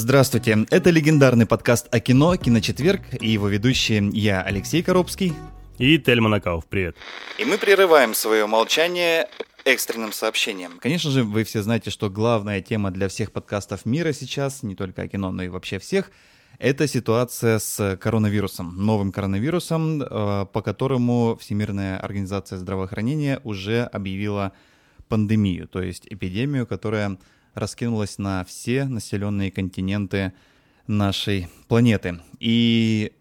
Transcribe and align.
Здравствуйте, 0.00 0.64
это 0.70 0.90
легендарный 0.90 1.44
подкаст 1.44 1.92
о 1.92 1.98
кино 1.98 2.36
«Киночетверг» 2.36 3.02
и 3.20 3.30
его 3.30 3.48
ведущие 3.48 4.08
я, 4.12 4.42
Алексей 4.42 4.80
Коробский. 4.80 5.34
И 5.76 5.98
Тельман 5.98 6.34
Акауф, 6.34 6.66
привет. 6.66 6.94
И 7.36 7.44
мы 7.44 7.58
прерываем 7.58 8.14
свое 8.14 8.46
молчание 8.46 9.28
экстренным 9.64 10.12
сообщением. 10.12 10.78
Конечно 10.78 11.10
же, 11.10 11.24
вы 11.24 11.42
все 11.42 11.62
знаете, 11.62 11.90
что 11.90 12.10
главная 12.10 12.62
тема 12.62 12.92
для 12.92 13.08
всех 13.08 13.32
подкастов 13.32 13.86
мира 13.86 14.12
сейчас, 14.12 14.62
не 14.62 14.76
только 14.76 15.02
о 15.02 15.08
кино, 15.08 15.32
но 15.32 15.42
и 15.42 15.48
вообще 15.48 15.80
всех, 15.80 16.12
это 16.60 16.86
ситуация 16.86 17.58
с 17.58 17.96
коронавирусом, 18.00 18.76
новым 18.76 19.10
коронавирусом, 19.10 20.00
э, 20.00 20.46
по 20.52 20.62
которому 20.62 21.36
Всемирная 21.40 21.98
организация 21.98 22.56
здравоохранения 22.58 23.40
уже 23.42 23.82
объявила 23.82 24.52
пандемию, 25.08 25.66
то 25.66 25.82
есть 25.82 26.06
эпидемию, 26.08 26.68
которая 26.68 27.18
раскинулась 27.54 28.18
на 28.18 28.44
все 28.44 28.84
населенные 28.84 29.50
континенты 29.50 30.32
нашей 30.86 31.48
планеты. 31.68 32.20
И 32.40 33.12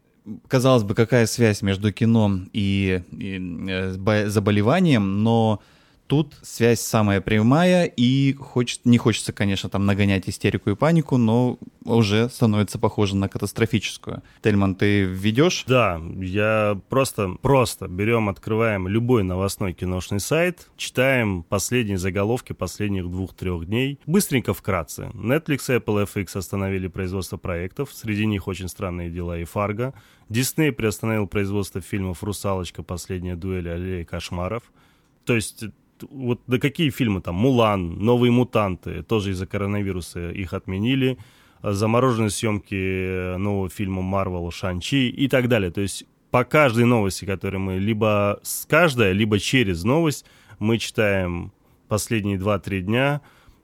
казалось 0.48 0.84
бы, 0.84 0.95
какая 0.95 1.26
связь 1.26 1.62
между 1.62 1.91
кино 1.91 2.40
и, 2.54 3.04
и 3.12 3.68
э, 3.70 4.27
заболеванием, 4.30 5.23
но 5.23 5.62
Тут 6.08 6.36
связь 6.42 6.80
самая 6.80 7.20
прямая, 7.20 7.84
и 7.84 8.34
хочет, 8.34 8.86
не 8.86 8.98
хочется, 8.98 9.34
конечно, 9.34 9.70
там 9.70 9.86
нагонять 9.86 10.30
истерику 10.30 10.70
и 10.70 10.76
панику, 10.76 11.18
но 11.18 11.60
уже 11.84 12.30
становится 12.30 12.80
похоже 12.80 13.18
на 13.18 13.28
катастрофическую. 13.28 14.24
Тельман, 14.42 14.76
ты 14.76 15.04
введешь? 15.04 15.66
Да, 15.68 16.02
я 16.20 16.80
просто, 16.88 17.36
просто 17.42 17.90
берем, 17.90 18.30
открываем 18.30 18.88
любой 18.88 19.24
новостной 19.24 19.74
киношный 19.74 20.22
сайт, 20.22 20.70
читаем 20.78 21.44
последние 21.44 21.98
заголовки 21.98 22.54
последних 22.54 23.10
двух-трех 23.10 23.66
дней. 23.66 24.00
Быстренько, 24.05 24.54
вкратце. 24.54 25.12
Netflix 25.14 25.70
и 25.70 25.78
Apple 25.78 26.08
FX 26.08 26.38
остановили 26.38 26.88
производство 26.88 27.36
проектов, 27.36 27.92
среди 27.94 28.26
них 28.26 28.48
очень 28.48 28.70
странные 28.70 29.10
дела 29.10 29.38
и 29.38 29.44
Фарго. 29.44 29.94
Дисней 30.30 30.71
приостановил 30.71 31.27
производство 31.27 31.82
фильмов 31.82 32.24
«Русалочка. 32.24 32.84
Последняя 32.84 33.36
дуэль. 33.36 33.70
Аллея 33.70 34.05
кошмаров». 34.05 34.64
То 35.26 35.36
есть 35.36 35.66
вот 36.09 36.41
да 36.48 36.59
какие 36.59 36.90
фильмы 36.90 37.21
там, 37.21 37.35
«Мулан», 37.35 37.99
«Новые 37.99 38.31
мутанты», 38.31 39.03
тоже 39.03 39.31
из-за 39.31 39.48
коронавируса 39.48 40.31
их 40.31 40.53
отменили, 40.53 41.17
замороженные 41.63 42.29
съемки 42.29 43.35
нового 43.37 43.70
фильма 43.70 44.01
«Марвел», 44.01 44.51
«Шанчи» 44.51 45.09
и 45.09 45.27
так 45.27 45.48
далее. 45.48 45.71
То 45.71 45.81
есть 45.81 46.05
по 46.29 46.43
каждой 46.43 46.85
новости, 46.85 47.25
которую 47.25 47.62
мы 47.62 47.77
либо 47.77 48.40
с 48.43 48.65
каждой, 48.65 49.13
либо 49.13 49.40
через 49.40 49.84
новость, 49.84 50.25
мы 50.59 50.77
читаем 50.77 51.51
последние 51.87 52.37
2-3 52.37 52.81
дня 52.81 53.21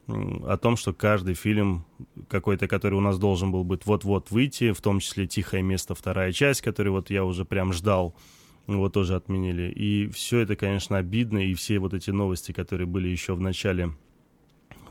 о 0.08 0.58
том, 0.58 0.76
что 0.76 0.94
каждый 0.94 1.34
фильм 1.34 1.86
какой-то, 2.28 2.68
который 2.68 2.96
у 2.96 3.02
нас 3.02 3.18
должен 3.18 3.52
был 3.52 3.64
быть 3.64 3.86
вот-вот 3.86 4.32
выйти, 4.32 4.72
в 4.72 4.82
том 4.82 5.00
числе 5.00 5.28
«Тихое 5.28 5.64
место», 5.64 5.96
вторая 5.96 6.32
часть, 6.32 6.62
которую 6.62 6.94
вот 6.94 7.10
я 7.10 7.24
уже 7.24 7.46
прям 7.46 7.74
ждал, 7.74 8.16
его 8.68 8.90
тоже 8.90 9.16
отменили. 9.16 9.72
И 9.72 10.08
все 10.10 10.40
это, 10.40 10.56
конечно, 10.56 10.98
обидно, 10.98 11.40
и 11.40 11.54
все 11.54 11.80
вот 11.80 11.94
эти 11.94 12.12
новости, 12.12 12.52
которые 12.52 12.88
были 12.88 13.08
еще 13.08 13.34
в 13.34 13.42
начале 13.42 13.92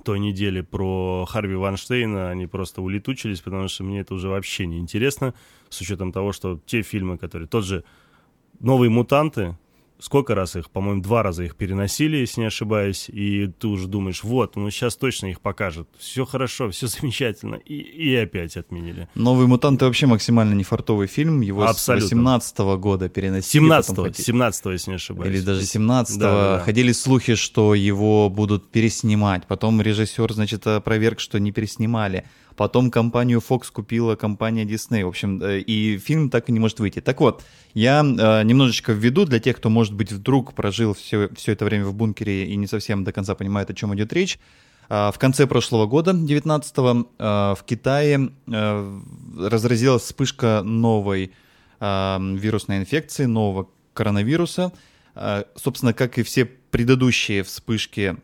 той 0.04 0.18
недели 0.18 0.60
про 0.60 1.24
Харви 1.26 1.54
Ванштейна, 1.54 2.30
они 2.30 2.46
просто 2.46 2.82
улетучились, 2.82 3.40
потому 3.40 3.68
что 3.68 3.84
мне 3.84 4.00
это 4.00 4.14
уже 4.14 4.28
вообще 4.28 4.66
не 4.66 4.78
интересно, 4.78 5.32
с 5.68 5.80
учетом 5.80 6.12
того, 6.12 6.32
что 6.32 6.60
те 6.66 6.82
фильмы, 6.82 7.18
которые... 7.18 7.48
Тот 7.48 7.64
же 7.64 7.84
«Новые 8.60 8.90
мутанты», 8.90 9.56
сколько 10.02 10.34
раз 10.34 10.56
их, 10.56 10.68
по-моему, 10.70 11.00
два 11.00 11.22
раза 11.22 11.44
их 11.44 11.54
переносили, 11.54 12.16
если 12.16 12.40
не 12.40 12.46
ошибаюсь, 12.48 13.08
и 13.08 13.46
ты 13.46 13.68
уже 13.68 13.86
думаешь, 13.86 14.24
вот, 14.24 14.56
ну 14.56 14.68
сейчас 14.70 14.96
точно 14.96 15.26
их 15.26 15.40
покажут, 15.40 15.88
все 15.96 16.24
хорошо, 16.24 16.70
все 16.70 16.86
замечательно, 17.00 17.54
и, 17.54 17.76
и 17.76 18.14
опять 18.16 18.56
отменили. 18.56 19.08
«Новые 19.14 19.46
мутанты» 19.46 19.84
вообще 19.84 20.06
максимально 20.06 20.54
нефартовый 20.54 21.06
фильм, 21.06 21.40
его 21.40 21.62
Абсолютно. 21.62 22.08
с 22.08 22.12
18 22.12 22.58
-го 22.58 22.78
года 22.78 23.08
переносили. 23.08 23.64
17-го, 23.64 24.12
17 24.12 24.66
если 24.66 24.90
не 24.90 24.96
ошибаюсь. 24.96 25.34
Или 25.34 25.40
даже 25.40 25.60
17-го. 25.60 26.18
Да, 26.18 26.30
да, 26.30 26.58
да. 26.58 26.64
Ходили 26.64 26.92
слухи, 26.92 27.36
что 27.36 27.74
его 27.74 28.28
будут 28.28 28.70
переснимать, 28.70 29.46
потом 29.46 29.80
режиссер, 29.80 30.32
значит, 30.32 30.66
опроверг, 30.66 31.20
что 31.20 31.38
не 31.38 31.52
переснимали. 31.52 32.24
Потом 32.56 32.90
компанию 32.90 33.42
Fox 33.46 33.72
купила 33.72 34.16
компания 34.16 34.64
Disney. 34.64 35.04
В 35.04 35.08
общем, 35.08 35.42
э, 35.42 35.60
и 35.60 35.98
фильм 35.98 36.30
так 36.30 36.48
и 36.48 36.52
не 36.52 36.60
может 36.60 36.80
выйти. 36.80 37.00
Так 37.00 37.20
вот, 37.20 37.42
я 37.74 38.00
э, 38.00 38.42
немножечко 38.44 38.92
введу 38.92 39.24
для 39.24 39.40
тех, 39.40 39.56
кто, 39.56 39.70
может 39.70 39.94
быть, 39.94 40.12
вдруг 40.12 40.54
прожил 40.54 40.94
все, 40.94 41.28
все 41.34 41.52
это 41.52 41.64
время 41.64 41.86
в 41.86 41.94
бункере 41.94 42.46
и 42.46 42.56
не 42.56 42.66
совсем 42.66 43.04
до 43.04 43.12
конца 43.12 43.34
понимает, 43.34 43.70
о 43.70 43.74
чем 43.74 43.94
идет 43.94 44.12
речь. 44.12 44.38
Э, 44.88 45.10
в 45.12 45.18
конце 45.18 45.46
прошлого 45.46 45.86
года, 45.86 46.12
19-го, 46.12 47.08
э, 47.18 47.54
в 47.58 47.64
Китае 47.64 48.30
разразилась 48.46 50.02
вспышка 50.02 50.62
новой 50.62 51.32
вирусной 51.80 52.78
инфекции, 52.78 53.24
нового 53.24 53.68
коронавируса. 53.92 54.72
Собственно, 55.56 55.92
как 55.92 56.16
и 56.16 56.22
все 56.22 56.44
предыдущие 56.44 57.42
вспышки 57.42 58.18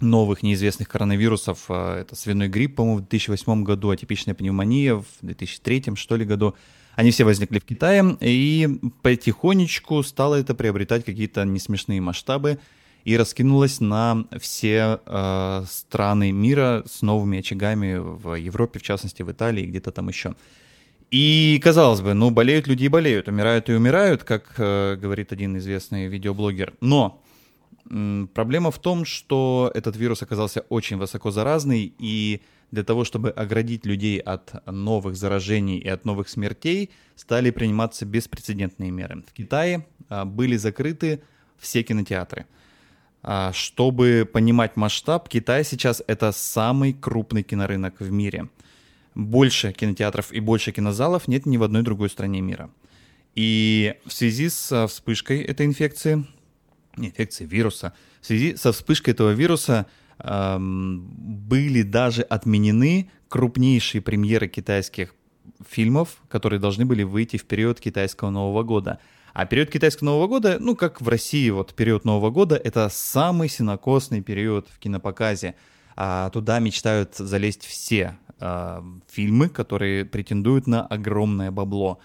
новых 0.00 0.42
неизвестных 0.42 0.88
коронавирусов. 0.88 1.64
А, 1.68 2.00
это 2.00 2.16
свиной 2.16 2.48
грипп, 2.48 2.76
по-моему, 2.76 2.98
в 2.98 3.00
2008 3.08 3.62
году, 3.64 3.90
атипичная 3.90 4.34
пневмония 4.34 4.96
в 4.96 5.06
2003, 5.22 5.94
что 5.94 6.16
ли, 6.16 6.24
году. 6.24 6.54
Они 6.94 7.10
все 7.10 7.24
возникли 7.24 7.60
в 7.60 7.64
Китае, 7.64 8.16
и 8.20 8.68
потихонечку 9.02 10.02
стало 10.02 10.34
это 10.34 10.54
приобретать 10.54 11.04
какие-то 11.04 11.44
несмешные 11.44 12.00
масштабы 12.00 12.58
и 13.04 13.16
раскинулось 13.16 13.80
на 13.80 14.24
все 14.40 15.00
э, 15.06 15.64
страны 15.70 16.32
мира 16.32 16.82
с 16.86 17.02
новыми 17.02 17.38
очагами 17.38 17.96
в 17.96 18.34
Европе, 18.34 18.80
в 18.80 18.82
частности, 18.82 19.22
в 19.22 19.30
Италии 19.30 19.62
и 19.62 19.66
где-то 19.66 19.92
там 19.92 20.08
еще. 20.08 20.34
И, 21.10 21.58
казалось 21.62 22.02
бы, 22.02 22.12
ну, 22.12 22.30
болеют 22.30 22.66
люди 22.66 22.84
и 22.84 22.88
болеют, 22.88 23.28
умирают 23.28 23.70
и 23.70 23.72
умирают, 23.72 24.24
как 24.24 24.54
э, 24.58 24.96
говорит 24.96 25.32
один 25.32 25.56
известный 25.56 26.06
видеоблогер. 26.06 26.74
Но 26.80 27.22
Проблема 28.34 28.70
в 28.70 28.78
том, 28.78 29.06
что 29.06 29.70
этот 29.74 29.96
вирус 29.96 30.22
оказался 30.22 30.60
очень 30.68 30.98
высоко 30.98 31.30
заразный, 31.30 31.94
и 31.98 32.42
для 32.70 32.84
того, 32.84 33.04
чтобы 33.04 33.30
оградить 33.30 33.86
людей 33.86 34.18
от 34.18 34.66
новых 34.66 35.16
заражений 35.16 35.78
и 35.78 35.88
от 35.88 36.04
новых 36.04 36.28
смертей, 36.28 36.90
стали 37.16 37.50
приниматься 37.50 38.04
беспрецедентные 38.04 38.90
меры. 38.90 39.22
В 39.26 39.32
Китае 39.32 39.86
а, 40.10 40.26
были 40.26 40.56
закрыты 40.56 41.22
все 41.56 41.82
кинотеатры. 41.82 42.44
А, 43.22 43.52
чтобы 43.54 44.28
понимать 44.30 44.76
масштаб, 44.76 45.28
Китай 45.28 45.64
сейчас 45.64 46.02
это 46.06 46.30
самый 46.32 46.92
крупный 46.92 47.42
кинорынок 47.42 48.00
в 48.00 48.10
мире. 48.10 48.50
Больше 49.14 49.72
кинотеатров 49.72 50.30
и 50.30 50.40
больше 50.40 50.72
кинозалов 50.72 51.26
нет 51.26 51.46
ни 51.46 51.56
в 51.56 51.62
одной 51.62 51.82
другой 51.82 52.10
стране 52.10 52.42
мира. 52.42 52.70
И 53.34 53.94
в 54.04 54.12
связи 54.12 54.50
с 54.50 54.70
а, 54.72 54.86
вспышкой 54.86 55.40
этой 55.40 55.64
инфекции 55.64 56.26
инфекции 57.06 57.46
вируса. 57.46 57.92
В 58.20 58.26
связи 58.26 58.56
со 58.56 58.72
вспышкой 58.72 59.14
этого 59.14 59.30
вируса 59.30 59.86
эм, 60.18 61.08
были 61.10 61.82
даже 61.82 62.22
отменены 62.22 63.10
крупнейшие 63.28 64.02
премьеры 64.02 64.48
китайских 64.48 65.14
фильмов, 65.68 66.18
которые 66.28 66.60
должны 66.60 66.84
были 66.84 67.02
выйти 67.02 67.36
в 67.36 67.44
период 67.44 67.80
китайского 67.80 68.30
Нового 68.30 68.62
года. 68.62 68.98
А 69.32 69.46
период 69.46 69.70
китайского 69.70 70.06
Нового 70.06 70.26
года, 70.26 70.56
ну, 70.58 70.74
как 70.74 71.00
в 71.00 71.08
России, 71.08 71.50
вот 71.50 71.74
период 71.74 72.04
Нового 72.04 72.30
года, 72.30 72.56
это 72.56 72.88
самый 72.90 73.48
синокосный 73.48 74.20
период 74.20 74.66
в 74.68 74.78
кинопоказе. 74.78 75.54
А 75.96 76.30
туда 76.30 76.58
мечтают 76.58 77.16
залезть 77.16 77.64
все 77.64 78.18
э, 78.40 78.82
фильмы, 79.10 79.48
которые 79.48 80.04
претендуют 80.04 80.66
на 80.66 80.86
огромное 80.86 81.50
бабло. 81.50 81.98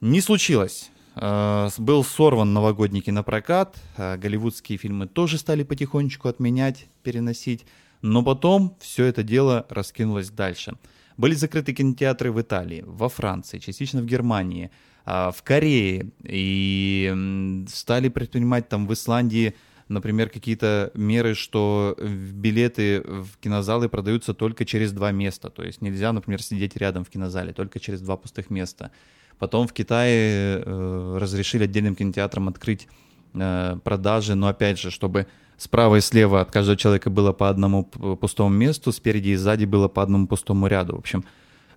Не 0.00 0.20
случилось. 0.20 0.90
Э, 1.20 1.68
был 1.78 2.04
сорван 2.04 2.52
новогодний 2.52 3.00
кинопрокат, 3.00 3.76
э, 3.96 4.16
голливудские 4.16 4.78
фильмы 4.78 5.06
тоже 5.06 5.38
стали 5.38 5.64
потихонечку 5.64 6.28
отменять, 6.28 6.86
переносить, 7.02 7.66
но 8.02 8.22
потом 8.22 8.76
все 8.80 9.06
это 9.06 9.22
дело 9.22 9.66
раскинулось 9.68 10.30
дальше. 10.30 10.74
Были 11.16 11.34
закрыты 11.34 11.72
кинотеатры 11.72 12.30
в 12.30 12.40
Италии, 12.40 12.84
во 12.86 13.08
Франции, 13.08 13.58
частично 13.58 14.00
в 14.00 14.06
Германии, 14.06 14.70
э, 15.06 15.30
в 15.34 15.42
Корее, 15.42 16.10
и 16.22 17.64
стали 17.68 18.08
предпринимать 18.08 18.68
там 18.68 18.86
в 18.86 18.92
Исландии, 18.92 19.54
например, 19.88 20.28
какие-то 20.28 20.92
меры, 20.94 21.34
что 21.34 21.96
билеты 21.98 23.00
в 23.00 23.38
кинозалы 23.40 23.88
продаются 23.88 24.34
только 24.34 24.64
через 24.64 24.92
два 24.92 25.10
места, 25.10 25.50
то 25.50 25.64
есть 25.64 25.82
нельзя, 25.82 26.12
например, 26.12 26.42
сидеть 26.42 26.76
рядом 26.76 27.04
в 27.04 27.08
кинозале, 27.08 27.52
только 27.52 27.80
через 27.80 28.00
два 28.02 28.16
пустых 28.16 28.50
места. 28.50 28.92
Потом 29.38 29.68
в 29.68 29.72
Китае 29.72 30.62
э, 30.64 31.18
разрешили 31.20 31.64
отдельным 31.64 31.94
кинотеатрам 31.94 32.48
открыть 32.48 32.88
э, 33.34 33.76
продажи, 33.84 34.34
но 34.34 34.48
опять 34.48 34.78
же, 34.80 34.90
чтобы 34.90 35.26
справа 35.56 35.96
и 35.96 36.00
слева 36.00 36.40
от 36.40 36.50
каждого 36.50 36.76
человека 36.76 37.10
было 37.10 37.32
по 37.32 37.48
одному 37.48 37.84
пустому 37.84 38.50
месту, 38.50 38.92
спереди 38.92 39.30
и 39.30 39.36
сзади 39.36 39.64
было 39.64 39.88
по 39.88 40.02
одному 40.02 40.26
пустому 40.26 40.66
ряду. 40.66 40.96
В 40.96 40.98
общем, 40.98 41.24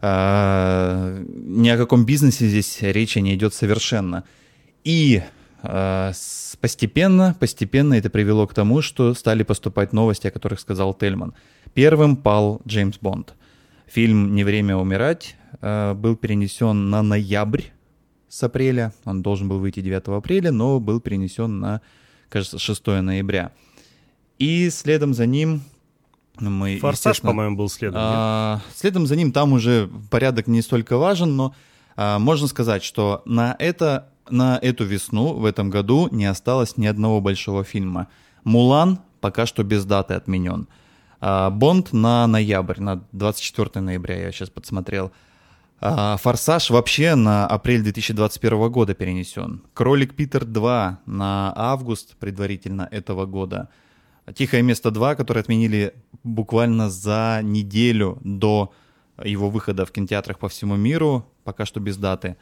э, 0.01 1.23
ни 1.27 1.69
о 1.69 1.77
каком 1.77 2.05
бизнесе 2.05 2.47
здесь 2.47 2.81
речи 2.81 3.19
не 3.19 3.35
идет 3.35 3.53
совершенно. 3.53 4.23
И 4.83 5.21
э, 5.61 6.11
постепенно, 6.59 7.35
постепенно 7.39 7.93
это 7.93 8.09
привело 8.09 8.47
к 8.47 8.53
тому, 8.53 8.81
что 8.81 9.13
стали 9.13 9.43
поступать 9.43 9.93
новости, 9.93 10.27
о 10.27 10.31
которых 10.31 10.59
сказал 10.59 10.95
Тельман. 10.95 11.33
Первым 11.75 12.15
пал 12.15 12.61
Джеймс 12.67 12.97
Бонд. 12.99 13.35
Фильм 13.91 14.35
«Не 14.35 14.45
время 14.45 14.77
умирать» 14.77 15.35
э, 15.59 15.93
был 15.95 16.15
перенесен 16.15 16.89
на 16.89 17.01
ноябрь 17.01 17.63
с 18.29 18.41
апреля. 18.41 18.93
Он 19.03 19.21
должен 19.21 19.49
был 19.49 19.59
выйти 19.59 19.81
9 19.81 20.07
апреля, 20.17 20.49
но 20.53 20.79
был 20.79 21.01
перенесен 21.01 21.59
на, 21.59 21.81
кажется, 22.29 22.57
6 22.57 22.87
ноября. 22.87 23.51
И 24.39 24.69
следом 24.69 25.13
за 25.13 25.25
ним 25.25 25.63
мы... 26.39 26.79
«Форсаж», 26.79 27.19
по-моему, 27.19 27.57
был 27.57 27.67
следом. 27.67 27.99
А, 28.01 28.61
следом 28.73 29.07
за 29.07 29.17
ним 29.17 29.33
там 29.33 29.51
уже 29.51 29.89
порядок 30.09 30.47
не 30.47 30.61
столько 30.61 30.97
важен, 30.97 31.35
но 31.35 31.53
а, 31.97 32.17
можно 32.17 32.47
сказать, 32.47 32.85
что 32.85 33.21
на, 33.25 33.57
это, 33.59 34.07
на 34.29 34.57
эту 34.61 34.85
весну 34.85 35.33
в 35.33 35.43
этом 35.43 35.69
году 35.69 36.07
не 36.13 36.27
осталось 36.27 36.77
ни 36.77 36.85
одного 36.85 37.19
большого 37.19 37.65
фильма. 37.65 38.07
«Мулан» 38.45 38.99
пока 39.19 39.45
что 39.45 39.65
без 39.65 39.83
даты 39.83 40.13
отменен. 40.13 40.69
А, 41.21 41.51
Бонд 41.51 41.93
на 41.93 42.25
ноябрь, 42.25 42.81
на 42.81 43.03
24 43.11 43.79
ноября 43.81 44.19
я 44.19 44.31
сейчас 44.31 44.49
подсмотрел. 44.49 45.11
А, 45.79 46.17
Форсаж 46.17 46.71
вообще 46.71 47.13
на 47.13 47.45
апрель 47.45 47.83
2021 47.83 48.71
года 48.71 48.95
перенесен. 48.95 49.63
Кролик 49.73 50.15
Питер 50.15 50.45
2 50.45 51.01
на 51.05 51.53
август 51.55 52.17
предварительно 52.17 52.87
этого 52.91 53.27
года. 53.27 53.69
Тихое 54.33 54.63
место 54.63 54.89
2, 54.89 55.15
которое 55.15 55.41
отменили 55.41 55.93
буквально 56.23 56.89
за 56.89 57.41
неделю 57.43 58.17
до 58.23 58.73
его 59.23 59.49
выхода 59.49 59.85
в 59.85 59.91
кинотеатрах 59.91 60.39
по 60.39 60.49
всему 60.49 60.75
миру, 60.75 61.27
пока 61.43 61.65
что 61.65 61.79
без 61.79 61.97
даты. 61.97 62.35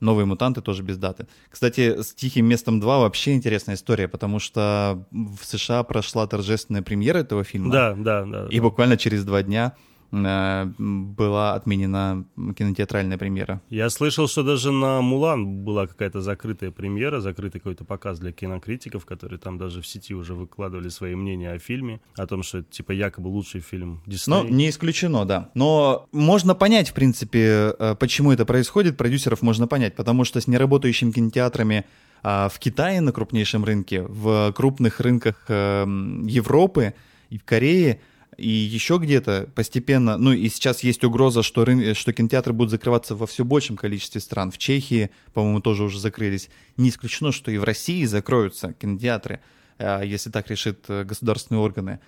Новые 0.00 0.26
мутанты 0.26 0.60
тоже 0.60 0.82
без 0.82 0.98
даты. 0.98 1.26
Кстати, 1.50 2.02
с 2.02 2.12
Тихим 2.12 2.46
местом 2.46 2.80
2 2.80 2.98
вообще 2.98 3.32
интересная 3.32 3.76
история, 3.76 4.08
потому 4.08 4.38
что 4.38 5.06
в 5.10 5.42
США 5.42 5.82
прошла 5.84 6.26
торжественная 6.26 6.82
премьера 6.82 7.18
этого 7.18 7.44
фильма. 7.44 7.72
Да, 7.72 7.94
да, 7.94 8.24
да. 8.24 8.46
И 8.50 8.56
да. 8.56 8.62
буквально 8.62 8.96
через 8.96 9.24
два 9.24 9.42
дня 9.42 9.74
была 10.10 11.54
отменена 11.54 12.24
кинотеатральная 12.56 13.18
премьера. 13.18 13.60
Я 13.70 13.90
слышал, 13.90 14.28
что 14.28 14.42
даже 14.42 14.72
на 14.72 15.00
«Мулан» 15.00 15.64
была 15.64 15.86
какая-то 15.86 16.20
закрытая 16.20 16.70
премьера, 16.70 17.20
закрытый 17.20 17.60
какой-то 17.60 17.84
показ 17.84 18.18
для 18.18 18.32
кинокритиков, 18.32 19.04
которые 19.04 19.38
там 19.38 19.58
даже 19.58 19.82
в 19.82 19.86
сети 19.86 20.14
уже 20.14 20.34
выкладывали 20.34 20.88
свои 20.88 21.14
мнения 21.14 21.52
о 21.52 21.58
фильме, 21.58 22.00
о 22.16 22.26
том, 22.26 22.42
что 22.42 22.58
это 22.58 22.70
типа 22.70 22.92
якобы 22.92 23.28
лучший 23.28 23.60
фильм 23.60 24.02
Дисней. 24.06 24.42
Ну, 24.42 24.48
не 24.48 24.70
исключено, 24.70 25.24
да. 25.24 25.50
Но 25.54 26.08
можно 26.12 26.54
понять, 26.54 26.90
в 26.90 26.94
принципе, 26.94 27.74
э, 27.78 27.94
почему 27.98 28.32
это 28.32 28.44
происходит, 28.44 28.96
продюсеров 28.96 29.42
можно 29.42 29.66
понять, 29.66 29.94
потому 29.96 30.24
что 30.24 30.40
с 30.40 30.46
неработающими 30.46 31.10
кинотеатрами 31.10 31.84
а, 32.22 32.48
в 32.48 32.58
Китае 32.58 33.00
на 33.00 33.12
крупнейшем 33.12 33.64
рынке, 33.64 34.02
в 34.02 34.52
крупных 34.52 35.00
рынках 35.00 35.44
эм, 35.48 36.26
Европы 36.26 36.94
и 37.30 37.38
в 37.38 37.44
Корее– 37.44 38.00
и 38.36 38.48
еще 38.48 38.98
где-то 38.98 39.48
постепенно, 39.54 40.18
ну 40.18 40.32
и 40.32 40.48
сейчас 40.48 40.82
есть 40.82 41.04
угроза, 41.04 41.42
что, 41.42 41.64
рын... 41.64 41.94
что 41.94 42.12
кинотеатры 42.12 42.52
будут 42.52 42.70
закрываться 42.70 43.14
во 43.14 43.26
все 43.26 43.44
большем 43.44 43.76
количестве 43.76 44.20
стран. 44.20 44.50
В 44.50 44.58
Чехии, 44.58 45.10
по-моему, 45.32 45.60
тоже 45.60 45.84
уже 45.84 45.98
закрылись. 45.98 46.50
Не 46.76 46.90
исключено, 46.90 47.32
что 47.32 47.50
и 47.50 47.56
в 47.56 47.64
России 47.64 48.04
закроются 48.04 48.74
кинотеатры, 48.74 49.40
а, 49.78 50.02
если 50.02 50.30
так 50.30 50.50
решит 50.50 50.84
э, 50.88 51.04
государственные 51.04 51.62
органы. 51.62 52.00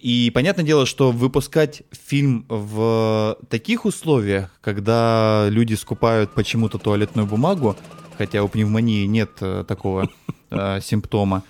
И 0.00 0.30
понятное 0.34 0.64
дело, 0.64 0.86
что 0.86 1.12
выпускать 1.12 1.82
фильм 1.92 2.44
в 2.48 3.38
таких 3.48 3.84
условиях, 3.84 4.50
когда 4.60 5.46
люди 5.48 5.74
скупают 5.74 6.34
почему-то 6.34 6.78
туалетную 6.78 7.26
бумагу, 7.26 7.76
хотя 8.18 8.42
у 8.42 8.48
пневмонии 8.48 9.06
нет 9.06 9.30
э, 9.40 9.64
такого 9.66 10.10
э, 10.50 10.80
симптома, 10.82 11.44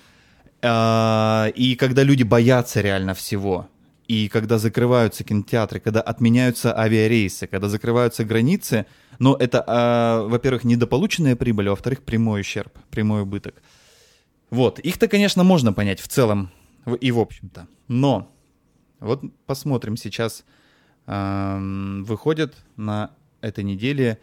э, 0.61 1.51
и 1.55 1.75
когда 1.75 2.03
люди 2.03 2.23
боятся 2.23 2.81
реально 2.81 3.13
всего, 3.13 3.67
и 4.07 4.27
когда 4.29 4.57
закрываются 4.57 5.23
кинотеатры, 5.23 5.79
когда 5.79 6.01
отменяются 6.01 6.77
авиарейсы, 6.77 7.47
когда 7.47 7.69
закрываются 7.69 8.23
границы, 8.23 8.85
но 9.19 9.35
это, 9.35 9.63
э, 9.65 10.27
во-первых, 10.27 10.63
недополученная 10.63 11.35
прибыль, 11.35 11.67
а 11.67 11.71
во-вторых, 11.71 12.03
прямой 12.03 12.41
ущерб, 12.41 12.77
прямой 12.89 13.21
убыток. 13.21 13.61
Вот, 14.49 14.79
их-то, 14.79 15.07
конечно, 15.07 15.43
можно 15.43 15.73
понять 15.73 15.99
в 15.99 16.07
целом 16.07 16.51
и 17.01 17.11
в 17.11 17.19
общем-то. 17.19 17.67
Но 17.87 18.31
вот 18.99 19.23
посмотрим 19.45 19.97
сейчас. 19.97 20.43
Выходят 21.07 22.55
на 22.77 23.11
этой 23.41 23.63
неделе 23.63 24.17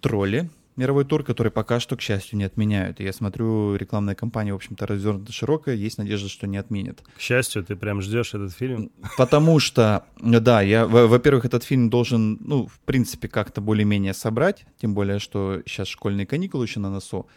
тролли, 0.00 0.48
мировой 0.80 1.04
тур, 1.04 1.22
который 1.22 1.52
пока 1.52 1.78
что, 1.78 1.96
к 1.96 2.00
счастью, 2.00 2.38
не 2.38 2.44
отменяют. 2.44 3.00
И 3.00 3.04
я 3.04 3.12
смотрю, 3.12 3.76
рекламная 3.76 4.14
кампания, 4.14 4.52
в 4.52 4.56
общем-то, 4.56 4.86
развернута 4.86 5.32
широкая, 5.32 5.74
есть 5.74 5.98
надежда, 5.98 6.28
что 6.28 6.46
не 6.46 6.56
отменят. 6.56 7.02
К 7.16 7.20
счастью, 7.20 7.62
ты 7.62 7.76
прям 7.76 8.00
ждешь 8.00 8.34
этот 8.34 8.52
фильм? 8.52 8.90
Потому 9.18 9.60
что, 9.60 10.06
да, 10.18 10.62
я, 10.62 10.86
во-первых, 10.86 11.44
этот 11.44 11.64
фильм 11.64 11.90
должен, 11.90 12.38
ну, 12.40 12.66
в 12.66 12.80
принципе, 12.80 13.28
как-то 13.28 13.60
более-менее 13.60 14.14
собрать, 14.14 14.64
тем 14.80 14.94
более, 14.94 15.18
что 15.18 15.62
сейчас 15.66 15.86
школьные 15.88 16.26
каникулы 16.26 16.64
еще 16.64 16.80
на 16.80 16.90
носу. 16.90 17.28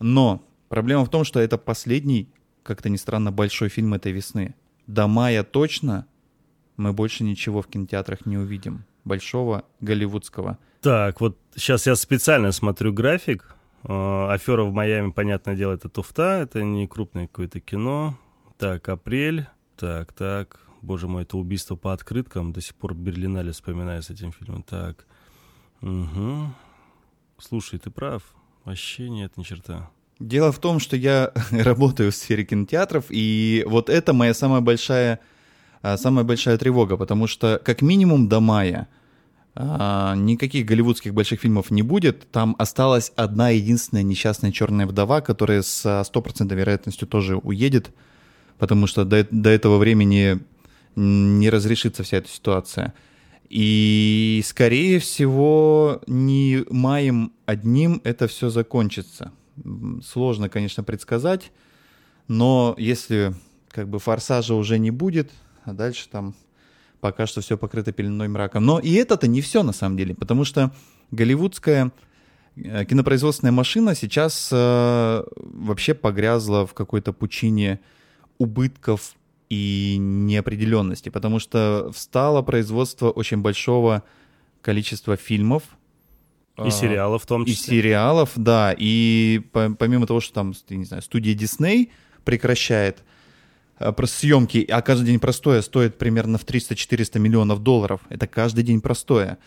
Но 0.00 0.42
проблема 0.68 1.04
в 1.04 1.10
том, 1.10 1.24
что 1.24 1.38
это 1.38 1.58
последний, 1.58 2.32
как-то 2.62 2.88
ни 2.88 2.96
странно, 2.96 3.30
большой 3.30 3.68
фильм 3.68 3.92
этой 3.92 4.12
весны. 4.12 4.54
До 4.86 5.06
мая 5.06 5.44
точно 5.44 6.06
мы 6.76 6.94
больше 6.94 7.24
ничего 7.24 7.60
в 7.60 7.66
кинотеатрах 7.66 8.24
не 8.24 8.38
увидим. 8.38 8.84
Большого 9.04 9.64
голливудского. 9.80 10.58
Так, 10.80 11.20
вот 11.20 11.38
сейчас 11.54 11.86
я 11.86 11.94
специально 11.94 12.52
смотрю 12.52 12.92
график. 12.92 13.54
А, 13.84 14.32
Афера 14.32 14.64
в 14.64 14.72
Майами, 14.72 15.10
понятное 15.10 15.54
дело, 15.54 15.74
это 15.74 15.90
туфта, 15.90 16.40
это 16.42 16.62
не 16.62 16.86
крупное 16.86 17.26
какое-то 17.26 17.60
кино. 17.60 18.18
Так, 18.56 18.88
апрель. 18.88 19.46
Так, 19.76 20.12
так. 20.12 20.60
Боже 20.80 21.06
мой, 21.06 21.24
это 21.24 21.36
убийство 21.36 21.76
по 21.76 21.92
открыткам. 21.92 22.52
До 22.52 22.62
сих 22.62 22.74
пор 22.74 22.94
Берлинале 22.94 23.52
вспоминаю 23.52 24.02
с 24.02 24.08
этим 24.08 24.32
фильмом. 24.32 24.62
Так. 24.62 25.04
Угу. 25.82 26.46
Слушай, 27.38 27.78
ты 27.78 27.90
прав. 27.90 28.22
Вообще 28.64 29.10
нет, 29.10 29.36
ни 29.36 29.42
черта. 29.42 29.90
Дело 30.18 30.50
в 30.50 30.58
том, 30.58 30.80
что 30.80 30.96
я 30.96 31.32
работаю 31.50 32.10
в 32.10 32.14
сфере 32.14 32.44
кинотеатров, 32.44 33.06
и 33.10 33.64
вот 33.66 33.90
это 33.90 34.14
моя 34.14 34.32
самая 34.32 34.62
большая, 34.62 35.20
а, 35.82 35.98
самая 35.98 36.24
большая 36.24 36.56
тревога, 36.56 36.96
потому 36.96 37.26
что 37.26 37.60
как 37.62 37.82
минимум 37.82 38.28
до 38.28 38.40
мая– 38.40 38.88
а, 39.54 40.14
никаких 40.14 40.66
голливудских 40.66 41.12
больших 41.12 41.40
фильмов 41.40 41.70
не 41.70 41.82
будет. 41.82 42.30
Там 42.30 42.54
осталась 42.58 43.12
одна 43.16 43.50
единственная 43.50 44.02
несчастная 44.02 44.52
черная 44.52 44.86
вдова, 44.86 45.20
которая 45.20 45.62
с 45.62 46.04
стопроцентной 46.04 46.56
вероятностью 46.56 47.08
тоже 47.08 47.36
уедет, 47.36 47.90
потому 48.58 48.86
что 48.86 49.04
до, 49.04 49.26
до 49.30 49.50
этого 49.50 49.78
времени 49.78 50.40
не 50.96 51.50
разрешится 51.50 52.02
вся 52.02 52.18
эта 52.18 52.28
ситуация. 52.28 52.94
И, 53.48 54.42
скорее 54.44 55.00
всего, 55.00 56.00
не 56.06 56.64
маем 56.70 57.32
одним 57.46 58.00
это 58.04 58.28
все 58.28 58.48
закончится. 58.48 59.32
Сложно, 60.04 60.48
конечно, 60.48 60.84
предсказать, 60.84 61.50
но 62.28 62.76
если 62.78 63.34
как 63.68 63.88
бы 63.88 63.98
форсажа 63.98 64.54
уже 64.54 64.78
не 64.78 64.92
будет, 64.92 65.30
а 65.64 65.72
дальше 65.72 66.08
там 66.08 66.34
пока 67.00 67.26
что 67.26 67.40
все 67.40 67.56
покрыто 67.56 67.92
пеленой 67.92 68.28
мрака. 68.28 68.60
Но 68.60 68.78
и 68.78 68.92
это-то 68.94 69.26
не 69.26 69.40
все 69.40 69.62
на 69.62 69.72
самом 69.72 69.96
деле, 69.96 70.14
потому 70.14 70.44
что 70.44 70.72
голливудская 71.10 71.92
э, 72.56 72.84
кинопроизводственная 72.84 73.52
машина 73.52 73.94
сейчас 73.94 74.50
э, 74.52 75.24
вообще 75.36 75.94
погрязла 75.94 76.66
в 76.66 76.74
какой-то 76.74 77.12
пучине 77.12 77.80
убытков 78.38 79.14
и 79.48 79.96
неопределенности, 79.98 81.08
потому 81.08 81.38
что 81.38 81.90
встало 81.92 82.42
производство 82.42 83.10
очень 83.10 83.38
большого 83.38 84.04
количества 84.62 85.16
фильмов. 85.16 85.64
И 86.58 86.68
э, 86.68 86.70
сериалов 86.70 87.24
в 87.24 87.26
том 87.26 87.44
числе. 87.44 87.78
И 87.78 87.80
сериалов, 87.80 88.32
да. 88.36 88.74
И 88.76 89.42
помимо 89.52 90.06
того, 90.06 90.20
что 90.20 90.34
там, 90.34 90.54
не 90.68 90.84
знаю, 90.84 91.02
студия 91.02 91.34
Disney 91.34 91.90
прекращает 92.24 92.98
Э, 92.98 93.04
съемки, 94.04 94.66
а 94.70 94.82
каждый 94.82 95.06
день 95.06 95.20
простое 95.20 95.62
стоит 95.62 95.98
примерно 95.98 96.38
в 96.38 96.44
300-400 96.44 97.18
миллионов 97.18 97.62
долларов. 97.62 98.00
Это 98.08 98.26
каждый 98.26 98.62
день 98.64 98.80
простое. 98.80 99.38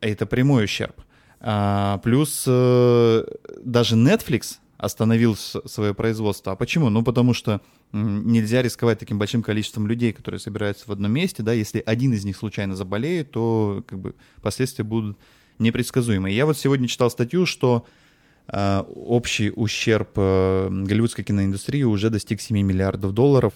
Это 0.00 0.26
прямой 0.26 0.64
ущерб. 0.64 1.00
А, 1.40 1.98
плюс 1.98 2.44
э, 2.46 3.24
даже 3.64 3.96
Netflix 3.96 4.58
остановил 4.78 5.36
свое 5.36 5.94
производство. 5.94 6.52
А 6.52 6.56
почему? 6.56 6.88
Ну, 6.88 7.04
потому 7.04 7.34
что 7.34 7.60
нельзя 7.92 8.62
рисковать 8.62 8.98
таким 8.98 9.18
большим 9.18 9.42
количеством 9.42 9.86
людей, 9.86 10.12
которые 10.12 10.40
собираются 10.40 10.84
в 10.86 10.92
одном 10.92 11.12
месте, 11.12 11.42
да, 11.42 11.52
если 11.52 11.82
один 11.84 12.12
из 12.14 12.24
них 12.24 12.36
случайно 12.36 12.74
заболеет, 12.74 13.30
то 13.30 13.84
как 13.86 14.00
бы 14.00 14.14
последствия 14.40 14.84
будут 14.84 15.18
непредсказуемые. 15.58 16.34
Я 16.34 16.46
вот 16.46 16.58
сегодня 16.58 16.88
читал 16.88 17.10
статью, 17.10 17.46
что 17.46 17.86
Э, 17.86 18.01
общий 18.48 19.50
ущерб 19.54 20.10
э, 20.16 20.68
голливудской 20.70 21.24
киноиндустрии 21.24 21.82
уже 21.84 22.10
достиг 22.10 22.40
7 22.40 22.60
миллиардов 22.60 23.12
долларов, 23.12 23.54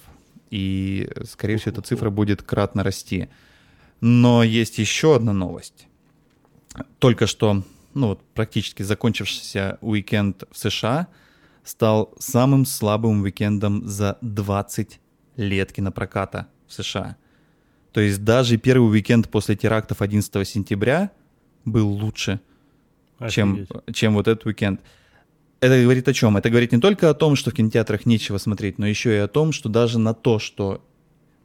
и, 0.50 1.11
скорее 1.25 1.59
всего, 1.59 1.73
эта 1.73 1.83
цифра 1.83 2.11
будет 2.11 2.43
кратно 2.43 2.83
расти. 2.83 3.28
Но 4.00 4.43
есть 4.43 4.78
еще 4.78 5.16
одна 5.16 5.33
новость. 5.33 5.88
Только 6.99 7.26
что, 7.26 7.64
ну 7.95 8.09
вот, 8.09 8.23
практически 8.35 8.83
закончившийся 8.83 9.78
уикенд 9.81 10.45
в 10.50 10.59
США 10.59 11.09
стал 11.64 12.14
самым 12.19 12.64
слабым 12.64 13.23
уикендом 13.23 13.87
за 13.87 14.19
20 14.21 15.00
лет 15.37 15.73
кинопроката 15.73 16.47
в 16.69 16.73
США. 16.73 17.16
То 17.93 18.00
есть 18.00 18.23
даже 18.25 18.57
первый 18.59 18.90
уикенд 18.90 19.28
после 19.31 19.57
терактов 19.57 20.02
11 20.02 20.47
сентября 20.47 21.11
был 21.64 21.88
лучше, 21.88 22.40
чем, 23.30 23.66
чем 23.92 24.14
вот 24.14 24.28
этот 24.28 24.44
уикенд. 24.46 24.80
Это 25.61 25.82
говорит 25.82 26.06
о 26.08 26.12
чем? 26.12 26.37
Это 26.37 26.50
говорит 26.50 26.73
не 26.73 26.80
только 26.80 27.08
о 27.08 27.14
том, 27.14 27.35
что 27.35 27.50
в 27.50 27.54
кинотеатрах 27.54 28.06
нечего 28.06 28.38
смотреть, 28.38 28.78
но 28.78 28.87
еще 28.87 29.14
и 29.14 29.18
о 29.18 29.28
том, 29.28 29.52
что 29.52 29.68
даже 29.68 29.99
на 29.99 30.12
то, 30.14 30.38
что 30.38 30.82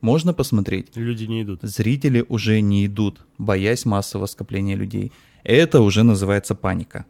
можно 0.02 0.34
посмотреть, 0.34 0.88
люди 0.96 1.26
не 1.26 1.44
идут. 1.44 1.60
Зрители 1.62 2.26
уже 2.28 2.60
не 2.62 2.86
идут, 2.88 3.22
боясь 3.38 3.86
массового 3.86 4.26
скопления 4.26 4.76
людей. 4.76 5.12
Это 5.44 5.82
уже 5.82 6.04
называется 6.04 6.56
паника 6.56 7.06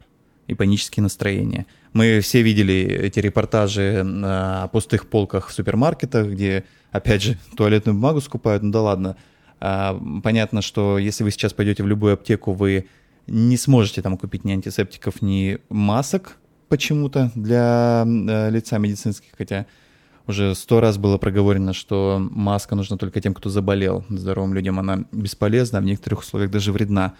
и 0.46 0.54
панические 0.54 1.02
настроения. 1.02 1.66
Мы 1.92 2.20
все 2.20 2.42
видели 2.42 2.74
эти 2.74 3.18
репортажи 3.18 4.02
на 4.02 4.68
пустых 4.68 5.08
полках 5.08 5.48
в 5.48 5.52
супермаркетах, 5.52 6.28
где, 6.28 6.64
опять 6.90 7.22
же, 7.22 7.38
туалетную 7.56 7.94
бумагу 7.94 8.20
скупают, 8.20 8.62
ну 8.62 8.70
да 8.70 8.82
ладно. 8.82 9.16
А, 9.60 9.98
понятно, 10.22 10.62
что 10.62 10.98
если 10.98 11.24
вы 11.24 11.30
сейчас 11.30 11.52
пойдете 11.52 11.82
в 11.82 11.86
любую 11.86 12.14
аптеку, 12.14 12.52
вы 12.52 12.86
не 13.26 13.56
сможете 13.56 14.02
там 14.02 14.18
купить 14.18 14.44
ни 14.44 14.52
антисептиков, 14.52 15.22
ни 15.22 15.58
масок 15.68 16.36
почему-то 16.68 17.30
для 17.34 18.04
э, 18.06 18.50
лица 18.50 18.78
медицинских, 18.78 19.30
хотя 19.36 19.66
уже 20.26 20.54
сто 20.54 20.80
раз 20.80 20.98
было 20.98 21.18
проговорено, 21.18 21.72
что 21.72 22.18
маска 22.18 22.74
нужна 22.74 22.96
только 22.96 23.20
тем, 23.20 23.34
кто 23.34 23.50
заболел. 23.50 24.04
Здоровым 24.08 24.54
людям 24.54 24.78
она 24.78 25.04
бесполезна, 25.12 25.80
в 25.80 25.84
некоторых 25.84 26.20
условиях 26.20 26.50
даже 26.50 26.72
вредна. 26.72 27.14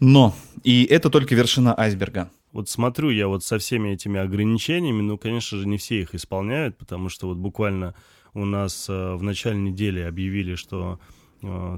Но, 0.00 0.34
и 0.64 0.84
это 0.84 1.10
только 1.10 1.34
вершина 1.34 1.78
айсберга. 1.78 2.30
Вот 2.52 2.68
смотрю 2.68 3.10
я 3.10 3.28
вот 3.28 3.44
со 3.44 3.58
всеми 3.58 3.90
этими 3.90 4.20
ограничениями, 4.20 5.02
ну, 5.02 5.18
конечно 5.18 5.58
же, 5.58 5.66
не 5.66 5.76
все 5.76 6.00
их 6.00 6.14
исполняют, 6.14 6.76
потому 6.78 7.08
что 7.08 7.28
вот 7.28 7.36
буквально 7.36 7.94
у 8.32 8.44
нас 8.44 8.86
э, 8.88 9.14
в 9.14 9.22
начале 9.22 9.58
недели 9.58 10.00
объявили, 10.00 10.54
что 10.54 10.98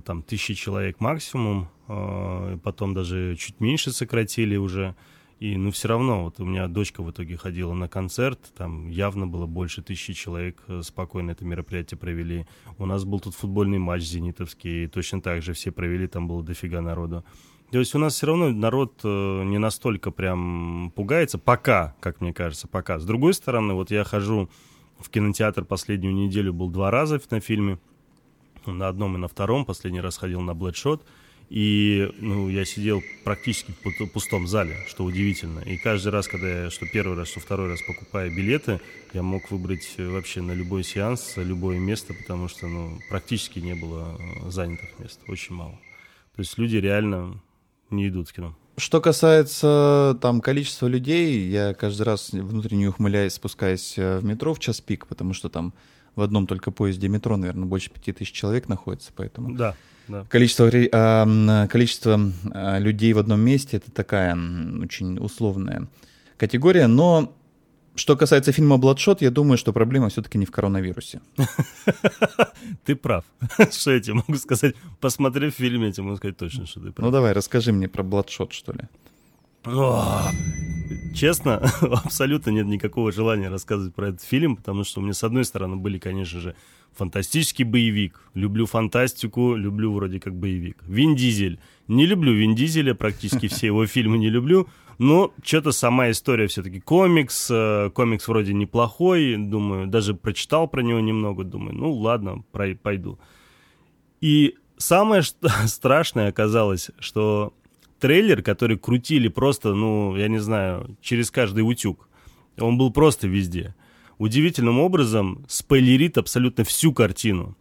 там 0.04 0.23
тысячи 0.23 0.54
человек 0.54 1.00
максимум, 1.00 1.68
э, 1.88 2.58
потом 2.62 2.94
даже 2.94 3.37
чуть 3.37 3.61
меньше 3.61 3.92
сократили 3.92 4.56
уже. 4.56 4.94
И, 5.38 5.54
ну, 5.56 5.70
все 5.70 5.88
равно, 5.88 6.25
вот 6.25 6.40
у 6.40 6.46
меня 6.46 6.66
дочка 6.66 7.02
в 7.02 7.11
итоге 7.11 7.37
ходила 7.37 7.75
на 7.75 7.88
концерт, 7.88 8.40
там 8.56 8.88
явно 8.88 9.26
было 9.26 9.44
больше 9.46 9.82
тысячи 9.82 10.14
человек, 10.14 10.62
э, 10.66 10.80
спокойно 10.82 11.32
это 11.32 11.44
мероприятие 11.44 11.99
провели. 11.99 12.46
У 12.78 12.87
нас 12.87 13.04
был 13.04 13.20
тут 13.20 13.35
футбольный 13.35 13.78
матч 13.78 14.02
зенитовский, 14.02 14.87
точно 14.88 15.20
так 15.20 15.42
же 15.42 15.52
все 15.52 15.73
провели, 15.73 16.06
там 16.06 16.26
было 16.26 16.42
дофига 16.42 16.80
народу. 16.80 17.23
То 17.70 17.80
есть 17.80 17.94
у 17.94 17.99
нас 17.99 18.14
все 18.14 18.28
равно 18.28 18.50
народ 18.50 19.00
э, 19.04 19.42
не 19.44 19.58
настолько 19.58 20.11
прям 20.11 20.90
пугается, 20.94 21.38
пока, 21.38 21.94
как 22.00 22.23
мне 22.23 22.32
кажется, 22.32 22.66
пока. 22.66 22.99
С 22.99 23.04
другой 23.04 23.35
стороны, 23.35 23.75
вот 23.75 23.90
я 23.90 24.04
хожу 24.04 24.49
в 24.99 25.11
кинотеатр 25.11 25.64
последнюю 25.64 26.14
неделю, 26.14 26.54
был 26.54 26.70
два 26.70 26.90
раза 26.90 27.20
на 27.30 27.40
фильме, 27.40 27.78
на 28.73 28.88
одном 28.88 29.16
и 29.16 29.18
на 29.18 29.28
втором, 29.28 29.64
последний 29.64 30.00
раз 30.00 30.16
ходил 30.18 30.40
на 30.40 30.52
Bloodshot, 30.52 31.00
и 31.49 32.12
ну, 32.18 32.49
я 32.49 32.64
сидел 32.64 33.02
практически 33.25 33.73
в 33.73 34.06
пустом 34.08 34.49
зале, 34.49 34.76
что 34.88 35.04
удивительно. 35.04 35.61
И 35.61 35.76
каждый 35.76 36.08
раз, 36.08 36.26
когда 36.26 36.64
я, 36.64 36.70
что 36.70 36.87
первый 36.87 37.16
раз, 37.16 37.28
что 37.28 37.40
второй 37.40 37.68
раз 37.68 37.80
покупая 37.82 38.30
билеты, 38.30 38.80
я 39.12 39.23
мог 39.23 39.50
выбрать 39.50 39.94
э, 39.96 40.08
вообще 40.08 40.40
на 40.40 40.52
любой 40.52 40.82
сеанс, 40.82 41.35
любое 41.37 41.78
место, 41.78 42.14
потому 42.14 42.49
что 42.49 42.66
ну, 42.66 42.99
практически 43.08 43.61
не 43.61 43.75
было 43.75 44.18
э, 44.18 44.50
занятых 44.50 44.99
мест, 44.99 45.20
очень 45.28 45.54
мало. 45.54 45.78
То 46.35 46.40
есть 46.40 46.58
люди 46.58 46.76
реально 46.76 47.40
не 47.90 48.08
идут 48.08 48.28
в 48.28 48.32
кино. 48.32 48.56
Что 48.76 49.00
касается 49.00 50.18
там 50.20 50.40
количества 50.40 50.87
людей, 50.87 51.49
я 51.49 51.73
каждый 51.75 52.02
раз 52.02 52.30
внутренне 52.32 52.88
ухмыляясь, 52.88 53.35
спускаясь 53.35 53.94
э, 53.96 54.18
в 54.18 54.25
метро 54.25 54.52
в 54.52 54.58
час 54.58 54.80
пик, 54.80 55.06
потому 55.06 55.32
что 55.32 55.49
там 55.49 55.73
в 56.16 56.23
одном 56.23 56.46
только 56.46 56.70
поезде 56.70 57.08
метро, 57.08 57.37
наверное, 57.37 57.66
больше 57.66 57.90
пяти 57.90 58.12
тысяч 58.12 58.32
человек 58.32 58.68
находится, 58.68 59.12
поэтому... 59.14 59.54
Да. 59.54 59.76
Да. 60.08 60.25
Количество, 60.28 60.68
э, 60.68 61.68
количество 61.68 62.32
э, 62.54 62.78
людей 62.78 63.12
в 63.12 63.18
одном 63.18 63.40
месте 63.40 63.78
это 63.78 63.90
такая 63.90 64.35
очень 64.35 65.18
условная 65.18 65.88
категория, 66.37 66.87
но 66.87 67.35
что 67.96 68.16
касается 68.16 68.52
фильма 68.52 68.76
«Бладшот», 68.76 69.23
я 69.23 69.30
думаю, 69.30 69.58
что 69.58 69.73
проблема 69.73 70.08
все-таки 70.08 70.38
не 70.38 70.44
в 70.44 70.50
коронавирусе. 70.50 71.20
Ты 72.85 72.94
прав. 72.94 73.25
Что 73.73 73.92
я 73.92 74.00
тебе 74.00 74.14
могу 74.14 74.35
сказать? 74.37 74.75
Посмотрев 75.00 75.54
фильм, 75.54 75.82
я 75.82 75.92
тебе 75.92 76.04
могу 76.04 76.16
сказать 76.18 76.37
точно, 76.37 76.66
что 76.66 76.80
ты 76.80 76.92
прав. 76.92 77.06
Ну 77.06 77.11
давай, 77.11 77.32
расскажи 77.32 77.73
мне 77.73 77.88
про 77.88 78.02
«Бладшот», 78.02 78.52
что 78.52 78.73
ли. 78.73 78.80
Честно, 81.14 81.56
абсолютно 81.80 82.50
нет 82.50 82.66
никакого 82.66 83.11
желания 83.11 83.49
рассказывать 83.49 83.94
про 83.94 84.08
этот 84.08 84.23
фильм, 84.23 84.56
потому 84.56 84.85
что 84.85 85.00
у 85.00 85.02
меня, 85.02 85.14
с 85.14 85.25
одной 85.25 85.44
стороны, 85.44 85.76
были, 85.76 85.99
конечно 85.99 86.40
же, 86.40 86.54
фантастический 86.94 87.64
боевик. 87.64 88.20
Люблю 88.35 88.66
фантастику, 88.66 89.54
люблю 89.54 89.92
вроде 89.92 90.20
как 90.20 90.35
боевик. 90.35 90.78
Вин 90.87 91.16
Дизель. 91.16 91.58
Не 91.88 92.06
люблю 92.06 92.32
Вин 92.32 92.54
Дизеля, 92.54 92.94
практически 92.94 93.49
все 93.49 93.66
его 93.66 93.87
фильмы 93.87 94.18
не 94.18 94.28
люблю. 94.28 94.68
Но 94.99 95.32
что-то 95.42 95.73
сама 95.73 96.11
история 96.11 96.46
все-таки 96.46 96.80
комикс. 96.80 97.49
Э, 97.50 97.90
комикс 97.92 98.28
вроде 98.28 98.54
неплохой, 98.54 99.37
думаю, 99.37 99.87
даже 99.87 100.14
прочитал 100.14 100.68
про 100.68 100.82
него 100.82 101.00
немного, 101.00 101.44
думаю, 101.44 101.75
ну 101.75 101.92
ладно, 101.92 102.44
пойду. 102.82 103.18
И 104.20 104.54
самое 104.78 105.23
страшное 105.66 106.28
оказалось, 106.28 106.90
что 106.99 107.52
трейлер, 107.98 108.42
который 108.42 108.78
крутили 108.78 109.28
просто, 109.28 109.74
ну, 109.74 110.16
я 110.16 110.28
не 110.28 110.38
знаю, 110.38 110.96
через 111.00 111.30
каждый 111.30 111.60
утюг, 111.60 112.08
он 112.58 112.78
был 112.78 112.92
просто 112.92 113.28
везде– 113.28 113.74
удивительным 114.18 114.80
образом 114.80 115.44
спойлерит 115.48 116.18
абсолютно 116.18 116.64
всю 116.64 116.92
картину. 116.92 117.56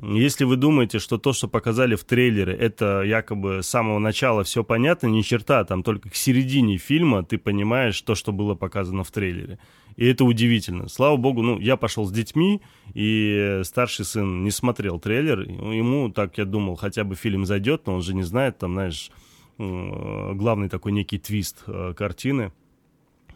Если 0.00 0.44
вы 0.44 0.56
думаете, 0.56 0.98
что 0.98 1.18
то, 1.18 1.32
что 1.32 1.48
показали 1.48 1.94
в 1.94 2.04
трейлере, 2.04 2.54
это 2.54 3.02
якобы 3.02 3.62
с 3.62 3.68
самого 3.68 3.98
начала 3.98 4.42
все 4.42 4.64
понятно, 4.64 5.06
ни 5.06 5.20
черта, 5.20 5.64
там 5.64 5.82
только 5.82 6.08
к 6.08 6.16
середине 6.16 6.78
фильма 6.78 7.22
ты 7.22 7.38
понимаешь 7.38 8.00
то, 8.00 8.14
что 8.14 8.32
было 8.32 8.54
показано 8.54 9.04
в 9.04 9.10
трейлере. 9.10 9.58
И 9.96 10.06
это 10.06 10.24
удивительно. 10.24 10.88
Слава 10.88 11.16
богу, 11.16 11.42
ну, 11.42 11.58
я 11.58 11.76
пошел 11.76 12.06
с 12.06 12.10
детьми, 12.10 12.62
и 12.94 13.60
старший 13.64 14.06
сын 14.06 14.42
не 14.42 14.50
смотрел 14.50 14.98
трейлер. 14.98 15.40
Ему, 15.42 16.10
так 16.10 16.38
я 16.38 16.46
думал, 16.46 16.76
хотя 16.76 17.04
бы 17.04 17.14
фильм 17.14 17.44
зайдет, 17.44 17.86
но 17.86 17.96
он 17.96 18.02
же 18.02 18.14
не 18.14 18.22
знает, 18.22 18.58
там, 18.58 18.72
знаешь, 18.72 19.10
главный 20.34 20.68
такой 20.68 20.92
некий 20.92 21.18
твист 21.18 21.62
э, 21.66 21.94
картины. 21.96 22.52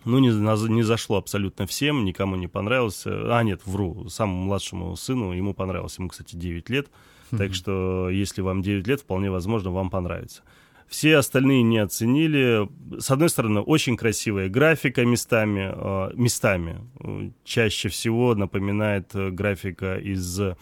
Ну, 0.04 0.18
не, 0.18 0.28
не 0.68 0.83
зашло 0.83 1.16
абсолютно 1.16 1.66
всем, 1.66 2.04
никому 2.04 2.37
не 2.37 2.47
понравился. 2.47 3.37
А, 3.37 3.42
нет, 3.42 3.61
вру, 3.64 4.09
самому 4.09 4.45
младшему 4.45 4.95
сыну, 4.97 5.33
ему 5.33 5.52
понравился, 5.52 6.00
ему, 6.00 6.09
кстати, 6.09 6.37
9 6.37 6.71
лет. 6.71 6.88
Так 7.37 7.54
что, 7.54 8.09
если 8.09 8.40
вам 8.40 8.62
9 8.62 8.87
лет, 8.87 9.00
вполне 9.00 9.30
возможно, 9.33 9.73
вам 9.73 9.90
понравится. 9.90 10.42
Все 10.87 11.16
остальные 11.16 11.64
не 11.64 11.78
оценили. 11.78 12.68
С 13.00 13.11
одной 13.11 13.28
стороны, 13.28 13.61
очень 13.61 13.97
красивая 13.97 14.49
графика 14.49 15.04
местами. 15.04 15.73
Э, 15.75 16.12
местами. 16.14 16.80
Чаще 17.42 17.88
всего 17.88 18.37
напоминает 18.37 19.12
э, 19.14 19.30
графика 19.30 19.97
из 19.97 20.40
Э, 20.40 20.54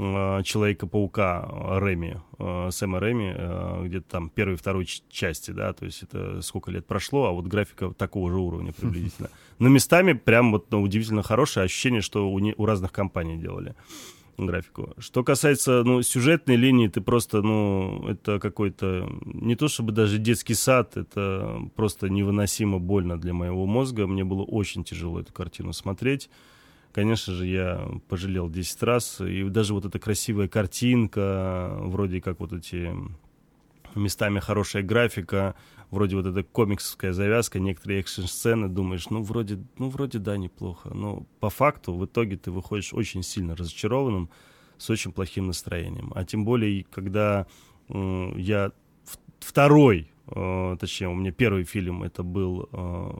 Человека-паука 0.00 1.46
э, 1.46 1.78
Рэми, 1.78 2.22
э, 2.38 2.68
Сэма 2.70 3.00
Рэми, 3.00 3.86
где-то 3.86 4.08
там 4.08 4.30
первой 4.30 4.54
и 4.54 4.56
второй 4.56 4.86
части, 4.86 5.50
да, 5.50 5.74
то 5.74 5.84
есть 5.84 6.02
это 6.02 6.40
сколько 6.40 6.70
лет 6.70 6.86
прошло, 6.86 7.26
а 7.26 7.32
вот 7.32 7.46
графика 7.46 7.92
такого 7.92 8.30
же 8.30 8.38
уровня 8.38 8.72
приблизительно. 8.72 9.28
Но 9.58 9.68
местами 9.68 10.14
прям 10.14 10.52
вот 10.52 10.70
ну, 10.70 10.80
удивительно 10.80 11.22
хорошее 11.22 11.64
ощущение, 11.64 12.00
что 12.00 12.30
у, 12.30 12.38
не, 12.38 12.54
у 12.56 12.64
разных 12.64 12.92
компаний 12.92 13.36
делали 13.36 13.74
графику. 14.38 14.94
Что 14.98 15.22
касается, 15.22 15.82
ну, 15.84 16.00
сюжетной 16.00 16.56
линии, 16.56 16.88
ты 16.88 17.02
просто, 17.02 17.42
ну, 17.42 18.08
это 18.08 18.38
какой-то, 18.38 19.06
не 19.24 19.54
то 19.54 19.68
чтобы 19.68 19.92
даже 19.92 20.16
детский 20.16 20.54
сад, 20.54 20.96
это 20.96 21.60
просто 21.76 22.08
невыносимо 22.08 22.78
больно 22.78 23.20
для 23.20 23.34
моего 23.34 23.66
мозга. 23.66 24.06
Мне 24.06 24.24
было 24.24 24.42
очень 24.42 24.82
тяжело 24.82 25.20
эту 25.20 25.32
картину 25.34 25.74
смотреть 25.74 26.30
конечно 26.92 27.32
же, 27.32 27.46
я 27.46 27.88
пожалел 28.08 28.48
10 28.48 28.82
раз. 28.82 29.20
И 29.20 29.44
даже 29.44 29.74
вот 29.74 29.84
эта 29.84 29.98
красивая 29.98 30.48
картинка, 30.48 31.76
вроде 31.80 32.20
как 32.20 32.40
вот 32.40 32.52
эти 32.52 32.94
местами 33.94 34.38
хорошая 34.38 34.82
графика, 34.82 35.54
вроде 35.90 36.16
вот 36.16 36.26
эта 36.26 36.42
комиксовская 36.42 37.12
завязка, 37.12 37.58
некоторые 37.58 38.00
экшн-сцены, 38.00 38.68
думаешь, 38.68 39.10
ну, 39.10 39.22
вроде, 39.22 39.58
ну, 39.78 39.88
вроде 39.88 40.18
да, 40.18 40.36
неплохо. 40.36 40.90
Но 40.94 41.26
по 41.40 41.50
факту 41.50 41.94
в 41.94 42.04
итоге 42.04 42.36
ты 42.36 42.50
выходишь 42.50 42.94
очень 42.94 43.22
сильно 43.22 43.56
разочарованным, 43.56 44.30
с 44.78 44.88
очень 44.88 45.12
плохим 45.12 45.46
настроением. 45.46 46.10
А 46.14 46.24
тем 46.24 46.44
более, 46.44 46.84
когда 46.84 47.46
э, 47.88 48.32
я 48.36 48.72
второй, 49.38 50.10
э, 50.26 50.76
точнее, 50.80 51.08
у 51.08 51.14
меня 51.14 51.32
первый 51.32 51.64
фильм, 51.64 52.02
это 52.02 52.22
был 52.22 52.68
э, 52.72 53.10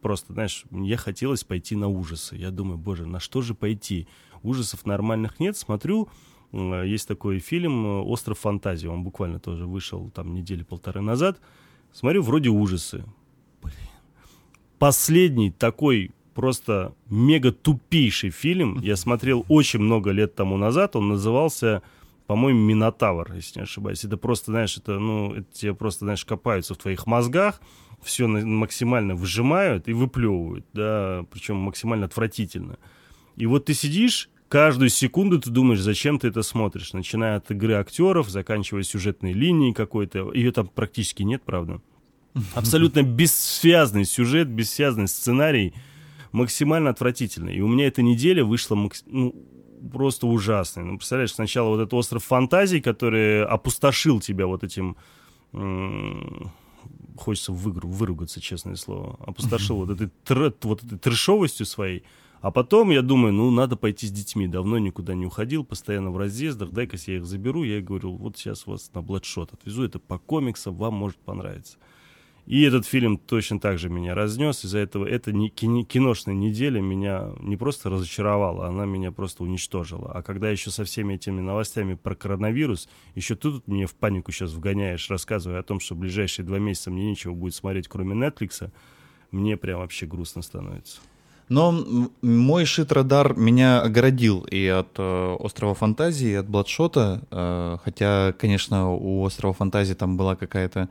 просто, 0.00 0.32
знаешь, 0.32 0.64
мне 0.70 0.96
хотелось 0.96 1.44
пойти 1.44 1.76
на 1.76 1.88
ужасы. 1.88 2.36
Я 2.36 2.50
думаю, 2.50 2.78
боже, 2.78 3.06
на 3.06 3.20
что 3.20 3.42
же 3.42 3.54
пойти? 3.54 4.08
Ужасов 4.42 4.86
нормальных 4.86 5.40
нет. 5.40 5.56
Смотрю, 5.56 6.08
есть 6.52 7.06
такой 7.06 7.38
фильм 7.38 7.86
«Остров 8.08 8.38
фантазии». 8.38 8.86
Он 8.86 9.04
буквально 9.04 9.38
тоже 9.38 9.66
вышел 9.66 10.10
там 10.10 10.34
недели 10.34 10.62
полторы 10.62 11.00
назад. 11.00 11.40
Смотрю, 11.92 12.22
вроде 12.22 12.48
ужасы. 12.48 13.04
Блин. 13.62 13.76
Последний 14.78 15.50
такой 15.50 16.10
просто 16.34 16.94
мега 17.08 17.52
тупейший 17.52 18.30
фильм 18.30 18.80
я 18.80 18.96
смотрел 18.96 19.44
очень 19.48 19.80
много 19.80 20.10
лет 20.10 20.34
тому 20.34 20.56
назад. 20.56 20.96
Он 20.96 21.08
назывался 21.08 21.82
по-моему, 22.30 22.60
Минотавр, 22.60 23.32
если 23.34 23.58
не 23.58 23.64
ошибаюсь. 23.64 24.04
Это 24.04 24.16
просто, 24.16 24.52
знаешь, 24.52 24.76
это, 24.76 25.00
ну, 25.00 25.34
это 25.34 25.52
тебе 25.52 25.74
просто, 25.74 26.04
знаешь, 26.04 26.24
копаются 26.24 26.74
в 26.74 26.76
твоих 26.76 27.08
мозгах, 27.08 27.60
все 28.02 28.26
максимально 28.26 29.14
выжимают 29.14 29.88
и 29.88 29.92
выплевывают, 29.92 30.64
да, 30.72 31.24
причем 31.30 31.56
максимально 31.56 32.06
отвратительно. 32.06 32.78
И 33.36 33.46
вот 33.46 33.66
ты 33.66 33.74
сидишь, 33.74 34.30
каждую 34.48 34.90
секунду 34.90 35.40
ты 35.40 35.50
думаешь, 35.50 35.80
зачем 35.80 36.18
ты 36.18 36.28
это 36.28 36.42
смотришь, 36.42 36.92
начиная 36.92 37.36
от 37.36 37.50
игры 37.50 37.74
актеров, 37.74 38.28
заканчивая 38.28 38.82
сюжетной 38.82 39.32
линией 39.32 39.72
какой-то. 39.72 40.32
Ее 40.32 40.52
там 40.52 40.68
практически 40.68 41.22
нет, 41.22 41.42
правда. 41.44 41.80
Абсолютно 42.54 43.02
бессвязный 43.02 44.04
сюжет, 44.04 44.48
бессвязный 44.48 45.08
сценарий, 45.08 45.74
максимально 46.32 46.90
отвратительный. 46.90 47.56
И 47.56 47.60
у 47.60 47.68
меня 47.68 47.86
эта 47.86 48.02
неделя 48.02 48.44
вышла 48.44 48.76
ну, 49.06 49.34
просто 49.92 50.26
ужасной. 50.26 50.84
Ну, 50.84 50.96
представляешь, 50.96 51.32
сначала 51.32 51.68
вот 51.68 51.80
этот 51.80 51.94
остров 51.94 52.24
фантазий, 52.24 52.80
который 52.80 53.44
опустошил 53.44 54.20
тебя 54.20 54.46
вот 54.46 54.64
этим... 54.64 54.96
Хочется 57.20 57.52
выгру, 57.52 57.88
выругаться, 57.88 58.40
честное 58.40 58.76
слово. 58.76 59.16
Опустошил 59.20 59.76
вот 59.76 59.90
этой, 59.90 60.10
тр, 60.24 60.54
вот 60.62 60.82
этой 60.82 60.98
трешовостью 60.98 61.66
своей. 61.66 62.02
А 62.40 62.50
потом 62.50 62.90
я 62.90 63.02
думаю, 63.02 63.34
ну, 63.34 63.50
надо 63.50 63.76
пойти 63.76 64.06
с 64.06 64.10
детьми. 64.10 64.48
Давно 64.48 64.78
никуда 64.78 65.14
не 65.14 65.26
уходил, 65.26 65.62
постоянно 65.62 66.10
в 66.10 66.16
разъездах. 66.16 66.70
Дай-ка 66.70 66.96
я 67.06 67.16
их 67.16 67.26
заберу. 67.26 67.62
Я 67.64 67.82
говорю, 67.82 68.16
вот 68.16 68.38
сейчас 68.38 68.66
вас 68.66 68.90
на 68.94 69.02
Бладшот 69.02 69.52
отвезу. 69.52 69.84
Это 69.84 69.98
по 69.98 70.18
комиксам, 70.18 70.74
вам 70.74 70.94
может 70.94 71.18
понравиться. 71.18 71.76
И 72.50 72.62
этот 72.62 72.84
фильм 72.84 73.16
точно 73.16 73.60
так 73.60 73.78
же 73.78 73.88
меня 73.88 74.12
разнес. 74.12 74.64
Из-за 74.64 74.78
этого 74.78 75.06
эта 75.06 75.30
не, 75.30 75.50
киношная 75.50 76.34
неделя 76.34 76.80
меня 76.80 77.30
не 77.38 77.56
просто 77.56 77.90
разочаровала, 77.90 78.66
она 78.66 78.86
меня 78.86 79.12
просто 79.12 79.44
уничтожила. 79.44 80.10
А 80.12 80.22
когда 80.22 80.50
еще 80.50 80.72
со 80.72 80.82
всеми 80.82 81.14
этими 81.14 81.40
новостями 81.40 81.94
про 81.94 82.16
коронавирус, 82.16 82.88
еще 83.14 83.36
ты 83.36 83.52
тут 83.52 83.68
мне 83.68 83.86
в 83.86 83.94
панику 83.94 84.32
сейчас 84.32 84.50
вгоняешь, 84.50 85.08
рассказывая 85.08 85.60
о 85.60 85.62
том, 85.62 85.78
что 85.78 85.94
в 85.94 85.98
ближайшие 85.98 86.44
два 86.44 86.58
месяца 86.58 86.90
мне 86.90 87.08
нечего 87.10 87.34
будет 87.34 87.54
смотреть, 87.54 87.86
кроме 87.86 88.16
Netflix, 88.16 88.68
мне 89.30 89.56
прям 89.56 89.78
вообще 89.78 90.06
грустно 90.06 90.42
становится. 90.42 90.98
Но 91.48 91.72
мой 92.20 92.64
шит-радар 92.64 93.36
меня 93.36 93.80
огородил 93.80 94.40
и 94.40 94.66
от 94.66 94.98
э, 94.98 95.36
Острова 95.38 95.74
Фантазии, 95.74 96.30
и 96.30 96.34
от 96.34 96.48
Бладшота. 96.48 97.22
Э, 97.30 97.76
хотя, 97.84 98.34
конечно, 98.40 98.90
у 98.90 99.22
Острова 99.22 99.54
Фантазии 99.54 99.94
там 99.94 100.16
была 100.16 100.34
какая-то 100.34 100.88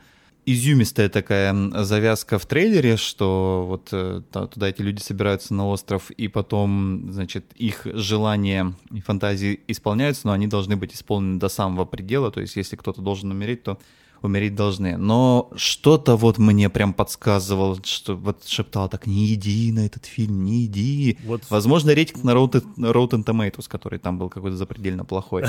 изюмистая 0.51 1.09
такая 1.09 1.53
завязка 1.83 2.39
в 2.39 2.45
трейлере, 2.45 2.97
что 2.97 3.65
вот 3.67 3.89
э, 3.91 4.21
туда 4.31 4.69
эти 4.69 4.81
люди 4.81 4.99
собираются 4.99 5.53
на 5.53 5.67
остров, 5.67 6.09
и 6.11 6.27
потом, 6.27 7.11
значит, 7.11 7.45
их 7.55 7.85
желания 7.85 8.73
и 8.91 9.01
фантазии 9.01 9.59
исполняются, 9.67 10.27
но 10.27 10.33
они 10.33 10.47
должны 10.47 10.75
быть 10.75 10.93
исполнены 10.95 11.39
до 11.39 11.49
самого 11.49 11.85
предела, 11.85 12.31
то 12.31 12.41
есть 12.41 12.55
если 12.55 12.75
кто-то 12.75 13.01
должен 13.01 13.31
умереть, 13.31 13.63
то 13.63 13.79
умереть 14.23 14.55
должны. 14.55 14.97
Но 14.97 15.51
что-то 15.55 16.15
вот 16.15 16.37
мне 16.37 16.69
прям 16.69 16.93
подсказывало, 16.93 17.77
что 17.83 18.15
вот 18.15 18.45
шептал 18.47 18.89
так, 18.89 19.05
не 19.07 19.33
иди 19.33 19.71
на 19.71 19.85
этот 19.85 20.05
фильм, 20.05 20.43
не 20.43 20.65
иди. 20.65 21.17
Вот. 21.23 21.43
Возможно, 21.49 21.91
рейтинг 21.91 22.23
на 22.23 22.31
Rotten, 22.31 22.63
Rotten 22.77 23.23
Tomatoes, 23.23 23.67
который 23.67 23.99
там 23.99 24.17
был 24.17 24.29
какой-то 24.29 24.57
запредельно 24.57 25.05
плохой. 25.05 25.45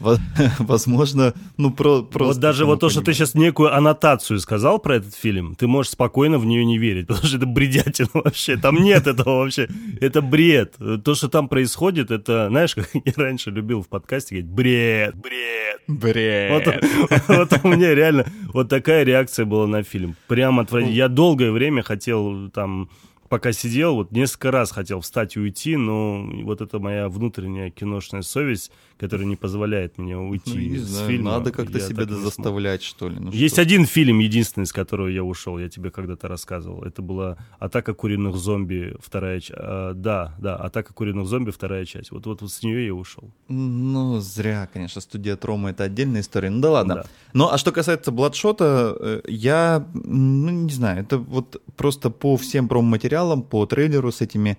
Возможно, 0.58 1.34
ну 1.56 1.70
про, 1.72 2.02
просто... 2.02 2.34
Вот 2.34 2.40
даже 2.40 2.64
вот 2.66 2.80
то, 2.80 2.88
что 2.90 3.00
ты 3.00 3.14
сейчас 3.14 3.34
некую 3.34 3.74
аннотацию 3.74 4.38
сказал 4.40 4.78
про 4.78 4.96
этот 4.96 5.14
фильм, 5.14 5.54
ты 5.54 5.66
можешь 5.66 5.92
спокойно 5.92 6.38
в 6.38 6.44
нее 6.44 6.64
не 6.64 6.78
верить, 6.78 7.06
потому 7.06 7.26
что 7.26 7.36
это 7.36 7.46
бредятина 7.46 8.08
вообще. 8.14 8.56
Там 8.56 8.76
нет 8.76 9.06
этого 9.06 9.38
вообще. 9.38 9.68
Это 10.00 10.20
бред. 10.20 10.76
То, 11.04 11.14
что 11.14 11.28
там 11.28 11.48
происходит, 11.48 12.10
это, 12.10 12.48
знаешь, 12.48 12.74
как 12.74 12.90
я 12.92 13.12
раньше 13.16 13.50
любил 13.50 13.82
в 13.82 13.88
подкасте 13.88 14.42
говорить, 14.42 14.50
бред, 14.50 15.14
бред, 15.16 15.80
бред. 15.88 16.82
Вот, 17.08 17.22
вот 17.28 17.60
у 17.64 17.68
меня 17.68 17.94
реально 17.94 18.11
реально 18.12 18.32
вот 18.52 18.68
такая 18.68 19.04
реакция 19.04 19.44
была 19.44 19.66
на 19.66 19.82
фильм. 19.82 20.16
Прямо 20.28 20.62
отвратительно. 20.62 20.96
Я 20.96 21.08
долгое 21.08 21.50
время 21.50 21.82
хотел 21.82 22.50
там 22.50 22.88
пока 23.28 23.52
сидел, 23.52 23.94
вот 23.94 24.12
несколько 24.12 24.50
раз 24.50 24.72
хотел 24.72 25.00
встать 25.00 25.36
и 25.36 25.40
уйти, 25.40 25.76
но 25.76 26.22
вот 26.42 26.60
это 26.60 26.78
моя 26.80 27.08
внутренняя 27.08 27.70
киношная 27.70 28.20
совесть, 28.20 28.70
которая 29.02 29.26
не 29.26 29.34
позволяет 29.34 29.98
мне 29.98 30.16
уйти 30.16 30.54
ну, 30.54 30.60
не 30.60 30.78
с 30.78 30.82
знаю, 30.82 31.08
фильма. 31.08 31.30
Надо 31.32 31.50
как-то 31.50 31.80
себя 31.80 32.04
заставлять, 32.06 32.84
что 32.84 33.08
ли. 33.08 33.18
Ну, 33.18 33.32
Есть 33.32 33.56
что? 33.56 33.62
один 33.62 33.84
фильм, 33.84 34.20
единственный, 34.20 34.64
с 34.64 34.72
которого 34.72 35.08
я 35.08 35.24
ушел, 35.24 35.58
я 35.58 35.68
тебе 35.68 35.90
когда-то 35.90 36.28
рассказывал. 36.28 36.84
Это 36.84 37.02
была 37.02 37.36
«Атака 37.58 37.94
куриных 37.94 38.36
зомби», 38.36 38.94
вторая 39.00 39.40
часть. 39.40 39.58
А, 39.58 39.92
да, 39.92 40.36
да, 40.38 40.54
«Атака 40.54 40.94
куриных 40.94 41.26
зомби», 41.26 41.50
вторая 41.50 41.84
часть. 41.84 42.12
Вот, 42.12 42.26
вот, 42.26 42.42
вот 42.42 42.52
с 42.52 42.62
нее 42.62 42.86
я 42.86 42.94
ушел. 42.94 43.28
Ну, 43.48 44.20
зря, 44.20 44.68
конечно, 44.72 45.00
студия 45.00 45.34
Трома— 45.34 45.70
это 45.72 45.82
отдельная 45.82 46.20
история. 46.20 46.50
Ну 46.50 46.60
да 46.60 46.70
ладно. 46.70 46.94
Да. 46.94 47.04
Ну, 47.32 47.48
а 47.48 47.58
что 47.58 47.72
касается 47.72 48.12
Бладшота, 48.12 48.96
э, 49.00 49.22
я, 49.26 49.84
ну, 49.94 50.50
не 50.50 50.72
знаю, 50.72 51.00
это 51.00 51.18
вот 51.18 51.60
просто 51.76 52.08
по 52.10 52.36
всем 52.36 52.68
промо-материалам 52.68 53.42
по 53.42 53.66
трейлеру 53.66 54.12
с 54.12 54.20
этими 54.20 54.58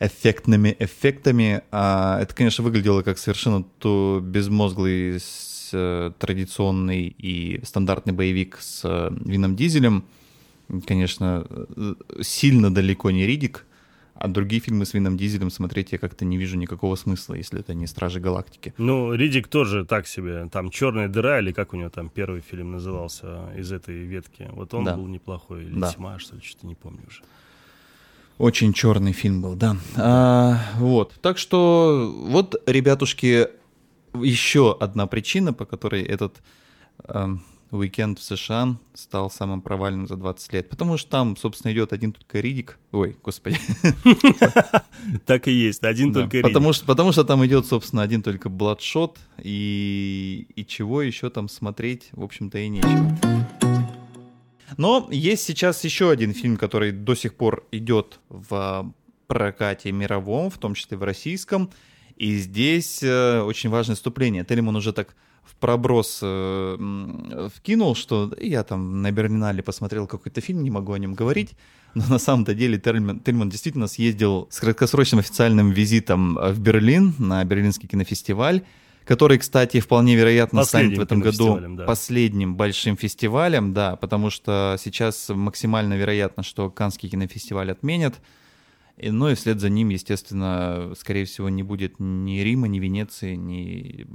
эффектными 0.00 0.76
эффектами. 0.78 1.62
А 1.70 2.20
это, 2.20 2.34
конечно, 2.34 2.64
выглядело 2.64 3.02
как 3.02 3.18
совершенно 3.18 3.62
то 3.78 4.20
безмозглый 4.22 5.18
э, 5.72 6.12
традиционный 6.18 7.14
и 7.18 7.60
стандартный 7.64 8.12
боевик 8.12 8.58
с 8.60 8.82
э, 8.84 9.10
Вином 9.24 9.56
Дизелем. 9.56 10.04
Конечно, 10.86 11.46
э, 11.48 11.94
сильно 12.20 12.72
далеко 12.72 13.10
не 13.10 13.26
Ридик, 13.26 13.66
а 14.14 14.28
другие 14.28 14.60
фильмы 14.60 14.84
с 14.84 14.94
Вином 14.94 15.16
Дизелем 15.16 15.50
смотреть 15.50 15.92
я 15.92 15.98
как-то 15.98 16.24
не 16.24 16.36
вижу 16.36 16.56
никакого 16.56 16.96
смысла, 16.96 17.34
если 17.34 17.60
это 17.60 17.74
не 17.74 17.86
Стражи 17.86 18.20
Галактики. 18.20 18.74
Ну, 18.76 19.14
Ридик 19.14 19.48
тоже 19.48 19.84
так 19.84 20.06
себе. 20.06 20.48
Там 20.52 20.70
Черная 20.70 21.08
дыра, 21.08 21.38
или 21.38 21.52
как 21.52 21.72
у 21.72 21.76
него 21.76 21.88
там 21.88 22.08
первый 22.08 22.40
фильм 22.40 22.72
назывался 22.72 23.52
из 23.56 23.72
этой 23.72 23.96
ветки. 24.04 24.48
Вот 24.52 24.74
он 24.74 24.84
да. 24.84 24.96
был 24.96 25.06
неплохой. 25.06 25.64
Или 25.64 25.78
да. 25.78 25.92
тьма, 25.92 26.18
что 26.18 26.36
ли, 26.36 26.42
что-то 26.42 26.66
не 26.66 26.74
помню 26.74 27.02
уже. 27.06 27.22
Очень 28.38 28.72
черный 28.72 29.12
фильм 29.12 29.42
был, 29.42 29.56
да. 29.56 29.76
А, 29.96 30.60
вот. 30.76 31.14
Так 31.20 31.38
что, 31.38 32.14
вот, 32.16 32.54
ребятушки, 32.66 33.48
еще 34.14 34.76
одна 34.78 35.06
причина, 35.06 35.52
по 35.52 35.64
которой 35.64 36.02
этот 36.02 36.36
э, 37.04 37.36
уикенд 37.72 38.18
в 38.18 38.22
США 38.22 38.76
стал 38.94 39.30
самым 39.30 39.60
провальным 39.60 40.06
за 40.06 40.16
20 40.16 40.52
лет. 40.52 40.68
Потому 40.70 40.96
что 40.96 41.10
там, 41.10 41.36
собственно, 41.36 41.72
идет 41.72 41.92
один 41.92 42.12
только 42.12 42.40
Ридик. 42.40 42.78
Ой, 42.92 43.16
господи. 43.22 43.58
Так 45.26 45.48
и 45.48 45.52
есть, 45.52 45.82
один 45.84 46.12
только 46.12 46.38
Ридик. 46.38 46.48
Потому 46.48 46.72
что, 46.72 46.86
потому 46.86 47.12
что 47.12 47.24
там 47.24 47.44
идет, 47.46 47.66
собственно, 47.66 48.02
один 48.02 48.22
только 48.22 48.48
Бладшот, 48.48 49.18
и, 49.42 50.46
и 50.54 50.64
чего 50.64 51.02
еще 51.02 51.30
там 51.30 51.48
смотреть, 51.48 52.08
в 52.12 52.22
общем-то, 52.22 52.58
и 52.58 52.68
нечего. 52.68 53.67
Но 54.76 55.08
есть 55.10 55.44
сейчас 55.44 55.82
еще 55.84 56.10
один 56.10 56.34
фильм, 56.34 56.56
который 56.56 56.92
до 56.92 57.14
сих 57.14 57.34
пор 57.34 57.66
идет 57.72 58.20
в 58.28 58.92
прокате 59.26 59.92
мировом, 59.92 60.50
в 60.50 60.58
том 60.58 60.74
числе 60.74 60.96
в 60.96 61.02
российском. 61.02 61.70
И 62.16 62.36
здесь 62.38 63.02
э, 63.02 63.40
очень 63.42 63.70
важное 63.70 63.94
вступление. 63.94 64.44
Телемон 64.44 64.74
уже 64.76 64.92
так 64.92 65.14
в 65.44 65.54
проброс 65.56 66.20
э, 66.22 67.48
вкинул, 67.54 67.94
что 67.94 68.34
я 68.40 68.64
там 68.64 69.02
на 69.02 69.12
Берлинале 69.12 69.62
посмотрел 69.62 70.06
какой-то 70.06 70.40
фильм, 70.40 70.62
не 70.62 70.70
могу 70.70 70.92
о 70.92 70.98
нем 70.98 71.14
говорить. 71.14 71.54
Но 71.94 72.04
на 72.08 72.18
самом-то 72.18 72.54
деле 72.54 72.78
Тельман, 72.78 73.20
Тельман 73.20 73.48
действительно 73.48 73.86
съездил 73.86 74.48
с 74.50 74.60
краткосрочным 74.60 75.20
официальным 75.20 75.70
визитом 75.70 76.36
в 76.36 76.60
Берлин 76.60 77.14
на 77.18 77.44
Берлинский 77.44 77.88
кинофестиваль 77.88 78.62
который, 79.08 79.38
кстати, 79.38 79.80
вполне 79.80 80.16
вероятно 80.16 80.60
последним 80.60 80.92
станет 80.92 80.98
в 80.98 81.02
этом 81.02 81.20
году 81.20 81.58
да. 81.76 81.84
последним 81.86 82.56
большим 82.56 82.94
фестивалем, 82.94 83.72
да, 83.72 83.96
потому 83.96 84.28
что 84.28 84.76
сейчас 84.78 85.30
максимально 85.30 85.94
вероятно, 85.94 86.42
что 86.42 86.68
Каннский 86.68 87.08
кинофестиваль 87.08 87.70
отменят. 87.70 88.20
И, 88.98 89.10
ну 89.10 89.30
и 89.30 89.34
вслед 89.34 89.60
за 89.60 89.70
ним, 89.70 89.88
естественно, 89.88 90.92
скорее 90.98 91.24
всего, 91.24 91.48
не 91.48 91.62
будет 91.62 91.94
ни 91.98 92.40
Рима, 92.40 92.68
ни 92.68 92.80
Венеции, 92.80 93.34
ни 93.34 94.06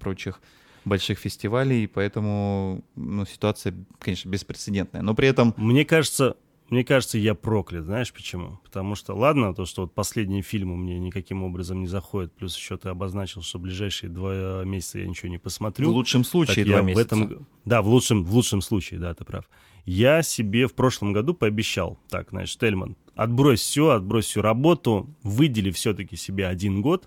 прочих 0.00 0.40
больших 0.84 1.20
фестивалей, 1.20 1.86
поэтому 1.86 2.82
ну, 2.96 3.24
ситуация, 3.24 3.72
конечно, 4.00 4.28
беспрецедентная. 4.28 5.02
Но 5.02 5.14
при 5.14 5.28
этом... 5.28 5.54
Мне 5.56 5.84
кажется, 5.84 6.36
мне 6.72 6.84
кажется, 6.84 7.18
я 7.18 7.34
проклят. 7.34 7.84
Знаешь 7.84 8.12
почему? 8.14 8.58
Потому 8.64 8.94
что, 8.94 9.14
ладно, 9.14 9.54
то, 9.54 9.66
что 9.66 9.82
вот 9.82 9.94
последние 9.94 10.40
фильмы 10.40 10.74
мне 10.74 10.98
никаким 10.98 11.42
образом 11.42 11.80
не 11.80 11.86
заходят, 11.86 12.32
плюс 12.32 12.56
еще 12.56 12.78
ты 12.78 12.88
обозначил, 12.88 13.42
что 13.42 13.58
ближайшие 13.58 14.08
два 14.08 14.64
месяца 14.64 14.98
я 14.98 15.06
ничего 15.06 15.28
не 15.28 15.36
посмотрю. 15.36 15.90
В 15.90 15.92
лучшем 15.92 16.24
случае 16.24 16.64
два 16.64 16.80
месяца. 16.80 17.02
В 17.02 17.06
этом, 17.06 17.46
да, 17.66 17.82
в 17.82 17.88
лучшем, 17.88 18.24
в 18.24 18.34
лучшем 18.34 18.62
случае, 18.62 19.00
да, 19.00 19.12
ты 19.12 19.22
прав. 19.22 19.44
Я 19.84 20.22
себе 20.22 20.66
в 20.66 20.72
прошлом 20.72 21.12
году 21.12 21.34
пообещал, 21.34 21.98
так, 22.08 22.30
знаешь, 22.30 22.56
Тельман, 22.56 22.96
отбрось 23.14 23.60
все, 23.60 23.90
отбрось 23.90 24.24
всю 24.24 24.40
работу, 24.40 25.14
выдели 25.22 25.70
все-таки 25.72 26.16
себе 26.16 26.46
один 26.46 26.80
год, 26.80 27.06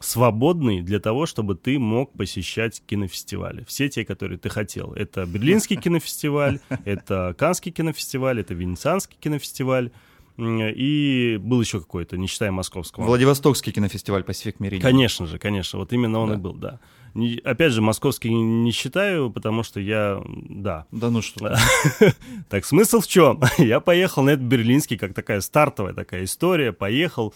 свободный 0.00 0.82
для 0.82 1.00
того, 1.00 1.26
чтобы 1.26 1.54
ты 1.54 1.78
мог 1.78 2.12
посещать 2.12 2.82
кинофестивали. 2.86 3.64
Все 3.66 3.88
те, 3.88 4.04
которые 4.04 4.38
ты 4.38 4.48
хотел. 4.48 4.92
Это 4.92 5.26
Берлинский 5.26 5.76
кинофестиваль, 5.76 6.60
это 6.84 7.34
Канский 7.38 7.72
кинофестиваль, 7.72 8.40
это 8.40 8.54
Венецианский 8.54 9.16
кинофестиваль. 9.20 9.90
И 10.38 11.38
был 11.40 11.62
еще 11.62 11.80
какой-то, 11.80 12.18
не 12.18 12.26
считая 12.26 12.50
московского. 12.50 13.04
Владивостокский 13.04 13.72
кинофестиваль 13.72 14.20
Pacific 14.20 14.56
Meridian. 14.58 14.80
Конечно 14.80 15.26
же, 15.26 15.38
конечно. 15.38 15.78
Вот 15.78 15.94
именно 15.94 16.18
он 16.18 16.28
да. 16.28 16.34
и 16.34 16.38
был, 16.38 16.52
да. 16.52 16.80
Не- 17.14 17.40
Опять 17.42 17.72
же, 17.72 17.80
московский 17.80 18.28
не 18.34 18.70
считаю, 18.70 19.30
потому 19.30 19.62
что 19.62 19.80
я, 19.80 20.22
да. 20.26 20.84
Да 20.90 21.08
ну 21.08 21.22
что. 21.22 21.56
Так, 22.50 22.66
смысл 22.66 23.00
в 23.00 23.06
чем? 23.06 23.40
Я 23.58 23.80
поехал 23.80 24.22
на 24.22 24.30
этот 24.30 24.44
берлинский, 24.44 24.98
как 24.98 25.14
такая 25.14 25.40
стартовая 25.40 25.94
такая 25.94 26.24
история, 26.24 26.74
поехал, 26.74 27.34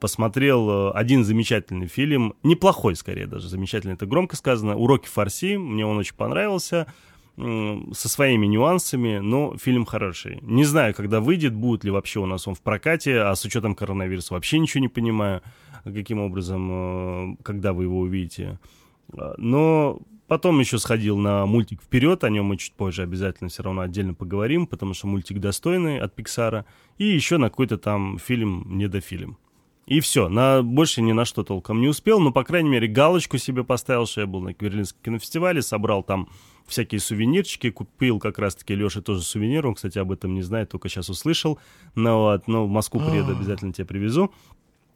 посмотрел 0.00 0.68
э, 0.68 0.90
один 0.92 1.22
замечательный 1.22 1.86
фильм, 1.86 2.34
неплохой 2.42 2.96
скорее 2.96 3.26
даже, 3.26 3.48
замечательный, 3.48 3.94
это 3.94 4.04
громко 4.04 4.34
сказано, 4.34 4.76
«Уроки 4.76 5.06
фарси», 5.06 5.56
мне 5.56 5.86
он 5.86 5.98
очень 5.98 6.16
понравился, 6.16 6.86
со 7.36 8.08
своими 8.08 8.46
нюансами, 8.46 9.18
но 9.18 9.56
фильм 9.56 9.86
хороший. 9.86 10.40
Не 10.42 10.64
знаю, 10.64 10.92
когда 10.92 11.20
выйдет, 11.20 11.54
будет 11.54 11.84
ли 11.84 11.90
вообще 11.90 12.20
у 12.20 12.26
нас 12.26 12.46
он 12.48 12.54
в 12.54 12.60
прокате, 12.60 13.20
а 13.20 13.34
с 13.34 13.44
учетом 13.44 13.74
коронавируса 13.74 14.34
вообще 14.34 14.58
ничего 14.58 14.82
не 14.82 14.88
понимаю, 14.88 15.40
каким 15.84 16.18
образом, 16.18 16.70
э, 16.70 17.36
когда 17.42 17.72
вы 17.72 17.84
его 17.84 18.00
увидите. 18.00 18.58
Но 19.38 20.00
потом 20.26 20.58
еще 20.60 20.78
сходил 20.78 21.16
на 21.16 21.46
мультик 21.46 21.80
«Вперед», 21.80 22.24
о 22.24 22.30
нем 22.30 22.46
мы 22.46 22.56
чуть 22.56 22.72
позже 22.72 23.02
обязательно 23.02 23.48
все 23.48 23.62
равно 23.62 23.82
отдельно 23.82 24.14
поговорим, 24.14 24.66
потому 24.66 24.94
что 24.94 25.06
мультик 25.06 25.38
достойный 25.38 25.98
от 25.98 26.14
Пиксара, 26.14 26.66
и 26.98 27.04
еще 27.04 27.38
на 27.38 27.50
какой-то 27.50 27.78
там 27.78 28.18
фильм 28.18 28.64
«Недофильм». 28.66 29.38
И 29.90 29.98
все, 29.98 30.28
на, 30.28 30.62
больше 30.62 31.02
ни 31.02 31.10
на 31.10 31.24
что 31.24 31.42
толком 31.42 31.80
не 31.80 31.88
успел, 31.88 32.20
но, 32.20 32.30
по 32.30 32.44
крайней 32.44 32.68
мере, 32.68 32.86
галочку 32.86 33.38
себе 33.38 33.64
поставил, 33.64 34.06
что 34.06 34.20
я 34.20 34.28
был 34.28 34.40
на 34.40 34.52
Берлинском 34.52 35.02
кинофестивале, 35.02 35.62
собрал 35.62 36.04
там 36.04 36.28
всякие 36.68 37.00
сувенирчики, 37.00 37.70
купил 37.70 38.20
как 38.20 38.38
раз-таки 38.38 38.76
Леша 38.76 39.00
тоже 39.00 39.22
сувенир, 39.22 39.66
он, 39.66 39.74
кстати, 39.74 39.98
об 39.98 40.12
этом 40.12 40.32
не 40.32 40.42
знает, 40.42 40.70
только 40.70 40.88
сейчас 40.88 41.10
услышал, 41.10 41.58
ну 41.96 42.18
вот, 42.18 42.46
но 42.46 42.66
в 42.66 42.70
Москву 42.70 43.00
приеду, 43.00 43.32
обязательно 43.32 43.72
тебе 43.72 43.84
привезу. 43.84 44.30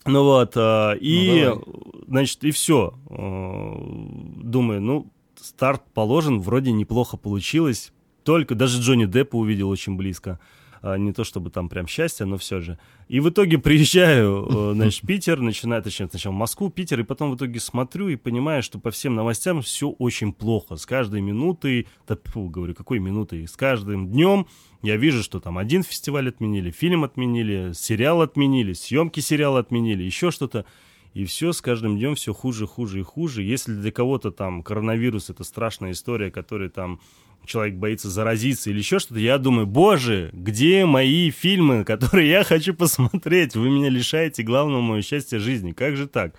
Ну 0.06 0.22
вот, 0.22 0.52
а, 0.54 0.92
и, 0.92 1.42
давай. 1.42 1.64
значит, 2.06 2.44
и 2.44 2.52
все. 2.52 2.94
Думаю, 3.08 4.80
ну, 4.80 5.10
старт 5.40 5.82
положен, 5.92 6.40
вроде 6.40 6.70
неплохо 6.70 7.16
получилось. 7.16 7.92
Только 8.22 8.54
даже 8.54 8.80
Джонни 8.80 9.06
Деппа 9.06 9.34
увидел 9.34 9.70
очень 9.70 9.96
близко. 9.96 10.38
А, 10.86 10.98
Не 10.98 11.14
то 11.14 11.24
чтобы 11.24 11.48
там 11.48 11.70
прям 11.70 11.86
счастье, 11.86 12.26
но 12.26 12.36
все 12.36 12.60
же. 12.60 12.78
И 13.08 13.18
в 13.18 13.30
итоге 13.30 13.56
приезжаю, 13.56 14.46
э, 14.46 14.72
значит, 14.74 15.02
в 15.02 15.06
Питер, 15.06 15.40
начинаю, 15.40 15.82
точнее, 15.82 16.08
сначала 16.10 16.34
в 16.34 16.36
Москву, 16.36 16.68
Питер, 16.68 17.00
и 17.00 17.04
потом 17.04 17.30
в 17.30 17.36
итоге 17.36 17.58
смотрю 17.58 18.08
и 18.08 18.16
понимаю, 18.16 18.62
что 18.62 18.78
по 18.78 18.90
всем 18.90 19.14
новостям 19.14 19.62
все 19.62 19.88
очень 19.88 20.34
плохо. 20.34 20.76
С 20.76 20.84
каждой 20.84 21.22
минутой, 21.22 21.88
да, 22.06 22.18
фу, 22.24 22.50
говорю, 22.50 22.74
какой 22.74 22.98
минутой, 22.98 23.48
с 23.48 23.56
каждым 23.56 24.08
днем 24.08 24.46
я 24.82 24.98
вижу, 24.98 25.22
что 25.22 25.40
там 25.40 25.56
один 25.56 25.84
фестиваль 25.84 26.28
отменили, 26.28 26.70
фильм 26.70 27.04
отменили, 27.04 27.72
сериал 27.72 28.20
отменили, 28.20 28.74
съемки 28.74 29.20
сериала 29.20 29.60
отменили, 29.60 30.02
еще 30.02 30.30
что-то. 30.30 30.66
И 31.14 31.24
все 31.24 31.52
с 31.52 31.62
каждым 31.62 31.96
днем 31.96 32.16
все 32.16 32.34
хуже, 32.34 32.66
хуже 32.66 33.00
и 33.00 33.02
хуже. 33.02 33.42
Если 33.42 33.72
для 33.72 33.90
кого-то 33.90 34.32
там 34.32 34.62
коронавирус 34.62 35.30
это 35.30 35.44
страшная 35.44 35.92
история, 35.92 36.30
которой 36.30 36.68
там 36.68 37.00
человек 37.46 37.76
боится 37.76 38.10
заразиться 38.10 38.70
или 38.70 38.78
еще 38.78 38.98
что-то, 38.98 39.20
я 39.20 39.38
думаю, 39.38 39.66
боже, 39.66 40.30
где 40.32 40.86
мои 40.86 41.30
фильмы, 41.30 41.84
которые 41.84 42.28
я 42.30 42.44
хочу 42.44 42.74
посмотреть? 42.74 43.56
Вы 43.56 43.70
меня 43.70 43.88
лишаете 43.88 44.42
главного 44.42 44.80
моего 44.80 45.02
счастья 45.02 45.38
жизни. 45.38 45.72
Как 45.72 45.96
же 45.96 46.06
так? 46.06 46.34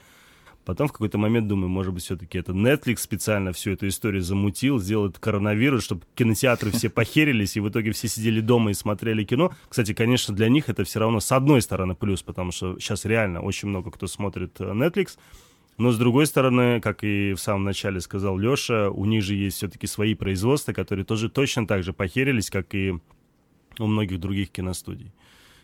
Потом 0.66 0.88
в 0.88 0.92
какой-то 0.92 1.20
момент 1.20 1.48
думаю, 1.48 1.70
может 1.70 1.94
быть, 1.94 2.04
все-таки 2.04 2.40
это 2.40 2.52
Netflix 2.52 2.98
специально 2.98 3.54
всю 3.54 3.72
эту 3.72 3.88
историю 3.88 4.24
замутил, 4.24 4.80
сделал 4.80 5.06
этот 5.06 5.20
коронавирус, 5.20 5.84
чтобы 5.84 6.02
кинотеатры 6.16 6.72
все 6.72 6.90
похерились, 6.90 7.56
и 7.56 7.60
в 7.60 7.70
итоге 7.70 7.92
все 7.92 8.08
сидели 8.08 8.42
дома 8.42 8.72
и 8.72 8.74
смотрели 8.74 9.24
кино. 9.24 9.54
Кстати, 9.70 9.94
конечно, 9.94 10.34
для 10.34 10.50
них 10.50 10.68
это 10.68 10.84
все 10.84 11.00
равно 11.00 11.20
с 11.20 11.32
одной 11.32 11.62
стороны 11.62 11.94
плюс, 11.94 12.24
потому 12.24 12.52
что 12.52 12.80
сейчас 12.80 13.06
реально 13.06 13.42
очень 13.42 13.70
много 13.70 13.92
кто 13.92 14.08
смотрит 14.08 14.60
э, 14.60 14.64
Netflix, 14.64 15.18
но 15.78 15.92
с 15.92 15.98
другой 15.98 16.26
стороны, 16.26 16.80
как 16.80 17.04
и 17.04 17.34
в 17.34 17.40
самом 17.40 17.64
начале 17.64 18.00
сказал 18.00 18.38
Леша, 18.38 18.90
у 18.90 19.06
них 19.06 19.24
же 19.24 19.36
есть 19.36 19.58
все-таки 19.58 19.88
свои 19.88 20.14
производства, 20.16 20.74
которые 20.74 21.06
тоже 21.06 21.30
точно 21.30 21.68
так 21.68 21.84
же 21.84 21.92
похерились, 21.92 22.50
как 22.50 22.74
и 22.74 22.94
у 23.80 23.86
многих 23.86 24.20
других 24.20 24.52
киностудий. 24.52 25.12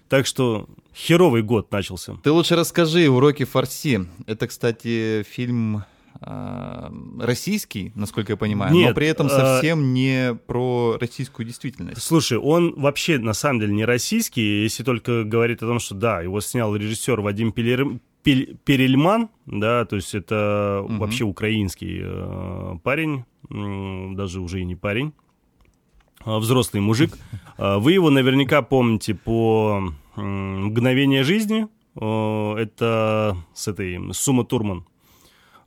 Так 0.09 0.25
что 0.25 0.67
херовый 0.93 1.41
год 1.41 1.71
начался. 1.71 2.17
Ты 2.23 2.31
лучше 2.31 2.57
расскажи 2.57 3.09
«Уроки 3.09 3.45
фарси». 3.45 4.07
Это, 4.27 4.47
кстати, 4.47 5.23
фильм 5.23 5.85
а, 6.19 6.91
российский, 7.19 7.93
насколько 7.95 8.33
я 8.33 8.37
понимаю, 8.37 8.73
но 8.73 8.79
Нет, 8.79 8.95
при 8.95 9.07
этом 9.07 9.27
а- 9.27 9.29
совсем 9.29 9.93
не 9.93 10.35
про 10.47 10.97
российскую 10.99 11.45
действительность. 11.45 12.01
Слушай, 12.01 12.37
он 12.37 12.73
вообще 12.75 13.17
на 13.17 13.33
самом 13.33 13.61
деле 13.61 13.73
не 13.73 13.85
российский, 13.85 14.63
если 14.63 14.83
только 14.83 15.23
говорит 15.23 15.63
о 15.63 15.67
том, 15.67 15.79
что 15.79 15.95
да, 15.95 16.21
его 16.21 16.41
снял 16.41 16.75
режиссер 16.75 17.21
Вадим 17.21 17.51
Пелер- 17.51 17.99
Перельман, 18.23 19.29
да, 19.45 19.85
то 19.85 19.95
есть 19.95 20.15
это 20.15 20.81
Мгм. 20.87 20.99
вообще 20.99 21.23
украинский 21.23 21.99
э, 22.03 22.77
парень, 22.83 23.25
м, 23.49 24.15
даже 24.15 24.41
уже 24.41 24.61
и 24.61 24.65
не 24.65 24.75
парень, 24.75 25.13
а 26.23 26.37
взрослый 26.39 26.81
мужик. 26.81 27.17
А, 27.57 27.79
Вы 27.79 27.93
его 27.93 28.09
наверняка 28.09 28.61
помните 28.61 29.13
по 29.15 29.81
м, 30.17 30.65
«Мгновение 30.65 31.23
жизни», 31.23 31.67
Э, 31.99 32.55
это 32.57 33.35
с 33.53 33.67
этой 33.67 33.99
Сума 34.13 34.45
Турман. 34.45 34.85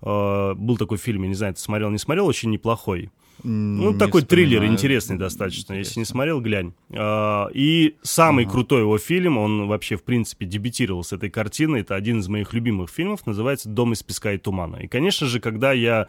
Э, 0.01 0.55
Был 0.55 0.79
такой 0.79 0.97
фильм, 0.99 1.23
я 1.23 1.29
не 1.29 1.35
знаю, 1.35 1.55
ты 1.55 1.61
смотрел, 1.61 1.91
не 1.91 1.99
смотрел, 1.99 2.27
очень 2.27 2.51
неплохой. 2.51 3.11
Ну, 3.45 3.93
Не 3.93 3.99
такой 3.99 4.23
триллер 4.23 4.57
вспоминаю. 4.61 4.73
интересный 4.73 5.17
достаточно. 5.19 5.75
Если 5.75 5.91
не 5.99 6.03
Интересно. 6.03 6.05
смотрел, 6.13 6.41
глянь. 6.41 6.73
А, 6.93 7.49
И 7.53 7.95
самый 8.03 8.47
крутой 8.47 8.81
его 8.81 8.97
фильм, 8.97 9.37
он 9.37 9.69
вообще, 9.69 9.97
в 9.97 10.03
принципе, 10.03 10.47
дебютировал 10.47 11.05
с 11.05 11.13
этой 11.13 11.29
картиной. 11.29 11.83
Это 11.83 11.95
один 11.95 12.21
из 12.21 12.29
моих 12.29 12.55
любимых 12.55 12.89
фильмов, 12.89 13.27
называется 13.27 13.69
«Дом 13.69 13.93
из 13.93 14.03
песка 14.03 14.33
и 14.33 14.39
тумана». 14.39 14.77
И, 14.77 14.87
конечно 14.89 15.27
же, 15.27 15.41
когда 15.41 15.73
я 15.73 16.09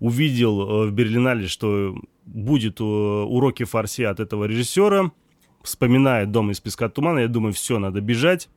увидел 0.00 0.60
э, 0.60 0.88
в 0.88 0.92
Берлинале, 0.92 1.46
что 1.46 1.94
будет 2.26 2.80
э, 2.80 2.84
уроки 2.84 3.62
фарси 3.62 4.02
от 4.02 4.18
этого 4.18 4.46
режиссера, 4.46 5.12
вспоминая 5.62 6.26
«Дом 6.26 6.50
из 6.50 6.58
песка 6.58 6.86
и 6.86 6.88
тумана», 6.90 7.20
я 7.20 7.28
думаю, 7.28 7.52
все, 7.52 7.78
надо 7.78 8.00
бежать. 8.00 8.48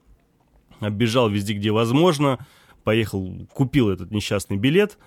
Оббежал 0.80 1.30
везде, 1.30 1.54
где 1.54 1.70
возможно. 1.70 2.46
Поехал, 2.84 3.48
купил 3.54 3.90
этот 3.90 4.10
несчастный 4.10 4.58
билет. 4.58 4.98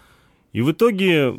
И 0.53 0.63
в 0.63 0.71
итоге 0.71 1.35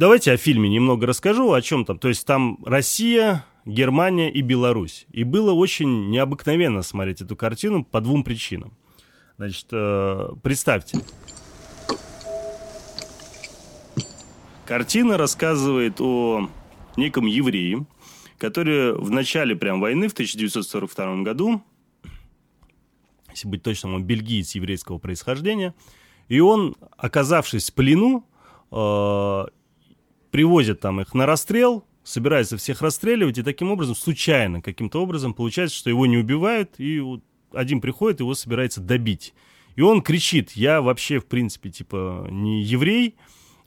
Давайте 0.00 0.32
о 0.32 0.38
фильме 0.38 0.70
немного 0.70 1.06
расскажу, 1.06 1.52
о 1.52 1.60
чем 1.60 1.84
там. 1.84 1.98
То 1.98 2.08
есть 2.08 2.26
там 2.26 2.58
Россия, 2.64 3.44
Германия 3.66 4.32
и 4.32 4.40
Беларусь. 4.40 5.04
И 5.12 5.24
было 5.24 5.52
очень 5.52 6.08
необыкновенно 6.08 6.80
смотреть 6.80 7.20
эту 7.20 7.36
картину 7.36 7.84
по 7.84 8.00
двум 8.00 8.24
причинам. 8.24 8.72
Значит, 9.36 9.66
э, 9.72 10.30
представьте. 10.42 11.00
Картина 14.64 15.18
рассказывает 15.18 16.00
о 16.00 16.48
неком 16.96 17.26
еврее, 17.26 17.84
который 18.38 18.94
в 18.94 19.10
начале 19.10 19.54
прям 19.54 19.82
войны, 19.82 20.08
в 20.08 20.14
1942 20.14 21.24
году, 21.24 21.62
если 23.28 23.48
быть 23.48 23.62
точным, 23.62 23.96
он 23.96 24.04
бельгиец 24.04 24.54
еврейского 24.54 24.96
происхождения, 24.96 25.74
и 26.28 26.40
он, 26.40 26.74
оказавшись 26.96 27.70
в 27.70 27.74
плену, 27.74 28.24
э, 28.72 29.44
привозят 30.30 30.80
там 30.80 31.00
их 31.00 31.14
на 31.14 31.26
расстрел, 31.26 31.84
собираются 32.02 32.56
всех 32.56 32.82
расстреливать, 32.82 33.38
и 33.38 33.42
таким 33.42 33.70
образом, 33.70 33.94
случайно, 33.94 34.62
каким-то 34.62 35.02
образом, 35.02 35.34
получается, 35.34 35.76
что 35.76 35.90
его 35.90 36.06
не 36.06 36.16
убивают, 36.18 36.74
и 36.78 37.00
вот 37.00 37.22
один 37.52 37.80
приходит, 37.80 38.20
его 38.20 38.34
собирается 38.34 38.80
добить. 38.80 39.34
И 39.76 39.82
он 39.82 40.02
кричит, 40.02 40.52
я 40.52 40.80
вообще, 40.82 41.18
в 41.20 41.26
принципе, 41.26 41.70
типа, 41.70 42.26
не 42.30 42.62
еврей, 42.62 43.16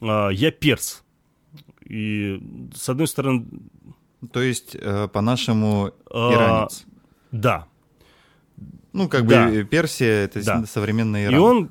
а, 0.01 0.29
я 0.29 0.51
перс. 0.51 1.03
И, 1.85 2.41
с 2.75 2.89
одной 2.89 3.07
стороны, 3.07 3.45
То 4.31 4.41
есть, 4.41 4.75
э, 4.79 5.07
по-нашему, 5.11 5.91
А, 6.09 6.33
иранец. 6.33 6.85
да, 7.31 7.67
Ну, 8.93 9.09
как 9.09 9.27
да. 9.27 9.47
бы 9.49 9.63
Персия— 9.65 10.23
это 10.25 10.43
Да. 10.45 10.65
современный 10.65 11.25
Иран. 11.25 11.35
И 11.35 11.37
он 11.37 11.69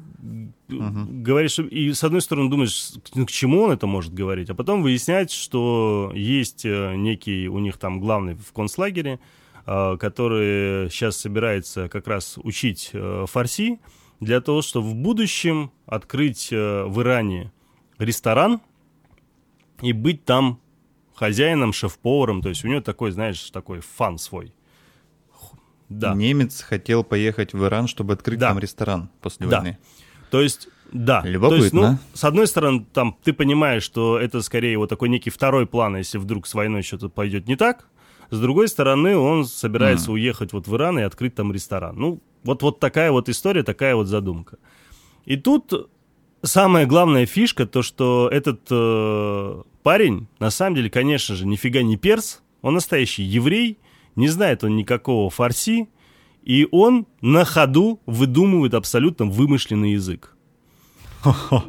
говорит, 0.78 1.50
что... 1.50 1.62
И 1.62 1.92
с 1.92 2.02
одной 2.04 2.20
стороны 2.20 2.50
думаешь, 2.50 2.92
ну, 3.14 3.26
к 3.26 3.30
чему 3.30 3.62
он 3.62 3.70
это 3.72 3.86
может 3.86 4.12
говорить, 4.14 4.50
а 4.50 4.54
потом 4.54 4.82
выясняется, 4.82 5.36
что 5.36 6.12
есть 6.14 6.64
э, 6.64 6.94
некий 6.96 7.48
у 7.48 7.58
них 7.58 7.76
там 7.78 8.00
главный 8.00 8.34
в 8.34 8.52
концлагере, 8.52 9.20
э, 9.66 9.96
который 9.98 10.90
сейчас 10.90 11.16
собирается 11.16 11.88
как 11.88 12.06
раз 12.08 12.38
учить 12.42 12.90
э, 12.92 13.24
фарси 13.28 13.80
для 14.20 14.40
того, 14.40 14.62
чтобы 14.62 14.88
в 14.88 14.94
будущем 14.94 15.70
открыть 15.86 16.50
в 16.50 17.00
Иране 17.00 17.52
ресторан 17.98 18.60
и 19.80 19.92
быть 19.92 20.24
там 20.24 20.60
хозяином, 21.14 21.72
шеф-поваром. 21.72 22.40
То 22.42 22.48
есть 22.48 22.64
у 22.64 22.68
него 22.68 22.80
такой, 22.80 23.10
знаешь, 23.10 23.50
такой 23.50 23.80
фан 23.80 24.18
свой. 24.18 24.54
Да. 25.88 26.14
Немец 26.14 26.62
хотел 26.62 27.04
поехать 27.04 27.52
в 27.52 27.62
Иран, 27.64 27.86
чтобы 27.86 28.14
открыть 28.14 28.38
Да. 28.38 28.48
там 28.48 28.58
ресторан 28.58 29.10
после 29.20 29.46
Да. 29.46 29.60
войны. 29.60 29.78
То 30.32 30.40
есть, 30.40 30.68
да. 30.92 31.22
Любопытно. 31.26 31.58
То 31.58 31.62
есть, 31.62 31.74
ну, 31.74 31.98
с 32.14 32.24
одной 32.24 32.46
стороны, 32.46 32.86
там 32.90 33.14
ты 33.22 33.34
понимаешь, 33.34 33.82
что 33.82 34.18
это 34.18 34.40
скорее 34.40 34.78
вот 34.78 34.88
такой 34.88 35.10
некий 35.10 35.28
второй 35.28 35.66
план, 35.66 35.98
если 35.98 36.16
вдруг 36.16 36.46
с 36.46 36.54
войной 36.54 36.82
что-то 36.82 37.10
пойдет 37.10 37.46
не 37.48 37.54
так. 37.54 37.86
С 38.30 38.40
другой 38.40 38.68
стороны, 38.68 39.14
он 39.14 39.44
собирается 39.44 40.10
уехать 40.10 40.54
вот 40.54 40.66
в 40.66 40.74
Иран 40.74 40.98
и 40.98 41.02
открыть 41.02 41.34
там 41.34 41.52
ресторан. 41.52 41.96
Ну, 41.96 42.22
вот, 42.44 42.62
вот 42.62 42.80
такая 42.80 43.12
вот 43.12 43.28
история, 43.28 43.62
такая 43.62 43.94
вот 43.94 44.06
задумка. 44.06 44.56
И 45.26 45.36
тут 45.36 45.90
самая 46.42 46.86
главная 46.86 47.26
фишка, 47.26 47.66
то, 47.66 47.82
что 47.82 48.30
этот 48.32 48.62
э, 48.70 49.62
парень, 49.82 50.28
на 50.38 50.48
самом 50.48 50.76
деле, 50.76 50.88
конечно 50.88 51.34
же, 51.34 51.46
нифига 51.46 51.82
не 51.82 51.98
перс, 51.98 52.40
он 52.62 52.72
настоящий 52.72 53.22
еврей, 53.22 53.78
не 54.16 54.28
знает 54.28 54.64
он 54.64 54.76
никакого 54.76 55.28
фарси, 55.28 55.90
и 56.42 56.66
он 56.70 57.06
на 57.20 57.44
ходу 57.44 58.00
выдумывает 58.06 58.74
абсолютно 58.74 59.26
вымышленный 59.26 59.92
язык. 59.92 60.36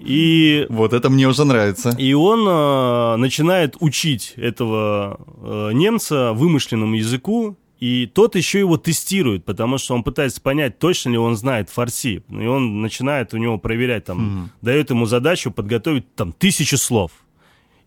И 0.02 0.66
вот 0.70 0.94
это 0.94 1.10
мне 1.10 1.28
уже 1.28 1.46
нравится. 1.46 1.96
И 1.98 2.14
он 2.14 2.48
э, 2.48 3.16
начинает 3.18 3.76
учить 3.80 4.34
этого 4.36 5.20
э, 5.42 5.74
немца 5.74 6.34
вымышленному 6.34 6.96
языку, 6.96 7.58
и 7.80 8.08
тот 8.08 8.36
еще 8.36 8.60
его 8.60 8.78
тестирует, 8.78 9.46
потому 9.46 9.78
что 9.78 9.94
он 9.94 10.04
пытается 10.04 10.42
понять, 10.42 10.80
точно 10.80 11.10
ли 11.12 11.18
он 11.18 11.36
знает 11.36 11.70
фарси. 11.70 12.24
И 12.30 12.46
он 12.46 12.82
начинает 12.82 13.34
у 13.34 13.38
него 13.38 13.58
проверять, 13.58 14.06
там, 14.06 14.20
mm. 14.20 14.66
дает 14.66 14.90
ему 14.90 15.06
задачу 15.06 15.52
подготовить 15.52 16.16
там 16.16 16.32
тысячу 16.32 16.78
слов. 16.78 17.12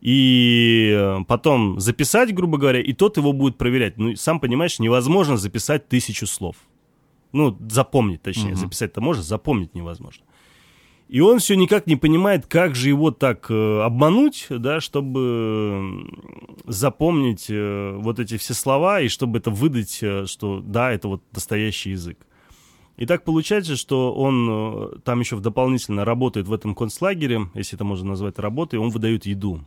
И 0.00 0.92
э, 0.94 1.18
потом 1.26 1.80
записать, 1.80 2.34
грубо 2.34 2.58
говоря, 2.58 2.80
и 2.80 2.92
тот 2.92 3.16
его 3.16 3.32
будет 3.32 3.56
проверять. 3.56 3.96
Ну, 3.96 4.14
сам 4.16 4.38
понимаешь, 4.38 4.78
невозможно 4.78 5.36
записать 5.36 5.88
тысячу 5.88 6.26
слов. 6.26 6.56
Ну, 7.32 7.56
запомнить, 7.68 8.22
точнее. 8.22 8.52
Mm-hmm. 8.52 8.56
Записать-то 8.56 9.00
можно, 9.00 9.22
запомнить 9.22 9.74
невозможно. 9.74 10.24
И 11.08 11.20
он 11.20 11.38
все 11.38 11.54
никак 11.54 11.86
не 11.86 11.94
понимает, 11.94 12.46
как 12.46 12.74
же 12.74 12.88
его 12.88 13.12
так 13.12 13.46
э, 13.48 13.80
обмануть, 13.82 14.46
да, 14.50 14.80
чтобы 14.80 16.04
запомнить 16.64 17.46
э, 17.48 17.96
вот 17.96 18.18
эти 18.18 18.36
все 18.36 18.54
слова 18.54 19.00
и 19.00 19.08
чтобы 19.08 19.38
это 19.38 19.50
выдать, 19.50 19.98
э, 20.02 20.26
что 20.26 20.60
да, 20.60 20.90
это 20.90 21.06
вот 21.06 21.22
настоящий 21.32 21.90
язык. 21.90 22.26
И 22.96 23.06
так 23.06 23.22
получается, 23.22 23.76
что 23.76 24.12
он 24.14 24.48
э, 24.50 24.98
там 25.04 25.20
еще 25.20 25.38
дополнительно 25.38 26.04
работает 26.04 26.48
в 26.48 26.52
этом 26.52 26.74
концлагере, 26.74 27.50
если 27.54 27.76
это 27.76 27.84
можно 27.84 28.08
назвать 28.08 28.40
работой, 28.40 28.80
он 28.80 28.88
выдает 28.88 29.26
еду 29.26 29.60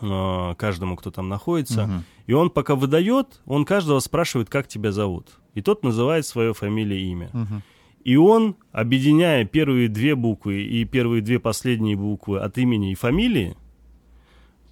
э, 0.00 0.54
каждому, 0.56 0.96
кто 0.96 1.10
там 1.10 1.28
находится. 1.28 1.84
Угу. 1.84 1.92
И 2.26 2.32
он 2.34 2.50
пока 2.50 2.76
выдает, 2.76 3.40
он 3.46 3.64
каждого 3.64 3.98
спрашивает, 3.98 4.48
как 4.48 4.68
тебя 4.68 4.92
зовут. 4.92 5.40
И 5.54 5.62
тот 5.62 5.82
называет 5.82 6.26
свое 6.26 6.54
фамилию 6.54 6.98
и 6.98 7.04
имя. 7.04 7.30
Угу. 7.32 7.62
И 8.04 8.16
он, 8.16 8.56
объединяя 8.72 9.44
первые 9.44 9.88
две 9.88 10.14
буквы 10.14 10.62
и 10.62 10.84
первые 10.84 11.22
две 11.22 11.38
последние 11.38 11.96
буквы 11.96 12.40
от 12.40 12.58
имени 12.58 12.92
и 12.92 12.96
фамилии, 12.96 13.56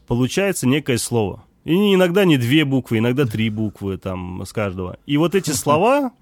получается 0.06 0.66
некое 0.66 0.98
слово. 0.98 1.44
И 1.64 1.94
иногда 1.94 2.24
не 2.24 2.38
две 2.38 2.64
буквы, 2.64 2.98
иногда 2.98 3.26
три 3.26 3.50
буквы 3.50 3.98
там 3.98 4.42
с 4.44 4.52
каждого. 4.52 4.98
И 5.06 5.16
вот 5.16 5.34
эти 5.34 5.50
слова 5.52 6.12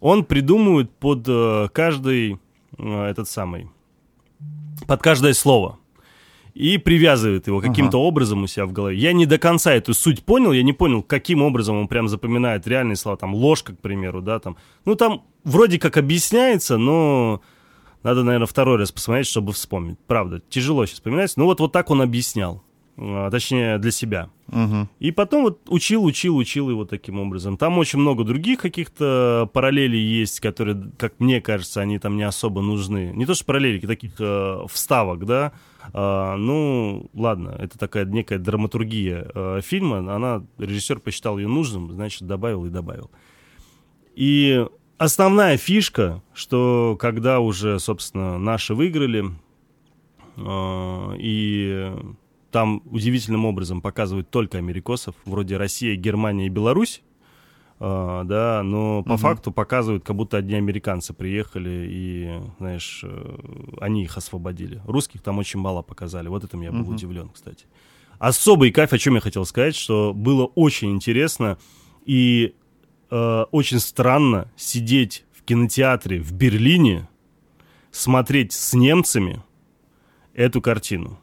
он 0.00 0.24
придумывает 0.24 0.90
под 0.90 1.26
э, 1.28 1.68
каждый 1.72 2.38
э, 2.78 3.04
этот 3.04 3.28
самый, 3.28 3.70
под 4.86 5.02
каждое 5.02 5.34
слово 5.34 5.78
и 6.54 6.78
привязывает 6.78 7.48
его 7.48 7.60
каким-то 7.60 7.98
ага. 7.98 8.06
образом 8.06 8.44
у 8.44 8.46
себя 8.46 8.66
в 8.66 8.72
голове. 8.72 8.96
Я 8.96 9.12
не 9.12 9.26
до 9.26 9.38
конца 9.38 9.74
эту 9.74 9.92
суть 9.92 10.24
понял, 10.24 10.52
я 10.52 10.62
не 10.62 10.72
понял, 10.72 11.02
каким 11.02 11.42
образом 11.42 11.76
он 11.76 11.88
прям 11.88 12.08
запоминает 12.08 12.66
реальные 12.66 12.96
слова, 12.96 13.16
там 13.16 13.34
ложка, 13.34 13.74
к 13.74 13.80
примеру, 13.80 14.22
да, 14.22 14.38
там. 14.38 14.56
Ну, 14.84 14.94
там 14.94 15.24
вроде 15.42 15.78
как 15.78 15.96
объясняется, 15.96 16.78
но 16.78 17.42
надо, 18.04 18.22
наверное, 18.22 18.46
второй 18.46 18.76
раз 18.76 18.92
посмотреть, 18.92 19.26
чтобы 19.26 19.52
вспомнить. 19.52 19.98
Правда, 20.06 20.40
тяжело 20.48 20.86
сейчас 20.86 20.96
вспоминать. 20.96 21.32
Ну, 21.36 21.46
вот, 21.46 21.58
вот 21.58 21.72
так 21.72 21.90
он 21.90 22.02
объяснял. 22.02 22.62
А, 22.96 23.30
точнее, 23.30 23.78
для 23.78 23.90
себя. 23.90 24.30
Угу. 24.48 24.88
И 25.00 25.10
потом 25.10 25.42
вот 25.42 25.62
учил, 25.68 26.04
учил, 26.04 26.36
учил 26.36 26.70
его 26.70 26.84
таким 26.84 27.18
образом. 27.18 27.56
Там 27.56 27.78
очень 27.78 27.98
много 27.98 28.22
других 28.22 28.60
каких-то 28.60 29.50
параллелей 29.52 30.00
есть, 30.00 30.38
которые, 30.38 30.92
как 30.98 31.18
мне 31.18 31.40
кажется, 31.40 31.80
они 31.80 31.98
там 31.98 32.16
не 32.16 32.22
особо 32.22 32.62
нужны. 32.62 33.10
Не 33.14 33.26
то 33.26 33.34
что 33.34 33.44
параллели, 33.46 33.84
таких 33.84 34.12
э, 34.20 34.66
вставок, 34.70 35.26
да, 35.26 35.52
а, 35.92 36.36
ну, 36.36 37.10
ладно, 37.14 37.56
это 37.58 37.78
такая 37.78 38.04
некая 38.04 38.38
драматургия 38.38 39.30
а, 39.34 39.60
фильма. 39.60 39.98
Она, 40.14 40.44
режиссер 40.58 41.00
посчитал 41.00 41.38
ее 41.38 41.48
нужным, 41.48 41.92
значит, 41.92 42.22
добавил 42.26 42.64
и 42.64 42.70
добавил. 42.70 43.10
И 44.14 44.66
основная 44.98 45.56
фишка, 45.56 46.22
что 46.32 46.96
когда 46.98 47.40
уже, 47.40 47.78
собственно, 47.78 48.38
наши 48.38 48.74
выиграли, 48.74 49.24
а, 50.36 51.14
и 51.18 51.92
там 52.50 52.82
удивительным 52.86 53.44
образом 53.44 53.82
показывают 53.82 54.30
только 54.30 54.58
америкосов, 54.58 55.14
вроде 55.24 55.56
Россия, 55.56 55.96
Германия 55.96 56.46
и 56.46 56.50
Беларусь, 56.50 57.02
да, 57.80 58.62
но 58.64 59.02
по 59.02 59.14
угу. 59.14 59.18
факту 59.18 59.52
показывают, 59.52 60.04
как 60.04 60.14
будто 60.14 60.36
одни 60.36 60.54
американцы 60.54 61.12
приехали 61.12 61.86
и, 61.90 62.40
знаешь, 62.58 63.00
э, 63.02 63.36
они 63.80 64.04
их 64.04 64.16
освободили. 64.16 64.80
Русских 64.86 65.22
там 65.22 65.38
очень 65.38 65.60
мало 65.60 65.82
показали. 65.82 66.28
Вот 66.28 66.44
этом 66.44 66.60
я 66.62 66.70
был 66.70 66.82
угу. 66.82 66.92
удивлен, 66.92 67.28
кстати. 67.28 67.66
Особый 68.18 68.70
кайф, 68.70 68.92
о 68.92 68.98
чем 68.98 69.16
я 69.16 69.20
хотел 69.20 69.44
сказать, 69.44 69.74
что 69.74 70.12
было 70.14 70.44
очень 70.44 70.92
интересно 70.92 71.58
и 72.06 72.54
э, 73.10 73.44
очень 73.50 73.80
странно 73.80 74.50
сидеть 74.56 75.24
в 75.32 75.42
кинотеатре 75.42 76.20
в 76.20 76.32
Берлине, 76.32 77.08
смотреть 77.90 78.52
с 78.52 78.74
немцами 78.74 79.42
эту 80.32 80.60
картину. 80.60 81.18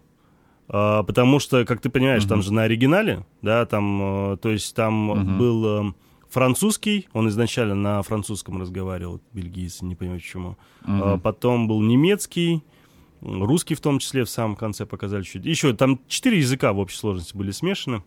Uh, 0.67 1.03
потому 1.03 1.39
что, 1.39 1.65
как 1.65 1.81
ты 1.81 1.89
понимаешь, 1.89 2.23
угу. 2.23 2.29
там 2.29 2.41
же 2.41 2.53
на 2.53 2.63
оригинале, 2.63 3.25
да, 3.41 3.65
там, 3.65 4.01
uh, 4.01 4.37
то 4.37 4.49
есть 4.49 4.73
там 4.73 5.09
угу. 5.09 5.19
был... 5.19 5.65
Uh, 5.65 5.93
французский, 6.31 7.07
он 7.13 7.27
изначально 7.29 7.75
на 7.75 8.01
французском 8.01 8.59
разговаривал, 8.59 9.21
бельгийцы, 9.33 9.85
не 9.85 9.95
понимаю 9.95 10.19
почему. 10.19 10.57
А, 10.83 11.17
потом 11.17 11.67
был 11.67 11.81
немецкий, 11.81 12.63
русский 13.21 13.75
в 13.75 13.81
том 13.81 13.99
числе 13.99 14.23
в 14.23 14.29
самом 14.29 14.55
конце 14.55 14.85
показали 14.85 15.23
чуть. 15.23 15.45
Еще 15.45 15.73
там 15.73 15.99
четыре 16.07 16.39
языка 16.39 16.73
в 16.73 16.79
общей 16.79 16.97
сложности 16.97 17.35
были 17.35 17.51
смешаны. 17.51 18.03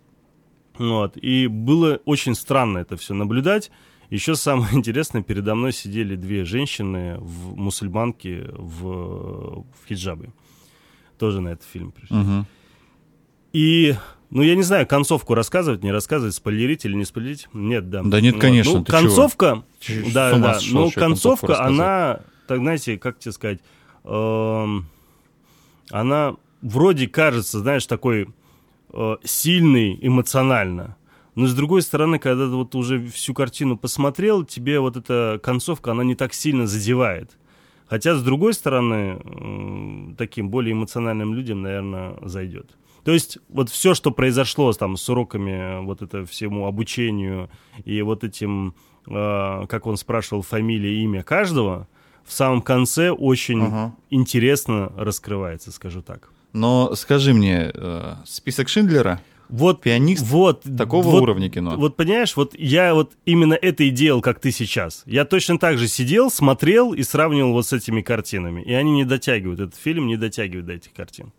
Вот. 0.79 1.17
И 1.17 1.47
было 1.47 2.01
очень 2.05 2.35
странно 2.35 2.79
это 2.79 2.97
все 2.97 3.15
наблюдать. 3.15 3.71
Еще 4.11 4.35
самое 4.35 4.73
интересное, 4.75 5.23
передо 5.23 5.55
мной 5.55 5.73
сидели 5.73 6.17
две 6.17 6.45
женщины 6.45 7.19
в 7.19 7.57
мусульманке 7.57 8.49
в, 8.53 9.65
в 9.65 9.89
хиджабе. 9.89 10.33
Тоже 11.19 11.41
на 11.41 11.49
этот 11.49 11.67
фильм 11.67 11.93
пришли. 11.93 12.17
Угу. 12.17 12.47
И 13.53 13.95
ну, 14.35 14.43
я 14.43 14.57
не 14.57 14.63
знаю, 14.63 14.85
концовку 14.85 15.35
рассказывать, 15.35 15.85
не 15.85 15.93
рассказывать, 15.93 16.35
спойлерить 16.35 16.85
или 16.85 16.95
не 16.95 17.05
спойлерить. 17.05 17.49
Нет, 17.53 17.89
да. 17.89 18.03
Да 18.05 18.21
нет, 18.21 18.37
конечно. 18.41 18.79
Ну, 18.79 18.85
концовка, 18.85 19.63
чего? 19.79 20.11
да, 20.13 20.37
да, 20.37 20.59
ну, 20.73 20.91
концовка, 20.91 21.63
она, 21.65 22.21
так 22.49 22.59
знаете, 22.59 22.99
как 22.99 23.21
тебе 23.21 23.31
сказать, 23.31 23.61
э, 24.03 24.67
она 25.91 26.35
вроде 26.63 27.07
кажется, 27.07 27.61
знаешь, 27.61 27.87
такой 27.87 28.29
э, 28.93 29.17
сильный 29.23 29.97
эмоционально. 30.03 30.97
Но 31.37 31.47
с 31.47 31.55
другой 31.55 31.83
стороны, 31.83 32.19
когда 32.19 32.47
ты 32.47 32.57
вот 32.57 32.75
уже 32.75 33.07
всю 33.07 33.35
картину 33.35 33.77
посмотрел, 33.77 34.45
тебе 34.45 34.81
вот 34.81 34.97
эта 34.97 35.39
концовка, 35.45 35.93
она 35.93 36.03
не 36.03 36.17
так 36.17 36.35
сильно 36.35 36.67
задевает. 36.67 37.31
Хотя, 37.87 38.17
с 38.17 38.23
другой 38.25 38.55
стороны, 38.55 40.15
таким 40.19 40.49
более 40.49 40.73
эмоциональным 40.73 41.35
людям, 41.35 41.63
наверное, 41.63 42.17
зайдет. 42.23 42.77
То 43.05 43.13
есть 43.13 43.39
вот 43.49 43.71
все, 43.71 43.95
что 43.95 44.11
произошло 44.11 44.73
там 44.73 44.97
с 44.97 45.09
уроками 45.09 45.85
вот 45.85 46.03
это 46.03 46.25
всему 46.25 46.67
обучению 46.67 47.51
и 47.85 48.01
вот 48.03 48.25
этим, 48.25 48.75
э, 49.07 49.67
как 49.69 49.87
он 49.87 49.97
спрашивал, 49.97 50.43
фамилия, 50.43 51.03
имя 51.03 51.23
каждого, 51.23 51.87
в 52.25 52.33
самом 52.33 52.63
конце 52.63 53.11
очень 53.11 53.63
ага. 53.63 53.95
интересно 54.11 54.91
раскрывается, 54.97 55.71
скажу 55.71 56.01
так. 56.01 56.31
Но 56.55 56.95
скажи 56.95 57.35
мне, 57.35 57.71
э, 57.75 58.15
список 58.25 58.69
Шиндлера 58.69 59.21
вот 59.49 59.83
пианист 59.83 60.25
вот, 60.27 60.63
такого 60.63 61.07
вот, 61.07 61.23
уровня 61.23 61.51
кино. 61.51 61.77
Вот 61.77 61.97
понимаешь, 61.97 62.35
вот 62.37 62.55
я 62.59 62.95
вот 62.95 63.13
именно 63.27 63.55
это 63.55 63.85
и 63.85 63.91
делал, 63.91 64.23
как 64.23 64.41
ты 64.41 64.51
сейчас. 64.51 65.03
Я 65.07 65.25
точно 65.25 65.59
так 65.59 65.79
же 65.79 65.87
сидел, 65.87 66.31
смотрел 66.31 66.93
и 66.93 67.03
сравнивал 67.03 67.53
вот 67.53 67.67
с 67.67 67.73
этими 67.73 68.01
картинами. 68.01 68.63
И 68.63 68.73
они 68.73 68.93
не 68.93 69.05
дотягивают, 69.05 69.61
этот 69.61 69.77
фильм 69.77 70.07
не 70.07 70.17
дотягивает 70.17 70.67
до 70.67 70.73
этих 70.73 70.93
картин. 70.93 71.33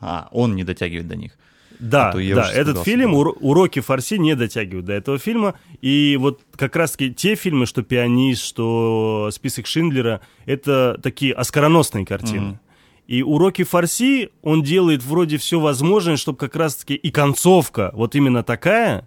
А, 0.00 0.28
он 0.30 0.54
не 0.54 0.64
дотягивает 0.64 1.08
до 1.08 1.16
них. 1.16 1.32
Да, 1.78 2.10
а 2.10 2.34
да, 2.34 2.52
этот 2.52 2.82
фильм, 2.82 3.12
да. 3.12 3.18
уроки 3.18 3.80
фарси 3.80 4.14
не 4.14 4.34
дотягивают 4.34 4.86
до 4.86 4.92
этого 4.92 5.18
фильма. 5.18 5.54
И 5.80 6.16
вот 6.18 6.40
как 6.56 6.76
раз-таки 6.76 7.12
те 7.12 7.34
фильмы, 7.34 7.66
что 7.66 7.82
«Пианист», 7.82 8.44
что 8.44 9.30
«Список 9.32 9.66
Шиндлера», 9.66 10.20
это 10.46 10.98
такие 11.02 11.34
оскароносные 11.34 12.06
картины. 12.06 12.52
Mm-hmm. 12.52 12.58
И 13.06 13.22
уроки 13.22 13.64
фарси 13.64 14.30
он 14.42 14.62
делает 14.62 15.02
вроде 15.04 15.36
все 15.36 15.60
возможное, 15.60 16.16
чтобы 16.16 16.38
как 16.38 16.56
раз-таки 16.56 16.94
и 16.94 17.10
концовка 17.10 17.90
вот 17.92 18.14
именно 18.14 18.42
такая, 18.42 19.06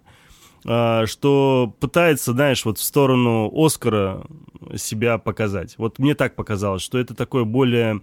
а, 0.64 1.06
что 1.06 1.74
пытается, 1.80 2.32
знаешь, 2.32 2.64
вот 2.64 2.78
в 2.78 2.82
сторону 2.82 3.50
Оскара 3.52 4.24
себя 4.76 5.18
показать. 5.18 5.74
Вот 5.78 5.98
мне 5.98 6.14
так 6.14 6.36
показалось, 6.36 6.82
что 6.82 6.98
это 6.98 7.14
такое 7.14 7.44
более 7.44 8.00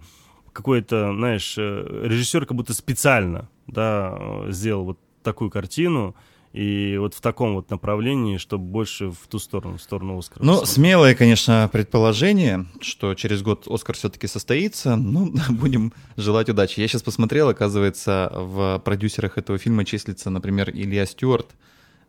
какой-то, 0.56 1.12
знаешь, 1.14 1.54
э, 1.58 2.00
режиссер 2.04 2.46
как 2.46 2.56
будто 2.56 2.72
специально, 2.74 3.48
да, 3.66 4.18
сделал 4.48 4.84
вот 4.84 4.98
такую 5.22 5.50
картину, 5.50 6.14
И 6.52 6.96
вот 6.98 7.12
в 7.12 7.20
таком 7.20 7.54
вот 7.54 7.70
направлении, 7.70 8.38
чтобы 8.38 8.64
больше 8.64 9.10
в 9.10 9.26
ту 9.28 9.38
сторону, 9.38 9.76
в 9.76 9.82
сторону 9.82 10.16
Оскара. 10.16 10.42
Ну, 10.42 10.64
смелое, 10.64 11.14
конечно, 11.14 11.68
предположение, 11.70 12.64
что 12.80 13.14
через 13.14 13.42
год 13.42 13.66
Оскар 13.68 13.94
все-таки 13.94 14.26
состоится. 14.26 14.96
Ну, 14.96 15.34
будем 15.50 15.92
желать 16.16 16.48
удачи. 16.48 16.80
Я 16.80 16.88
сейчас 16.88 17.02
посмотрел, 17.02 17.50
оказывается, 17.50 18.32
в 18.32 18.80
продюсерах 18.84 19.36
этого 19.36 19.58
фильма 19.58 19.84
числится, 19.84 20.30
например, 20.30 20.70
Илья 20.70 21.04
Стюарт, 21.04 21.48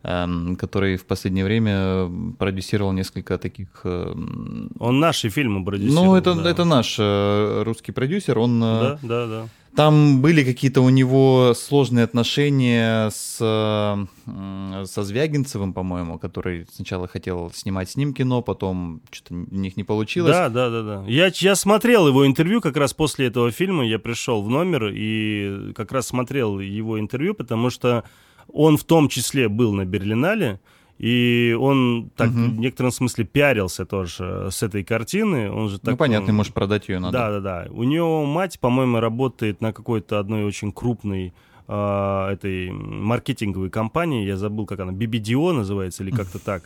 который 0.02 0.96
в 0.96 1.04
последнее 1.04 1.44
время 1.44 2.34
продюсировал 2.38 2.92
несколько 2.92 3.36
таких... 3.36 3.68
Эм, 3.84 4.70
он 4.78 5.00
наши 5.00 5.28
фильмы 5.28 5.64
продюсировал. 5.64 6.06
Ну, 6.06 6.16
это, 6.16 6.34
да. 6.34 6.50
это 6.50 6.64
наш 6.64 6.96
э, 6.98 7.62
русский 7.64 7.92
продюсер, 7.92 8.38
он... 8.38 8.62
Э, 8.62 8.80
да, 8.80 8.98
да, 9.02 9.26
да. 9.26 9.48
Там 9.76 10.22
были 10.22 10.42
какие-то 10.44 10.80
у 10.80 10.88
него 10.88 11.52
сложные 11.54 12.04
отношения 12.04 13.10
с, 13.10 13.36
со 13.36 15.02
Звягинцевым, 15.04 15.72
по-моему, 15.72 16.18
который 16.18 16.66
сначала 16.72 17.06
хотел 17.06 17.52
снимать 17.54 17.90
с 17.90 17.96
ним 17.96 18.12
кино, 18.12 18.42
потом 18.42 19.02
что-то 19.12 19.34
у 19.34 19.54
них 19.54 19.76
не 19.76 19.84
получилось. 19.84 20.32
Да, 20.32 20.48
да, 20.48 20.70
да, 20.70 20.82
да. 20.82 21.04
Я, 21.06 21.30
я 21.32 21.54
смотрел 21.54 22.08
его 22.08 22.26
интервью 22.26 22.60
как 22.60 22.76
раз 22.76 22.92
после 22.92 23.26
этого 23.26 23.52
фильма. 23.52 23.86
Я 23.86 23.98
пришел 23.98 24.42
в 24.42 24.50
номер 24.50 24.90
и 24.92 25.72
как 25.74 25.92
раз 25.92 26.08
смотрел 26.08 26.58
его 26.58 26.98
интервью, 26.98 27.34
потому 27.34 27.70
что 27.70 28.04
он 28.52 28.76
в 28.76 28.84
том 28.84 29.08
числе 29.08 29.48
был 29.48 29.72
на 29.72 29.84
Берлинале. 29.84 30.60
И 30.98 31.56
он 31.58 32.10
так 32.16 32.30
угу. 32.30 32.38
в 32.38 32.58
некотором 32.58 32.90
смысле 32.90 33.24
пиарился 33.24 33.86
тоже 33.86 34.48
с 34.50 34.64
этой 34.64 34.82
картины. 34.82 35.48
Он 35.50 35.68
же 35.68 35.74
ну, 35.74 35.78
так, 35.78 35.92
ну, 35.92 35.96
понятно, 35.96 36.32
может, 36.32 36.52
продать 36.54 36.88
ее 36.88 36.98
надо. 36.98 37.16
Да, 37.16 37.30
да, 37.30 37.40
да. 37.40 37.66
У 37.70 37.84
него 37.84 38.26
мать, 38.26 38.58
по-моему, 38.58 38.98
работает 38.98 39.60
на 39.60 39.72
какой-то 39.72 40.18
одной 40.18 40.42
очень 40.42 40.72
крупной 40.72 41.32
э, 41.68 42.28
этой 42.32 42.72
маркетинговой 42.72 43.70
компании. 43.70 44.26
Я 44.26 44.36
забыл, 44.36 44.66
как 44.66 44.80
она, 44.80 44.90
BBDO 44.90 45.52
называется 45.52 46.02
или 46.02 46.10
как-то 46.10 46.40
так. 46.40 46.64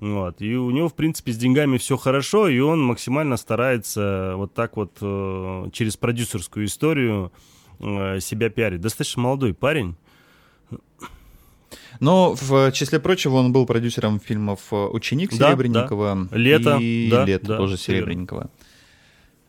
Вот. 0.00 0.40
И 0.40 0.56
у 0.56 0.70
него, 0.70 0.88
в 0.88 0.94
принципе, 0.94 1.32
с 1.32 1.36
деньгами 1.36 1.76
все 1.76 1.96
хорошо, 1.96 2.48
и 2.48 2.58
он 2.60 2.82
максимально 2.82 3.36
старается 3.36 4.34
вот 4.36 4.54
так 4.54 4.76
вот 4.78 4.96
э, 5.00 5.68
через 5.72 5.98
продюсерскую 5.98 6.66
историю 6.66 7.32
э, 7.80 8.18
себя 8.20 8.48
пиарить. 8.48 8.80
Достаточно 8.80 9.22
молодой 9.22 9.52
парень. 9.52 9.96
Но 12.00 12.34
в 12.34 12.72
числе 12.72 12.98
прочего 13.00 13.36
он 13.36 13.52
был 13.52 13.66
продюсером 13.66 14.20
фильмов 14.20 14.60
«Ученик» 14.70 15.32
Серебренникова 15.32 16.28
да. 16.30 16.36
«Лето», 16.36 16.78
и 16.80 17.08
да, 17.10 17.24
«Лето» 17.24 17.46
да, 17.46 17.56
тоже 17.56 17.76
Серебренникова. 17.76 18.50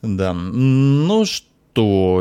Да, 0.01 0.33
ну 0.33 1.25
что, 1.25 1.47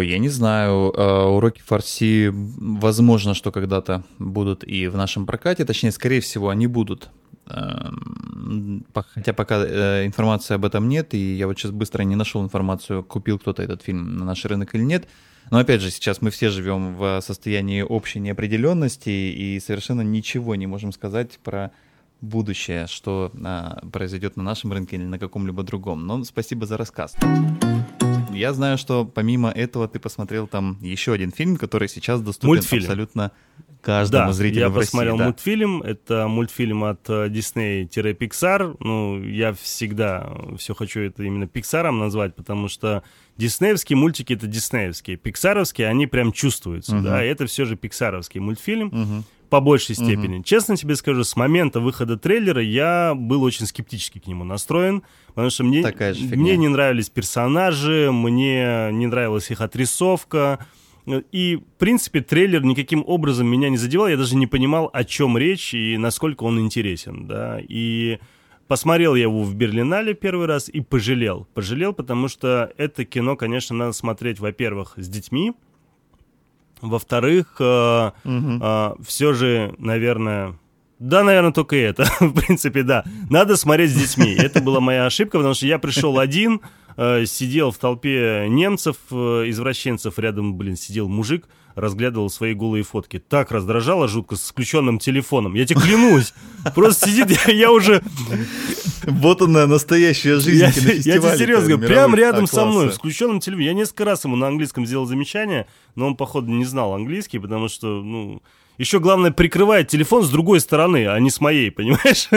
я 0.00 0.18
не 0.18 0.28
знаю, 0.28 0.92
э, 0.92 1.22
уроки 1.24 1.60
фарси, 1.60 2.30
возможно, 2.32 3.34
что 3.34 3.52
когда-то 3.52 4.04
будут 4.18 4.64
и 4.64 4.88
в 4.88 4.96
нашем 4.96 5.26
прокате, 5.26 5.64
точнее, 5.64 5.92
скорее 5.92 6.20
всего, 6.20 6.48
они 6.48 6.66
будут. 6.66 7.10
Эм, 7.46 8.86
хотя 8.94 9.32
пока 9.32 9.64
э, 9.64 10.06
информации 10.06 10.54
об 10.54 10.64
этом 10.64 10.88
нет, 10.88 11.14
и 11.14 11.34
я 11.34 11.46
вот 11.46 11.58
сейчас 11.58 11.72
быстро 11.72 12.02
не 12.02 12.16
нашел 12.16 12.42
информацию, 12.42 13.04
купил 13.04 13.38
кто-то 13.38 13.62
этот 13.62 13.82
фильм 13.82 14.16
на 14.16 14.24
наш 14.24 14.44
рынок 14.44 14.74
или 14.74 14.82
нет. 14.82 15.06
Но 15.50 15.58
опять 15.58 15.80
же, 15.80 15.90
сейчас 15.90 16.22
мы 16.22 16.30
все 16.30 16.48
живем 16.48 16.96
в 16.96 17.20
состоянии 17.20 17.82
общей 17.82 18.18
неопределенности 18.18 19.10
и 19.10 19.60
совершенно 19.60 20.00
ничего 20.00 20.54
не 20.54 20.66
можем 20.66 20.90
сказать 20.92 21.38
про 21.44 21.70
будущее, 22.22 22.86
что 22.86 23.30
а, 23.44 23.80
произойдет 23.92 24.36
на 24.36 24.42
нашем 24.42 24.72
рынке 24.72 24.96
или 24.96 25.04
на 25.04 25.18
каком-либо 25.18 25.62
другом. 25.62 26.06
Но 26.06 26.24
спасибо 26.24 26.64
за 26.64 26.78
рассказ. 26.78 27.14
Я 28.34 28.52
знаю, 28.52 28.78
что 28.78 29.04
помимо 29.04 29.50
этого 29.50 29.88
ты 29.88 29.98
посмотрел 29.98 30.46
там 30.46 30.78
еще 30.80 31.12
один 31.12 31.30
фильм, 31.30 31.56
который 31.56 31.88
сейчас 31.88 32.20
доступен 32.20 32.48
Мультфильм. 32.48 32.82
абсолютно 32.82 33.32
каждому 33.80 34.28
да, 34.28 34.32
зрителю 34.32 34.60
я 34.60 34.68
в 34.70 34.76
России. 34.76 34.86
посмотрел 34.86 35.18
да. 35.18 35.24
мультфильм. 35.24 35.82
Это 35.82 36.26
мультфильм 36.26 36.84
от 36.84 37.08
э, 37.08 37.28
Disney-Pixar. 37.28 38.76
Ну, 38.80 39.22
я 39.22 39.52
всегда 39.52 40.34
все 40.58 40.74
хочу 40.74 41.00
это 41.00 41.22
именно 41.22 41.44
Pixar 41.44 41.90
назвать, 41.90 42.34
потому 42.34 42.68
что 42.68 43.02
диснеевские 43.36 43.96
мультики— 43.96 44.32
это 44.34 44.46
диснеевские. 44.46 45.16
Пиксаровские, 45.16 45.88
они 45.88 46.06
прям 46.06 46.32
чувствуются, 46.32 46.96
угу. 46.96 47.04
да, 47.04 47.22
это 47.22 47.46
все 47.46 47.64
же 47.64 47.76
пиксаровский 47.76 48.40
мультфильм. 48.40 48.88
Угу 48.88 49.24
по 49.50 49.60
большей 49.60 49.94
степени. 49.94 50.36
Угу. 50.36 50.44
Честно 50.44 50.76
тебе 50.76 50.96
скажу, 50.96 51.24
с 51.24 51.36
момента 51.36 51.80
выхода 51.80 52.16
трейлера 52.16 52.62
я 52.62 53.14
был 53.14 53.42
очень 53.42 53.66
скептически 53.66 54.18
к 54.18 54.26
нему 54.26 54.44
настроен, 54.44 55.02
потому 55.28 55.50
что 55.50 55.64
мне, 55.64 55.84
мне 56.32 56.56
не 56.56 56.68
нравились 56.68 57.10
персонажи, 57.10 58.10
мне 58.12 58.90
не 58.92 59.06
нравилась 59.06 59.50
их 59.50 59.60
отрисовка, 59.60 60.66
и, 61.06 61.56
в 61.56 61.78
принципе, 61.78 62.22
трейлер 62.22 62.64
никаким 62.64 63.04
образом 63.06 63.46
меня 63.46 63.68
не 63.68 63.76
задевал, 63.76 64.08
я 64.08 64.16
даже 64.16 64.36
не 64.36 64.46
понимал, 64.46 64.88
о 64.92 65.04
чем 65.04 65.36
речь 65.36 65.74
и 65.74 65.98
насколько 65.98 66.44
он 66.44 66.58
интересен, 66.60 67.26
да, 67.26 67.60
и 67.60 68.18
посмотрел 68.68 69.14
я 69.14 69.24
его 69.24 69.42
в 69.42 69.54
Берлинале 69.54 70.14
первый 70.14 70.46
раз 70.46 70.70
и 70.70 70.80
пожалел. 70.80 71.46
Пожалел, 71.52 71.92
потому 71.92 72.28
что 72.28 72.72
это 72.78 73.04
кино, 73.04 73.36
конечно, 73.36 73.76
надо 73.76 73.92
смотреть, 73.92 74.40
во-первых, 74.40 74.94
с 74.96 75.08
детьми, 75.08 75.52
во-вторых, 76.84 77.56
э, 77.58 78.10
угу. 78.24 78.58
э, 78.62 78.94
все 79.04 79.32
же, 79.32 79.74
наверное... 79.78 80.58
Да, 80.98 81.24
наверное, 81.24 81.52
только 81.52 81.76
это. 81.76 82.04
в 82.20 82.32
принципе, 82.32 82.82
да. 82.82 83.04
Надо 83.28 83.56
смотреть 83.56 83.90
с 83.90 83.94
детьми. 83.94 84.34
Это 84.34 84.60
была 84.60 84.80
моя 84.80 85.06
ошибка, 85.06 85.38
потому 85.38 85.54
что 85.54 85.66
я 85.66 85.78
пришел 85.78 86.18
один, 86.18 86.60
э, 86.96 87.24
сидел 87.26 87.70
в 87.70 87.78
толпе 87.78 88.46
немцев, 88.48 88.96
извращенцев, 89.10 90.18
рядом, 90.18 90.54
блин, 90.56 90.76
сидел 90.76 91.08
мужик, 91.08 91.48
разглядывал 91.74 92.30
свои 92.30 92.54
голые 92.54 92.84
фотки. 92.84 93.18
Так 93.18 93.50
раздражало 93.50 94.08
жутко 94.08 94.36
с 94.36 94.50
включенным 94.50 94.98
телефоном. 94.98 95.54
Я 95.54 95.66
тебе 95.66 95.80
клянусь. 95.80 96.34
Просто 96.74 97.08
сидит, 97.08 97.30
я, 97.46 97.52
я 97.52 97.72
уже... 97.72 98.02
Вот 99.04 99.42
она, 99.42 99.66
настоящая 99.66 100.36
жизнь 100.36 100.60
Я, 100.60 100.66
я 100.66 100.72
тебе 100.72 101.36
серьезно 101.36 101.76
говорю, 101.76 101.86
прям 101.86 102.14
рядом 102.14 102.46
со 102.46 102.64
мной, 102.64 102.92
с 102.92 102.96
включенным 102.96 103.40
телефоном. 103.40 103.66
Я 103.66 103.74
несколько 103.74 104.04
раз 104.04 104.24
ему 104.24 104.36
на 104.36 104.48
английском 104.48 104.86
сделал 104.86 105.06
замечание, 105.06 105.66
но 105.94 106.06
он, 106.06 106.16
походу, 106.16 106.50
не 106.50 106.64
знал 106.64 106.94
английский, 106.94 107.38
потому 107.38 107.68
что, 107.68 108.02
ну... 108.02 108.42
Еще 108.76 108.98
главное, 108.98 109.30
прикрывает 109.30 109.86
телефон 109.86 110.24
с 110.24 110.30
другой 110.30 110.58
стороны, 110.58 111.06
а 111.06 111.20
не 111.20 111.30
с 111.30 111.40
моей, 111.40 111.70
понимаешь? 111.70 112.28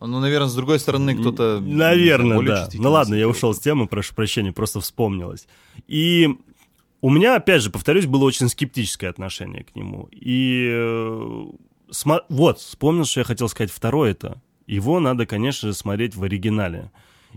Ну, 0.00 0.20
наверное, 0.20 0.48
с 0.48 0.54
другой 0.54 0.78
стороны 0.78 1.16
кто-то... 1.16 1.58
Наверное, 1.60 2.40
да. 2.42 2.68
Ну 2.74 2.90
ладно, 2.90 3.14
я 3.14 3.26
ушел 3.26 3.54
с 3.54 3.58
темы, 3.58 3.88
прошу 3.88 4.14
прощения, 4.14 4.52
просто 4.52 4.80
вспомнилось. 4.80 5.48
И 5.88 6.36
у 7.00 7.10
меня, 7.10 7.36
опять 7.36 7.62
же, 7.62 7.70
повторюсь, 7.70 8.06
было 8.06 8.24
очень 8.24 8.48
скептическое 8.48 9.10
отношение 9.10 9.64
к 9.64 9.74
нему. 9.76 10.08
И 10.10 10.68
э, 10.70 11.46
смо... 11.90 12.22
вот, 12.28 12.58
вспомнил, 12.58 13.04
что 13.04 13.20
я 13.20 13.24
хотел 13.24 13.48
сказать 13.48 13.70
второе 13.70 14.12
это. 14.12 14.42
Его 14.66 15.00
надо, 15.00 15.24
конечно 15.26 15.68
же, 15.68 15.74
смотреть 15.74 16.14
в 16.14 16.24
оригинале. 16.24 16.90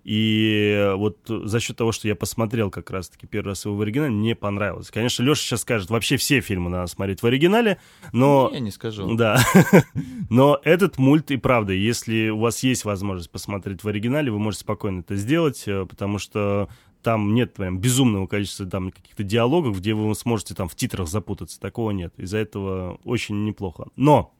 И 0.03 0.93
вот 0.95 1.17
за 1.27 1.59
счет 1.59 1.77
того, 1.77 1.91
что 1.91 2.07
я 2.07 2.15
посмотрел 2.15 2.71
как 2.71 2.89
раз-таки 2.89 3.27
первый 3.27 3.49
раз 3.49 3.65
его 3.65 3.75
в 3.75 3.81
оригинале, 3.81 4.11
мне 4.11 4.35
понравилось. 4.35 4.89
Конечно, 4.89 5.21
Леша 5.23 5.41
сейчас 5.41 5.61
скажет, 5.61 5.89
вообще 5.89 6.17
все 6.17 6.41
фильмы 6.41 6.69
надо 6.69 6.87
смотреть 6.87 7.21
в 7.21 7.25
оригинале, 7.25 7.79
но... 8.11 8.49
Я 8.53 8.59
не 8.59 8.71
скажу. 8.71 9.15
Да. 9.15 9.39
но 10.29 10.59
этот 10.63 10.97
мульт 10.97 11.31
и 11.31 11.37
правда, 11.37 11.73
если 11.73 12.29
у 12.29 12.39
вас 12.39 12.63
есть 12.63 12.85
возможность 12.85 13.29
посмотреть 13.29 13.83
в 13.83 13.87
оригинале, 13.87 14.31
вы 14.31 14.39
можете 14.39 14.61
спокойно 14.61 15.01
это 15.01 15.15
сделать, 15.15 15.63
э, 15.67 15.85
потому 15.85 16.17
что 16.17 16.69
там 17.01 17.33
нет 17.33 17.53
прям 17.53 17.79
безумного 17.79 18.27
количества 18.27 18.65
там 18.65 18.91
каких-то 18.91 19.23
диалогов, 19.23 19.79
где 19.79 19.93
вы 19.93 20.13
сможете 20.15 20.55
там 20.55 20.67
в 20.67 20.75
титрах 20.75 21.07
запутаться. 21.07 21.59
Такого 21.59 21.91
нет. 21.91 22.13
Из-за 22.17 22.37
этого 22.37 22.99
очень 23.03 23.45
неплохо. 23.45 23.87
Но 23.95 24.33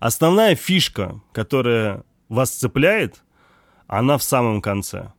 основная 0.00 0.54
фишка, 0.54 1.20
которая 1.32 2.04
вас 2.28 2.50
цепляет, 2.50 3.22
она 3.86 4.18
в 4.18 4.22
самом 4.22 4.60
конце. 4.60 5.12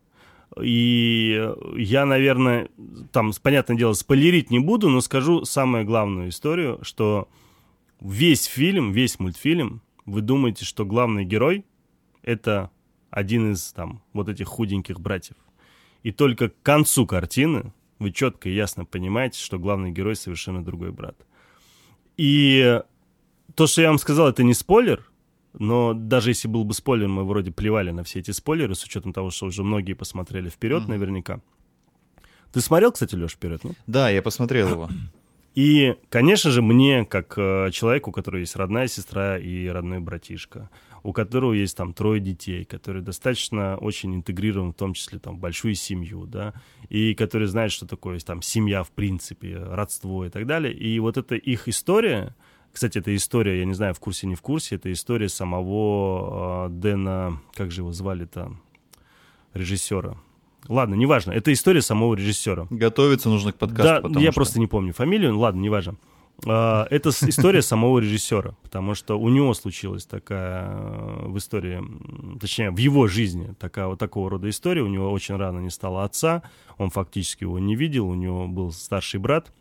И 0.62 1.54
я, 1.76 2.06
наверное, 2.06 2.70
там, 3.12 3.32
понятное 3.42 3.78
дело, 3.78 3.94
спойлерить 3.94 4.50
не 4.50 4.60
буду, 4.60 4.90
но 4.90 5.02
скажу 5.02 5.46
самую 5.46 5.86
главную 5.86 6.30
историю, 6.30 6.80
что 6.82 7.28
весь 8.02 8.46
фильм, 8.46 8.92
весь 8.92 9.20
мультфильм, 9.20 9.82
вы 10.06 10.22
думаете, 10.22 10.66
что 10.66 10.86
главный 10.86 11.26
герой— 11.26 11.66
это 12.24 12.72
один 13.10 13.54
из 13.54 13.72
там 13.74 14.02
вот 14.14 14.30
этих 14.30 14.48
худеньких 14.48 15.00
братьев. 15.00 15.36
И 16.04 16.12
только 16.12 16.50
к 16.50 16.62
концу 16.62 17.06
картины 17.06 17.74
вы 18.00 18.12
четко 18.12 18.50
и 18.50 18.54
ясно 18.54 18.86
понимаете, 18.86 19.40
что 19.40 19.60
главный 19.60 19.92
герой 19.92 20.16
совершенно 20.16 20.64
другой 20.64 20.92
брат. 20.92 21.16
И 22.16 22.82
то, 23.56 23.68
что 23.68 23.82
я 23.82 23.90
вам 23.90 23.98
сказал, 23.98 24.30
это 24.30 24.44
не 24.44 24.54
спойлер, 24.54 25.06
но 25.54 25.94
даже 25.94 26.32
если 26.32 26.48
был 26.48 26.64
бы 26.64 26.74
спойлер, 26.74 27.08
мы 27.08 27.26
вроде 27.26 27.52
плевали 27.52 27.92
на 27.92 28.04
все 28.04 28.20
эти 28.20 28.32
спойлеры, 28.32 28.76
с 28.76 28.84
учетом 28.84 29.14
того, 29.14 29.32
что 29.32 29.48
уже 29.48 29.64
многие 29.64 29.94
посмотрели 29.94 30.50
вперед 30.50 30.84
mm-hmm. 30.84 30.90
наверняка. 30.90 31.42
Ты 32.52 32.62
смотрел, 32.62 32.92
кстати, 32.92 33.16
Леш, 33.16 33.34
вперед? 33.34 33.64
Ну? 33.64 33.74
Да, 33.88 34.10
я 34.10 34.22
посмотрел 34.22 34.70
его. 34.70 34.90
И, 35.56 35.96
конечно 36.10 36.52
же, 36.52 36.62
мне, 36.62 37.04
как 37.04 37.34
э, 37.36 37.72
человеку, 37.72 38.12
у 38.12 38.14
которого 38.14 38.40
есть 38.40 38.56
родная 38.56 38.88
сестра 38.88 39.40
и 39.40 39.68
родной 39.68 40.00
братишка, 40.00 40.70
у 41.08 41.14
которого 41.14 41.54
есть 41.54 41.78
там 41.78 41.94
трое 41.94 42.20
детей, 42.20 42.66
который 42.66 43.02
достаточно 43.02 43.78
очень 43.78 44.14
интегрирован, 44.14 44.74
в 44.74 44.76
том 44.76 44.94
числе 44.94 45.20
там 45.20 45.40
большую 45.40 45.74
семью, 45.76 46.26
да, 46.26 46.54
и 46.90 47.14
который 47.14 47.48
знает, 47.48 47.72
что 47.72 47.88
такое 47.88 48.20
там 48.20 48.42
семья 48.42 48.84
в 48.84 48.92
принципе, 48.92 49.56
родство 49.58 50.26
и 50.26 50.30
так 50.30 50.46
далее. 50.46 50.74
И 50.74 51.00
вот 51.00 51.16
эта 51.16 51.36
их 51.36 51.70
история, 51.70 52.36
Кстати, 52.74 52.98
эта 52.98 53.16
история, 53.16 53.60
я 53.60 53.66
не 53.66 53.74
знаю, 53.74 53.94
в 53.94 54.02
курсе, 54.02 54.28
не 54.28 54.36
в 54.36 54.42
курсе, 54.42 54.76
это 54.76 54.92
история 54.92 55.30
самого 55.30 56.68
э, 56.68 56.70
Дэна, 56.72 57.40
как 57.54 57.72
же 57.72 57.82
его 57.82 57.94
звали-то, 57.94 58.52
режиссера. 59.54 60.18
Ладно, 60.68 60.96
неважно, 60.96 61.32
это 61.32 61.54
история 61.54 61.82
самого 61.82 62.16
режиссера. 62.16 62.68
Готовиться 62.70 63.30
нужно 63.30 63.54
к 63.54 63.56
подкасту. 63.56 64.10
Да, 64.10 64.20
я 64.20 64.32
что... 64.32 64.36
просто 64.36 64.60
не 64.60 64.68
помню 64.68 64.92
фамилию, 64.92 65.38
ладно, 65.38 65.62
неважно. 65.62 65.94
А, 65.94 65.98
это 66.44 67.10
история 67.10 67.62
самого 67.62 68.00
режиссера, 68.00 68.56
потому 68.62 68.94
что 68.94 69.20
у 69.20 69.30
него 69.30 69.54
случилась 69.54 70.06
такая 70.06 70.70
э, 70.70 71.28
в 71.28 71.38
истории, 71.38 71.84
точнее, 72.40 72.70
в 72.70 72.78
его 72.78 73.08
жизни 73.08 73.56
такая 73.60 73.88
вот 73.88 74.00
такого 74.00 74.30
рода 74.30 74.50
история. 74.50 74.84
У 74.84 74.88
него 74.88 75.12
очень 75.12 75.36
рано 75.36 75.60
не 75.60 75.72
стало 75.72 76.04
отца, 76.04 76.44
он 76.78 76.92
фактически 76.92 77.44
его 77.44 77.58
не 77.58 77.76
видел, 77.76 78.08
у 78.08 78.14
него 78.14 78.48
был 78.48 78.72
старший 78.72 79.20
брат 79.20 79.52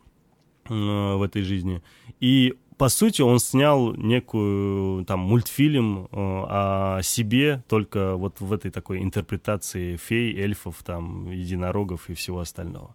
э, 0.69 0.73
в 0.73 1.21
этой 1.23 1.41
жизни. 1.41 1.81
И 2.19 2.53
по 2.77 2.89
сути, 2.89 3.23
он 3.23 3.39
снял 3.39 3.95
некую 3.95 5.03
там 5.05 5.21
мультфильм 5.21 6.05
э, 6.05 6.07
о 6.11 6.99
себе, 7.01 7.63
только 7.67 8.15
вот 8.15 8.39
в 8.39 8.53
этой 8.53 8.69
такой 8.69 9.01
интерпретации 9.01 9.95
фей, 9.95 10.39
эльфов, 10.39 10.83
там, 10.85 11.31
единорогов 11.31 12.07
и 12.11 12.13
всего 12.13 12.39
остального. 12.39 12.93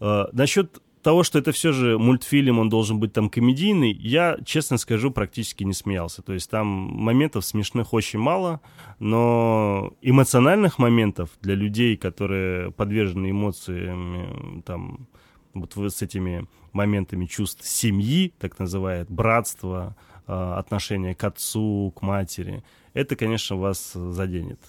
Насчет 0.00 0.80
того, 1.02 1.22
что 1.22 1.38
это 1.38 1.52
все 1.52 1.72
же 1.72 1.98
мультфильм, 1.98 2.58
он 2.58 2.68
должен 2.68 2.98
быть 2.98 3.12
там 3.12 3.30
комедийный, 3.30 3.92
я, 3.92 4.38
честно 4.44 4.78
скажу, 4.78 5.10
практически 5.10 5.64
не 5.64 5.72
смеялся. 5.72 6.22
То 6.22 6.32
есть 6.32 6.50
там 6.50 6.66
моментов 6.66 7.44
смешных 7.44 7.92
очень 7.92 8.18
мало, 8.18 8.60
но 8.98 9.92
эмоциональных 10.02 10.78
моментов 10.78 11.30
для 11.40 11.54
людей, 11.54 11.96
которые 11.96 12.70
подвержены 12.72 13.30
эмоциям, 13.30 14.62
там, 14.66 15.08
вот 15.54 15.76
с 15.76 16.02
этими 16.02 16.46
моментами 16.72 17.26
чувств 17.26 17.66
семьи, 17.66 18.32
так 18.38 18.58
называют, 18.58 19.10
братства, 19.10 19.96
отношение 20.26 21.14
к 21.14 21.24
отцу, 21.24 21.92
к 21.96 22.02
матери, 22.02 22.62
это, 22.92 23.16
конечно, 23.16 23.56
вас 23.56 23.92
заденет. 23.92 24.60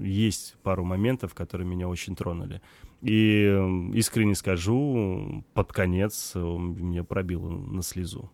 Есть 0.00 0.56
пару 0.62 0.84
моментов, 0.84 1.34
которые 1.34 1.66
меня 1.66 1.88
очень 1.88 2.16
тронули. 2.16 2.62
И 3.02 3.90
искренне 3.94 4.34
скажу, 4.34 5.44
под 5.54 5.72
конец 5.72 6.32
мне 6.34 7.04
пробило 7.04 7.50
на 7.50 7.82
слезу. 7.82 8.30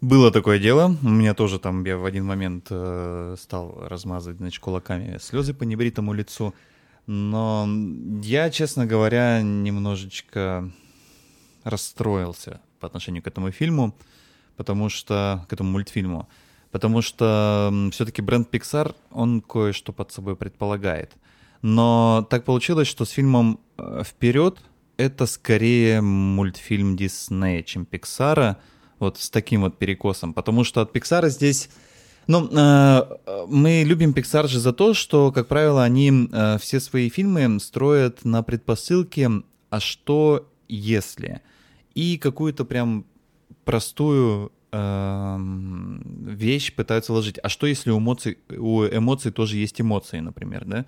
Было 0.00 0.30
такое 0.30 0.60
дело. 0.60 0.96
У 1.02 1.08
меня 1.08 1.34
тоже 1.34 1.58
там 1.58 1.84
я 1.84 1.96
в 1.96 2.04
один 2.04 2.24
момент 2.24 2.68
э, 2.70 3.34
стал 3.36 3.76
размазывать, 3.80 4.38
значит, 4.38 4.62
кулаками 4.62 5.18
слезы 5.18 5.54
по 5.54 5.64
небритому 5.64 6.12
лицу. 6.12 6.54
Но 7.06 7.68
я, 8.22 8.50
честно 8.50 8.86
говоря, 8.86 9.42
немножечко 9.42 10.70
расстроился 11.64 12.60
по 12.78 12.86
отношению 12.86 13.24
к 13.24 13.26
этому 13.26 13.50
фильму, 13.50 13.92
потому 14.56 14.88
что 14.88 15.44
к 15.48 15.52
этому 15.52 15.70
мультфильму, 15.70 16.28
потому 16.70 17.02
что 17.02 17.72
все-таки 17.90 18.22
бренд 18.22 18.54
Pixar 18.54 18.94
он 19.10 19.40
кое-что 19.40 19.92
под 19.92 20.12
собой 20.12 20.36
предполагает. 20.36 21.12
Но 21.62 22.26
так 22.30 22.44
получилось, 22.44 22.88
что 22.88 23.04
с 23.04 23.10
фильмом 23.10 23.60
э, 23.76 24.02
«Вперед» 24.04 24.58
это 24.96 25.26
скорее 25.26 26.00
мультфильм 26.00 26.96
Диснея, 26.96 27.62
чем 27.62 27.86
Пиксара, 27.86 28.58
вот 28.98 29.18
с 29.18 29.30
таким 29.30 29.62
вот 29.62 29.78
перекосом. 29.78 30.34
Потому 30.34 30.64
что 30.64 30.80
от 30.80 30.92
Пиксара 30.92 31.28
здесь... 31.28 31.70
Ну, 32.26 32.46
э, 32.50 33.02
мы 33.48 33.84
любим 33.86 34.10
Pixar 34.10 34.48
же 34.48 34.60
за 34.60 34.74
то, 34.74 34.92
что, 34.92 35.32
как 35.32 35.48
правило, 35.48 35.82
они 35.82 36.28
э, 36.30 36.58
все 36.60 36.78
свои 36.78 37.08
фильмы 37.08 37.58
строят 37.58 38.24
на 38.24 38.42
предпосылке 38.42 39.30
«а 39.70 39.80
что 39.80 40.46
если?» 40.68 41.40
и 41.94 42.18
какую-то 42.18 42.64
прям 42.64 43.06
простую 43.64 44.52
э, 44.72 45.36
вещь 45.38 46.74
пытаются 46.74 47.12
вложить. 47.12 47.38
А 47.42 47.48
что 47.48 47.66
если 47.66 47.90
у 47.90 47.98
эмоций, 47.98 48.38
у 48.50 48.84
эмоций 48.84 49.32
тоже 49.32 49.56
есть 49.56 49.80
эмоции, 49.80 50.20
например, 50.20 50.64
да? 50.64 50.84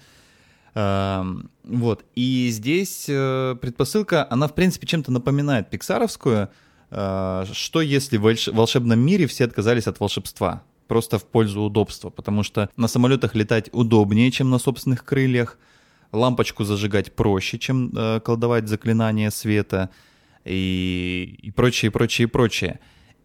Вот. 0.74 2.04
И 2.14 2.48
здесь 2.50 3.06
э, 3.08 3.56
предпосылка, 3.60 4.26
она, 4.30 4.48
в 4.48 4.54
принципе, 4.54 4.86
чем-то 4.86 5.12
напоминает 5.12 5.70
пиксаровскую. 5.70 6.48
Э, 6.90 7.44
что 7.52 7.80
если 7.80 8.16
в 8.16 8.36
волшебном 8.52 8.98
мире 8.98 9.26
все 9.26 9.44
отказались 9.44 9.86
от 9.86 10.00
волшебства? 10.00 10.62
Просто 10.88 11.18
в 11.18 11.24
пользу 11.24 11.62
удобства. 11.62 12.10
Потому 12.10 12.42
что 12.42 12.68
на 12.76 12.88
самолетах 12.88 13.34
летать 13.34 13.68
удобнее, 13.72 14.30
чем 14.30 14.50
на 14.50 14.58
собственных 14.58 15.04
крыльях. 15.04 15.58
Лампочку 16.12 16.64
зажигать 16.64 17.14
проще, 17.14 17.58
чем 17.58 17.92
э, 17.96 18.20
колдовать 18.20 18.68
заклинание 18.68 19.30
света. 19.30 19.90
И, 20.44 21.38
и 21.40 21.50
прочее, 21.52 21.92
прочее, 21.92 22.26
прочее. 22.26 22.80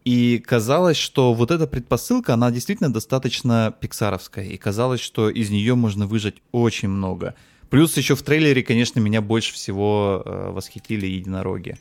И 0.06 0.38
казалось, 0.38 0.98
что 0.98 1.34
вот 1.34 1.50
эта 1.50 1.66
предпосылка, 1.66 2.36
она 2.36 2.52
действительно 2.52 2.94
достаточно 2.94 3.74
пиксаровская. 3.80 4.46
И 4.46 4.56
казалось, 4.56 5.02
что 5.02 5.30
из 5.30 5.50
нее 5.50 5.74
можно 5.74 6.06
выжать 6.06 6.36
очень 6.52 6.90
много. 6.90 7.34
Плюс 7.72 7.98
еще 7.98 8.16
в 8.16 8.22
трейлере, 8.22 8.62
конечно, 8.62 9.00
меня 9.00 9.22
больше 9.22 9.54
всего 9.54 10.22
э, 10.24 10.52
восхитили 10.52 11.08
единороги. 11.08 11.80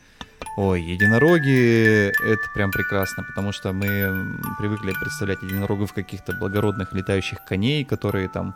Ой, 0.57 0.83
единороги— 0.83 2.07
это 2.25 2.43
прям 2.55 2.70
прекрасно, 2.70 3.25
потому 3.25 3.53
что 3.53 3.72
мы 3.72 4.39
привыкли 4.59 4.95
представлять 4.99 5.43
единорогов 5.43 5.93
каких-то 5.93 6.33
благородных 6.33 6.95
летающих 6.95 7.45
коней, 7.45 7.85
которые 7.85 8.29
там 8.29 8.55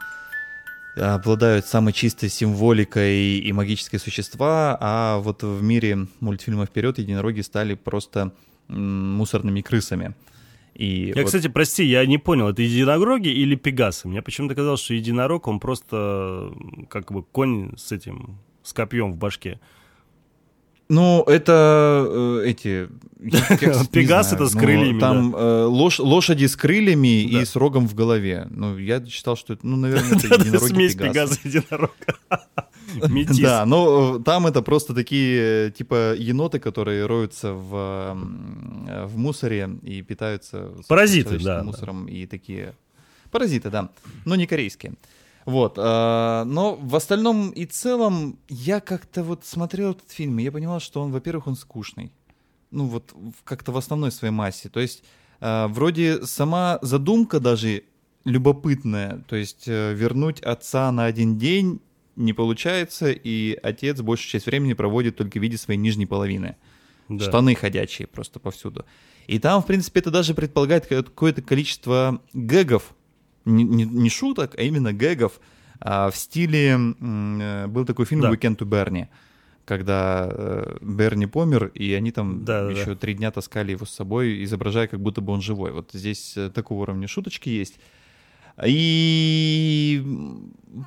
обладают 0.97 1.67
самой 1.67 1.93
чистой 1.93 2.29
символикой 2.29 3.39
и 3.39 3.53
магические 3.53 3.99
существа, 3.99 4.77
а 4.81 5.19
вот 5.19 5.43
в 5.43 5.63
мире 5.63 6.07
мультфильма 6.21 6.67
«Вперед» 6.67 6.99
единороги 6.99 7.41
стали 7.41 7.75
просто 7.75 8.33
мусорными 8.69 9.61
крысами. 9.61 10.15
И 10.75 11.09
я, 11.09 11.15
вот... 11.17 11.27
кстати, 11.27 11.49
прости, 11.49 11.85
я 11.85 12.07
не 12.07 12.19
понял, 12.19 12.49
это 12.49 12.63
единороги 12.63 13.29
или 13.29 13.57
пегасы? 13.57 14.07
Мне 14.07 14.23
почему-то 14.23 14.55
казалось, 14.55 14.81
что 14.81 14.95
единорог, 14.95 15.49
он 15.49 15.59
просто 15.59 16.53
как 16.89 17.11
бы 17.11 17.25
конь 17.25 17.77
с 17.77 17.91
этим, 17.91 18.39
с 18.63 18.73
копьем 18.73 19.13
в 19.13 19.17
башке. 19.17 19.59
Ну, 20.89 21.23
это 21.25 22.07
э, 22.09 22.43
эти... 22.47 22.89
Пегас 23.93 24.33
это 24.33 24.47
с 24.47 24.55
крыльями, 24.55 25.01
Там 25.01 25.33
да. 25.33 25.39
э, 25.39 25.65
лош, 25.65 25.99
лошади 25.99 26.47
с 26.47 26.57
крыльями 26.57 27.25
и 27.25 27.45
с 27.45 27.57
рогом 27.57 27.87
в 27.87 27.95
голове. 27.95 28.47
Ну, 28.51 28.79
я 28.79 29.05
считал, 29.05 29.37
что 29.37 29.55
это, 29.55 29.67
ну, 29.67 29.77
наверное, 29.77 30.17
это 30.17 30.27
единороги 30.41 30.73
Смесь 30.73 30.95
Пегаса 30.95 31.39
и 31.43 31.49
единорога. 31.49 31.93
Метис. 33.09 33.39
Да, 33.39 33.67
но 33.67 34.17
э, 34.17 34.23
там 34.23 34.47
это 34.47 34.63
просто 34.63 34.95
такие, 34.95 35.71
типа, 35.73 36.15
еноты, 36.15 36.59
которые 36.59 37.07
роются 37.07 37.53
в, 37.53 38.17
в 39.07 39.17
мусоре 39.17 39.71
и 39.83 40.03
питаются 40.03 40.73
Паразиты, 40.89 41.39
да. 41.39 41.63
мусором 41.63 42.07
и 42.07 42.27
такие... 42.27 42.75
Паразиты, 43.31 43.69
да, 43.71 43.91
но 44.25 44.37
не 44.37 44.47
корейские. 44.47 44.95
Вот, 45.45 45.79
э, 45.79 46.45
но 46.45 46.75
в 46.75 46.95
остальном 46.95 47.51
и 47.51 47.65
целом 47.65 48.39
я 48.49 48.81
как-то 48.81 49.23
вот 49.23 49.47
смотрел 49.47 49.93
этот 49.93 50.11
фильм, 50.11 50.39
и 50.39 50.43
я 50.43 50.53
понимал, 50.53 50.79
что 50.79 51.01
он, 51.01 51.11
во-первых, 51.11 51.47
он 51.47 51.57
скучный. 51.57 52.13
Ну 52.71 52.87
вот 52.87 53.15
как-то 53.45 53.73
в 53.73 53.79
основной 53.79 54.13
своей 54.13 54.33
массе. 54.33 54.69
То 54.69 54.81
есть 54.81 55.05
э, 55.41 55.67
вроде 55.69 56.27
сама 56.27 56.79
задумка 56.83 57.41
даже 57.41 57.85
любопытная, 58.25 59.25
то 59.27 59.37
есть 59.37 59.65
э, 59.67 59.95
вернуть 59.95 60.41
отца 60.41 60.93
на 60.93 61.07
один 61.07 61.39
день 61.39 61.81
не 62.19 62.33
получается, 62.33 63.11
и 63.11 63.59
отец 63.63 64.01
большую 64.01 64.31
часть 64.31 64.47
времени 64.47 64.75
проводит 64.75 65.17
только 65.17 65.39
в 65.39 65.43
виде 65.43 65.57
своей 65.57 65.79
нижней 65.79 66.07
половины. 66.07 66.57
Да. 67.09 67.25
Штаны 67.25 67.55
ходячие 67.55 68.07
просто 68.07 68.39
повсюду. 68.39 68.85
И 69.27 69.39
там, 69.39 69.63
в 69.63 69.67
принципе, 69.67 70.01
это 70.01 70.11
даже 70.11 70.35
предполагает 70.35 70.87
какое-то 70.87 71.43
количество 71.43 72.21
гэгов, 72.33 72.95
не, 73.45 73.65
не, 73.65 73.85
не 73.85 74.11
шуток, 74.11 74.55
а 74.59 74.63
именно 74.63 74.93
гэгов 74.93 75.41
а, 75.81 76.11
в 76.11 76.17
стиле... 76.17 76.79
Э, 77.01 77.67
был 77.67 77.85
такой 77.87 78.05
фильм 78.05 78.23
да. 78.23 78.31
«Weekend 78.31 78.59
to 78.59 78.67
Bernie», 78.67 79.09
когда 79.65 80.29
э, 80.31 80.77
Берни 80.81 81.27
помер, 81.27 81.67
и 81.69 81.93
они 81.93 82.11
там 82.11 82.45
да, 82.45 82.71
еще 82.71 82.87
да. 82.87 82.95
три 82.97 83.15
дня 83.15 83.31
таскали 83.31 83.73
его 83.73 83.87
с 83.87 83.91
собой, 83.91 84.43
изображая, 84.45 84.89
как 84.89 85.01
будто 85.01 85.21
бы 85.21 85.33
он 85.33 85.41
живой. 85.41 85.73
Вот 85.73 85.91
здесь 85.93 86.37
э, 86.37 86.51
такого 86.51 86.83
уровня 86.83 87.07
шуточки 87.07 87.49
есть. 87.49 87.79
И 88.65 90.03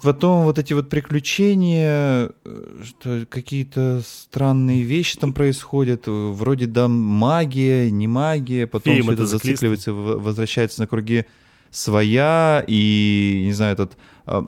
потом 0.04 0.44
вот 0.44 0.60
эти 0.60 0.74
вот 0.74 0.90
приключения, 0.90 2.32
э, 2.44 2.84
что 2.84 3.26
какие-то 3.30 4.02
странные 4.06 4.84
вещи 4.84 5.18
там 5.18 5.34
происходят, 5.34 6.04
вроде 6.06 6.66
да 6.66 6.88
магия, 6.88 7.90
не 7.90 8.08
магия, 8.08 8.68
потом 8.68 8.94
Фильм 8.94 9.06
все 9.06 9.14
это 9.14 9.26
зацикливается, 9.26 9.94
возвращается 9.94 10.82
на 10.82 10.88
круги 10.88 11.26
своя, 11.70 12.64
и, 12.68 13.44
не 13.46 13.54
знаю, 13.54 13.74
этот 13.74 13.98
э, 14.28 14.42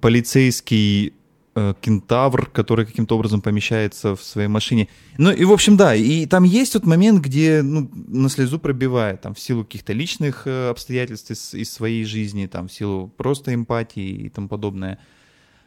полицейский 0.00 1.14
Э, 1.60 1.74
кентавр, 1.80 2.46
который 2.46 2.86
каким-то 2.86 3.16
образом 3.16 3.40
помещается 3.40 4.14
в 4.14 4.22
своей 4.22 4.46
машине. 4.46 4.86
Ну 5.16 5.32
и, 5.32 5.44
в 5.44 5.50
общем, 5.50 5.76
да, 5.76 5.92
и 5.92 6.24
там 6.26 6.44
есть 6.44 6.74
тот 6.74 6.86
момент, 6.86 7.20
где 7.20 7.62
ну, 7.62 7.90
на 7.92 8.28
слезу 8.28 8.60
пробивает, 8.60 9.22
там, 9.22 9.34
в 9.34 9.40
силу 9.40 9.64
каких-то 9.64 9.92
личных 9.92 10.46
э, 10.46 10.68
обстоятельств 10.68 11.32
из, 11.32 11.54
из 11.54 11.72
своей 11.72 12.04
жизни, 12.04 12.46
там, 12.46 12.68
в 12.68 12.72
силу 12.72 13.08
просто 13.08 13.52
эмпатии 13.54 14.08
и 14.08 14.28
тому 14.28 14.46
подобное. 14.46 15.00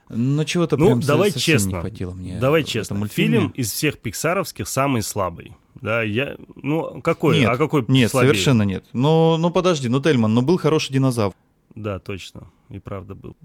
Ну, 0.07 0.45
чего-то 0.45 0.77
ну, 0.77 0.85
прям 0.85 1.01
давай 1.01 1.31
честно, 1.33 1.69
не 1.69 1.79
хватило 1.81 2.13
мне. 2.13 2.39
Давай 2.39 2.63
честно. 2.63 2.95
мультфильме. 2.95 3.39
Фильм 3.39 3.49
из 3.49 3.69
всех 3.69 3.97
пиксаровских 3.97 4.69
самый 4.69 5.01
слабый. 5.01 5.57
Да, 5.81 6.03
я... 6.03 6.37
Ну, 6.55 7.01
какой? 7.01 7.39
Нет, 7.39 7.49
а 7.49 7.57
какой 7.57 7.83
нет, 7.89 8.11
слабее? 8.11 8.31
совершенно 8.31 8.63
нет. 8.63 8.85
Но, 8.93 9.35
ну 9.37 9.49
подожди, 9.49 9.89
ну 9.89 9.99
Тельман, 9.99 10.33
ну 10.33 10.41
был 10.41 10.57
хороший 10.57 10.93
динозавр. 10.93 11.33
Да, 11.75 11.99
точно. 11.99 12.47
И 12.69 12.79
правда 12.79 13.13
был. 13.13 13.35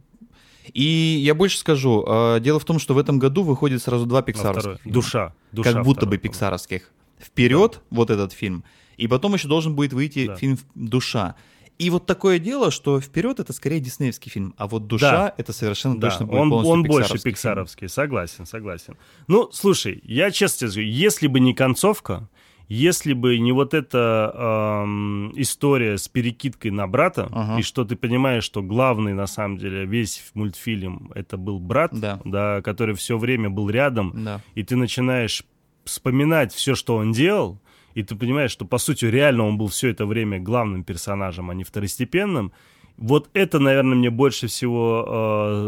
И 0.73 0.83
я 0.83 1.35
больше 1.35 1.59
скажу, 1.59 2.05
э, 2.07 2.41
дело 2.41 2.59
в 2.59 2.65
том, 2.65 2.79
что 2.79 2.95
в 2.95 2.99
этом 2.99 3.19
году 3.19 3.43
выходит 3.43 3.83
сразу 3.83 4.07
два 4.07 4.23
пиксаровских 4.23 4.81
фильма. 4.83 4.95
Душа. 4.95 5.35
Душа 5.53 5.73
как 5.73 5.85
будто 5.85 6.07
бы 6.07 6.19
пиксаровских. 6.19 6.91
Вперед, 7.19 7.81
вот 7.91 8.11
этот 8.11 8.33
фильм, 8.33 8.65
и 8.97 9.07
потом 9.09 9.35
еще 9.35 9.49
должен 9.49 9.75
будет 9.75 9.93
выйти 9.93 10.27
Да. 10.27 10.37
фильм 10.37 10.59
«Душа». 10.75 11.35
И 11.79 11.91
вот 11.91 12.07
такое 12.07 12.39
дело, 12.39 12.71
что 12.71 13.01
вперед 13.01 13.39
это 13.39 13.53
скорее 13.53 13.81
диснеевский 13.81 14.31
фильм, 14.31 14.55
а 14.57 14.67
вот 14.67 14.87
душа 14.87 15.11
Да. 15.11 15.35
это 15.37 15.53
совершенно 15.53 15.99
Да, 16.01 16.09
точно 16.09 16.27
будет 16.27 16.41
он, 16.41 16.49
полностью 16.51 16.73
он 16.73 16.83
больше 16.85 17.23
пиксаровский 17.23 17.89
согласен, 17.89 18.47
согласен. 18.47 18.97
Ну, 19.29 19.51
слушай, 19.53 20.01
я 20.05 20.31
честно 20.31 20.69
скажу, 20.69 20.81
если 20.81 21.27
бы 21.27 21.39
не 21.39 21.53
концовка, 21.53 22.29
если 22.69 23.13
бы 23.13 23.39
не 23.39 23.53
вот 23.53 23.75
эта 23.75 24.83
эм, 24.85 25.33
история 25.37 25.99
с 25.99 26.09
перекидкой 26.09 26.71
на 26.73 26.87
брата, 26.87 27.29
Ага. 27.33 27.59
и 27.61 27.63
что 27.63 27.85
ты 27.85 27.95
понимаешь, 27.97 28.45
что 28.45 28.63
главный, 28.63 29.15
на 29.15 29.27
самом 29.27 29.57
деле, 29.59 29.85
весь 29.87 30.31
мультфильм, 30.35 31.13
это 31.15 31.37
был 31.37 31.59
брат, 31.61 31.93
Да. 31.93 32.61
который 32.63 32.95
все 32.95 33.17
время 33.19 33.51
был 33.51 33.71
рядом, 33.71 34.13
Да. 34.25 34.41
и 34.55 34.63
ты 34.63 34.77
начинаешь 34.77 35.45
вспоминать 35.85 36.53
все, 36.53 36.75
что 36.75 36.97
он 36.97 37.13
делал, 37.13 37.61
и 37.95 38.03
ты 38.03 38.17
понимаешь, 38.17 38.51
что, 38.51 38.65
по 38.65 38.79
сути, 38.79 39.05
реально 39.07 39.45
он 39.47 39.57
был 39.59 39.69
все 39.69 39.89
это 39.91 40.05
время 40.05 40.41
главным 40.41 40.83
персонажем, 40.85 41.51
а 41.51 41.55
не 41.55 41.63
второстепенным, 41.65 42.53
вот 42.97 43.29
это, 43.35 43.59
наверное, 43.59 43.95
мне 43.97 44.11
больше 44.11 44.47
всего, 44.49 45.05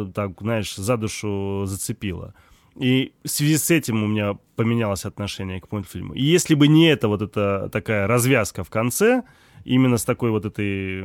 э, 0.09 0.13
так, 0.15 0.33
знаешь, 0.41 0.75
за 0.75 0.97
душу 0.97 1.63
зацепило. 1.67 2.35
И 2.79 3.13
в 3.25 3.29
связи 3.29 3.57
с 3.57 3.71
этим 3.71 4.03
у 4.03 4.07
меня 4.07 4.39
поменялось 4.57 5.05
отношение 5.05 5.61
к 5.61 5.73
мультфильму. 5.73 6.15
И 6.15 6.23
если 6.23 6.55
бы 6.55 6.69
не 6.69 6.87
это 6.87 7.09
вот 7.09 7.23
эта 7.23 7.69
такая 7.73 8.07
развязка 8.07 8.63
в 8.63 8.71
конце, 8.71 9.23
именно 9.65 9.97
с 9.97 10.05
такой 10.05 10.31
вот 10.31 10.45
этой, 10.45 11.05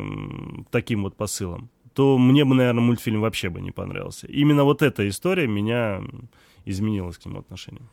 таким 0.69 1.03
вот 1.03 1.15
посылом, 1.15 1.69
то 1.93 2.17
мне 2.17 2.45
бы, 2.45 2.55
наверное, 2.55 2.81
мультфильм 2.83 3.21
вообще 3.21 3.49
бы 3.49 3.61
не 3.61 3.71
понравился. 3.71 4.27
Именно 4.27 4.63
вот 4.63 4.81
эта 4.81 5.07
история 5.07 5.47
меня 5.47 6.01
изменила 6.65 7.11
к 7.11 7.25
нему 7.25 7.39
отношение. 7.39 7.83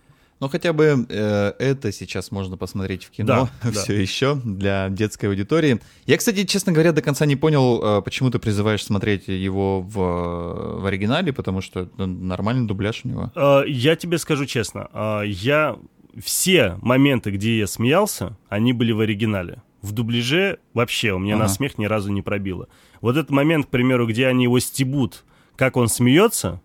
Ну, 0.41 0.49
хотя 0.49 0.72
бы 0.72 1.07
э, 1.09 1.53
это 1.59 1.93
сейчас 1.93 2.30
можно 2.30 2.57
посмотреть 2.57 3.05
в 3.05 3.11
кино 3.11 3.51
Да, 3.62 3.70
да. 3.70 3.72
все 3.72 3.95
еще 4.01 4.36
для 4.43 4.88
детской 4.88 5.26
аудитории. 5.26 5.80
Я, 6.07 6.16
кстати, 6.16 6.45
честно 6.45 6.72
говоря, 6.72 6.93
до 6.93 7.03
конца 7.03 7.26
не 7.26 7.36
понял, 7.36 7.99
э, 7.99 8.03
почему 8.03 8.30
ты 8.30 8.38
призываешь 8.38 8.82
смотреть 8.84 9.28
его 9.28 9.82
в, 9.82 10.80
в 10.80 10.86
оригинале, 10.86 11.32
потому 11.32 11.61
что 11.61 11.88
ну, 11.99 12.07
нормальный 12.07 12.66
дубляж 12.66 13.03
у 13.05 13.09
него. 13.09 13.32
Э, 13.34 13.62
Я 13.68 13.97
тебе 13.97 14.16
скажу 14.18 14.47
честно, 14.47 14.88
э, 14.93 15.22
я 15.26 15.76
все 16.18 16.76
моменты, 16.82 17.30
где 17.30 17.59
я 17.59 17.66
смеялся, 17.66 18.36
они 18.49 18.72
были 18.72 18.93
в 18.93 19.01
оригинале. 19.01 19.62
В 19.82 19.93
дубляже 19.93 20.59
вообще 20.74 21.12
у 21.12 21.18
меня 21.18 21.36
на 21.36 21.45
Ага. 21.45 21.53
смех 21.55 21.78
ни 21.78 21.84
разу 21.86 22.11
не 22.12 22.20
пробило. 22.22 22.68
Вот 23.01 23.16
этот 23.16 23.30
момент, 23.30 23.66
к 23.66 23.68
примеру, 23.68 24.07
где 24.07 24.26
они 24.26 24.45
его 24.45 24.59
стебут, 24.59 25.24
как 25.57 25.76
он 25.76 25.88
смеется, 25.88 26.61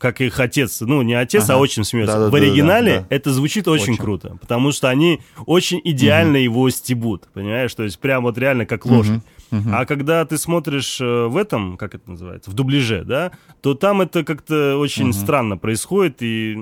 как 0.00 0.20
их 0.22 0.40
отец, 0.40 0.80
ну 0.80 1.02
не 1.02 1.14
отец, 1.14 1.44
Ага. 1.44 1.54
а 1.54 1.56
очень 1.58 1.84
смеется. 1.84 2.14
Да-да-да-да-да, 2.14 2.32
в 2.32 2.48
оригинале 2.48 3.00
да. 3.00 3.06
это 3.14 3.32
звучит 3.32 3.68
очень, 3.68 3.92
Очень. 3.92 3.96
круто, 3.98 4.38
потому 4.40 4.72
что 4.72 4.88
они 4.88 5.20
очень 5.46 5.80
идеально 5.84 6.38
его 6.38 6.68
стебут, 6.70 7.28
понимаешь? 7.34 7.74
То 7.74 7.82
есть 7.84 7.98
прям 7.98 8.22
вот 8.24 8.38
реально 8.38 8.64
как 8.66 8.86
лошадь. 8.86 9.20
Мгм. 9.50 9.74
А 9.74 9.84
когда 9.84 10.24
ты 10.24 10.38
смотришь 10.38 11.00
э, 11.00 11.26
в 11.26 11.36
этом, 11.36 11.76
как 11.76 11.94
это 11.94 12.08
называется, 12.10 12.50
в 12.50 12.54
дубляже, 12.54 13.04
да, 13.04 13.32
то 13.60 13.74
там 13.74 14.00
это 14.00 14.24
как-то 14.24 14.76
очень 14.78 15.06
Мгм. 15.06 15.12
странно 15.12 15.56
происходит, 15.58 16.18
и 16.22 16.56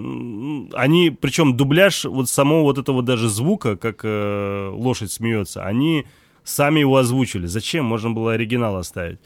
они, 0.74 1.10
причем 1.10 1.56
дубляж 1.56 2.06
вот 2.06 2.28
самого 2.28 2.62
вот 2.62 2.78
этого 2.78 3.02
даже 3.02 3.28
звука, 3.28 3.76
как 3.76 4.00
э, 4.04 4.70
лошадь 4.72 5.12
смеется, 5.12 5.64
они 5.64 6.06
сами 6.44 6.80
его 6.80 6.96
озвучили. 6.96 7.46
Зачем? 7.46 7.84
Можно 7.84 8.10
было 8.10 8.32
оригинал 8.32 8.76
оставить. 8.76 9.18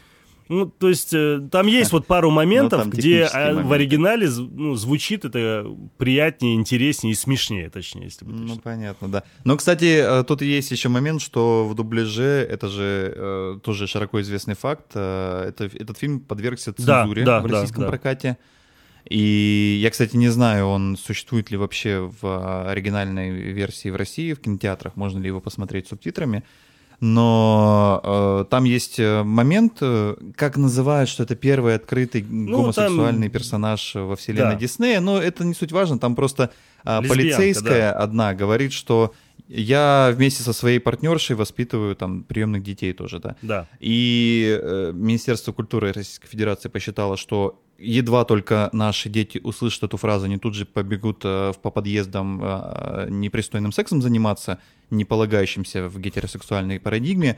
Ну, 0.49 0.67
то 0.67 0.89
есть 0.89 1.15
э, 1.15 1.41
там 1.51 1.67
есть 1.67 1.93
вот 1.93 2.07
пару 2.07 2.31
моментов, 2.31 2.83
там 2.83 2.91
где 2.91 3.25
технические 3.25 3.43
э, 3.43 3.63
в 3.63 3.73
оригинале 3.73 4.29
ну, 4.29 4.75
звучит 4.75 5.25
это 5.25 5.67
приятнее, 5.97 6.55
интереснее 6.55 7.13
и 7.13 7.15
смешнее, 7.15 7.71
точнее, 7.71 8.05
если 8.05 8.25
бы 8.25 8.33
Ну, 8.33 8.59
понятно, 8.59 9.09
да. 9.09 9.25
Но, 9.45 9.57
кстати, 9.57 10.21
э, 10.21 10.25
тут 10.25 10.43
есть 10.43 10.71
еще 10.71 10.89
момент, 10.89 11.23
что 11.23 11.67
в 11.67 11.75
дубляже, 11.75 12.47
это 12.51 12.69
же 12.69 13.13
э, 13.15 13.59
тоже 13.63 13.87
широко 13.87 14.21
известный 14.21 14.55
факт, 14.55 14.91
это, 14.93 15.71
этот 15.73 15.99
фильм 15.99 16.21
подвергся 16.21 16.73
Да, 16.77 17.03
цензуре 17.03 17.25
да, 17.25 17.41
в 17.41 17.49
да, 17.49 17.55
российском 17.55 17.85
да. 17.85 17.89
прокате. 17.89 18.37
И 19.09 19.79
я, 19.83 19.91
кстати, 19.91 20.17
не 20.17 20.29
знаю, 20.29 20.67
он 20.67 20.97
существует 20.97 21.51
ли 21.51 21.57
вообще 21.57 22.01
в 22.01 22.25
э, 22.25 22.71
оригинальной 22.71 23.31
версии 23.31 23.89
в 23.89 23.97
России, 23.97 24.33
в 24.33 24.41
кинотеатрах, 24.41 24.97
можно 24.97 25.19
ли 25.19 25.27
его 25.27 25.41
посмотреть 25.41 25.87
с 25.87 25.91
субтитрами. 25.91 26.45
Но 27.03 28.01
э, 28.05 28.45
там 28.49 28.63
есть 28.63 29.01
э, 29.01 29.25
момент, 29.25 29.79
э, 29.81 30.15
как 30.37 30.57
называют, 30.57 31.11
что 31.11 31.25
это 31.25 31.35
первый 31.35 31.75
открытый 31.75 32.23
гомосексуальный 32.23 33.27
там- 33.27 33.33
персонаж 33.33 33.97
во 33.97 34.15
вселенной 34.15 34.53
Да. 34.53 34.61
Диснея, 34.61 35.01
но 35.01 35.21
это 35.21 35.45
не 35.45 35.53
суть 35.53 35.73
важно, 35.73 35.99
там 35.99 36.15
просто 36.15 36.53
Лесбиянка, 36.85 37.09
полицейская 37.09 37.93
одна 37.93 38.35
говорит, 38.35 38.73
что 38.73 39.13
я 39.49 40.13
вместе 40.15 40.45
со 40.45 40.53
своей 40.53 40.79
партнершей 40.79 41.35
воспитываю 41.35 41.97
там 41.97 42.23
приемных 42.23 42.63
детей 42.63 42.93
тоже, 42.93 43.19
да. 43.19 43.35
Да. 43.43 43.67
И 43.81 44.57
э, 44.63 44.93
Министерство 44.95 45.51
культуры 45.51 45.93
Российской 45.93 46.29
Федерации 46.29 46.69
посчитало, 46.69 47.17
что 47.17 47.61
едва 47.79 48.25
только 48.25 48.71
наши 48.73 49.09
дети 49.09 49.41
услышат 49.43 49.83
эту 49.83 49.97
фразу, 49.97 50.27
они 50.27 50.39
тут 50.39 50.55
же 50.55 50.67
побегут 50.67 51.23
э, 51.25 51.53
по 51.61 51.71
подъездам 51.71 52.41
э, 52.43 53.07
непристойным 53.11 53.73
сексом 53.73 54.01
заниматься, 54.01 54.59
не 54.93 55.05
полагающимся 55.05 55.89
в 55.89 55.99
гетеросексуальной 55.99 56.79
парадигме. 56.79 57.37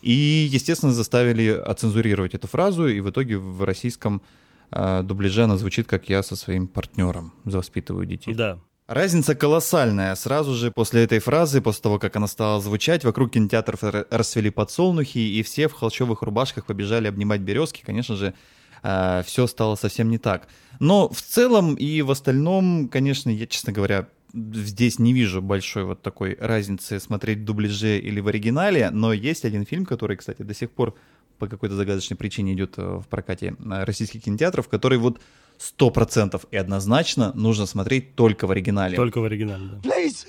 И, 0.00 0.48
естественно, 0.50 0.92
заставили 0.92 1.48
оцензурировать 1.50 2.34
эту 2.34 2.48
фразу, 2.48 2.88
и 2.88 3.00
в 3.00 3.10
итоге 3.10 3.38
в 3.38 3.62
российском 3.62 4.22
э, 4.70 5.02
дубляже 5.04 5.44
она 5.44 5.56
звучит, 5.56 5.86
как 5.86 6.08
я 6.08 6.22
со 6.22 6.34
своим 6.34 6.66
партнером 6.66 7.34
воспитываю 7.44 8.06
детей. 8.06 8.34
Да. 8.34 8.58
Разница 8.88 9.34
колоссальная. 9.36 10.14
Сразу 10.16 10.54
же 10.54 10.72
после 10.72 11.04
этой 11.04 11.20
фразы, 11.20 11.60
после 11.60 11.82
того, 11.82 11.98
как 11.98 12.16
она 12.16 12.26
стала 12.26 12.60
звучать, 12.60 13.04
вокруг 13.04 13.30
кинотеатров 13.30 13.78
расцвели 14.10 14.50
подсолнухи, 14.50 15.18
и 15.18 15.42
все 15.44 15.68
в 15.68 15.72
холщовых 15.72 16.22
рубашках 16.22 16.66
побежали 16.66 17.06
обнимать 17.06 17.40
березки. 17.42 17.82
Конечно 17.86 18.16
же, 18.16 18.34
все 18.82 19.46
стало 19.46 19.76
совсем 19.76 20.10
не 20.10 20.18
так. 20.18 20.48
Но 20.80 21.08
в 21.08 21.22
целом 21.22 21.76
и 21.76 22.02
в 22.02 22.10
остальном, 22.10 22.88
конечно, 22.88 23.30
я, 23.30 23.46
честно 23.46 23.72
говоря, 23.72 24.08
здесь 24.32 24.98
не 24.98 25.12
вижу 25.12 25.42
большой 25.42 25.84
вот 25.84 26.02
такой 26.02 26.36
разницы 26.40 27.00
смотреть 27.00 27.38
в 27.38 27.44
дубляже 27.44 27.98
или 27.98 28.20
в 28.20 28.28
оригинале, 28.28 28.90
но 28.90 29.12
есть 29.12 29.44
один 29.44 29.64
фильм, 29.64 29.84
который, 29.84 30.16
кстати, 30.16 30.42
до 30.42 30.54
сих 30.54 30.70
пор 30.70 30.94
по 31.38 31.48
какой-то 31.48 31.74
загадочной 31.74 32.16
причине 32.16 32.54
идет 32.54 32.74
э, 32.76 32.82
в 32.82 33.08
прокате 33.08 33.56
э, 33.58 33.84
российских 33.84 34.22
кинотеатров, 34.22 34.68
который 34.68 34.98
вот 34.98 35.20
сто 35.58 35.90
процентов 35.90 36.46
и 36.50 36.56
однозначно 36.56 37.32
нужно 37.34 37.66
смотреть 37.66 38.14
только 38.14 38.46
в 38.46 38.50
оригинале. 38.50 38.96
Только 38.96 39.20
в 39.20 39.24
оригинале, 39.24 39.64
да. 39.64 39.90
Please, 39.90 40.26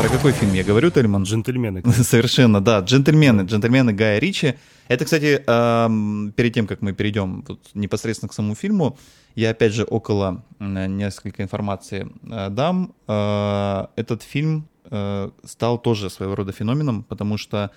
Про 0.00 0.08
какой 0.08 0.32
фильм 0.32 0.54
я 0.54 0.64
говорю, 0.64 0.90
Тельман? 0.90 1.24
Джентльмены. 1.24 1.82
Совершенно, 2.02 2.62
да. 2.62 2.80
Джентльмены. 2.80 3.42
Джентльмены 3.42 3.92
Гая 3.92 4.18
Ричи. 4.18 4.54
Это, 4.88 5.04
кстати, 5.04 5.44
эм, 5.46 6.32
перед 6.34 6.54
тем, 6.54 6.66
как 6.66 6.80
мы 6.80 6.94
перейдем 6.94 7.44
вот 7.46 7.60
непосредственно 7.74 8.30
к 8.30 8.32
самому 8.32 8.54
фильму, 8.54 8.96
я 9.34 9.50
опять 9.50 9.74
же 9.74 9.84
около 9.84 10.42
э, 10.58 10.86
несколько 10.86 11.42
информации 11.42 12.08
э, 12.22 12.48
дам. 12.48 12.94
Э, 13.08 13.88
Этот 13.96 14.22
фильм 14.22 14.68
э, 14.90 15.30
стал 15.44 15.76
тоже 15.78 16.08
своего 16.08 16.34
рода 16.34 16.52
феноменом, 16.52 17.02
потому 17.02 17.36
что 17.36 17.70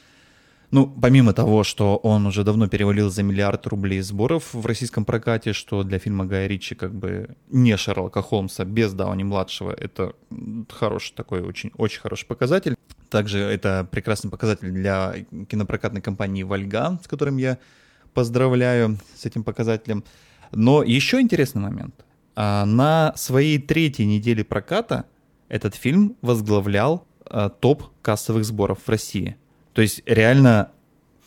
ну, 0.73 0.87
помимо 0.87 1.33
того, 1.33 1.63
что 1.63 1.97
он 1.97 2.25
уже 2.25 2.43
давно 2.43 2.67
перевалил 2.67 3.11
за 3.11 3.21
миллиард 3.21 3.67
рублей 3.67 4.01
сборов 4.01 4.55
в 4.55 4.65
российском 4.65 5.05
прокате, 5.05 5.53
что 5.53 5.83
для 5.83 5.99
фильма 5.99 6.25
Гая 6.25 6.47
Ричи 6.47 6.73
как 6.73 6.95
бы 6.95 7.35
не 7.51 7.77
Шерлока 7.77 8.23
Холмса 8.23 8.65
без 8.65 8.91
Дауни-младшего, 8.93 9.71
это 9.71 10.13
хороший 10.69 11.13
такой, 11.13 11.43
очень, 11.43 11.71
очень 11.77 12.01
хороший 12.01 12.25
показатель. 12.25 12.75
Также 13.11 13.37
это 13.37 13.87
прекрасный 13.91 14.31
показатель 14.31 14.71
для 14.71 15.13
кинопрокатной 15.47 16.01
компании 16.01 16.41
«Вольга», 16.41 16.99
с 17.03 17.07
которым 17.07 17.37
я 17.37 17.59
поздравляю 18.15 18.97
с 19.15 19.27
этим 19.27 19.43
показателем. 19.43 20.03
Но 20.51 20.81
еще 20.81 21.21
интересный 21.21 21.61
момент. 21.61 22.03
А, 22.35 22.65
На 22.65 23.13
своей 23.15 23.59
третьей 23.59 24.07
неделе 24.07 24.43
проката 24.43 25.05
этот 25.49 25.75
фильм 25.75 26.15
возглавлял 26.23 27.05
а, 27.27 27.49
топ 27.49 27.83
кассовых 28.01 28.43
сборов 28.43 28.79
в 28.83 28.89
России. 28.89 29.37
То 29.73 29.81
есть 29.81 30.01
реально 30.05 30.71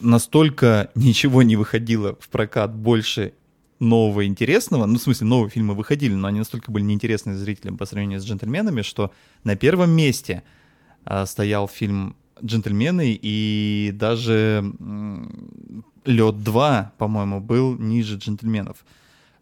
настолько 0.00 0.90
ничего 0.94 1.42
не 1.42 1.56
выходило 1.56 2.16
в 2.20 2.28
прокат 2.28 2.74
больше 2.74 3.32
нового 3.78 4.26
интересного, 4.26 4.86
ну, 4.86 4.98
в 4.98 5.02
смысле, 5.02 5.26
новые 5.26 5.50
фильмы 5.50 5.74
выходили, 5.74 6.14
но 6.14 6.28
они 6.28 6.38
настолько 6.38 6.70
были 6.70 6.84
неинтересны 6.84 7.34
зрителям 7.34 7.76
по 7.76 7.84
сравнению 7.84 8.20
с 8.20 8.24
«Джентльменами», 8.24 8.82
что 8.82 9.12
на 9.44 9.54
первом 9.54 9.90
месте 9.90 10.42
а, 11.04 11.26
стоял 11.26 11.68
фильм 11.68 12.16
джентльмены, 12.42 13.18
и 13.20 13.90
даже 13.94 14.72
Лед 16.04 16.42
2, 16.42 16.92
по-моему, 16.98 17.40
был 17.40 17.76
ниже 17.76 18.16
джентльменов. 18.16 18.84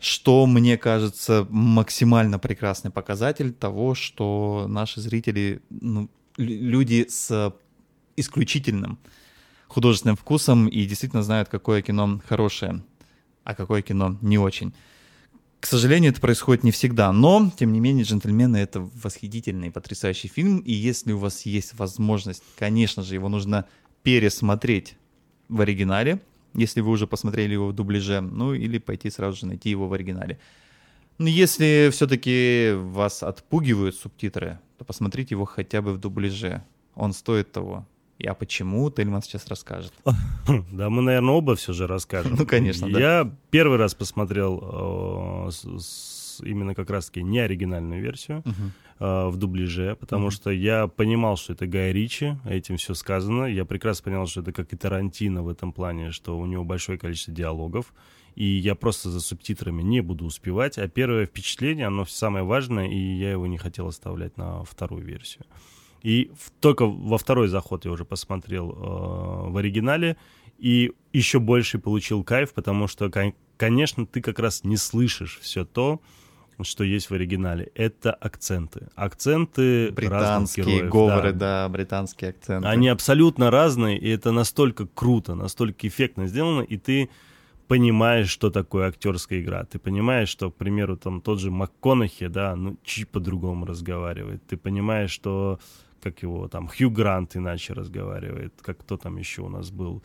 Что, 0.01 0.47
мне 0.47 0.77
кажется, 0.77 1.47
максимально 1.51 2.39
прекрасный 2.39 2.91
показатель 2.91 3.53
того, 3.53 3.95
что 3.95 4.67
наши 4.69 5.01
зрители, 5.01 5.63
ну, 5.71 6.11
люди 6.37 7.07
с 7.09 7.55
исключительным 8.17 8.99
художественным 9.69 10.17
вкусом 10.17 10.69
и 10.69 10.85
действительно 10.87 11.23
знают, 11.23 11.49
какое 11.49 11.83
кино 11.83 12.21
хорошее, 12.27 12.83
а 13.43 13.55
какое 13.55 13.83
кино 13.83 14.19
не 14.23 14.39
очень. 14.39 14.73
К 15.61 15.67
сожалению, 15.67 16.13
это 16.13 16.21
происходит 16.21 16.63
не 16.63 16.71
всегда, 16.71 17.11
но, 17.11 17.51
тем 17.59 17.73
не 17.73 17.81
менее, 17.81 18.05
«Джентльмены»— 18.05 18.57
это 18.59 18.81
восхитительный, 18.81 19.71
потрясающий 19.71 20.29
фильм, 20.29 20.59
и 20.59 20.73
если 20.73 21.13
у 21.13 21.19
вас 21.19 21.47
есть 21.47 21.73
возможность, 21.75 22.43
конечно 22.59 23.03
же, 23.03 23.15
его 23.15 23.31
нужно 23.31 23.65
пересмотреть 24.03 24.97
в 25.49 25.63
оригинале, 25.63 26.21
если 26.53 26.83
вы 26.83 26.91
уже 26.91 27.07
посмотрели 27.07 27.55
его 27.55 27.69
в 27.69 27.73
дубляже, 27.73 28.21
ну 28.21 28.53
или 28.53 28.79
пойти 28.79 29.11
сразу 29.11 29.39
же 29.39 29.47
найти 29.47 29.71
его 29.71 29.89
в 29.89 29.93
оригинале. 29.95 30.39
Но 31.19 31.29
если 31.29 31.89
все-таки 31.93 32.73
вас 32.75 33.23
отпугивают 33.23 33.97
субтитры, 33.97 34.59
то 34.79 34.85
посмотрите 34.85 35.35
его 35.35 35.47
хотя 35.47 35.81
бы 35.81 35.93
в 35.93 35.99
дубляже. 35.99 36.63
Он 36.95 37.13
стоит 37.13 37.53
того. 37.53 37.87
А 38.27 38.35
почему, 38.35 38.91
Тельман 38.91 39.23
сейчас 39.23 39.47
расскажет. 39.49 39.93
Да, 40.73 40.91
мы, 40.91 41.03
наверное, 41.03 41.35
оба 41.35 41.55
все 41.57 41.73
же 41.73 41.87
расскажем. 41.87 42.35
Ну, 42.39 42.47
конечно, 42.47 42.91
да. 42.91 42.99
Я 42.99 43.33
первый 43.51 43.79
раз 43.79 43.95
посмотрел 43.95 45.49
э, 45.49 45.51
именно 46.43 46.75
как 46.75 46.91
раз-таки 46.91 47.23
не 47.23 47.39
оригинальную 47.39 48.03
версию 48.03 48.43
э, 48.99 49.27
в 49.29 49.37
дубляже, 49.37 49.97
потому 49.99 50.31
что 50.31 50.51
я 50.51 50.87
понимал, 50.87 51.37
что 51.37 51.53
это 51.53 51.67
Гай 51.67 51.93
Ричи, 51.93 52.37
этим 52.45 52.77
все 52.77 52.95
сказано. 52.95 53.45
Я 53.45 53.65
прекрасно 53.65 54.05
понял, 54.05 54.27
что 54.27 54.41
это 54.41 54.53
как 54.53 54.73
и 54.73 54.77
Тарантино 54.77 55.43
в 55.43 55.49
этом 55.49 55.73
плане, 55.73 56.11
что 56.11 56.39
у 56.39 56.47
него 56.47 56.65
большое 56.65 56.99
количество 56.99 57.33
диалогов, 57.33 57.93
и 58.35 58.45
я 58.45 58.75
просто 58.75 59.11
за 59.11 59.21
субтитрами 59.21 59.83
не 59.83 60.01
буду 60.01 60.25
успевать. 60.25 60.79
А 60.79 60.89
первое 60.89 61.27
впечатление, 61.27 61.87
оно 61.87 62.05
самое 62.05 62.45
важное, 62.45 62.89
и 62.89 62.97
я 62.97 63.31
его 63.31 63.47
не 63.47 63.59
хотел 63.59 63.87
оставлять 63.87 64.37
на 64.37 64.65
вторую 64.65 65.05
версию. 65.05 65.45
И 66.05 66.31
в, 66.39 66.51
только 66.61 66.87
во 66.87 67.17
второй 67.17 67.49
заход 67.49 67.87
я 67.87 67.91
уже 67.91 68.05
посмотрел 68.05 68.71
э, 68.71 69.51
в 69.51 69.57
оригинале, 69.57 70.17
и 70.59 70.93
еще 71.13 71.41
больше 71.41 71.79
получил 71.79 72.23
кайф, 72.23 72.53
потому 72.53 72.87
что, 72.87 73.11
конечно, 73.57 74.07
ты 74.07 74.21
как 74.21 74.39
раз 74.39 74.65
не 74.65 74.77
слышишь 74.77 75.39
все 75.41 75.65
то, 75.65 76.01
что 76.61 76.85
есть 76.85 77.09
в 77.11 77.15
оригинале. 77.15 77.73
Это 77.75 78.13
акценты. 78.13 78.89
Акценты 78.95 79.91
Британские 79.91 80.67
героев, 80.67 80.93
говоры, 80.93 81.33
да. 81.33 81.65
да, 81.65 81.69
британские 81.71 82.31
акценты. 82.31 82.69
Они 82.69 82.89
абсолютно 82.89 83.51
разные, 83.51 83.99
и 83.99 84.09
это 84.09 84.31
настолько 84.31 84.87
круто, 84.87 85.35
настолько 85.35 85.89
эффектно 85.89 86.27
сделано, 86.27 86.61
и 86.61 86.77
ты 86.77 87.09
понимаешь, 87.67 88.29
что 88.29 88.51
такое 88.51 88.89
актерская 88.89 89.41
игра. 89.41 89.65
Ты 89.65 89.79
понимаешь, 89.79 90.29
что, 90.29 90.51
к 90.51 90.55
примеру, 90.55 90.97
там 90.99 91.23
тот 91.23 91.41
же 91.41 91.51
МакКонахи, 91.51 92.27
да, 92.27 92.55
ну, 92.55 92.77
чуть 92.85 93.09
по-другому 93.09 93.65
разговаривает. 93.65 94.47
Ты 94.47 94.57
понимаешь, 94.57 95.11
что 95.11 95.59
как 96.05 96.23
его 96.23 96.49
там, 96.49 96.69
Хью 96.69 96.91
Грант 96.91 97.35
иначе 97.35 97.73
разговаривает, 97.73 98.53
как 98.61 98.79
кто 98.79 98.99
там 98.99 99.17
еще 99.17 99.41
у 99.41 99.49
нас 99.49 99.71
был, 99.71 100.03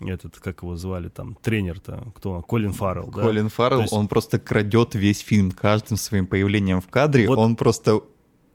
этот, 0.00 0.38
как 0.38 0.62
его 0.62 0.76
звали 0.76 1.08
там, 1.08 1.36
тренер-то, 1.42 2.10
кто 2.14 2.30
он, 2.32 2.42
Колин 2.42 2.72
Фаррелл, 2.72 3.10
да? 3.14 3.22
Колин 3.22 3.50
Фаррелл, 3.50 3.82
есть... 3.82 3.92
он 3.92 4.08
просто 4.08 4.38
крадет 4.38 4.94
весь 4.94 5.20
фильм 5.20 5.50
каждым 5.50 5.98
своим 5.98 6.26
появлением 6.26 6.80
в 6.80 6.88
кадре, 6.88 7.28
вот 7.28 7.38
он 7.38 7.56
просто 7.56 8.00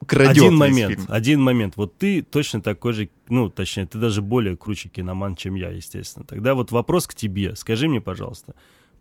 крадет 0.07 0.37
один 0.37 0.51
весь 0.53 0.59
момент, 0.59 0.95
фильм. 0.95 1.05
Один 1.07 1.41
момент, 1.43 1.77
вот 1.77 1.95
ты 1.99 2.23
точно 2.23 2.61
такой 2.61 2.93
же, 2.93 3.09
ну, 3.29 3.51
точнее, 3.51 3.85
ты 3.85 3.99
даже 3.99 4.23
более 4.23 4.57
круче 4.57 4.89
киноман, 4.89 5.35
чем 5.35 5.53
я, 5.53 5.69
естественно. 5.69 6.25
Тогда 6.25 6.55
вот 6.55 6.71
вопрос 6.71 7.05
к 7.05 7.13
тебе, 7.13 7.55
скажи 7.55 7.87
мне, 7.87 8.01
пожалуйста, 8.01 8.55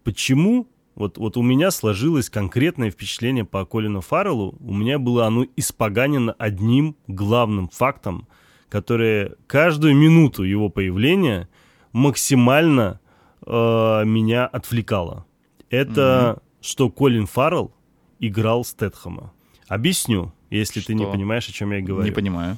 почему 0.04 0.68
вот, 0.96 1.18
вот 1.18 1.36
у 1.36 1.42
меня 1.42 1.70
сложилось 1.70 2.30
конкретное 2.30 2.90
впечатление 2.90 3.44
по 3.44 3.66
Колину 3.66 4.00
Фарреллу. 4.00 4.56
У 4.60 4.72
меня 4.72 4.98
было 4.98 5.26
оно 5.26 5.44
испоганено 5.54 6.34
одним 6.38 6.96
главным 7.06 7.68
фактом, 7.68 8.26
который 8.70 9.32
каждую 9.46 9.94
минуту 9.94 10.42
его 10.42 10.70
появления 10.70 11.50
максимально 11.92 12.98
э, 13.44 14.04
меня 14.06 14.46
отвлекало. 14.46 15.26
Это 15.68 16.40
mm-hmm. 16.40 16.42
что 16.62 16.88
Колин 16.88 17.26
Фаррелл 17.26 17.74
играл 18.18 18.64
Стэтхэма. 18.64 19.34
Объясню, 19.68 20.32
если 20.48 20.80
что? 20.80 20.88
ты 20.88 20.94
не 20.94 21.04
понимаешь, 21.04 21.46
о 21.46 21.52
чем 21.52 21.72
я 21.72 21.82
говорю. 21.82 22.06
Не 22.06 22.14
понимаю. 22.14 22.56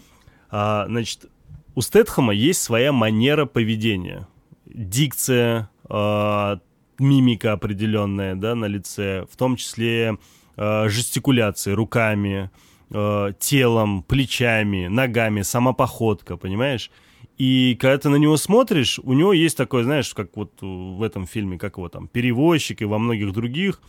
А, 0.49 0.87
значит, 0.87 1.27
у 1.75 1.81
Стэтхэма 1.81 2.33
есть 2.35 2.63
своя 2.63 2.93
манера 2.93 3.47
поведения. 3.47 4.29
Дикция, 4.65 5.71
э, 5.89 6.59
мимика 6.99 7.53
определенная, 7.53 8.35
да, 8.35 8.55
на 8.55 8.67
лице, 8.67 9.27
в 9.31 9.37
том 9.37 9.57
числе 9.57 10.19
э, 10.57 10.89
жестикуляции 10.89 11.73
руками, 11.73 12.51
э, 12.91 13.33
телом, 13.39 14.03
плечами, 14.03 14.89
ногами, 14.89 15.43
сама 15.43 15.73
походка, 15.73 16.37
понимаешь? 16.37 16.91
И 17.37 17.77
когда 17.81 17.99
ты 17.99 18.09
на 18.09 18.17
него 18.17 18.37
смотришь, 18.37 18.99
у 18.99 19.13
него 19.13 19.33
есть 19.33 19.57
такое, 19.57 19.85
знаешь, 19.85 20.13
как 20.13 20.37
вот 20.37 20.53
в 20.61 21.03
этом 21.03 21.27
фильме, 21.27 21.57
как 21.57 21.77
его 21.77 21.89
там, 21.89 22.09
перевозчик 22.09 22.83
и 22.83 22.85
во 22.85 22.99
многих 22.99 23.33
других, 23.33 23.81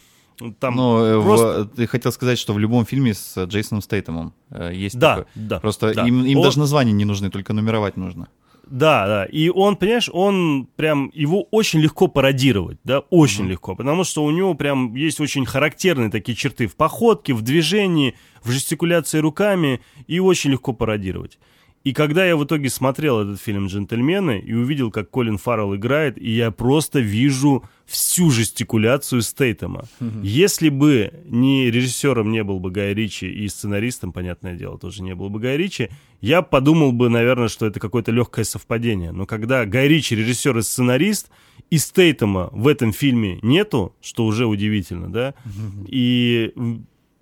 там 0.59 0.75
Но 0.75 1.05
э, 1.05 1.21
просто... 1.21 1.63
в, 1.63 1.75
ты 1.75 1.87
хотел 1.87 2.11
сказать, 2.11 2.39
что 2.39 2.53
в 2.53 2.59
любом 2.59 2.85
фильме 2.85 3.13
с 3.13 3.37
Джейсоном 3.45 3.81
Стейтемом 3.81 4.33
э, 4.51 4.71
есть 4.73 4.97
да, 4.97 5.17
такое. 5.17 5.27
Да, 5.35 5.59
Просто 5.59 5.93
да. 5.93 6.07
им, 6.07 6.23
им 6.23 6.37
Он... 6.37 6.43
даже 6.43 6.59
названия 6.59 6.93
не 6.93 7.05
нужны, 7.05 7.29
только 7.29 7.53
нумеровать 7.53 7.97
нужно. 7.97 8.29
Да, 8.69 9.07
да. 9.07 9.25
И 9.25 9.49
он, 9.49 9.75
понимаешь, 9.75 10.09
он 10.13 10.67
прям, 10.75 11.11
его 11.13 11.43
очень 11.51 11.79
легко 11.79 12.07
пародировать, 12.07 12.77
да, 12.83 12.99
очень 13.09 13.45
mm-hmm. 13.45 13.49
легко, 13.49 13.75
потому 13.75 14.03
что 14.03 14.23
у 14.23 14.31
него 14.31 14.53
прям 14.53 14.95
есть 14.95 15.19
очень 15.19 15.45
характерные 15.45 16.11
такие 16.11 16.35
черты 16.35 16.67
в 16.67 16.75
походке, 16.75 17.33
в 17.33 17.41
движении, 17.41 18.15
в 18.43 18.51
жестикуляции 18.51 19.19
руками, 19.19 19.81
и 20.07 20.19
очень 20.19 20.51
легко 20.51 20.73
пародировать. 20.73 21.39
И 21.85 21.93
когда 21.93 22.25
я 22.25 22.35
в 22.35 22.43
итоге 22.43 22.69
смотрел 22.69 23.21
этот 23.21 23.39
фильм 23.39 23.67
«Джентльмены» 23.67 24.39
и 24.39 24.53
увидел, 24.53 24.91
как 24.91 25.09
Колин 25.09 25.37
Фаррелл 25.37 25.75
играет, 25.75 26.17
и 26.21 26.29
я 26.29 26.51
просто 26.51 26.99
вижу 26.99 27.63
всю 27.85 28.29
жестикуляцию 28.31 29.21
Стейтема. 29.21 29.85
Mm-hmm. 30.01 30.19
Если 30.21 30.69
бы 30.69 31.13
не 31.25 31.71
режиссером 31.71 32.31
не 32.31 32.43
был 32.43 32.59
бы 32.59 32.69
Гай 32.69 32.93
Ричи 32.93 33.27
и 33.27 33.47
сценаристом, 33.47 34.11
понятное 34.11 34.55
дело, 34.55 34.77
тоже 34.77 35.03
не 35.03 35.15
был 35.15 35.29
бы 35.29 35.39
Гай 35.39 35.55
Ричи, 35.55 35.89
я 36.19 36.41
подумал 36.41 36.91
бы, 36.91 37.09
наверное, 37.09 37.47
что 37.47 37.65
это 37.65 37.79
какое-то 37.79 38.11
легкое 38.11 38.43
совпадение. 38.43 39.13
Но 39.13 39.25
когда 39.25 39.65
Гай 39.65 39.87
Ричи 39.87 40.15
режиссер 40.15 40.57
и 40.57 40.61
сценарист, 40.61 41.29
и 41.69 41.77
Стейтема 41.77 42.49
в 42.51 42.67
этом 42.67 42.91
фильме 42.91 43.39
нету, 43.41 43.95
что 44.01 44.25
уже 44.25 44.47
удивительно, 44.47 45.11
да, 45.11 45.33
mm-hmm. 45.45 45.85
и 45.87 46.53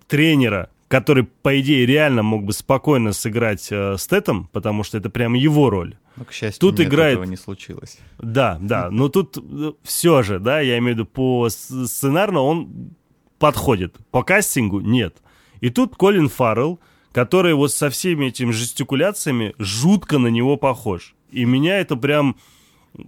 тренера, 0.08 0.70
который, 0.88 1.24
по 1.24 1.60
идее, 1.60 1.86
реально 1.86 2.22
мог 2.22 2.44
бы 2.44 2.52
спокойно 2.52 3.12
сыграть 3.12 3.68
э, 3.70 3.96
Стэтом, 3.98 4.48
потому 4.52 4.82
что 4.82 4.98
это 4.98 5.10
прям 5.10 5.34
его 5.34 5.70
роль. 5.70 5.96
Но, 6.16 6.24
к 6.24 6.32
счастью, 6.32 6.60
тут 6.60 6.78
нет, 6.78 6.88
играет... 6.88 7.12
этого 7.12 7.24
не 7.24 7.36
случилось. 7.36 7.98
Да, 8.18 8.58
да, 8.60 8.90
но 8.90 9.08
тут 9.08 9.36
э, 9.36 9.72
все 9.82 10.22
же, 10.22 10.40
да, 10.40 10.60
я 10.60 10.78
имею 10.78 10.94
в 10.94 10.98
виду, 10.98 11.06
по 11.06 11.48
сценарно 11.50 12.40
он 12.40 12.94
подходит, 13.38 13.96
по 14.10 14.22
кастингу 14.22 14.80
нет. 14.80 15.18
И 15.60 15.70
тут 15.70 15.94
Колин 15.96 16.28
Фаррелл, 16.28 16.80
который 17.12 17.54
вот 17.54 17.72
со 17.72 17.90
всеми 17.90 18.26
этими 18.26 18.50
жестикуляциями 18.50 19.54
жутко 19.58 20.18
на 20.18 20.28
него 20.28 20.56
похож. 20.56 21.14
И 21.30 21.44
меня 21.44 21.78
это 21.80 21.96
прям, 21.96 22.36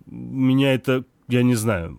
меня 0.06 0.74
это, 0.74 1.04
я 1.28 1.42
не 1.42 1.54
знаю, 1.54 1.98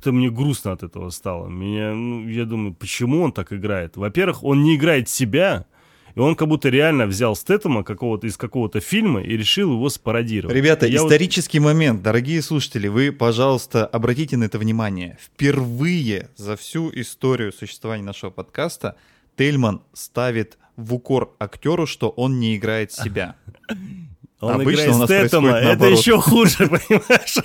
как-то 0.00 0.12
мне 0.12 0.30
грустно 0.30 0.72
от 0.72 0.82
этого 0.82 1.10
стало. 1.10 1.48
Меня, 1.48 1.92
ну, 1.92 2.26
я 2.26 2.46
думаю, 2.46 2.72
почему 2.72 3.22
он 3.22 3.32
так 3.32 3.52
играет? 3.52 3.98
Во-первых, 3.98 4.42
он 4.42 4.62
не 4.62 4.76
играет 4.76 5.10
себя, 5.10 5.66
и 6.14 6.20
он 6.20 6.36
как 6.36 6.48
будто 6.48 6.70
реально 6.70 7.06
взял 7.06 7.36
Стэттема 7.36 7.84
какого-то 7.84 8.26
из 8.26 8.38
какого-то 8.38 8.80
фильма 8.80 9.20
и 9.20 9.36
решил 9.36 9.72
его 9.72 9.90
спародировать. 9.90 10.56
Ребята, 10.56 10.86
и 10.86 10.96
исторический 10.96 11.58
вот... 11.58 11.66
момент. 11.66 12.02
Дорогие 12.02 12.40
слушатели, 12.40 12.88
вы, 12.88 13.12
пожалуйста, 13.12 13.84
обратите 13.84 14.38
на 14.38 14.44
это 14.44 14.58
внимание. 14.58 15.18
Впервые 15.20 16.30
за 16.34 16.56
всю 16.56 16.90
историю 16.94 17.52
существования 17.52 18.04
нашего 18.04 18.30
подкаста 18.30 18.96
Тельман 19.36 19.82
ставит 19.92 20.56
в 20.76 20.94
укор 20.94 21.34
актеру, 21.38 21.86
что 21.86 22.08
он 22.08 22.40
не 22.40 22.56
играет 22.56 22.90
себя. 22.90 23.36
Он 24.40 24.62
Обычно 24.62 24.92
играет 24.92 25.04
Стэттема, 25.04 25.50
это 25.50 25.84
еще 25.84 26.18
хуже, 26.18 26.56
понимаешь? 26.88 27.36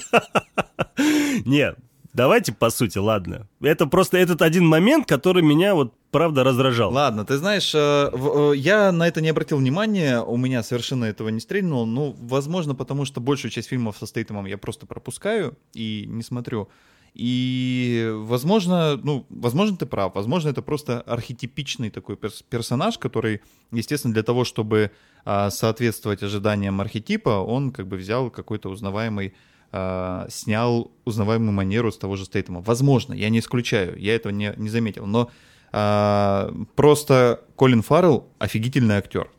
Нет, 1.45 1.77
Давайте 2.15 2.53
по 2.53 2.69
сути, 2.69 2.97
ладно. 2.97 3.49
Это 3.59 3.87
просто 3.87 4.17
этот 4.17 4.41
один 4.41 4.65
момент, 4.65 5.05
который 5.05 5.43
меня 5.43 5.75
вот 5.75 5.93
правда 6.11 6.45
раздражал. 6.45 6.93
Ладно, 6.93 7.25
ты 7.25 7.35
знаешь, 7.35 7.75
э, 7.75 8.09
э, 8.13 8.53
я 8.55 8.93
на 8.93 9.05
это 9.05 9.19
не 9.19 9.27
обратил 9.27 9.57
внимания, 9.57 10.21
у 10.21 10.37
меня 10.37 10.63
совершенно 10.63 11.03
этого 11.03 11.27
не 11.27 11.41
стрельнуло. 11.41 11.83
Ну, 11.83 12.15
возможно, 12.17 12.73
потому 12.73 13.03
что 13.03 13.19
большую 13.19 13.51
часть 13.51 13.67
фильмов 13.67 13.97
со 13.97 14.07
Стейтемом 14.07 14.45
я 14.45 14.57
просто 14.57 14.85
пропускаю 14.85 15.57
и 15.73 16.05
не 16.07 16.23
смотрю. 16.23 16.69
И, 17.15 18.09
возможно, 18.13 18.97
ну, 19.03 19.25
возможно, 19.29 19.75
ты 19.75 19.85
прав. 19.85 20.15
Возможно, 20.15 20.47
это 20.47 20.61
просто 20.61 21.01
архетипичный 21.01 21.89
такой 21.89 22.15
перс- 22.15 22.43
персонаж, 22.49 22.97
который, 22.97 23.41
естественно, 23.71 24.13
для 24.13 24.23
того, 24.23 24.45
чтобы 24.45 24.91
а, 25.25 25.49
соответствовать 25.49 26.23
ожиданиям 26.23 26.79
архетипа, 26.79 27.41
он 27.41 27.71
как 27.71 27.87
бы 27.87 27.97
взял 27.97 28.29
какой-то 28.29 28.69
узнаваемый 28.69 29.33
а, 29.77 30.25
снял 30.29 30.89
узнаваемую 31.03 31.51
манеру 31.51 31.91
с 31.91 31.97
того 31.97 32.15
же 32.15 32.23
Стейтема. 32.23 32.61
Возможно, 32.61 33.13
я 33.13 33.27
не 33.29 33.39
исключаю, 33.39 33.99
я 33.99 34.15
этого 34.15 34.31
не, 34.31 34.53
не 34.55 34.69
заметил, 34.69 35.05
но 35.05 35.29
а, 35.73 36.53
просто 36.75 37.41
Колин 37.57 37.81
Фаррелл 37.81 38.25
офигительный 38.39 38.95
актер 38.95 39.29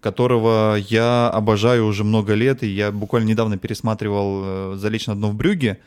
которого 0.00 0.76
я 0.76 1.28
обожаю 1.30 1.86
уже 1.86 2.04
много 2.04 2.34
лет, 2.34 2.62
и 2.62 2.68
я 2.68 2.92
буквально 2.92 3.28
недавно 3.28 3.56
пересматривал 3.58 4.42
э, 4.44 4.76
«Залечь 4.76 5.08
на 5.08 5.16
дно 5.16 5.30
в 5.30 5.34
брюге», 5.34 5.80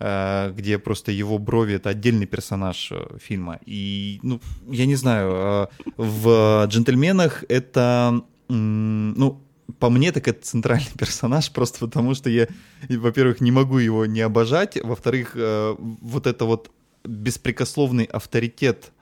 э, 0.00 0.52
где 0.56 0.78
просто 0.78 1.12
его 1.12 1.38
брови— 1.38 1.74
это 1.76 1.90
отдельный 1.90 2.26
персонаж 2.26 2.90
э, 2.90 3.18
фильма. 3.20 3.60
И, 3.66 4.18
ну, 4.24 4.40
я 4.66 4.86
не 4.86 4.96
знаю, 4.96 5.68
в 5.96 6.64
«Джентльменах» 6.66 7.44
это, 7.48 8.22
ну, 8.48 9.40
по 9.78 9.90
мне, 9.90 10.12
так 10.12 10.28
это 10.28 10.42
центральный 10.42 10.90
персонаж, 10.98 11.50
просто 11.50 11.80
потому 11.80 12.14
что 12.14 12.30
я, 12.30 12.48
во-первых, 12.88 13.40
не 13.40 13.52
могу 13.52 13.78
его 13.78 14.06
не 14.06 14.20
обожать, 14.20 14.78
во-вторых, 14.82 15.34
вот 15.34 16.26
это 16.26 16.44
вот 16.44 16.70
беспрекословный 17.04 18.04
авторитет, 18.04 18.92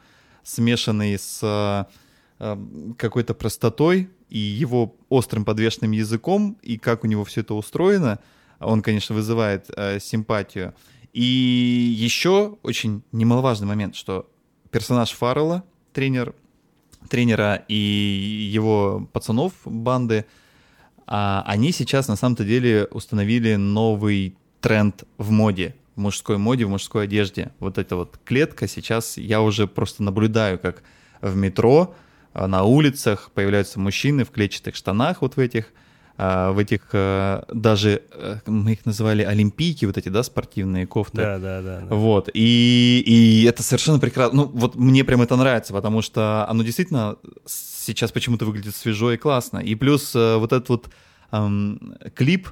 смешанный 0.42 1.18
с 1.18 1.86
какой-то 2.96 3.34
простотой, 3.34 4.08
и 4.28 4.38
его 4.38 4.94
острым 5.08 5.44
подвешенным 5.44 5.92
языком, 5.92 6.56
и 6.62 6.78
как 6.78 7.04
у 7.04 7.06
него 7.06 7.24
все 7.24 7.40
это 7.40 7.54
устроено, 7.54 8.18
он, 8.60 8.82
конечно, 8.82 9.14
вызывает 9.14 9.70
э, 9.76 10.00
симпатию. 10.00 10.74
И 11.12 11.22
еще 11.22 12.58
очень 12.62 13.02
немаловажный 13.12 13.66
момент, 13.66 13.96
что 13.96 14.28
персонаж 14.70 15.12
Фаррелла, 15.12 15.64
тренер, 15.92 16.34
тренера 17.08 17.64
и 17.68 17.74
его 17.74 19.08
пацанов 19.12 19.52
банды, 19.64 20.26
а, 21.10 21.42
они 21.46 21.72
сейчас 21.72 22.06
на 22.06 22.16
самом-то 22.16 22.44
деле 22.44 22.86
установили 22.90 23.54
новый 23.54 24.36
тренд 24.60 25.04
в 25.16 25.30
моде, 25.30 25.74
в 25.96 26.00
мужской 26.00 26.36
моде, 26.36 26.66
в 26.66 26.68
мужской 26.68 27.04
одежде. 27.04 27.50
Вот 27.60 27.78
эта 27.78 27.96
вот 27.96 28.20
клетка 28.24 28.68
сейчас 28.68 29.16
я 29.16 29.40
уже 29.40 29.66
просто 29.66 30.02
наблюдаю, 30.02 30.58
как 30.58 30.82
в 31.22 31.34
метро 31.34 31.94
а, 32.34 32.46
на 32.46 32.64
улицах 32.64 33.30
появляются 33.32 33.80
мужчины 33.80 34.24
в 34.24 34.30
клетчатых 34.30 34.76
штанах 34.76 35.22
вот 35.22 35.36
в 35.36 35.40
этих, 35.40 35.72
а, 36.18 36.52
в 36.52 36.58
этих 36.58 36.88
а, 36.92 37.44
даже, 37.52 38.02
мы 38.46 38.72
их 38.72 38.84
называли 38.84 39.22
олимпийки, 39.22 39.84
вот 39.84 39.96
эти, 39.96 40.08
да, 40.08 40.22
спортивные 40.22 40.86
кофты. 40.86 41.16
Да, 41.16 41.38
да, 41.38 41.62
да. 41.62 41.80
да. 41.88 41.94
Вот, 41.94 42.28
и, 42.34 43.02
и 43.06 43.44
это 43.44 43.62
совершенно 43.62 44.00
прекрасно, 44.00 44.36
ну 44.36 44.44
вот 44.52 44.74
мне 44.74 45.04
прям 45.04 45.22
это 45.22 45.36
нравится, 45.36 45.72
потому 45.72 46.02
что 46.02 46.44
оно 46.48 46.64
действительно 46.64 47.16
сейчас 47.46 48.10
почему-то 48.10 48.44
выглядит 48.44 48.74
свежо 48.74 49.12
и 49.12 49.16
классно. 49.16 49.58
И 49.58 49.74
плюс 49.76 50.14
вот 50.14 50.52
этот 50.52 50.68
вот 50.68 50.90
эм, 51.30 51.94
клип, 52.14 52.48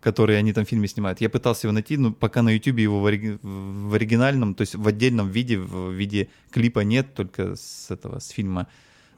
который 0.00 0.38
они 0.38 0.52
там 0.52 0.64
в 0.64 0.68
фильме 0.68 0.86
снимают. 0.86 1.20
Я 1.20 1.28
пытался 1.28 1.66
его 1.66 1.72
найти, 1.72 1.96
но 1.96 2.12
пока 2.12 2.42
на 2.42 2.50
YouTube 2.50 2.78
его 2.78 3.00
в, 3.00 3.06
ори... 3.06 3.38
в 3.42 3.94
оригинальном, 3.94 4.54
то 4.54 4.62
есть 4.62 4.74
в 4.74 4.86
отдельном 4.86 5.28
виде, 5.28 5.58
в 5.58 5.90
виде 5.92 6.28
клипа 6.50 6.80
нет, 6.80 7.14
только 7.14 7.56
с 7.56 7.90
этого, 7.90 8.18
с 8.20 8.28
фильма 8.28 8.68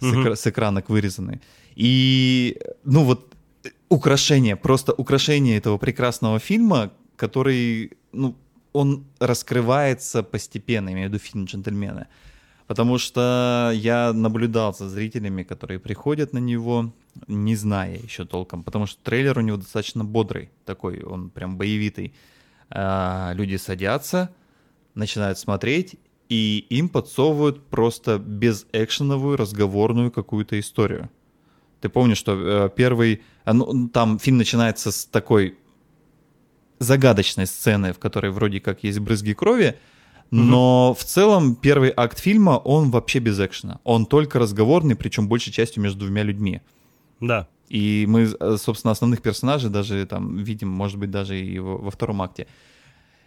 с, 0.01 0.05
экра- 0.05 0.36
с 0.36 0.47
экранок 0.47 0.88
вырезаны. 0.88 1.41
И, 1.74 2.59
ну 2.84 3.05
вот, 3.05 3.34
украшение, 3.91 4.57
просто 4.57 4.95
украшение 4.95 5.59
этого 5.59 5.76
прекрасного 5.76 6.38
фильма, 6.38 6.93
который, 7.16 7.93
ну, 8.12 8.34
он 8.72 9.05
раскрывается 9.18 10.22
постепенно, 10.22 10.91
имею 10.93 11.11
в 11.11 11.12
виду 11.12 11.22
фильм 11.22 11.45
«Джентльмены». 11.45 12.07
Потому 12.66 12.99
что 12.99 13.72
я 13.74 14.12
наблюдал 14.12 14.72
за 14.72 14.88
зрителями, 14.88 15.43
которые 15.43 15.80
приходят 15.80 16.32
на 16.32 16.38
него, 16.38 16.93
не 17.26 17.57
зная 17.57 17.99
еще 17.99 18.24
толком. 18.24 18.62
Потому 18.62 18.86
что 18.86 19.03
трейлер 19.03 19.36
у 19.38 19.41
него 19.41 19.57
достаточно 19.57 20.05
бодрый, 20.05 20.51
такой, 20.64 21.03
он 21.03 21.30
прям 21.30 21.59
боевитый. 21.59 22.14
А, 22.70 23.32
люди 23.34 23.57
садятся, 23.57 24.30
начинают 24.95 25.36
смотреть, 25.36 25.97
и 26.28 26.64
им 26.70 26.88
подсовывают 26.88 27.66
просто 27.66 28.20
безэкшеновую 28.20 29.36
разговорную 29.36 30.12
какую-то 30.12 30.61
историю. 30.61 31.11
Ты 31.81 31.89
помнишь, 31.89 32.18
что 32.18 32.33
э, 32.35 32.70
первый... 32.74 33.22
А, 33.45 33.53
ну, 33.53 33.89
там 33.89 34.18
фильм 34.18 34.39
начинается 34.39 34.93
с 34.93 35.05
такой 35.05 35.57
загадочной 36.78 37.47
сцены, 37.47 37.93
в 37.93 37.99
которой 37.99 38.31
вроде 38.31 38.61
как 38.61 38.85
есть 38.85 38.99
брызги 38.99 39.33
крови, 39.35 39.76
но 40.31 40.91
угу. 40.91 40.99
в 40.99 41.05
целом 41.05 41.55
первый 41.57 41.93
акт 41.97 42.18
фильма, 42.18 42.53
он 42.53 42.91
вообще 42.91 43.18
без 43.18 43.39
экшена. 43.41 43.81
Он 43.85 44.07
только 44.07 44.39
разговорный, 44.39 44.95
причем 44.95 45.28
большей 45.28 45.53
частью 45.53 45.83
между 45.83 46.01
двумя 46.01 46.22
людьми. 46.22 46.61
Да. 47.20 47.49
И 47.68 48.07
мы, 48.09 48.28
э, 48.39 48.57
собственно, 48.59 48.93
основных 48.93 49.22
персонажей 49.22 49.70
даже 49.70 50.07
там 50.07 50.39
видим, 50.39 50.68
может 50.68 50.99
быть, 50.99 51.11
даже 51.11 51.39
и 51.41 51.59
во, 51.59 51.91
втором 51.91 52.22
акте. 52.22 52.47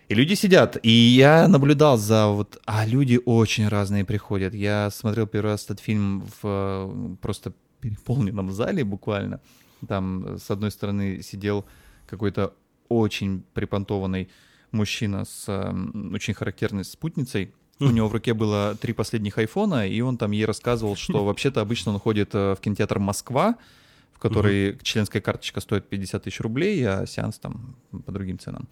И 0.09 0.15
люди 0.15 0.33
сидят, 0.35 0.77
и 0.83 0.91
я 0.91 1.47
наблюдал 1.47 1.97
за 1.97 2.27
вот, 2.27 2.61
а 2.65 2.85
люди 2.85 3.19
очень 3.25 3.67
разные 3.67 4.03
приходят. 4.03 4.53
Я 4.53 4.89
смотрел 4.91 5.27
первый 5.27 5.51
раз 5.51 5.63
этот 5.65 5.79
фильм 5.79 6.23
в 6.41 6.43
э, 6.43 7.15
просто 7.21 7.53
переполненном 7.83 8.51
зале 8.51 8.83
буквально. 8.83 9.41
Там 9.87 10.37
с 10.37 10.49
одной 10.49 10.71
стороны 10.71 11.21
сидел 11.21 11.65
какой-то 12.07 12.53
очень 12.89 13.43
припонтованный 13.53 14.29
мужчина 14.71 15.25
с 15.25 15.45
э, 15.47 16.13
очень 16.13 16.33
характерной 16.33 16.85
спутницей. 16.85 17.53
У 17.79 17.85
него 17.91 18.07
в 18.07 18.13
руке 18.13 18.33
было 18.33 18.75
три 18.79 18.93
последних 18.93 19.37
айфона, 19.37 19.87
и 19.87 19.99
он 20.01 20.17
там 20.17 20.31
ей 20.31 20.45
рассказывал, 20.45 20.95
что 20.95 21.25
вообще-то 21.25 21.61
обычно 21.61 21.91
он 21.93 21.99
ходит 21.99 22.33
э, 22.33 22.55
в 22.55 22.61
кинотеатр 22.61 22.99
«Москва», 22.99 23.55
в 24.13 24.19
который 24.19 24.79
членская 24.81 25.21
карточка 25.21 25.59
стоит 25.59 25.89
50 25.89 26.23
тысяч 26.23 26.39
рублей, 26.39 26.81
а 26.87 27.05
сеанс 27.05 27.39
там 27.39 27.75
по 28.05 28.11
другим 28.11 28.39
ценам. 28.39 28.69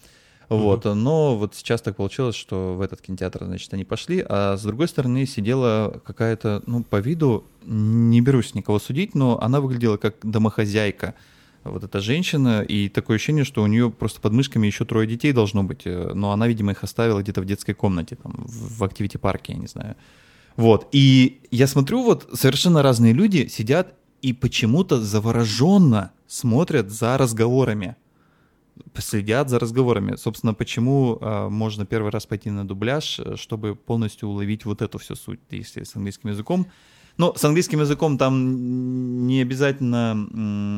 Вот, 0.57 0.85
mm 0.85 0.93
но 0.95 1.37
вот 1.37 1.55
сейчас 1.55 1.81
так 1.81 1.95
получилось, 1.95 2.35
что 2.35 2.75
в 2.75 2.81
этот 2.81 3.01
кинотеатр, 3.01 3.45
значит, 3.45 3.73
они 3.73 3.85
пошли, 3.85 4.23
а 4.27 4.57
с 4.57 4.63
другой 4.63 4.89
стороны 4.89 5.25
сидела 5.25 6.01
какая-то, 6.05 6.61
ну, 6.67 6.83
по 6.83 6.97
виду, 6.97 7.45
не 7.63 8.19
берусь 8.19 8.53
никого 8.53 8.77
судить, 8.77 9.15
но 9.15 9.41
она 9.41 9.61
выглядела 9.61 9.95
как 9.95 10.15
домохозяйка, 10.23 11.15
вот 11.63 11.83
эта 11.83 12.01
женщина, 12.01 12.63
и 12.63 12.89
такое 12.89 13.15
ощущение, 13.15 13.45
что 13.45 13.63
у 13.63 13.67
нее 13.67 13.89
просто 13.91 14.19
под 14.19 14.33
мышками 14.33 14.67
еще 14.67 14.83
трое 14.83 15.07
детей 15.07 15.31
должно 15.31 15.63
быть, 15.63 15.83
э, 15.85 16.11
но 16.13 16.31
она, 16.31 16.47
видимо, 16.47 16.71
их 16.71 16.83
оставила 16.83 17.21
где-то 17.21 17.41
в 17.41 17.45
детской 17.45 17.73
комнате, 17.73 18.17
там, 18.21 18.33
в 18.35 18.83
активити-парке, 18.83 19.53
я 19.53 19.59
не 19.59 19.67
знаю. 19.67 19.95
Вот, 20.57 20.89
и 20.91 21.39
я 21.51 21.67
смотрю, 21.67 22.03
вот 22.03 22.29
совершенно 22.33 22.81
разные 22.81 23.13
люди 23.13 23.47
сидят 23.47 23.93
и 24.21 24.33
почему-то 24.33 25.01
завороженно 25.01 26.11
смотрят 26.27 26.89
за 26.89 27.17
разговорами 27.17 27.95
следят 28.97 29.49
за 29.49 29.59
разговорами. 29.59 30.15
Собственно, 30.15 30.53
почему 30.53 31.17
э, 31.19 31.49
можно 31.49 31.85
первый 31.85 32.11
раз 32.11 32.25
пойти 32.25 32.49
на 32.49 32.67
дубляж, 32.67 33.19
э, 33.19 33.35
чтобы 33.35 33.75
полностью 33.75 34.29
уловить 34.29 34.65
вот 34.65 34.81
эту 34.81 34.97
всю 34.97 35.15
суть, 35.15 35.39
если 35.49 35.83
с 35.83 35.95
английским 35.95 36.29
языком. 36.29 36.67
Но 37.17 37.33
с 37.35 37.43
английским 37.43 37.81
языком 37.81 38.17
там 38.17 39.27
не 39.27 39.41
обязательно, 39.41 40.27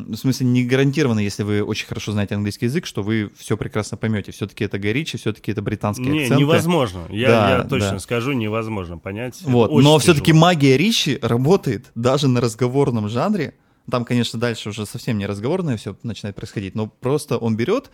в 0.07 0.15
смысле 0.15 0.47
не 0.47 0.65
гарантированно, 0.65 1.19
если 1.19 1.43
вы 1.43 1.63
очень 1.63 1.87
хорошо 1.87 2.11
знаете 2.11 2.35
английский 2.35 2.65
язык, 2.65 2.85
что 2.85 3.03
вы 3.03 3.31
все 3.37 3.55
прекрасно 3.55 3.97
поймете. 3.97 4.31
Все-таки 4.31 4.63
это 4.63 4.79
Горичи, 4.79 5.17
все-таки 5.17 5.51
это 5.51 5.61
британские 5.61 6.09
не, 6.09 6.21
акценты. 6.23 6.41
Невозможно. 6.41 7.05
Я, 7.09 7.27
да, 7.27 7.57
я 7.57 7.63
точно 7.63 7.91
да. 7.91 7.99
скажу, 7.99 8.33
невозможно 8.33 8.97
понять. 8.97 9.39
Вот. 9.43 9.71
Но 9.71 9.97
все-таки 9.99 10.33
магия 10.33 10.75
Ричи 10.75 11.19
работает 11.21 11.91
даже 11.95 12.27
на 12.27 12.41
разговорном 12.41 13.09
жанре 13.09 13.53
там, 13.89 14.05
конечно, 14.05 14.39
дальше 14.39 14.69
уже 14.69 14.85
совсем 14.85 15.17
не 15.17 15.25
разговорное 15.25 15.77
все 15.77 15.95
начинает 16.03 16.35
происходить, 16.35 16.75
но 16.75 16.87
просто 16.87 17.37
он 17.37 17.55
берет 17.55 17.91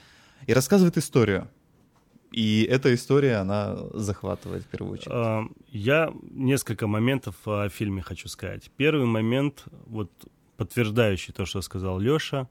и 0.48 0.54
рассказывает 0.54 0.98
историю. 0.98 1.50
И 2.32 2.64
эта 2.70 2.94
история, 2.94 3.38
она 3.38 3.76
захватывает 3.94 4.64
в 4.64 4.68
первую 4.68 4.94
очередь. 4.94 5.12
А, 5.12 5.46
я 5.68 6.14
несколько 6.30 6.86
моментов 6.86 7.36
о 7.46 7.70
фильме 7.70 8.04
хочу 8.04 8.28
сказать. 8.28 8.70
Первый 8.78 9.08
момент, 9.08 9.64
вот 9.88 10.12
подтверждающий 10.56 11.34
то, 11.34 11.46
что 11.46 11.62
сказал 11.62 12.00
Леша, 12.00 12.48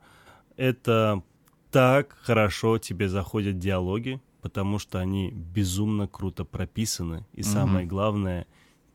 это 0.56 1.22
так 1.70 2.16
хорошо 2.22 2.78
тебе 2.78 3.08
заходят 3.08 3.58
диалоги, 3.58 4.20
потому 4.42 4.80
что 4.80 4.98
они 4.98 5.30
безумно 5.30 6.08
круто 6.08 6.44
прописаны. 6.44 7.26
И 7.32 7.42
угу. 7.42 7.48
самое 7.48 7.86
главное, 7.86 8.46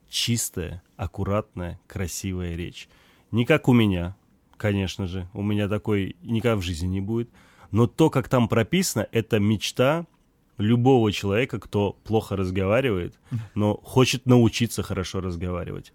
чистая, 0.10 0.84
аккуратная, 0.98 1.80
красивая 1.88 2.56
речь. 2.56 2.90
Не 3.32 3.46
как 3.46 3.70
у 3.70 3.74
меня, 3.74 4.18
конечно 4.64 5.08
же. 5.08 5.28
У 5.34 5.44
меня 5.44 5.68
такой 5.68 6.16
никогда 6.22 6.56
в 6.56 6.62
жизни 6.62 6.88
не 6.88 7.02
будет. 7.02 7.30
Но 7.72 7.86
то, 7.86 8.10
как 8.10 8.30
там 8.30 8.48
прописано, 8.48 9.06
это 9.12 9.38
мечта 9.38 10.06
любого 10.58 11.12
человека, 11.12 11.60
кто 11.60 11.98
плохо 12.06 12.38
разговаривает, 12.38 13.20
но 13.56 13.76
хочет 13.84 14.26
научиться 14.26 14.82
хорошо 14.82 15.20
разговаривать. 15.20 15.92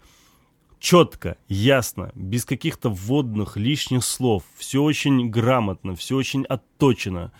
Четко, 0.79 1.37
ясно, 1.47 2.11
без 2.13 2.45
каких-то 2.45 2.91
вводных 2.91 3.57
лишних 3.57 4.05
слов. 4.05 4.43
Все 4.55 4.83
очень 4.83 5.31
грамотно, 5.31 5.95
все 5.95 6.15
очень 6.15 6.45
отточено. 6.45 7.31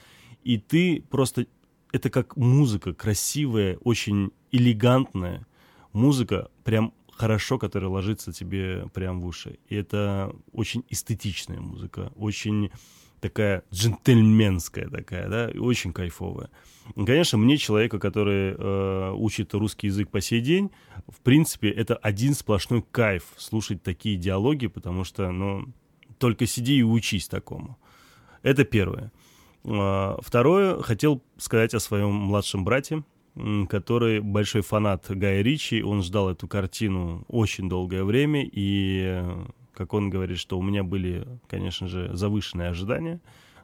И 0.43 0.57
ты 0.57 1.03
просто 1.11 1.45
это 1.91 2.09
как 2.09 2.37
музыка 2.37 2.95
красивая, 2.95 3.77
очень 3.83 4.31
элегантная. 4.51 5.45
Музыка 5.93 6.49
прям 6.63 6.91
хорошо, 7.19 7.59
которая 7.59 7.89
ложится 7.89 8.31
тебе 8.31 8.87
прям 8.93 9.19
в 9.19 9.25
уши. 9.25 9.59
И 9.67 9.75
это 9.75 10.33
очень 10.53 10.85
эстетичная 10.89 11.59
музыка, 11.59 12.13
очень 12.15 12.71
такая 13.19 13.63
джентльменская 13.73 14.87
такая, 14.87 15.27
да, 15.27 15.49
и 15.49 15.57
очень 15.57 15.91
кайфовая. 15.91 16.49
И, 16.95 17.05
конечно, 17.05 17.37
мне, 17.37 17.57
человека, 17.57 17.99
который 17.99 18.55
э, 18.57 19.11
учит 19.11 19.53
русский 19.53 19.87
язык 19.87 20.09
по 20.09 20.21
сей 20.21 20.39
день, 20.39 20.71
в 21.09 21.19
принципе, 21.19 21.69
это 21.69 21.97
один 21.97 22.33
сплошной 22.33 22.85
кайф 22.89 23.23
слушать 23.37 23.83
такие 23.83 24.15
диалоги, 24.15 24.67
потому 24.67 25.03
что, 25.03 25.29
ну, 25.31 25.65
только 26.19 26.45
сиди 26.45 26.77
и 26.77 26.83
учись 26.83 27.27
такому. 27.27 27.77
Это 28.43 28.63
первое. 28.63 29.11
Э, 29.65 30.15
второе, 30.21 30.81
хотел 30.81 31.21
сказать 31.37 31.73
о 31.73 31.81
своем 31.81 32.13
младшем 32.13 32.63
брате, 32.63 33.03
который 33.69 34.19
большой 34.19 34.61
фанат 34.61 35.05
Гая 35.09 35.41
Ричи, 35.41 35.81
он 35.81 36.03
ждал 36.03 36.29
эту 36.29 36.47
картину 36.47 37.23
очень 37.27 37.69
долгое 37.69 38.03
время, 38.03 38.47
и 38.51 39.23
как 39.73 39.93
он 39.93 40.09
говорит, 40.09 40.37
что 40.37 40.57
у 40.59 40.61
меня 40.61 40.83
были, 40.83 41.27
конечно 41.47 41.87
же, 41.87 42.09
завышенные 42.13 42.69
ожидания, 42.69 43.19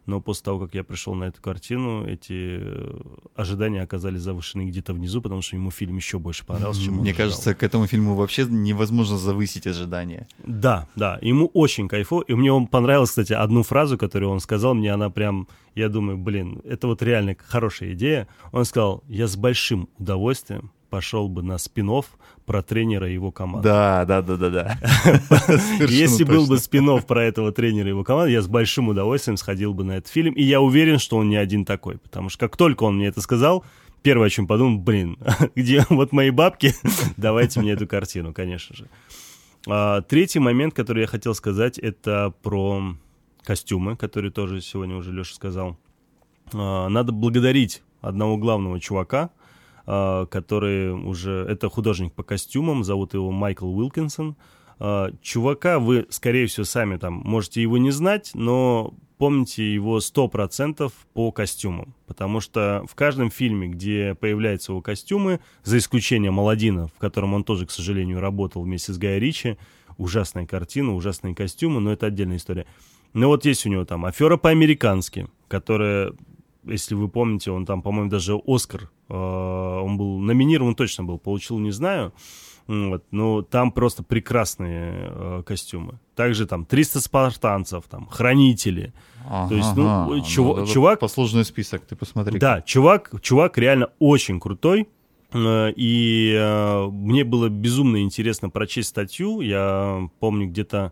но 0.06 0.22
после 0.22 0.43
того, 0.43 0.60
как 0.60 0.76
я 0.76 0.84
пришел 0.84 1.16
на 1.16 1.26
эту 1.26 1.41
картину, 1.41 2.06
эти 2.06 2.60
э, 2.60 2.99
ожидания 3.36 3.82
оказались 3.82 4.22
завышены 4.22 4.68
где-то 4.68 4.93
внизу, 4.93 5.22
потому 5.22 5.41
что 5.41 5.56
ему 5.56 5.72
фильм 5.72 5.95
еще 5.97 6.20
больше 6.20 6.45
понравился, 6.45 6.82
чем 6.84 6.95
Мне 6.95 7.12
он 7.12 7.18
кажется, 7.18 7.56
к 7.56 7.64
этому 7.64 7.88
фильму 7.88 8.16
вообще 8.16 8.45
невозможно 8.45 9.18
завысить 9.18 9.68
ожидания. 9.68 10.28
Да, 10.43 10.88
да, 10.95 11.20
ему 11.22 11.49
очень 11.53 11.88
кайфо, 11.88 12.22
и 12.22 12.34
мне 12.34 12.51
он 12.51 12.68
понравилась, 12.68 13.10
кстати, 13.10 13.34
одну 13.34 13.64
фразу, 13.64 13.97
которую 13.97 14.32
он 14.32 14.39
сказал, 14.39 14.74
мне 14.76 14.93
она 14.93 15.10
прям, 15.10 15.47
я 15.74 15.89
думаю, 15.89 16.18
блин, 16.18 16.62
это 16.64 16.88
вот 16.88 17.01
реально 17.01 17.36
хорошая 17.38 17.93
идея. 17.93 18.28
Он 18.51 18.66
сказал, 18.66 19.03
я 19.08 19.28
с 19.28 19.36
большим 19.36 19.89
удовольствием 19.97 20.72
пошел 20.95 21.27
бы 21.27 21.43
на 21.43 21.57
спин 21.57 21.91
про 22.45 22.63
тренера 22.63 23.09
его 23.09 23.29
команды. 23.29 23.67
Да, 23.67 24.05
да, 24.05 24.21
да, 24.21 24.37
да, 24.37 24.49
да. 24.49 24.79
Если 25.89 26.23
был 26.23 26.47
бы 26.47 26.57
спин 26.57 27.01
про 27.01 27.25
этого 27.25 27.51
тренера 27.51 27.89
его 27.89 28.05
команды, 28.05 28.31
я 28.31 28.41
с 28.41 28.47
большим 28.47 28.87
удовольствием 28.87 29.35
сходил 29.35 29.73
бы 29.73 29.83
на 29.83 29.97
этот 29.97 30.09
фильм. 30.09 30.33
И 30.35 30.41
я 30.41 30.61
уверен, 30.61 30.97
что 30.97 31.17
он 31.17 31.27
не 31.27 31.35
один 31.35 31.65
такой. 31.65 31.97
Потому 31.97 32.29
что 32.29 32.39
как 32.47 32.55
только 32.55 32.85
он 32.85 32.95
мне 32.95 33.07
это 33.07 33.19
сказал, 33.19 33.65
первое, 34.03 34.27
о 34.27 34.29
чем 34.29 34.47
подумал, 34.47 34.79
блин, 34.79 35.17
где 35.55 35.85
вот 35.89 36.13
мои 36.13 36.29
бабки, 36.29 36.73
давайте 37.17 37.59
мне 37.59 37.73
эту 37.73 37.87
картину, 37.87 38.33
конечно 38.33 38.73
же. 38.73 38.87
А, 39.67 39.99
третий 39.99 40.39
момент, 40.39 40.73
который 40.73 41.01
я 41.01 41.07
хотел 41.07 41.35
сказать, 41.35 41.77
это 41.77 42.33
про 42.41 42.95
костюмы, 43.43 43.97
которые 43.97 44.31
тоже 44.31 44.61
сегодня 44.61 44.95
уже 44.95 45.11
Леша 45.11 45.35
сказал. 45.35 45.77
А, 46.53 46.87
надо 46.87 47.11
благодарить 47.11 47.83
одного 47.99 48.37
главного 48.37 48.79
чувака, 48.79 49.31
который 49.86 50.91
уже... 50.91 51.45
Это 51.49 51.69
художник 51.69 52.13
по 52.13 52.23
костюмам, 52.23 52.83
зовут 52.83 53.13
его 53.13 53.31
Майкл 53.31 53.67
Уилкинсон. 53.67 54.36
А, 54.79 55.11
чувака 55.21 55.79
вы, 55.79 56.05
скорее 56.09 56.47
всего, 56.47 56.65
сами 56.65 56.97
там 56.97 57.13
можете 57.13 57.61
его 57.61 57.77
не 57.77 57.91
знать, 57.91 58.31
но 58.33 58.93
помните 59.17 59.73
его 59.73 59.99
100% 59.99 60.91
по 61.13 61.31
костюмам. 61.31 61.95
Потому 62.07 62.41
что 62.41 62.83
в 62.89 62.95
каждом 62.95 63.31
фильме, 63.31 63.67
где 63.67 64.15
появляются 64.15 64.71
его 64.71 64.81
костюмы, 64.81 65.39
за 65.63 65.77
исключением 65.77 66.39
Аладдина, 66.39 66.88
в 66.88 66.99
котором 66.99 67.33
он 67.33 67.43
тоже, 67.43 67.65
к 67.65 67.71
сожалению, 67.71 68.19
работал 68.19 68.63
вместе 68.63 68.91
с 68.93 68.97
Гай 68.97 69.19
Ричи, 69.19 69.57
ужасная 69.97 70.45
картина, 70.45 70.93
ужасные 70.93 71.36
костюмы, 71.36 71.79
но 71.79 71.93
это 71.93 72.07
отдельная 72.07 72.38
история. 72.38 72.65
Но 73.13 73.27
вот 73.29 73.45
есть 73.45 73.65
у 73.65 73.69
него 73.69 73.86
там 73.86 74.03
«Афера 74.03 74.36
по-американски», 74.36 75.27
которая 75.47 76.11
если 76.66 76.95
вы 76.95 77.07
помните, 77.07 77.51
он 77.51 77.66
там, 77.66 77.82
по-моему, 77.82 78.09
даже 78.09 78.39
Оскар, 78.45 78.89
э, 79.09 79.13
он 79.13 79.97
был 79.97 80.20
номинирован 80.20 80.76
точно 80.76 81.03
был, 81.03 81.18
получил, 81.18 81.59
не 81.59 81.72
знаю, 81.72 82.13
вот, 82.68 83.03
но 83.11 83.41
там 83.43 83.72
просто 83.72 84.03
прекрасные 84.03 84.93
э, 85.07 85.43
костюмы. 85.45 85.99
Также 86.16 86.47
там 86.47 86.66
300 86.66 86.99
спартанцев, 86.99 87.84
там, 87.89 88.07
хранители. 88.07 88.93
Ага, 89.30 89.49
То 89.49 89.55
есть, 89.55 89.76
ну, 89.76 89.88
ага, 89.88 90.22
чувак... 90.22 90.57
Ну, 90.57 90.66
чувак 90.68 90.99
послужный 90.99 91.45
список, 91.45 91.86
ты 91.86 91.95
посмотри. 91.95 92.39
Да, 92.39 92.61
чувак, 92.61 93.11
чувак 93.22 93.57
реально 93.57 93.89
очень 93.99 94.39
крутой. 94.39 94.88
Э, 95.32 95.72
и 95.76 96.34
э, 96.36 96.88
мне 96.89 97.24
было 97.24 97.49
безумно 97.49 98.01
интересно 98.01 98.49
прочесть 98.49 98.89
статью. 98.89 99.41
Я 99.41 100.09
помню 100.20 100.47
где-то 100.47 100.91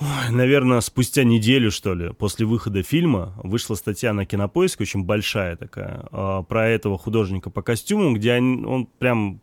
Ой, 0.00 0.30
наверное, 0.30 0.80
спустя 0.80 1.24
неделю, 1.24 1.70
что 1.72 1.94
ли, 1.94 2.12
после 2.12 2.46
выхода 2.46 2.82
фильма 2.82 3.34
вышла 3.42 3.74
статья 3.74 4.12
на 4.12 4.26
Кинопоиске, 4.26 4.84
очень 4.84 5.04
большая 5.04 5.56
такая, 5.56 6.06
а, 6.12 6.42
про 6.42 6.68
этого 6.68 6.96
художника 6.98 7.50
по 7.50 7.62
костюмам, 7.62 8.14
где 8.14 8.36
он, 8.38 8.64
он 8.64 8.86
прям 8.86 9.40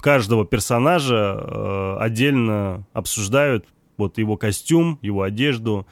каждого 0.00 0.44
персонажа 0.44 1.16
а, 1.16 1.98
отдельно 2.00 2.86
обсуждают, 2.92 3.66
вот 3.96 4.18
его 4.18 4.36
костюм, 4.36 4.98
его 5.00 5.22
одежду, 5.22 5.86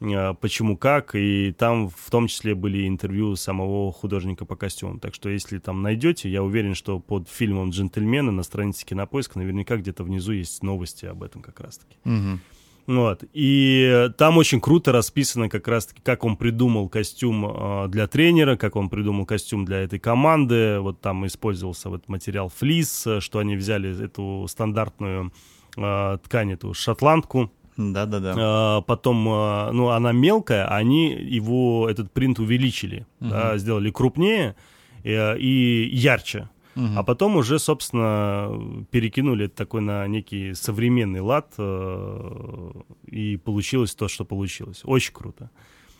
а, 0.00 0.32
почему 0.32 0.78
как, 0.78 1.14
и 1.14 1.52
там 1.52 1.90
в 1.90 2.10
том 2.10 2.28
числе 2.28 2.54
были 2.54 2.88
интервью 2.88 3.36
самого 3.36 3.92
художника 3.92 4.46
по 4.46 4.56
костюмам. 4.56 4.98
Так 4.98 5.14
что 5.14 5.28
если 5.28 5.58
там 5.58 5.82
найдете, 5.82 6.30
я 6.30 6.42
уверен, 6.42 6.74
что 6.74 6.98
под 7.00 7.28
фильмом 7.28 7.68
«Джентльмены» 7.68 8.32
на 8.32 8.44
странице 8.44 8.86
Кинопоиска 8.86 9.38
наверняка 9.38 9.76
где-то 9.76 10.04
внизу 10.04 10.32
есть 10.32 10.62
новости 10.62 11.04
об 11.04 11.22
этом 11.22 11.42
как 11.42 11.60
раз-таки. 11.60 11.96
Угу. 12.06 12.38
Вот. 12.86 13.24
И 13.32 14.08
там 14.18 14.38
очень 14.38 14.60
круто 14.60 14.92
расписано 14.92 15.48
как 15.48 15.68
раз-таки, 15.68 16.00
как 16.02 16.24
он 16.24 16.36
придумал 16.36 16.88
костюм 16.88 17.46
э, 17.46 17.88
для 17.88 18.06
тренера, 18.06 18.56
как 18.56 18.76
он 18.76 18.88
придумал 18.88 19.24
костюм 19.24 19.64
для 19.64 19.78
этой 19.78 19.98
команды. 19.98 20.80
Вот 20.80 21.00
там 21.00 21.26
использовался 21.26 21.88
вот 21.90 22.08
материал 22.08 22.48
флис, 22.48 23.06
что 23.20 23.38
они 23.38 23.56
взяли 23.56 24.04
эту 24.04 24.46
стандартную 24.48 25.32
э, 25.76 26.18
ткань, 26.24 26.52
эту 26.52 26.74
шотландку. 26.74 27.50
Да-да-да. 27.76 28.78
Э, 28.78 28.82
потом, 28.82 29.26
э, 29.28 29.70
ну, 29.72 29.88
она 29.88 30.12
мелкая, 30.12 30.66
они 30.66 31.12
его, 31.12 31.88
этот 31.88 32.12
принт 32.12 32.38
увеличили, 32.38 33.06
угу. 33.20 33.30
да, 33.30 33.56
сделали 33.58 33.90
крупнее 33.90 34.56
э, 35.04 35.38
и 35.38 35.88
ярче. 35.92 36.48
Угу. 36.74 36.86
А 36.96 37.02
потом 37.02 37.36
уже, 37.36 37.58
собственно, 37.58 38.86
перекинули 38.90 39.46
такой 39.46 39.82
на 39.82 40.06
некий 40.06 40.54
современный 40.54 41.20
лад, 41.20 41.52
э, 41.58 42.72
и 43.06 43.36
получилось 43.36 43.94
то, 43.94 44.08
что 44.08 44.24
получилось. 44.24 44.80
Очень 44.84 45.12
круто. 45.12 45.50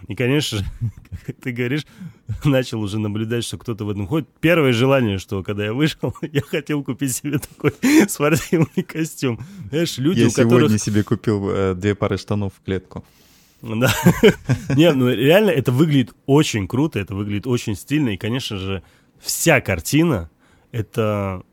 И, 0.09 0.15
конечно 0.15 0.59
же, 0.59 0.65
как 1.27 1.37
ты 1.43 1.53
говоришь, 1.53 1.87
начал 2.45 2.81
уже 2.81 2.99
наблюдать, 2.99 3.45
что 3.45 3.59
кто-то 3.59 3.85
в 3.85 3.91
этом 3.91 4.07
ходит. 4.07 4.29
Первое 4.41 4.73
желание, 4.73 5.19
что 5.19 5.43
когда 5.43 5.65
я 5.65 5.73
вышел, 5.73 6.15
я 6.23 6.41
хотел 6.43 6.83
купить 6.83 7.15
себе 7.15 7.39
такой 7.39 7.73
спортивный 8.09 8.83
костюм. 8.83 9.41
Знаешь, 9.71 9.99
люди, 9.99 10.21
я 10.21 10.29
у 10.29 10.31
которых... 10.31 10.59
сегодня 10.61 10.79
себе 10.79 11.03
купил 11.03 11.51
э, 11.51 11.75
две 11.75 11.95
пары 11.95 12.19
штанов 12.19 12.55
в 12.55 12.65
клетку. 12.65 13.05
Да. 13.63 13.95
Не, 14.75 14.93
ну 14.93 15.09
реально 15.09 15.51
это 15.51 15.71
выглядит 15.71 16.13
очень 16.27 16.67
круто, 16.67 16.99
это 16.99 17.15
выглядит 17.15 17.47
очень 17.47 17.77
стильно. 17.77 18.09
И, 18.09 18.17
конечно 18.17 18.57
же, 18.57 18.83
вся 19.21 19.61
картина 19.61 20.31
это 20.73 21.45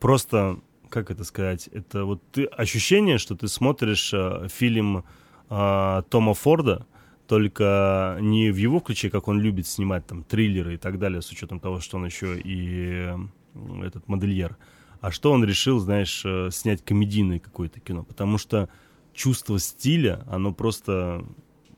просто, 0.00 0.58
как 0.88 1.10
это 1.10 1.22
сказать, 1.24 1.68
это 1.68 2.04
вот 2.04 2.22
ты, 2.32 2.44
ощущение, 2.46 3.18
что 3.18 3.36
ты 3.36 3.46
смотришь 3.46 4.12
э, 4.12 4.48
фильм 4.48 5.04
э, 5.50 6.02
Тома 6.08 6.34
Форда, 6.34 6.86
только 7.28 8.18
не 8.20 8.50
в 8.50 8.56
его 8.56 8.80
ключе, 8.80 9.08
как 9.08 9.28
он 9.28 9.40
любит 9.40 9.68
снимать 9.68 10.04
там 10.04 10.24
триллеры 10.24 10.74
и 10.74 10.78
так 10.78 10.98
далее, 10.98 11.22
с 11.22 11.30
учетом 11.30 11.60
того, 11.60 11.78
что 11.78 11.98
он 11.98 12.06
еще 12.06 12.40
и 12.40 13.14
э, 13.54 13.84
этот 13.84 14.08
модельер, 14.08 14.56
а 15.00 15.12
что 15.12 15.30
он 15.30 15.44
решил, 15.44 15.78
знаешь, 15.78 16.22
э, 16.24 16.48
снять 16.50 16.84
комедийное 16.84 17.38
какое-то 17.38 17.78
кино, 17.78 18.02
потому 18.02 18.38
что 18.38 18.68
чувство 19.12 19.58
стиля, 19.58 20.24
оно 20.28 20.52
просто 20.52 21.24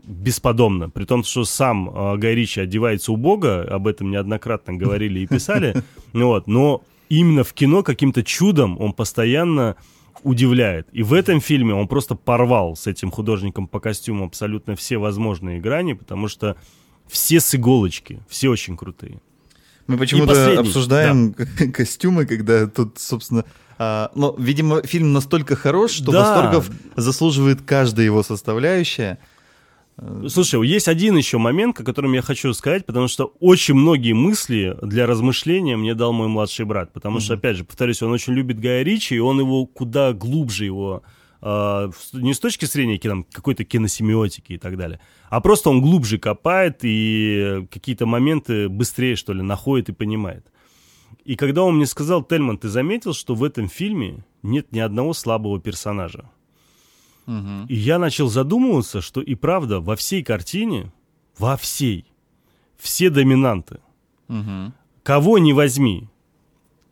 бесподобно. 0.04 0.90
При 0.90 1.04
том, 1.04 1.24
что 1.24 1.44
сам 1.44 1.88
э, 1.88 2.16
Гай 2.16 2.34
Ричи 2.34 2.60
одевается 2.60 3.12
убого, 3.12 3.62
об 3.62 3.86
этом 3.86 4.10
неоднократно 4.10 4.74
говорили 4.74 5.20
и 5.20 5.26
писали, 5.26 5.82
вот, 6.12 6.46
но 6.46 6.82
именно 7.08 7.44
в 7.44 7.52
кино 7.52 7.82
каким-то 7.82 8.22
чудом 8.22 8.80
он 8.80 8.92
постоянно 8.92 9.76
удивляет. 10.22 10.88
И 10.92 11.02
в 11.02 11.12
этом 11.12 11.40
фильме 11.40 11.74
он 11.74 11.88
просто 11.88 12.14
порвал 12.14 12.76
с 12.76 12.86
этим 12.86 13.10
художником 13.10 13.66
по 13.66 13.80
костюму 13.80 14.24
абсолютно 14.24 14.76
все 14.76 14.98
возможные 14.98 15.60
грани, 15.60 15.94
потому 15.94 16.28
что 16.28 16.56
все 17.08 17.40
с 17.40 17.54
иголочки, 17.54 18.20
все 18.28 18.48
очень 18.48 18.76
крутые. 18.76 19.20
Мы 19.86 19.98
почему-то 19.98 20.60
обсуждаем 20.60 21.32
да. 21.32 21.66
костюмы, 21.72 22.24
когда 22.24 22.66
тут, 22.66 22.98
собственно, 22.98 23.44
а, 23.78 24.10
но, 24.14 24.34
видимо, 24.38 24.82
фильм 24.82 25.12
настолько 25.12 25.56
хорош, 25.56 25.92
что 25.92 26.12
да. 26.12 26.20
восторгов 26.20 26.70
заслуживает 26.96 27.62
каждая 27.62 28.06
его 28.06 28.22
составляющая. 28.22 29.18
Слушай, 30.28 30.66
есть 30.66 30.88
один 30.88 31.16
еще 31.16 31.38
момент, 31.38 31.78
о 31.80 31.84
котором 31.84 32.14
я 32.14 32.22
хочу 32.22 32.52
сказать, 32.54 32.86
потому 32.86 33.08
что 33.08 33.34
очень 33.40 33.74
многие 33.74 34.14
мысли 34.14 34.76
для 34.82 35.06
размышления 35.06 35.76
мне 35.76 35.94
дал 35.94 36.12
мой 36.12 36.28
младший 36.28 36.64
брат. 36.64 36.92
Потому 36.92 37.18
mm-hmm. 37.18 37.20
что, 37.20 37.34
опять 37.34 37.56
же, 37.56 37.64
повторюсь, 37.64 38.02
он 38.02 38.10
очень 38.10 38.32
любит 38.32 38.58
Гая 38.58 38.82
Ричи, 38.82 39.14
и 39.14 39.18
он 39.18 39.38
его 39.40 39.66
куда 39.66 40.12
глубже 40.12 40.64
его 40.64 41.02
э, 41.42 41.90
не 42.14 42.32
с 42.32 42.40
точки 42.40 42.64
зрения 42.64 42.98
там, 42.98 43.24
какой-то 43.24 43.64
киносемиотики 43.64 44.54
и 44.54 44.58
так 44.58 44.78
далее, 44.78 44.98
а 45.28 45.40
просто 45.40 45.68
он 45.68 45.82
глубже 45.82 46.18
копает 46.18 46.78
и 46.82 47.66
какие-то 47.70 48.06
моменты 48.06 48.68
быстрее, 48.68 49.16
что 49.16 49.34
ли, 49.34 49.42
находит 49.42 49.90
и 49.90 49.92
понимает. 49.92 50.46
И 51.24 51.36
когда 51.36 51.62
он 51.62 51.76
мне 51.76 51.86
сказал, 51.86 52.24
Тельман, 52.24 52.58
ты 52.58 52.68
заметил, 52.68 53.12
что 53.12 53.34
в 53.34 53.44
этом 53.44 53.68
фильме 53.68 54.24
нет 54.42 54.72
ни 54.72 54.80
одного 54.80 55.12
слабого 55.12 55.60
персонажа? 55.60 56.30
Угу. 57.26 57.66
И 57.68 57.74
я 57.74 57.98
начал 57.98 58.28
задумываться, 58.28 59.00
что 59.00 59.20
и 59.20 59.34
правда 59.34 59.80
во 59.80 59.96
всей 59.96 60.22
картине, 60.22 60.92
во 61.38 61.56
всей, 61.56 62.06
все 62.76 63.10
доминанты. 63.10 63.80
Угу. 64.28 64.72
Кого 65.02 65.38
не 65.38 65.52
возьми. 65.52 66.08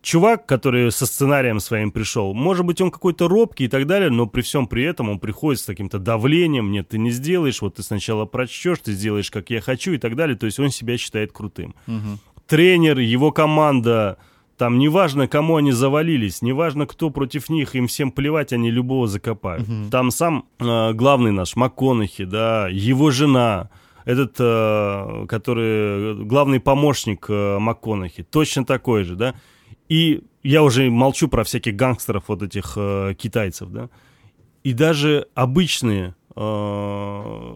Чувак, 0.01 0.47
который 0.47 0.91
со 0.91 1.05
сценарием 1.05 1.59
своим 1.59 1.91
пришел, 1.91 2.33
может 2.33 2.65
быть, 2.65 2.81
он 2.81 2.89
какой-то 2.89 3.27
робкий 3.27 3.65
и 3.65 3.67
так 3.67 3.85
далее, 3.85 4.09
но 4.09 4.25
при 4.25 4.41
всем 4.41 4.65
при 4.65 4.83
этом 4.83 5.09
он 5.09 5.19
приходит 5.19 5.61
с 5.61 5.65
каким-то 5.65 5.99
давлением, 5.99 6.71
нет, 6.71 6.89
ты 6.89 6.97
не 6.97 7.11
сделаешь, 7.11 7.61
вот 7.61 7.75
ты 7.75 7.83
сначала 7.83 8.25
прочтешь, 8.25 8.79
ты 8.79 8.93
сделаешь, 8.93 9.29
как 9.29 9.51
я 9.51 9.61
хочу 9.61 9.91
и 9.93 9.99
так 9.99 10.15
далее, 10.15 10.35
то 10.35 10.47
есть 10.47 10.59
он 10.59 10.71
себя 10.71 10.97
считает 10.97 11.31
крутым. 11.31 11.75
Угу. 11.85 12.17
Тренер, 12.47 12.97
его 12.97 13.31
команда, 13.31 14.17
там 14.57 14.77
неважно, 14.77 15.27
кому 15.27 15.55
они 15.55 15.71
завалились, 15.71 16.41
неважно, 16.41 16.85
кто 16.85 17.09
против 17.09 17.49
них, 17.49 17.75
им 17.75 17.87
всем 17.87 18.11
плевать, 18.11 18.53
они 18.53 18.69
любого 18.69 19.07
закопают. 19.07 19.67
Угу. 19.67 19.89
Там 19.89 20.11
сам 20.11 20.45
э, 20.59 20.93
главный 20.93 21.31
наш 21.31 21.55
МакКонахи, 21.55 22.25
да, 22.25 22.67
его 22.69 23.11
жена, 23.11 23.69
этот, 24.05 24.35
э, 24.39 25.25
который 25.27 26.23
главный 26.25 26.59
помощник 26.59 27.25
э, 27.29 27.57
МакКонахи, 27.59 28.23
точно 28.23 28.65
такой 28.65 29.03
же, 29.03 29.15
да. 29.15 29.35
И 29.89 30.23
я 30.43 30.63
уже 30.63 30.89
молчу 30.89 31.27
про 31.27 31.43
всяких 31.43 31.75
гангстеров, 31.75 32.25
вот 32.27 32.43
этих 32.43 32.73
э, 32.75 33.15
китайцев, 33.17 33.69
да. 33.69 33.89
И 34.63 34.73
даже 34.73 35.27
обычные 35.33 36.15
э, 36.35 36.41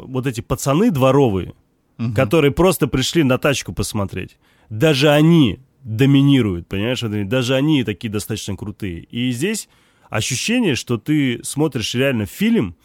вот 0.06 0.28
эти 0.28 0.41
пацаны 0.41 0.91
дворовые, 0.91 1.54
угу. 2.00 2.14
которые 2.14 2.52
просто 2.52 2.88
пришли 2.88 3.24
на 3.24 3.38
тачку 3.38 3.74
посмотреть, 3.74 4.38
даже 4.70 5.10
они 5.10 5.60
доминируют, 5.86 6.67
понимаешь? 6.67 7.01
Даже 7.27 7.55
они 7.55 7.83
такие 7.83 8.11
достаточно 8.11 8.57
крутые. 8.57 9.03
И 9.03 9.31
здесь 9.31 9.69
ощущение, 10.09 10.75
что 10.75 10.97
ты 10.97 11.39
смотришь 11.43 11.93
реально 11.93 12.25
фильм 12.25 12.75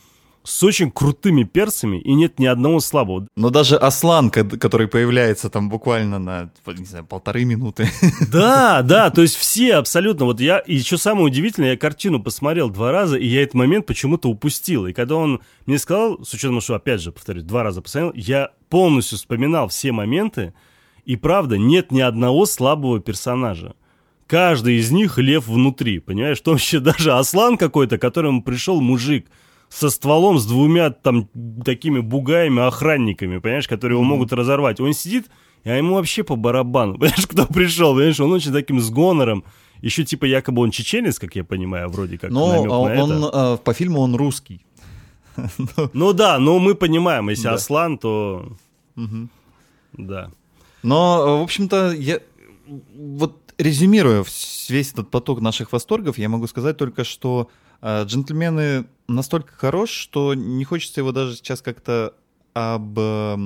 с 0.42 0.62
очень 0.62 0.90
крутыми 0.90 1.44
перцами, 1.44 1.98
и 1.98 2.14
нет 2.14 2.38
ни 2.38 2.46
одного 2.46 2.80
слабого. 2.80 3.26
Но 3.36 3.51
даже 3.51 3.76
Аслан, 3.76 4.30
который 4.30 4.88
появляется 4.88 5.51
там 5.51 5.68
буквально 5.68 6.18
на, 6.18 6.51
не 6.66 6.84
знаю, 6.84 7.05
полторы 7.05 7.44
минуты. 7.44 7.88
Да, 8.30 8.82
да, 8.82 9.11
то 9.11 9.22
есть 9.22 9.36
все 9.36 9.74
абсолютно. 9.74 10.24
Вот 10.24 10.40
я, 10.40 10.59
и 10.59 10.80
что 10.80 10.96
самое 10.96 11.26
удивительное, 11.26 11.72
я 11.72 11.76
картину 11.76 12.22
посмотрел 12.22 12.70
два 12.70 12.92
раза, 12.92 13.16
и 13.16 13.26
я 13.26 13.42
этот 13.42 13.55
момент 13.55 13.86
почему-то 13.86 14.28
упустил. 14.28 14.86
И 14.86 14.92
когда 14.92 15.16
он 15.16 15.40
мне 15.66 15.78
сказал, 15.78 16.24
с 16.24 16.32
учетом, 16.32 16.61
что, 16.61 16.74
опять 16.74 17.01
же, 17.03 17.12
повторюсь, 17.12 17.44
два 17.44 17.62
раза 17.62 17.82
посмотрел, 17.82 18.12
я 18.14 18.51
полностью 18.68 19.18
вспоминал 19.18 19.68
все 19.68 19.92
моменты, 19.92 20.55
и 21.05 21.16
правда, 21.16 21.59
нет 21.59 21.92
ни 21.92 22.01
одного 22.01 22.46
слабого 22.46 23.01
персонажа. 23.01 23.74
Каждый 24.26 24.76
из 24.76 24.92
них 24.92 25.18
лев 25.18 25.48
внутри, 25.48 25.98
понимаешь? 25.98 26.38
В 26.38 26.42
том 26.42 26.57
числе 26.57 26.80
даже 26.80 27.12
Аслан 27.12 27.57
какой-то, 27.57 27.98
к 27.98 28.01
которому 28.01 28.42
пришел 28.42 28.80
мужик 28.80 29.26
со 29.68 29.90
стволом, 29.90 30.38
с 30.38 30.46
двумя 30.46 30.90
там 30.90 31.28
такими 31.64 32.01
бугаями-охранниками, 32.01 33.38
понимаешь, 33.38 33.68
которые 33.68 33.96
его 33.96 34.05
могут 34.05 34.32
разорвать. 34.32 34.80
Он 34.80 34.92
сидит, 34.92 35.26
а 35.64 35.76
ему 35.76 35.94
вообще 35.94 36.22
по 36.22 36.36
барабану, 36.36 36.94
понимаешь, 36.98 37.26
кто 37.26 37.46
пришел, 37.46 37.92
понимаешь, 37.92 38.20
он 38.20 38.32
очень 38.32 38.53
таким 38.53 38.80
с 38.80 38.90
гонором. 38.90 39.44
Еще 39.82 40.05
типа 40.05 40.26
якобы 40.26 40.62
он 40.62 40.70
чеченец, 40.70 41.18
как 41.18 41.34
я 41.36 41.42
понимаю, 41.42 41.88
вроде 41.88 42.18
как. 42.18 42.30
Но 42.30 42.46
он, 42.46 42.68
на 42.68 42.78
он, 42.78 43.24
это. 43.24 43.61
по 43.64 43.72
фильму 43.72 44.01
он 44.01 44.14
русский. 44.14 44.64
Ну 45.94 46.12
да, 46.12 46.38
но 46.38 46.59
мы 46.59 46.74
понимаем, 46.74 47.30
если 47.30 47.48
Аслан, 47.48 47.98
то... 47.98 48.53
Да. 49.92 50.30
Но, 50.83 51.41
в 51.41 51.43
общем-то, 51.43 51.93
я 51.93 52.20
вот 52.95 53.55
резюмируя 53.59 54.24
весь 54.68 54.93
этот 54.93 55.11
поток 55.11 55.41
наших 55.41 55.72
восторгов, 55.72 56.18
я 56.18 56.28
могу 56.28 56.47
сказать 56.47 56.76
только, 56.76 57.05
что 57.05 57.51
э, 57.83 58.05
джентльмены 58.05 58.87
настолько 59.09 59.53
хорош, 59.53 59.91
что 59.91 60.35
не 60.35 60.64
хочется 60.64 61.01
его 61.01 61.12
даже 61.12 61.37
сейчас 61.37 61.61
как-то 61.61 62.14
об 62.55 62.99
э, 62.99 63.37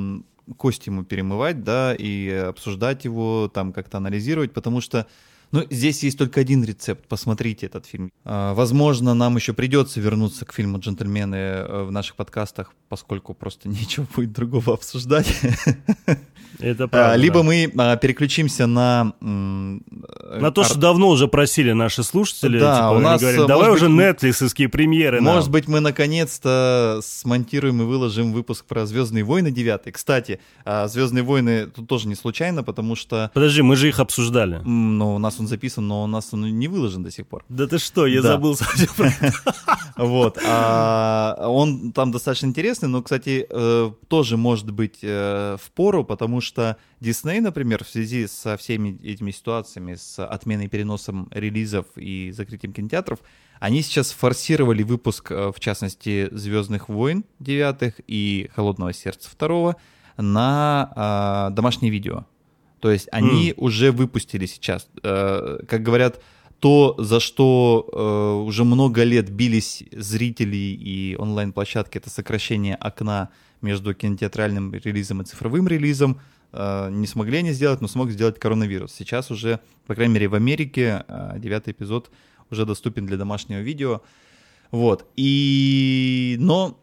кость 0.57 0.87
ему 0.87 1.05
перемывать, 1.05 1.65
да, 1.65 1.95
и 1.95 2.29
обсуждать 2.29 3.05
его, 3.05 3.51
там 3.53 3.73
как-то 3.73 3.99
анализировать, 3.99 4.53
потому 4.53 4.81
что 4.81 5.07
ну, 5.55 5.65
здесь 5.71 6.03
есть 6.03 6.19
только 6.19 6.41
один 6.41 6.65
рецепт. 6.65 7.07
Посмотрите 7.07 7.67
этот 7.67 7.87
фильм. 7.87 8.11
А, 8.25 8.55
возможно, 8.55 9.15
нам 9.15 9.37
еще 9.37 9.53
придется 9.53 10.01
вернуться 10.01 10.45
к 10.45 10.53
фильму 10.53 10.81
«Джентльмены» 10.81 11.37
э, 11.37 11.85
в 11.85 11.93
наших 11.93 12.17
подкастах, 12.17 12.73
поскольку 12.89 13.35
просто 13.35 13.69
нечего 13.69 14.05
будет 14.17 14.33
другого 14.33 14.75
обсуждать. 14.75 15.33
Это 16.61 16.89
правда. 16.89 17.17
Либо 17.17 17.43
мы 17.43 17.73
а, 17.77 17.97
переключимся 17.97 18.67
на... 18.67 19.13
На 19.21 20.51
то, 20.51 20.65
что 20.65 20.79
давно 20.79 21.09
уже 21.09 21.29
просили 21.29 21.73
наши 21.73 22.03
слушатели. 22.03 22.59
Да, 22.59 22.77
типа, 22.77 22.91
у 22.91 22.99
нас... 23.01 23.21
Говорят, 23.21 23.47
Давай 23.47 23.71
уже 23.71 23.87
Netflix 23.87 24.69
премьеры 24.69 25.21
Может 25.21 25.51
быть, 25.51 25.69
мы 25.69 25.81
наконец-то 25.81 27.01
смонтируем 27.03 27.83
и 27.83 27.85
выложим 27.85 28.33
выпуск 28.33 28.65
про 28.65 28.87
«Звездные 28.87 29.25
войны» 29.25 29.51
9. 29.51 29.93
Кстати, 29.93 30.41
а, 30.65 30.89
«Звездные 30.89 31.23
войны» 31.23 31.67
тут 31.67 31.89
тоже 31.89 32.09
не 32.09 32.15
случайно, 32.15 32.63
потому 32.63 32.97
что... 32.97 33.31
Подожди, 33.35 33.63
мы 33.63 33.77
же 33.77 33.89
их 33.89 34.01
обсуждали. 34.01 34.61
Ну, 34.65 35.15
у 35.15 35.19
нас 35.19 35.39
он 35.45 35.49
записан, 35.49 35.87
но 35.87 36.05
у 36.05 36.07
нас 36.07 36.33
он 36.33 36.59
не 36.59 36.69
выложен 36.69 37.03
до 37.03 37.11
сих 37.11 37.27
пор. 37.27 37.45
Да 37.49 37.67
ты 37.67 37.79
что, 37.79 38.07
я 38.07 38.23
да. 38.23 38.29
забыл 38.29 38.57
совсем 38.57 38.89
про 38.97 39.11
Вот. 39.97 40.39
Он 40.43 41.93
там 41.93 42.11
достаточно 42.11 42.47
интересный, 42.47 42.89
но, 42.89 43.03
кстати, 43.03 43.47
э, 43.49 43.93
тоже 44.09 44.37
может 44.37 44.71
быть 44.71 44.99
э, 45.03 45.57
в 45.63 45.71
пору, 45.73 46.05
потому 46.05 46.41
что 46.41 46.77
Disney, 47.01 47.41
например, 47.41 47.85
в 47.85 47.89
связи 47.89 48.27
со 48.27 48.57
всеми 48.57 48.99
этими 49.03 49.31
ситуациями, 49.31 49.95
с 49.95 50.25
отменой 50.25 50.69
переносом 50.69 51.29
релизов 51.31 51.87
и 51.97 52.33
закрытием 52.33 52.73
кинотеатров, 52.73 53.21
они 53.61 53.83
сейчас 53.83 54.11
форсировали 54.11 54.83
выпуск, 54.83 55.31
э, 55.31 55.53
в 55.55 55.61
частности, 55.61 56.29
«Звездных 56.33 56.89
войн» 56.89 57.25
девятых 57.39 58.01
и 58.07 58.51
«Холодного 58.55 58.93
сердца» 58.93 59.29
второго 59.31 59.77
на 60.17 61.51
домашнее 61.51 61.91
видео. 61.91 62.25
То 62.85 62.91
есть 62.91 63.09
они 63.13 63.53
mm. 63.53 63.55
уже 63.57 63.93
выпустили 63.93 64.45
сейчас. 64.45 64.89
Э, 65.03 65.57
как 65.67 65.83
говорят, 65.83 66.21
то, 66.61 66.95
за 66.99 67.19
что 67.19 67.89
э, 67.91 68.47
уже 68.47 68.65
много 68.65 69.05
лет 69.05 69.31
бились 69.31 69.83
зрители 69.91 70.77
и 70.79 71.17
онлайн-площадки, 71.19 71.97
это 71.97 72.11
сокращение 72.11 72.75
окна 72.75 73.31
между 73.63 73.95
кинотеатральным 73.95 74.75
релизом 74.75 75.23
и 75.23 75.25
цифровым 75.25 75.67
релизом. 75.67 76.21
Э, 76.53 76.91
не 76.91 77.07
смогли 77.07 77.39
они 77.39 77.53
сделать, 77.53 77.81
но 77.81 77.89
смог 77.89 78.11
сделать 78.11 78.39
коронавирус. 78.39 78.93
Сейчас 78.93 79.31
уже, 79.31 79.61
по 79.87 79.95
крайней 79.95 80.13
мере, 80.13 80.29
в 80.29 80.35
Америке 80.35 81.07
э, 81.09 81.39
девятый 81.39 81.73
эпизод 81.73 82.11
уже 82.51 82.67
доступен 82.67 83.07
для 83.07 83.17
домашнего 83.17 83.61
видео. 83.61 84.03
Вот. 84.71 85.07
И... 85.17 86.37
Но 86.39 86.79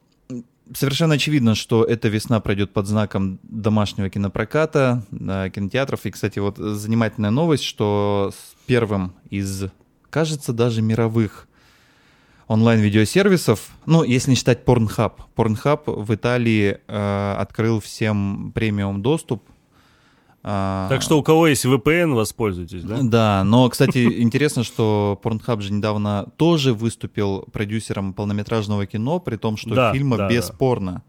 совершенно 0.74 1.16
очевидно, 1.16 1.56
что 1.56 1.84
эта 1.84 2.08
весна 2.08 2.40
пройдет 2.40 2.72
под 2.74 2.88
знаком 2.88 3.40
домашнего 3.44 4.10
кинопроката, 4.10 5.04
кинотеатров. 5.12 6.06
И, 6.06 6.12
кстати, 6.12 6.40
вот 6.40 6.58
занимательная 6.58 7.32
новость, 7.32 7.64
что 7.64 8.32
с 8.34 8.56
первым 8.66 9.14
из, 9.30 9.66
кажется, 10.10 10.54
даже 10.54 10.82
мировых 10.82 11.48
онлайн-видеосервисов, 12.48 13.70
ну, 13.86 14.04
если 14.04 14.32
не 14.32 14.36
считать 14.36 14.64
Pornhub. 14.66 15.14
Pornhub 15.36 15.84
в 15.86 16.14
Италии 16.14 16.80
э, 16.86 17.36
открыл 17.38 17.80
всем 17.80 18.52
премиум 18.54 19.02
доступ. 19.02 19.44
Э, 20.44 20.88
так 20.90 21.02
что 21.02 21.20
у 21.20 21.24
кого 21.24 21.48
есть 21.48 21.66
VPN, 21.66 22.14
воспользуйтесь, 22.14 22.84
да? 22.84 23.00
Да, 23.02 23.44
но, 23.44 23.70
кстати, 23.70 24.00
интересно, 24.22 24.64
что 24.64 25.20
Pornhub 25.24 25.62
же 25.62 25.72
недавно 25.72 26.28
тоже 26.38 26.74
выступил 26.74 27.44
продюсером 27.52 28.14
полнометражного 28.14 28.86
кино, 28.86 29.20
при 29.20 29.36
том, 29.36 29.58
что 29.58 29.74
да, 29.76 29.94
фильма 29.94 30.18
да, 30.18 30.30
без 30.30 30.48
да. 30.48 30.54
порно. 30.54 31.04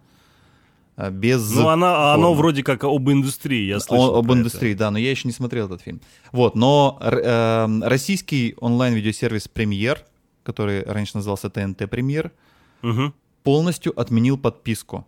Э, 0.96 1.10
без 1.10 1.50
ну, 1.54 1.68
она, 1.68 2.12
оно 2.12 2.34
вроде 2.34 2.62
как 2.62 2.84
об 2.84 3.10
индустрии, 3.10 3.66
я 3.66 3.80
слышал. 3.80 4.14
О, 4.14 4.18
об 4.18 4.32
индустрии, 4.32 4.72
это. 4.72 4.80
да, 4.80 4.90
но 4.90 4.98
я 4.98 5.10
еще 5.10 5.26
не 5.28 5.32
смотрел 5.32 5.66
этот 5.66 5.80
фильм. 5.80 6.00
Вот, 6.32 6.54
но 6.54 6.98
э, 7.00 7.80
российский 7.82 8.54
онлайн-видеосервис 8.60 9.48
«Премьер», 9.48 10.04
который 10.42 10.82
раньше 10.84 11.16
назывался 11.16 11.48
ТНТ 11.48 11.88
Премьер, 11.88 12.32
угу. 12.82 13.12
полностью 13.44 13.98
отменил 13.98 14.36
подписку 14.36 15.06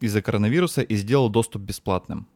из-за 0.00 0.20
коронавируса 0.20 0.82
и 0.82 0.96
сделал 0.96 1.28
доступ 1.28 1.62
бесплатным. 1.62 2.26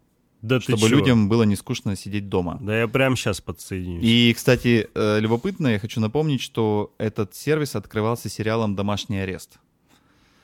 Да 0.43 0.61
чтобы 0.61 0.89
людям 0.89 1.29
было 1.29 1.43
не 1.43 1.57
скучно 1.57 1.97
сидеть 1.97 2.29
дома. 2.29 2.59
Да 2.61 2.81
я 2.81 2.89
прямо 2.89 3.17
сейчас 3.17 3.41
подсоединюсь. 3.41 4.05
И, 4.05 4.33
кстати, 4.35 4.89
э, 4.95 5.21
любопытно, 5.21 5.69
я 5.69 5.79
хочу 5.79 6.01
напомнить, 6.01 6.41
что 6.41 6.93
этот 6.99 7.35
сервис 7.35 7.77
открывался 7.77 8.29
сериалом 8.29 8.75
«Домашний 8.75 9.19
арест». 9.19 9.59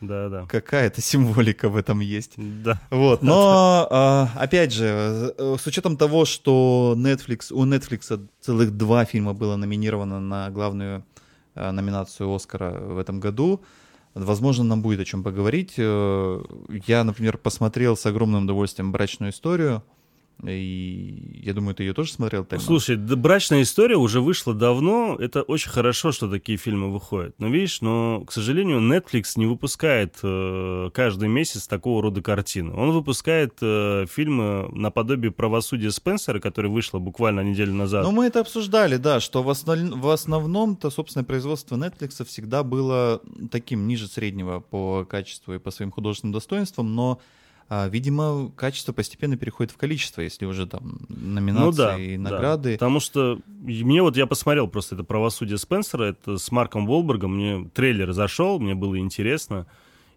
Да, 0.02 0.28
да. 0.28 0.46
Какая-то 0.46 1.00
символика 1.00 1.70
в 1.70 1.76
этом 1.76 2.00
есть. 2.00 2.34
Да. 2.36 2.80
Вот. 2.90 3.22
Но, 3.22 3.88
а, 3.90 4.30
опять 4.36 4.72
же, 4.72 5.34
э, 5.38 5.56
с 5.58 5.66
учетом 5.66 5.96
того, 5.96 6.26
что 6.26 6.94
Netflix, 6.98 7.50
у 7.50 7.64
Netflix 7.64 8.28
целых 8.40 8.76
два 8.76 9.06
фильма 9.06 9.32
было 9.32 9.56
номинировано 9.56 10.20
на 10.20 10.50
главную 10.50 11.02
Э, 11.56 11.70
номинацию 11.70 12.32
Оскара 12.32 12.70
в 12.78 12.98
этом 12.98 13.18
году. 13.18 13.62
Возможно, 14.16 14.64
нам 14.64 14.80
будет 14.80 15.00
о 15.00 15.04
чем 15.04 15.22
поговорить. 15.22 15.74
Э, 15.76 16.42
я, 16.86 17.04
например, 17.04 17.36
посмотрел 17.36 17.98
с 17.98 18.06
огромным 18.06 18.44
удовольствием 18.44 18.90
«Брачную 18.90 19.30
историю». 19.30 19.82
И 20.44 21.40
я 21.42 21.54
думаю, 21.54 21.74
ты 21.74 21.84
ее 21.84 21.94
тоже 21.94 22.12
смотрел, 22.12 22.44
Тайма? 22.44 22.62
Слушай, 22.62 22.96
да, 22.96 23.16
брачная 23.16 23.62
история 23.62 23.96
уже 23.96 24.20
вышла 24.20 24.52
давно. 24.52 25.16
Это 25.18 25.42
очень 25.42 25.70
хорошо, 25.70 26.12
что 26.12 26.30
такие 26.30 26.58
фильмы 26.58 26.92
выходят. 26.92 27.34
Но 27.38 27.48
видишь, 27.48 27.80
но, 27.80 28.22
к 28.26 28.32
сожалению, 28.32 28.80
Netflix 28.80 29.32
не 29.36 29.46
выпускает 29.46 30.18
э, 30.22 30.90
каждый 30.92 31.28
месяц 31.28 31.66
такого 31.66 32.02
рода 32.02 32.20
картины. 32.20 32.74
Он 32.74 32.90
выпускает 32.90 33.54
э, 33.62 34.04
фильмы 34.10 34.68
наподобие 34.72 35.32
правосудия 35.32 35.90
Спенсера, 35.90 36.38
который 36.38 36.70
вышло 36.70 36.98
буквально 36.98 37.40
неделю 37.40 37.72
назад. 37.72 38.04
Ну, 38.04 38.10
мы 38.12 38.26
это 38.26 38.40
обсуждали, 38.40 38.98
да, 38.98 39.20
что 39.20 39.42
в, 39.42 39.48
основ... 39.48 39.78
в 39.78 40.08
основном-то, 40.10 40.90
собственно, 40.90 41.24
производство 41.24 41.76
Netflix 41.76 42.22
всегда 42.26 42.62
было 42.62 43.22
таким 43.50 43.86
ниже 43.86 44.06
среднего 44.06 44.60
по 44.60 45.06
качеству 45.08 45.54
и 45.54 45.58
по 45.58 45.70
своим 45.70 45.90
художественным 45.90 46.34
достоинствам, 46.34 46.94
но 46.94 47.20
видимо, 47.68 48.50
качество 48.54 48.92
постепенно 48.92 49.36
переходит 49.36 49.72
в 49.72 49.76
количество, 49.76 50.20
если 50.20 50.44
уже 50.44 50.66
там 50.66 51.00
номинации 51.08 51.64
ну, 51.64 51.72
да, 51.72 51.98
и 51.98 52.16
награды. 52.16 52.70
Да. 52.70 52.74
Потому 52.74 53.00
что 53.00 53.40
мне 53.46 54.02
вот 54.02 54.16
я 54.16 54.26
посмотрел 54.26 54.68
просто 54.68 54.94
это 54.94 55.04
правосудие 55.04 55.58
Спенсера, 55.58 56.04
это 56.04 56.38
с 56.38 56.50
Марком 56.52 56.86
Волбергом, 56.86 57.36
мне 57.36 57.68
трейлер 57.74 58.12
зашел, 58.12 58.60
мне 58.60 58.74
было 58.74 58.98
интересно. 58.98 59.66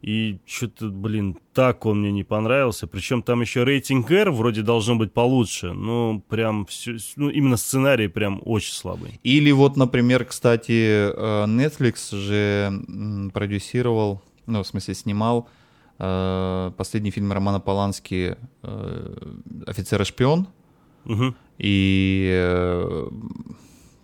И 0.01 0.39
что-то, 0.45 0.87
блин, 0.87 1.37
так 1.53 1.85
он 1.85 1.99
мне 1.99 2.11
не 2.11 2.23
понравился. 2.23 2.87
Причем 2.87 3.21
там 3.21 3.41
еще 3.41 3.65
рейтинг 3.65 4.09
R 4.09 4.31
вроде 4.31 4.61
должно 4.61 4.95
быть 4.95 5.11
получше. 5.11 5.73
Но 5.73 6.23
прям 6.29 6.65
все, 6.67 6.95
ну, 7.17 7.29
именно 7.29 7.57
сценарий 7.57 8.07
прям 8.07 8.41
очень 8.45 8.71
слабый. 8.71 9.19
Или 9.23 9.51
вот, 9.51 9.75
например, 9.75 10.23
кстати, 10.23 11.11
э, 11.11 11.45
Netflix 11.47 12.15
же 12.15 13.31
продюсировал, 13.33 14.23
ну, 14.45 14.63
в 14.63 14.67
смысле, 14.67 14.93
снимал 14.93 15.49
последний 16.77 17.11
фильм 17.11 17.31
Романа 17.31 17.59
Полански 17.59 18.37
э, 18.63 19.15
«Офицер 19.67 20.01
и 20.01 20.05
шпион». 20.05 20.47
Угу. 21.05 21.35
И 21.57 22.29
э, 22.31 23.09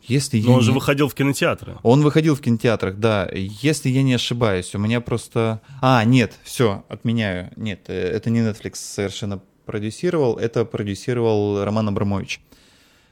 если 0.04 0.40
Но 0.42 0.48
я 0.48 0.52
он 0.54 0.60
не... 0.60 0.66
же 0.66 0.72
выходил 0.72 1.08
в 1.08 1.16
кинотеатры. 1.16 1.78
Он 1.84 2.02
выходил 2.02 2.36
в 2.36 2.42
кинотеатрах, 2.42 2.98
да. 2.98 3.30
Если 3.34 3.90
я 3.90 4.04
не 4.04 4.14
ошибаюсь, 4.14 4.76
у 4.76 4.78
меня 4.78 5.02
просто... 5.02 5.62
А, 5.82 6.04
нет, 6.04 6.34
все, 6.44 6.84
отменяю. 6.90 7.52
Нет, 7.56 7.90
это 7.90 8.30
не 8.30 8.42
Netflix 8.42 8.76
совершенно 8.76 9.42
продюсировал, 9.66 10.36
это 10.36 10.64
продюсировал 10.66 11.64
Роман 11.64 11.90
Абрамович. 11.90 12.42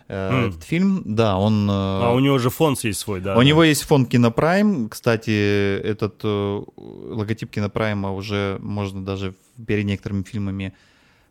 Mm. 0.07 0.49
Этот 0.49 0.63
фильм, 0.63 1.01
да, 1.05 1.37
он... 1.37 1.69
Э, 1.69 1.73
а 1.73 2.13
у 2.13 2.19
него 2.19 2.37
же 2.37 2.49
фонд 2.49 2.83
есть 2.83 2.99
свой, 2.99 3.21
да? 3.21 3.35
У 3.35 3.39
да. 3.39 3.43
него 3.43 3.63
есть 3.63 3.83
фонд 3.83 4.09
Кинопрайм. 4.09 4.89
Кстати, 4.89 5.79
этот 5.79 6.21
э, 6.23 6.63
логотип 6.77 7.49
Кинопрайма 7.49 8.13
уже 8.13 8.57
можно 8.61 9.03
даже 9.03 9.33
перед 9.67 9.85
некоторыми 9.85 10.23
фильмами 10.23 10.73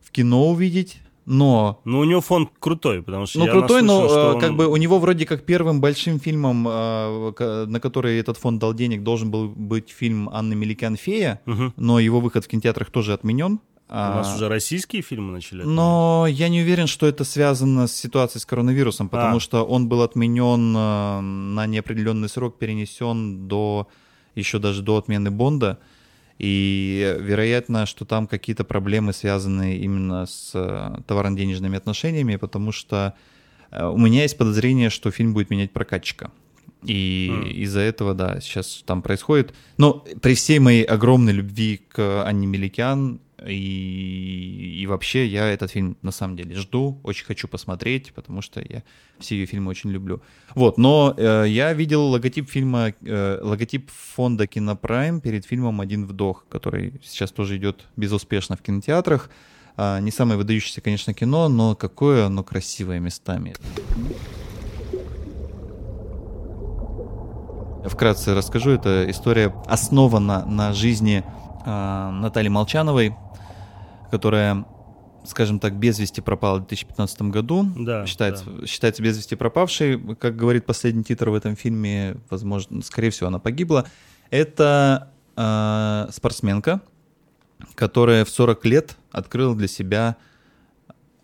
в 0.01 0.11
кино 0.11 0.49
увидеть. 0.49 0.99
Но... 1.25 1.79
Ну, 1.85 1.99
у 1.99 2.03
него 2.03 2.19
фонд 2.19 2.49
крутой, 2.59 3.01
потому 3.01 3.25
что 3.25 3.39
Ну, 3.39 3.47
крутой, 3.47 3.81
но 3.81 4.09
что 4.09 4.33
он... 4.33 4.41
как 4.41 4.55
бы 4.55 4.67
у 4.67 4.75
него 4.75 4.99
вроде 4.99 5.25
как 5.25 5.43
первым 5.43 5.79
большим 5.79 6.19
фильмом, 6.19 6.63
на 6.63 7.79
который 7.81 8.19
этот 8.19 8.37
фонд 8.37 8.59
дал 8.59 8.73
денег, 8.73 9.03
должен 9.03 9.31
был 9.31 9.47
быть 9.47 9.89
фильм 9.89 10.29
Анны 10.33 10.53
Меликян 10.55 10.97
«Фея», 10.97 11.39
угу. 11.45 11.71
но 11.77 11.99
его 11.99 12.19
выход 12.19 12.43
в 12.43 12.49
кинотеатрах 12.49 12.89
тоже 12.89 13.13
отменен. 13.13 13.59
У 13.93 13.95
нас 13.95 14.31
а, 14.31 14.35
уже 14.35 14.49
российские 14.49 15.03
фильмы 15.03 15.33
начали. 15.33 15.61
Но 15.61 16.25
я 16.27 16.49
не 16.49 16.61
уверен, 16.61 16.87
что 16.87 17.05
это 17.05 17.23
связано 17.23 17.85
с 17.85 17.95
ситуацией 17.95 18.41
с 18.41 18.45
коронавирусом, 18.45 19.07
потому 19.07 19.37
а. 19.37 19.39
что 19.39 19.63
он 19.63 19.87
был 19.87 20.01
отменен 20.01 20.75
э, 20.75 21.19
на 21.21 21.67
неопределенный 21.67 22.27
срок, 22.27 22.57
перенесен 22.57 23.47
до 23.47 23.87
еще 24.33 24.57
даже 24.57 24.81
до 24.81 24.97
отмены 24.97 25.29
Бонда. 25.29 25.77
И 26.39 27.15
вероятно, 27.19 27.85
что 27.85 28.03
там 28.03 28.25
какие-то 28.25 28.63
проблемы 28.63 29.13
связаны 29.13 29.77
именно 29.77 30.25
с 30.25 30.53
э, 30.55 31.01
товарно-денежными 31.05 31.77
отношениями, 31.77 32.37
потому 32.37 32.71
что 32.71 33.13
э, 33.69 33.85
у 33.85 33.97
меня 33.97 34.23
есть 34.23 34.39
подозрение, 34.39 34.89
что 34.89 35.11
фильм 35.11 35.35
будет 35.35 35.51
менять 35.51 35.71
прокатчика. 35.71 36.31
И 36.81 37.29
mm. 37.31 37.49
из-за 37.51 37.81
этого, 37.81 38.15
да, 38.15 38.41
сейчас 38.41 38.81
там 38.87 39.03
происходит. 39.03 39.53
Но 39.77 40.03
при 40.19 40.33
всей 40.33 40.57
моей 40.57 40.83
огромной 40.83 41.33
любви 41.33 41.79
к 41.87 42.23
Анне 42.25 42.47
Меликян 42.47 43.19
и, 43.45 44.81
и 44.81 44.87
вообще 44.87 45.25
я 45.25 45.47
этот 45.47 45.71
фильм 45.71 45.97
на 46.01 46.11
самом 46.11 46.35
деле 46.35 46.55
жду, 46.55 46.99
очень 47.03 47.25
хочу 47.25 47.47
посмотреть, 47.47 48.13
потому 48.13 48.41
что 48.41 48.61
я 48.61 48.83
все 49.19 49.35
ее 49.35 49.45
фильмы 49.45 49.69
очень 49.69 49.91
люблю. 49.91 50.21
Вот, 50.55 50.77
но 50.77 51.13
э, 51.17 51.45
я 51.47 51.73
видел 51.73 52.05
логотип 52.07 52.49
фильма, 52.49 52.93
э, 53.01 53.39
логотип 53.41 53.89
фонда 53.89 54.47
Кинопрайм 54.47 55.21
перед 55.21 55.45
фильмом 55.45 55.81
«Один 55.81 56.05
вдох», 56.05 56.45
который 56.49 56.93
сейчас 57.03 57.31
тоже 57.31 57.57
идет 57.57 57.85
безуспешно 57.95 58.55
в 58.55 58.61
кинотеатрах. 58.61 59.29
Э, 59.77 59.99
не 59.99 60.11
самое 60.11 60.37
выдающееся, 60.37 60.81
конечно, 60.81 61.13
кино, 61.13 61.49
но 61.49 61.75
какое 61.75 62.25
оно 62.25 62.43
красивое 62.43 62.99
местами. 62.99 63.55
Вкратце 67.85 68.33
расскажу, 68.33 68.71
эта 68.71 69.09
история 69.09 69.53
основана 69.65 70.45
на 70.45 70.71
жизни 70.71 71.23
Натальи 71.65 72.49
Молчановой, 72.49 73.15
которая, 74.11 74.65
скажем 75.25 75.59
так, 75.59 75.75
без 75.75 75.99
вести 75.99 76.21
пропала 76.21 76.57
в 76.57 76.67
2015 76.67 77.21
году. 77.23 77.65
Да, 77.75 78.05
считается, 78.05 78.45
да. 78.45 78.67
считается 78.67 79.01
без 79.01 79.17
вести 79.17 79.35
пропавшей. 79.35 79.99
Как 80.15 80.35
говорит 80.35 80.65
последний 80.65 81.03
титр 81.03 81.29
в 81.29 81.35
этом 81.35 81.55
фильме, 81.55 82.17
возможно, 82.29 82.81
скорее 82.81 83.09
всего, 83.09 83.27
она 83.27 83.39
погибла. 83.39 83.85
Это 84.29 85.09
э, 85.35 86.07
спортсменка, 86.11 86.81
которая 87.75 88.25
в 88.25 88.29
40 88.29 88.65
лет 88.65 88.97
открыла 89.11 89.55
для 89.55 89.67
себя 89.67 90.17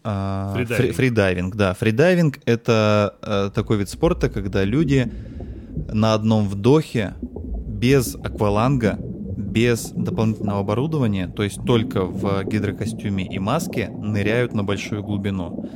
э, 0.03 0.51
фридайвинг. 0.53 0.77
Фри, 0.77 0.91
фридайвинг. 0.91 1.55
Да, 1.55 1.73
фридайвинг— 1.73 2.39
это 2.45 3.15
э, 3.21 3.51
такой 3.53 3.77
вид 3.77 3.89
спорта, 3.89 4.29
когда 4.29 4.63
люди 4.63 5.11
на 5.91 6.13
одном 6.13 6.47
вдохе 6.47 7.15
без 7.21 8.15
акваланга 8.15 8.99
без 9.49 9.91
дополнительного 9.91 10.59
оборудования, 10.59 11.27
то 11.27 11.43
есть 11.43 11.63
только 11.65 12.05
в 12.05 12.43
гидрокостюме 12.43 13.25
и 13.25 13.39
маске, 13.39 13.89
ныряют 13.89 14.53
на 14.53 14.63
большую 14.63 15.03
глубину. 15.03 15.69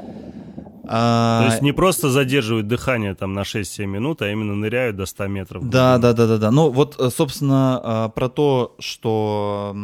А... 0.85 1.43
То 1.45 1.51
есть 1.51 1.61
не 1.61 1.71
просто 1.71 2.09
задерживают 2.09 2.67
дыхание 2.67 3.15
там 3.15 3.33
на 3.33 3.41
6-7 3.41 3.85
минут, 3.85 4.21
а 4.21 4.29
именно 4.29 4.53
ныряют 4.53 4.95
до 4.95 5.05
100 5.05 5.27
метров. 5.27 5.69
Да, 5.69 5.97
да, 5.97 6.13
да, 6.13 6.27
да, 6.27 6.37
да. 6.37 6.51
Ну 6.51 6.69
вот, 6.69 6.99
э, 6.99 7.09
собственно, 7.09 7.79
а, 7.83 8.09
про 8.09 8.29
то, 8.29 8.75
что 8.79 9.75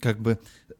как 0.00 0.20
бы... 0.20 0.38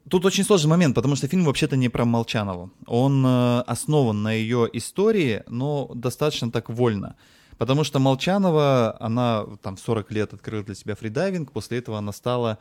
Тут 0.09 0.23
очень 0.23 0.43
сложный 0.43 0.69
момент, 0.69 0.95
потому 0.95 1.15
что 1.15 1.27
фильм 1.27 1.45
вообще-то 1.45 1.75
не 1.75 1.89
про 1.89 2.05
Молчанову. 2.05 2.71
Он 2.85 3.25
э, 3.25 3.61
основан 3.61 4.21
на 4.21 4.31
ее 4.31 4.69
истории, 4.71 5.43
но 5.47 5.91
достаточно 5.95 6.51
так 6.51 6.69
вольно. 6.69 7.15
Потому 7.57 7.83
что 7.83 7.99
Молчанова, 7.99 8.97
она 8.99 9.45
там 9.61 9.77
в 9.77 9.79
40 9.79 10.11
лет 10.11 10.33
открыла 10.33 10.63
для 10.63 10.75
себя 10.75 10.95
фридайвинг, 10.95 11.51
после 11.51 11.77
этого 11.77 11.97
она 11.97 12.11
стала 12.11 12.57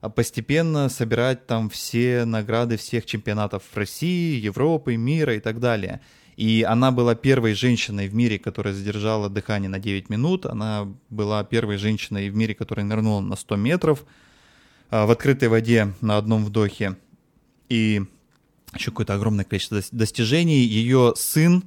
а, 0.00 0.08
постепенно 0.08 0.88
собирать 0.88 1.46
там 1.46 1.68
все 1.68 2.24
награды 2.24 2.76
всех 2.76 3.04
чемпионатов 3.04 3.62
России, 3.74 4.40
Европы, 4.40 4.96
мира 4.96 5.34
и 5.34 5.40
так 5.40 5.60
далее. 5.60 6.00
И 6.36 6.64
она 6.66 6.90
была 6.90 7.14
первой 7.14 7.52
женщиной 7.52 8.08
в 8.08 8.14
мире, 8.14 8.38
которая 8.38 8.72
задержала 8.72 9.28
дыхание 9.28 9.68
на 9.68 9.78
9 9.78 10.08
минут. 10.08 10.46
Она 10.46 10.88
была 11.10 11.44
первой 11.44 11.76
женщиной 11.76 12.30
в 12.30 12.34
мире, 12.34 12.54
которая 12.54 12.86
нырнула 12.86 13.20
на 13.20 13.36
100 13.36 13.56
метров 13.56 14.06
а, 14.88 15.04
в 15.04 15.10
открытой 15.10 15.48
воде 15.48 15.92
на 16.00 16.16
одном 16.16 16.46
вдохе. 16.46 16.96
И 17.68 18.02
еще 18.74 18.90
какое-то 18.90 19.14
огромное 19.14 19.44
количество 19.44 19.82
достижений. 19.92 20.60
Ее 20.60 21.12
сын, 21.14 21.64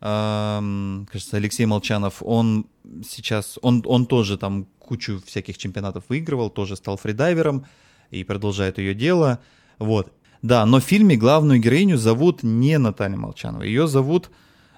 кажется, 0.00 1.36
Алексей 1.36 1.66
Молчанов, 1.66 2.22
он 2.22 2.66
сейчас, 3.06 3.58
он, 3.60 3.82
он 3.86 4.06
тоже 4.06 4.38
там 4.38 4.66
кучу 4.78 5.20
всяких 5.26 5.58
чемпионатов 5.58 6.04
выигрывал, 6.08 6.48
тоже 6.48 6.76
стал 6.76 6.96
фридайвером 6.96 7.66
и 8.10 8.24
продолжает 8.24 8.78
ее 8.78 8.94
дело. 8.94 9.40
Вот. 9.78 10.12
Да, 10.42 10.64
но 10.64 10.80
в 10.80 10.84
фильме 10.84 11.16
главную 11.16 11.60
героиню 11.60 11.98
зовут 11.98 12.42
не 12.42 12.78
Наталья 12.78 13.16
Молчанова, 13.16 13.62
ее 13.62 13.86
зовут 13.86 14.30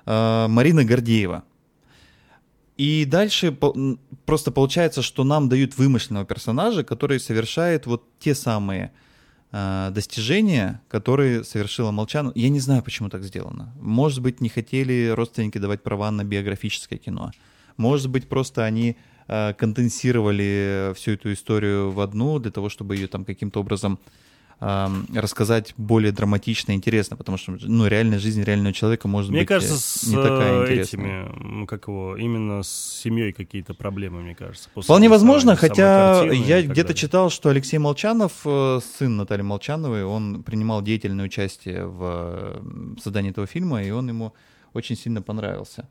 э, 0.06 0.46
Марина 0.48 0.84
Гордеева. 0.84 1.44
И 2.76 3.04
дальше 3.04 3.52
по, 3.52 3.76
просто 4.26 4.50
получается, 4.50 5.02
что 5.02 5.22
нам 5.22 5.48
дают 5.48 5.78
вымышленного 5.78 6.24
персонажа, 6.24 6.82
который 6.82 7.20
совершает 7.20 7.86
вот 7.86 8.04
те 8.18 8.34
самые 8.34 8.90
Э, 8.90 8.96
достижения, 9.52 10.80
которые 10.88 11.44
совершила 11.44 11.90
Молчанова. 11.90 12.32
Я 12.34 12.48
не 12.48 12.58
знаю, 12.58 12.82
почему 12.82 13.10
так 13.10 13.22
сделано. 13.22 13.74
Может 13.80 14.22
быть, 14.22 14.40
не 14.40 14.48
хотели 14.48 15.12
родственники 15.14 15.58
давать 15.58 15.82
права 15.82 16.10
на 16.10 16.24
биографическое 16.24 16.98
кино. 16.98 17.32
Может 17.76 18.08
быть, 18.08 18.28
просто 18.28 18.64
они 18.64 18.96
э, 19.28 19.52
конденсировали 19.52 20.92
всю 20.94 21.12
эту 21.12 21.32
историю 21.32 21.90
в 21.90 22.00
одну 22.00 22.38
для 22.38 22.50
того, 22.50 22.70
чтобы 22.70 22.96
ее 22.96 23.08
там 23.08 23.24
каким-то 23.24 23.60
образом 23.60 23.98
рассказать 24.62 25.74
более 25.76 26.12
драматично 26.12 26.72
и 26.72 26.74
интересно, 26.76 27.16
потому 27.16 27.36
что, 27.36 27.56
ну, 27.62 27.86
реальная 27.86 28.20
жизнь 28.20 28.42
реального 28.42 28.72
человека 28.72 29.08
может 29.08 29.30
мне 29.30 29.40
быть 29.40 29.48
кажется, 29.48 30.06
э, 30.06 30.10
не 30.10 30.16
такая 30.16 30.52
э, 30.52 30.62
интересная. 30.62 31.24
этими, 31.24 31.66
как 31.66 31.88
его, 31.88 32.16
именно 32.16 32.62
с 32.62 33.00
семьей 33.02 33.32
какие-то 33.32 33.74
проблемы, 33.74 34.20
мне 34.22 34.34
кажется. 34.34 34.68
Вполне 34.76 35.08
возможно, 35.08 35.56
хотя 35.56 36.22
я 36.24 36.62
где-то 36.62 36.92
где-то 36.92 36.94
читал, 36.94 37.30
что 37.30 37.48
Алексей 37.48 37.78
Молчанов, 37.78 38.32
э, 38.44 38.80
сын 38.98 39.16
Натальи 39.16 39.42
Молчановой, 39.42 40.04
он 40.04 40.42
принимал 40.42 40.82
деятельное 40.82 41.24
участие 41.24 41.86
в 41.86 42.62
создании 43.02 43.30
этого 43.30 43.46
фильма, 43.46 43.82
и 43.82 43.90
он 43.90 44.08
ему 44.08 44.32
очень 44.74 44.96
сильно 44.96 45.22
понравился. 45.22 45.88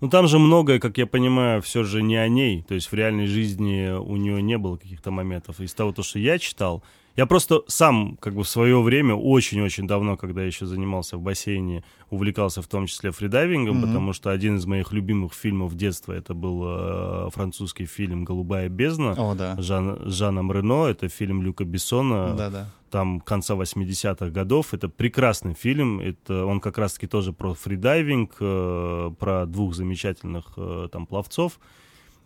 Ну 0.00 0.08
там 0.08 0.26
же 0.26 0.38
многое, 0.38 0.80
как 0.80 0.98
я 0.98 1.06
понимаю, 1.06 1.62
все 1.62 1.84
же 1.84 2.02
не 2.02 2.16
о 2.16 2.28
ней. 2.28 2.62
То 2.62 2.74
есть 2.74 2.90
в 2.90 2.94
реальной 2.94 3.26
жизни 3.26 3.90
у 3.90 4.16
нее 4.16 4.42
не 4.42 4.58
было 4.58 4.76
каких-то 4.76 5.10
моментов. 5.12 5.60
Из 5.60 5.72
того, 5.74 5.92
то, 5.92 6.02
что 6.02 6.18
я 6.18 6.38
читал, 6.38 6.82
я 7.14 7.26
просто 7.26 7.62
сам, 7.66 8.16
как 8.20 8.34
бы 8.34 8.42
в 8.42 8.48
свое 8.48 8.80
время, 8.80 9.14
очень-очень 9.14 9.86
давно, 9.86 10.16
когда 10.16 10.40
я 10.40 10.46
еще 10.46 10.64
занимался 10.64 11.18
в 11.18 11.20
бассейне, 11.20 11.84
увлекался 12.08 12.62
в 12.62 12.66
том 12.66 12.86
числе 12.86 13.10
фридайвингом, 13.10 13.78
mm-hmm. 13.78 13.86
потому 13.86 14.12
что 14.14 14.30
один 14.30 14.56
из 14.56 14.64
моих 14.64 14.92
любимых 14.92 15.34
фильмов 15.34 15.74
детства 15.74 16.12
это 16.12 16.32
был 16.32 16.62
э, 16.64 17.30
французский 17.30 17.84
фильм 17.84 18.24
«Голубая 18.24 18.68
бездна» 18.70 19.14
oh, 19.18 19.34
да. 19.34 19.56
Жан, 19.60 19.98
Жаном 20.06 20.50
Рено. 20.52 20.86
Это 20.86 21.08
фильм 21.08 21.42
Люка 21.42 21.64
Бессона. 21.64 22.34
Да, 22.34 22.48
да. 22.48 22.70
Там 22.90 23.20
конца 23.20 23.54
80-х 23.54 24.30
годов. 24.30 24.72
Это 24.72 24.88
прекрасный 24.88 25.54
фильм. 25.54 26.00
Это, 26.00 26.46
он 26.46 26.60
как 26.60 26.78
раз-таки 26.78 27.06
тоже 27.06 27.32
про 27.32 27.52
фридайвинг, 27.52 28.36
э, 28.40 29.10
про 29.18 29.46
двух 29.46 29.74
замечательных 29.74 30.52
э, 30.56 30.88
там 30.90 31.06
пловцов. 31.06 31.58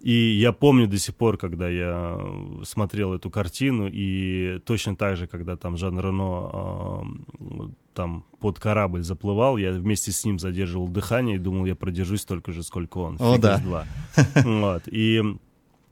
И 0.01 0.13
я 0.13 0.53
помню 0.53 0.87
до 0.87 0.99
сих 0.99 1.15
пор, 1.17 1.39
когда 1.39 1.69
я 1.69 2.21
смотрел 2.65 3.15
эту 3.15 3.31
картину, 3.31 3.89
и 3.91 4.61
точно 4.65 4.95
так 4.95 5.17
же, 5.17 5.27
когда 5.27 5.57
там 5.57 5.77
Жан 5.77 5.99
Рено 5.99 7.05
э, 7.41 7.69
там 7.95 8.25
под 8.39 8.59
корабль 8.59 9.03
заплывал, 9.03 9.57
я 9.57 9.73
вместе 9.73 10.13
с 10.13 10.25
ним 10.25 10.39
задерживал 10.39 10.89
дыхание 10.89 11.37
и 11.37 11.39
думал, 11.39 11.65
я 11.65 11.75
продержусь 11.75 12.21
столько 12.21 12.53
же, 12.53 12.63
сколько 12.63 12.99
он. 12.99 13.17
О, 13.19 13.39
да. 13.39 13.59
Два. 13.59 13.87
Вот. 14.45 14.83
И 14.87 15.23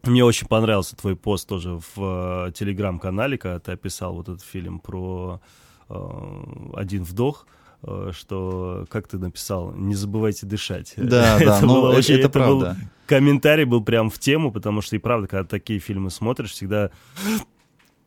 мне 0.05 0.25
очень 0.25 0.47
понравился 0.47 0.97
твой 0.97 1.17
пост 1.17 1.49
тоже 1.49 1.81
в 1.97 2.49
э, 2.49 2.53
телеграм-канале, 2.53 3.39
когда 3.39 3.59
ты 3.59 3.73
описал 3.73 4.15
вот 4.15 4.29
этот 4.29 4.43
фильм 4.43 4.79
про 4.79 5.41
э, 5.89 6.75
один 6.75 7.05
вдох. 7.05 7.47
Э, 7.87 8.13
что, 8.15 8.87
как 8.89 9.09
ты 9.09 9.19
написал, 9.19 9.73
не 9.75 9.95
забывайте 9.95 10.47
дышать. 10.47 10.95
Да, 11.05 11.39
да, 11.39 11.61
ну 11.61 11.83
очень, 11.83 12.15
это, 12.15 12.23
это 12.23 12.29
правда. 12.31 12.77
Был, 12.81 12.89
комментарий 13.07 13.65
был 13.65 13.83
прям 13.85 14.11
в 14.11 14.19
тему, 14.19 14.51
потому 14.51 14.81
что 14.81 14.97
и 14.97 14.99
правда, 14.99 15.29
когда 15.29 15.45
такие 15.45 15.79
фильмы 15.81 16.11
смотришь, 16.11 16.53
всегда 16.53 16.91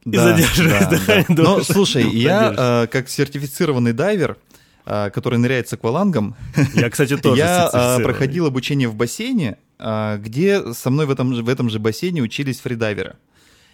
да, 0.03 0.23
задерживаешь 0.23 0.79
да, 0.79 0.89
дыхание. 0.89 1.25
Да. 1.29 1.43
Ну, 1.43 1.63
слушай, 1.63 2.09
я 2.09 2.53
э, 2.57 2.87
как 2.87 3.07
сертифицированный 3.09 3.93
дайвер, 3.93 4.37
э, 4.85 5.09
который 5.11 5.37
ныряет 5.37 5.69
с 5.69 5.73
аквалангом, 5.73 6.35
я, 6.73 6.89
кстати, 6.89 7.15
тоже 7.15 7.41
я 7.41 7.69
э, 7.71 8.03
проходил 8.03 8.47
обучение 8.47 8.87
в 8.87 8.95
бассейне, 8.95 9.57
э, 9.77 10.17
где 10.17 10.73
со 10.73 10.89
мной 10.89 11.05
в 11.05 11.11
этом, 11.11 11.33
в 11.33 11.49
этом 11.49 11.69
же 11.69 11.79
бассейне 11.79 12.21
учились 12.21 12.59
фридайверы. 12.59 13.15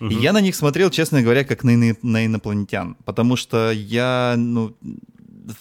Угу. 0.02 0.10
И 0.10 0.16
я 0.16 0.34
на 0.34 0.42
них 0.42 0.56
смотрел, 0.56 0.90
честно 0.90 1.22
говоря, 1.22 1.46
как 1.46 1.64
на, 1.64 1.96
на 2.02 2.26
инопланетян, 2.26 2.96
потому 3.06 3.38
что 3.38 3.72
я, 3.72 4.36
ну, 4.38 4.76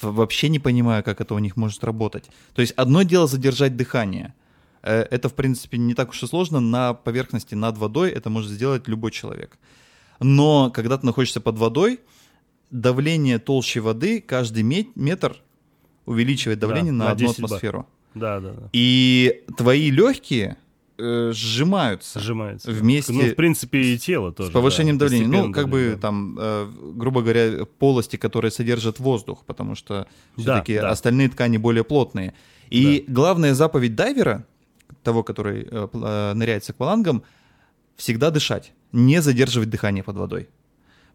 вообще 0.00 0.48
не 0.48 0.58
понимаю, 0.58 1.02
как 1.02 1.20
это 1.20 1.34
у 1.34 1.38
них 1.38 1.56
может 1.56 1.84
работать. 1.84 2.24
То 2.54 2.62
есть 2.62 2.72
одно 2.72 3.02
дело 3.02 3.26
задержать 3.26 3.76
дыхание. 3.76 4.34
Э, 4.82 5.02
это, 5.10 5.28
в 5.28 5.34
принципе, 5.34 5.78
не 5.78 5.94
так 5.94 6.10
уж 6.10 6.22
и 6.22 6.26
сложно. 6.26 6.60
На 6.60 6.94
поверхности 6.94 7.54
над 7.54 7.78
водой 7.78 8.10
это 8.10 8.30
может 8.30 8.50
сделать 8.50 8.88
любой 8.88 9.10
человек. 9.10 9.58
Но 10.20 10.70
когда 10.70 10.98
ты 10.98 11.06
находишься 11.06 11.40
под 11.40 11.58
водой, 11.58 12.00
давление 12.70 13.38
толще 13.38 13.80
воды 13.80 14.20
каждый 14.20 14.62
метр 14.62 15.36
увеличивает 16.06 16.58
давление 16.58 16.92
да, 16.92 16.98
на, 16.98 17.04
на 17.04 17.10
одну 17.12 17.30
атмосферу. 17.30 17.86
Да, 18.14 18.40
да, 18.40 18.52
да. 18.52 18.68
И 18.72 19.44
твои 19.56 19.90
легкие 19.90 20.56
э, 20.98 21.32
сжимаются. 21.32 22.20
Сжимаются. 22.20 22.70
Вместе. 22.70 23.12
Ну, 23.12 23.22
в 23.22 23.34
принципе, 23.34 23.80
и 23.80 23.98
тело 23.98 24.32
тоже. 24.32 24.50
С 24.50 24.52
повышением 24.52 24.98
да, 24.98 25.06
давления. 25.06 25.42
Ну, 25.42 25.52
как 25.52 25.68
бы 25.68 25.92
да. 25.94 26.00
там, 26.00 26.36
э, 26.38 26.70
грубо 26.94 27.22
говоря, 27.22 27.64
полости, 27.78 28.16
которые 28.16 28.50
содержат 28.50 28.98
воздух, 29.00 29.44
потому 29.46 29.74
что 29.74 30.06
все-таки 30.36 30.76
да, 30.76 30.82
да. 30.82 30.90
остальные 30.90 31.28
ткани 31.30 31.56
более 31.56 31.84
плотные. 31.84 32.34
И 32.70 33.04
да. 33.06 33.14
главная 33.14 33.54
заповедь 33.54 33.94
дайвера, 33.94 34.46
того, 35.02 35.22
который 35.22 35.66
э, 35.70 35.88
э, 35.92 36.32
ныряет 36.34 36.64
с 36.64 36.70
аквалангом, 36.70 37.22
всегда 37.96 38.30
дышать, 38.30 38.72
не 38.92 39.20
задерживать 39.20 39.70
дыхание 39.70 40.02
под 40.02 40.16
водой. 40.16 40.48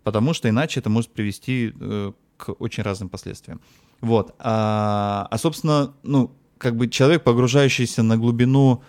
Потому 0.03 0.33
что 0.33 0.49
иначе 0.49 0.79
это 0.79 0.89
может 0.89 1.11
привести 1.11 1.73
э, 1.79 2.11
к 2.37 2.51
очень 2.59 2.83
разным 2.83 3.09
последствиям. 3.09 3.59
Вот. 4.01 4.35
А, 4.39 5.27
а 5.29 5.37
собственно, 5.37 5.93
ну, 6.03 6.31
как 6.57 6.75
бы 6.75 6.87
человек, 6.87 7.23
погружающийся 7.23 8.03
на 8.03 8.17
глубину 8.17 8.83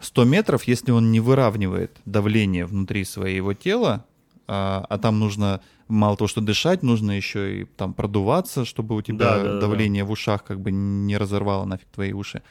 100 0.00 0.24
метров, 0.24 0.64
если 0.64 0.90
он 0.90 1.12
не 1.12 1.20
выравнивает 1.20 1.96
давление 2.04 2.66
внутри 2.66 3.04
своего 3.04 3.54
тела, 3.54 4.04
а, 4.46 4.84
а 4.88 4.98
там 4.98 5.20
нужно 5.20 5.60
мало 5.88 6.16
того, 6.16 6.28
что 6.28 6.40
дышать, 6.40 6.82
нужно 6.82 7.12
еще 7.12 7.60
и 7.60 7.64
там 7.64 7.94
продуваться, 7.94 8.64
чтобы 8.64 8.96
у 8.96 9.02
тебя 9.02 9.36
да, 9.36 9.42
да, 9.42 9.60
давление 9.60 10.02
да. 10.02 10.08
в 10.08 10.12
ушах 10.12 10.44
как 10.44 10.60
бы 10.60 10.70
не 10.72 11.16
разорвало 11.16 11.64
нафиг 11.64 11.88
твои 11.88 12.12
уши. 12.12 12.42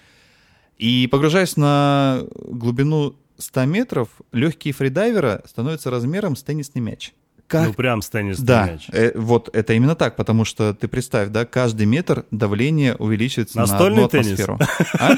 И 0.78 1.08
погружаясь 1.12 1.58
на 1.58 2.22
глубину 2.34 3.16
100 3.38 3.66
метров, 3.66 4.10
легкие 4.32 4.74
фридайвера 4.74 5.42
становятся 5.46 5.90
размером 5.90 6.36
с 6.36 6.44
теннисный 6.44 6.82
мяч. 6.82 7.14
Как? 7.48 7.68
Ну, 7.68 7.74
прям 7.74 8.02
с 8.02 8.10
теннисный 8.10 8.46
да, 8.46 8.72
мяч. 8.72 8.88
Э, 8.92 9.12
вот 9.18 9.50
это 9.54 9.74
именно 9.74 9.96
так, 9.96 10.16
потому 10.16 10.46
что 10.46 10.74
ты 10.74 10.88
представь, 10.88 11.30
да, 11.30 11.46
каждый 11.46 11.88
метр 11.88 12.26
давление 12.30 12.96
увеличивается 12.96 13.58
Настольный 13.58 14.02
на 14.02 14.06
одну 14.06 14.20
атмосферу. 14.20 14.60
А? 15.00 15.16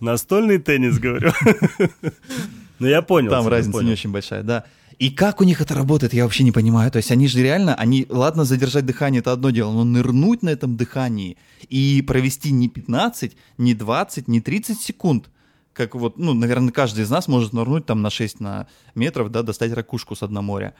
Настольный 0.00 0.58
теннис, 0.58 0.98
говорю. 0.98 1.32
Ну, 2.78 2.86
я 2.86 3.00
понял. 3.00 3.30
Там 3.30 3.48
разница 3.48 3.82
не 3.82 3.92
очень 3.92 4.10
большая, 4.10 4.42
да. 4.42 4.64
И 4.98 5.10
как 5.10 5.40
у 5.40 5.44
них 5.44 5.62
это 5.62 5.74
работает, 5.74 6.14
я 6.14 6.24
вообще 6.24 6.44
не 6.44 6.52
понимаю. 6.52 6.90
То 6.90 6.98
есть 6.98 7.10
они 7.10 7.28
же 7.28 7.42
реально, 7.42 7.74
они, 7.74 8.06
ладно, 8.08 8.44
задержать 8.44 8.84
дыхание, 8.84 9.20
это 9.20 9.32
одно 9.32 9.50
дело, 9.50 9.72
но 9.72 9.84
нырнуть 9.84 10.42
на 10.42 10.50
этом 10.50 10.76
дыхании 10.76 11.38
и 11.70 12.02
провести 12.06 12.52
не 12.52 12.68
15, 12.68 13.36
не 13.58 13.74
20, 13.74 14.28
не 14.28 14.40
30 14.42 14.80
секунд, 14.80 15.30
как 15.72 15.94
вот, 15.94 16.18
ну, 16.18 16.32
наверное, 16.34 16.70
каждый 16.70 17.04
из 17.04 17.10
нас 17.10 17.28
может 17.28 17.54
нырнуть 17.54 17.86
там 17.86 18.02
на 18.02 18.10
6 18.10 18.40
на 18.40 18.66
метров, 18.94 19.30
да, 19.30 19.42
достать 19.42 19.72
ракушку 19.72 20.14
с 20.14 20.26
дна 20.26 20.42
моря. 20.42 20.74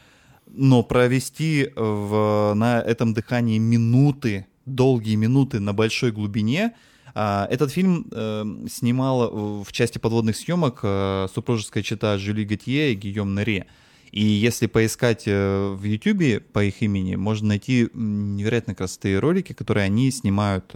Но 0.47 0.83
провести 0.83 1.71
в, 1.75 2.53
на 2.55 2.81
этом 2.81 3.13
дыхании 3.13 3.59
минуты, 3.59 4.47
долгие 4.65 5.17
минуты 5.17 5.61
на 5.61 5.73
большой 5.73 6.13
глубине– 6.13 6.75
этот 7.17 7.73
фильм 7.73 8.07
э, 8.13 8.45
снимала 8.71 9.65
в 9.65 9.73
части 9.73 9.97
подводных 9.97 10.37
съемок 10.37 10.81
э, 10.83 11.29
супружеская 11.35 11.83
чита 11.83 12.19
Жюли 12.19 12.45
Готье 12.45 12.93
и 12.93 12.95
Гийом 12.95 13.35
Нере. 13.35 13.65
И 14.13 14.23
если 14.23 14.67
поискать 14.67 15.23
э, 15.25 15.75
в 15.75 15.83
YouTube 15.83 16.45
по 16.53 16.63
их 16.63 16.83
имени, 16.83 17.17
можно 17.17 17.49
найти 17.49 17.89
невероятно 17.95 18.75
красивые 18.75 19.21
ролики, 19.21 19.55
которые 19.55 19.85
они 19.85 20.11
снимают, 20.11 20.75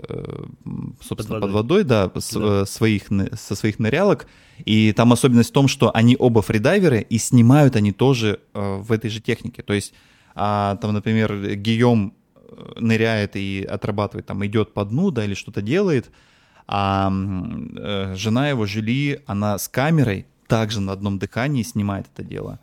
собственно, 1.02 1.40
под 1.40 1.50
водой, 1.50 1.50
под 1.50 1.52
водой 1.52 1.84
да, 1.84 2.08
да. 2.08 2.64
Своих, 2.64 3.02
со 3.34 3.54
своих 3.54 3.78
нырялок. 3.78 4.26
И 4.64 4.94
там 4.94 5.12
особенность 5.12 5.50
в 5.50 5.52
том, 5.52 5.68
что 5.68 5.94
они 5.94 6.16
оба 6.18 6.40
фридайверы, 6.40 7.02
и 7.02 7.18
снимают 7.18 7.76
они 7.76 7.92
тоже 7.92 8.40
в 8.54 8.92
этой 8.92 9.10
же 9.10 9.20
технике. 9.20 9.62
То 9.62 9.74
есть, 9.74 9.92
а, 10.34 10.76
там, 10.76 10.94
например, 10.94 11.54
Гийом 11.56 12.14
ныряет 12.76 13.36
и 13.36 13.62
отрабатывает, 13.62 14.24
там, 14.24 14.44
идет 14.46 14.72
по 14.72 14.86
дну, 14.86 15.10
да, 15.10 15.26
или 15.26 15.34
что-то 15.34 15.60
делает, 15.60 16.10
а 16.72 17.10
э, 17.10 18.14
жена 18.14 18.48
его, 18.48 18.64
Жюли, 18.64 19.22
она 19.26 19.59
с 19.59 19.68
камерой 19.68 20.26
также 20.47 20.80
на 20.80 20.92
одном 20.92 21.18
дыхании 21.18 21.64
снимает 21.64 22.06
это 22.14 22.22
дело. 22.22 22.60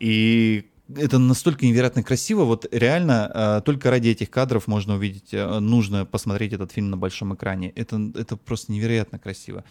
И 0.00 0.64
это 0.96 1.18
настолько 1.18 1.66
невероятно 1.66 2.02
красиво, 2.02 2.44
вот 2.44 2.66
реально 2.72 3.30
э, 3.34 3.60
только 3.62 3.90
ради 3.90 4.08
этих 4.08 4.30
кадров 4.30 4.66
можно 4.68 4.94
увидеть, 4.94 5.34
э, 5.34 5.58
нужно 5.58 6.06
посмотреть 6.06 6.54
этот 6.54 6.72
фильм 6.72 6.88
на 6.88 6.96
большом 6.96 7.34
экране. 7.34 7.72
Это, 7.76 8.00
это 8.14 8.38
просто 8.38 8.72
невероятно 8.72 9.18
красиво. 9.18 9.64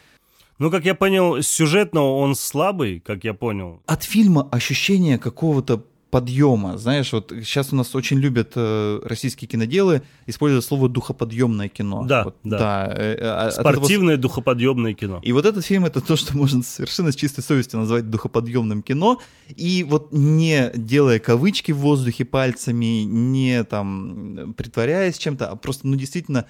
Ну, 0.60 0.70
как 0.70 0.86
я 0.86 0.94
понял, 0.94 1.42
сюжетно 1.42 2.04
он 2.04 2.36
слабый, 2.36 3.00
как 3.00 3.24
я 3.24 3.34
понял. 3.34 3.82
От 3.88 4.04
фильма 4.04 4.48
ощущение 4.52 5.18
какого-то 5.18 5.84
подъема. 6.12 6.78
Знаешь, 6.78 7.14
вот 7.14 7.32
сейчас 7.40 7.74
у 7.74 7.76
нас 7.76 7.96
очень 7.96 8.20
любят 8.20 8.52
э, 8.56 9.00
российские 9.04 9.48
киноделы 9.48 10.04
использовать 10.28 10.66
слово 10.66 10.90
духоподъемное 10.90 11.70
кино. 11.70 12.04
Да, 12.06 12.26
вот, 12.26 12.36
да. 12.44 12.58
да. 12.60 12.94
Э, 12.96 13.48
э, 13.48 13.52
Спортивное 13.52 14.16
этого... 14.16 14.24
духоподъемное 14.24 14.94
кино. 14.94 15.22
И 15.24 15.32
вот 15.32 15.46
этот 15.46 15.66
фильм 15.66 15.86
это 15.86 16.02
то, 16.02 16.18
что 16.18 16.38
можно 16.38 16.62
совершенно 16.64 17.12
с 17.12 17.16
чистой 17.16 17.42
совестью 17.42 17.80
назвать 17.80 18.10
духоподъемным 18.10 18.84
кино. 18.84 19.20
И 19.56 19.86
вот 19.90 20.10
не 20.12 20.72
делая 20.76 21.20
кавычки 21.20 21.72
в 21.72 21.78
воздухе 21.78 22.26
пальцами, 22.26 23.04
не 23.04 23.64
там 23.64 24.54
притворяясь 24.58 25.18
чем-то, 25.18 25.50
а 25.50 25.56
просто, 25.56 25.88
ну, 25.88 25.96
действительно 25.96 26.46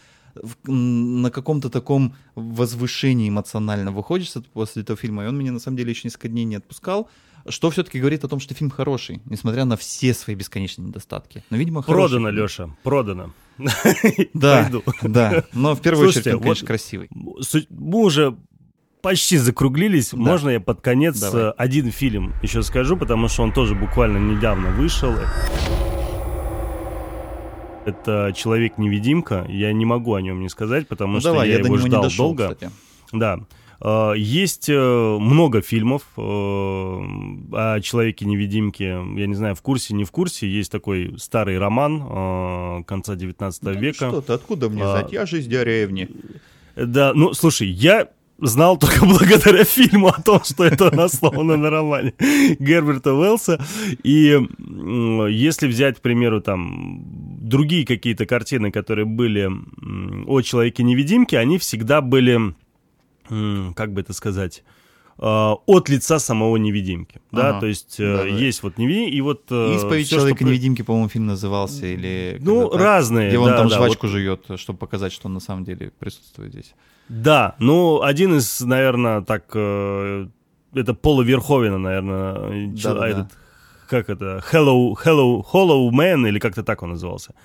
на 0.65 1.29
каком-то 1.29 1.69
таком 1.69 2.15
возвышении 2.35 3.29
эмоционально 3.29 3.91
выходишь 3.91 4.33
после 4.53 4.81
этого 4.83 4.97
фильма, 4.97 5.23
и 5.23 5.27
он 5.27 5.37
меня 5.37 5.51
на 5.51 5.59
самом 5.59 5.77
деле 5.77 5.91
еще 5.91 6.07
несколько 6.07 6.29
дней 6.29 6.45
не 6.45 6.55
отпускал, 6.55 7.09
что 7.47 7.69
все-таки 7.69 7.99
говорит 7.99 8.23
о 8.23 8.27
том, 8.27 8.39
что 8.39 8.53
фильм 8.53 8.69
хороший, 8.69 9.21
несмотря 9.25 9.65
на 9.65 9.77
все 9.77 10.13
свои 10.13 10.35
бесконечные 10.35 10.87
недостатки. 10.87 11.43
Но, 11.49 11.57
видимо, 11.57 11.81
Продано, 11.81 12.29
хороший. 12.29 12.41
Леша, 12.41 12.75
продано. 12.83 13.33
Да, 14.33 14.71
да. 15.01 15.45
Но 15.53 15.75
в 15.75 15.81
первую 15.81 16.09
очередь, 16.09 16.27
он, 16.27 16.39
конечно, 16.39 16.67
красивый. 16.67 17.09
Мы 17.69 17.99
уже 17.99 18.35
почти 19.01 19.37
закруглились. 19.37 20.11
Да. 20.11 20.17
Можно 20.17 20.49
я 20.49 20.59
под 20.59 20.81
конец 20.81 21.19
Давай. 21.19 21.43
Э, 21.43 21.53
один 21.57 21.91
фильм 21.91 22.33
еще 22.41 22.63
скажу, 22.63 22.97
потому 22.97 23.27
что 23.27 23.43
он 23.43 23.51
тоже 23.51 23.75
буквально 23.75 24.17
недавно 24.17 24.69
вышел. 24.69 25.13
Это 27.85 28.31
«Человек-невидимка». 28.35 29.45
Я 29.49 29.73
не 29.73 29.85
могу 29.85 30.13
о 30.13 30.21
нем 30.21 30.39
не 30.39 30.49
сказать, 30.49 30.87
потому 30.87 31.13
ну, 31.13 31.19
что 31.19 31.31
давай, 31.31 31.49
я, 31.49 31.55
я 31.55 31.61
его 31.61 31.77
ждал 31.77 32.03
дошел, 32.03 32.25
долго. 32.27 32.53
Кстати. 32.53 32.71
Да. 33.11 33.39
Э, 33.81 34.13
есть 34.15 34.69
э, 34.69 35.17
много 35.19 35.61
фильмов 35.61 36.03
о 36.17 37.79
Человеке-невидимке. 37.81 38.85
Я 38.85 39.27
не 39.27 39.35
знаю, 39.35 39.55
в 39.55 39.61
курсе, 39.61 39.93
не 39.93 40.03
в 40.03 40.11
курсе. 40.11 40.47
Есть 40.47 40.71
такой 40.71 41.15
старый 41.17 41.57
роман 41.57 42.83
конца 42.85 43.15
19 43.15 43.63
да 43.63 43.71
века. 43.73 44.09
Что 44.09 44.21
ты, 44.21 44.33
откуда 44.33 44.69
мне 44.69 44.83
знать? 44.83 45.11
Я 45.11 45.25
же 45.25 45.39
из 45.39 45.47
деревни. 45.47 46.09
Да, 46.75 47.13
ну, 47.13 47.33
слушай, 47.33 47.67
я 47.67 48.09
знал 48.41 48.77
только 48.79 49.05
благодаря 49.05 49.63
фильму 49.63 50.07
о 50.07 50.21
том, 50.21 50.43
что 50.43 50.65
это 50.65 50.87
основано 50.87 51.57
на 51.57 51.69
романе 51.69 52.13
Герберта 52.59 53.13
Уэллса. 53.13 53.63
И 54.03 54.39
если 55.29 55.67
взять, 55.67 55.97
к 55.97 56.01
примеру, 56.01 56.41
там 56.41 57.03
другие 57.41 57.85
какие-то 57.85 58.25
картины, 58.25 58.71
которые 58.71 59.05
были 59.05 59.49
о 60.27 60.41
Человеке-невидимке, 60.41 61.37
они 61.37 61.57
всегда 61.57 62.01
были, 62.01 62.55
как 63.75 63.93
бы 63.93 64.01
это 64.01 64.13
сказать, 64.13 64.63
а, 65.23 65.55
от 65.67 65.89
лица 65.89 66.17
самого 66.19 66.57
невидимки, 66.57 67.21
да, 67.31 67.49
ага. 67.49 67.59
то 67.59 67.65
есть 67.67 67.99
э, 67.99 68.17
да, 68.17 68.25
есть 68.25 68.61
да. 68.61 68.67
вот 68.67 68.77
невидимки, 68.79 69.15
и 69.15 69.21
вот... 69.21 69.43
Э, 69.51 69.75
Исповедь 69.75 70.09
человека-невидимки, 70.09 70.81
по-моему, 70.81 71.09
фильм 71.09 71.27
назывался, 71.27 71.85
или... 71.85 72.37
Ну, 72.41 72.71
разные, 72.71 73.29
Где 73.29 73.37
он 73.37 73.49
да, 73.49 73.57
там 73.57 73.67
да, 73.67 73.75
жвачку 73.75 74.07
вот... 74.07 74.11
жует, 74.11 74.45
чтобы 74.55 74.79
показать, 74.79 75.13
что 75.13 75.27
он 75.27 75.35
на 75.35 75.39
самом 75.39 75.63
деле 75.63 75.91
присутствует 75.99 76.53
здесь. 76.53 76.73
Да, 77.07 77.55
ну, 77.59 78.01
один 78.01 78.35
из, 78.35 78.61
наверное, 78.61 79.21
так, 79.21 79.45
э, 79.53 80.27
это 80.73 80.93
Пола 80.95 81.21
Верховина, 81.21 81.77
наверное, 81.77 82.69
да, 82.69 82.77
чел, 82.77 82.95
да, 82.95 83.07
этот, 83.07 83.27
как 83.87 84.09
это, 84.09 84.43
Hello, 84.51 84.95
Hello, 85.05 85.43
Hollow 85.53 85.91
Man, 85.91 86.27
или 86.27 86.39
как-то 86.39 86.63
так 86.63 86.81
он 86.81 86.91
назывался. 86.91 87.35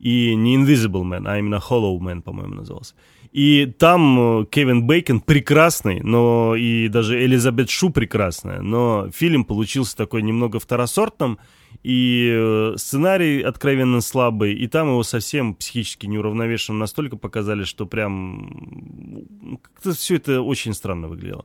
И 0.00 0.34
не 0.34 0.56
Invisible 0.56 1.02
Man, 1.02 1.24
а 1.26 1.38
именно 1.38 1.56
Hollow 1.56 1.98
Man, 1.98 2.22
по-моему, 2.22 2.54
назывался. 2.54 2.94
И 3.32 3.66
там 3.78 4.42
э, 4.42 4.46
Кевин 4.46 4.86
Бейкон 4.86 5.20
прекрасный, 5.20 6.00
но 6.00 6.56
и 6.56 6.88
даже 6.88 7.22
Элизабет 7.24 7.70
Шу 7.70 7.90
прекрасная, 7.90 8.60
но 8.60 9.08
фильм 9.14 9.44
получился 9.44 9.96
такой 9.96 10.22
немного 10.22 10.58
второсортным, 10.58 11.38
и 11.84 12.28
э, 12.34 12.74
сценарий 12.76 13.40
откровенно 13.40 14.00
слабый, 14.00 14.54
и 14.54 14.66
там 14.66 14.88
его 14.88 15.04
совсем 15.04 15.54
психически 15.54 16.06
неуравновешенным 16.06 16.80
настолько 16.80 17.16
показали, 17.16 17.62
что 17.62 17.86
прям 17.86 19.58
как-то 19.62 19.92
все 19.92 20.16
это 20.16 20.42
очень 20.42 20.74
странно 20.74 21.06
выглядело. 21.06 21.44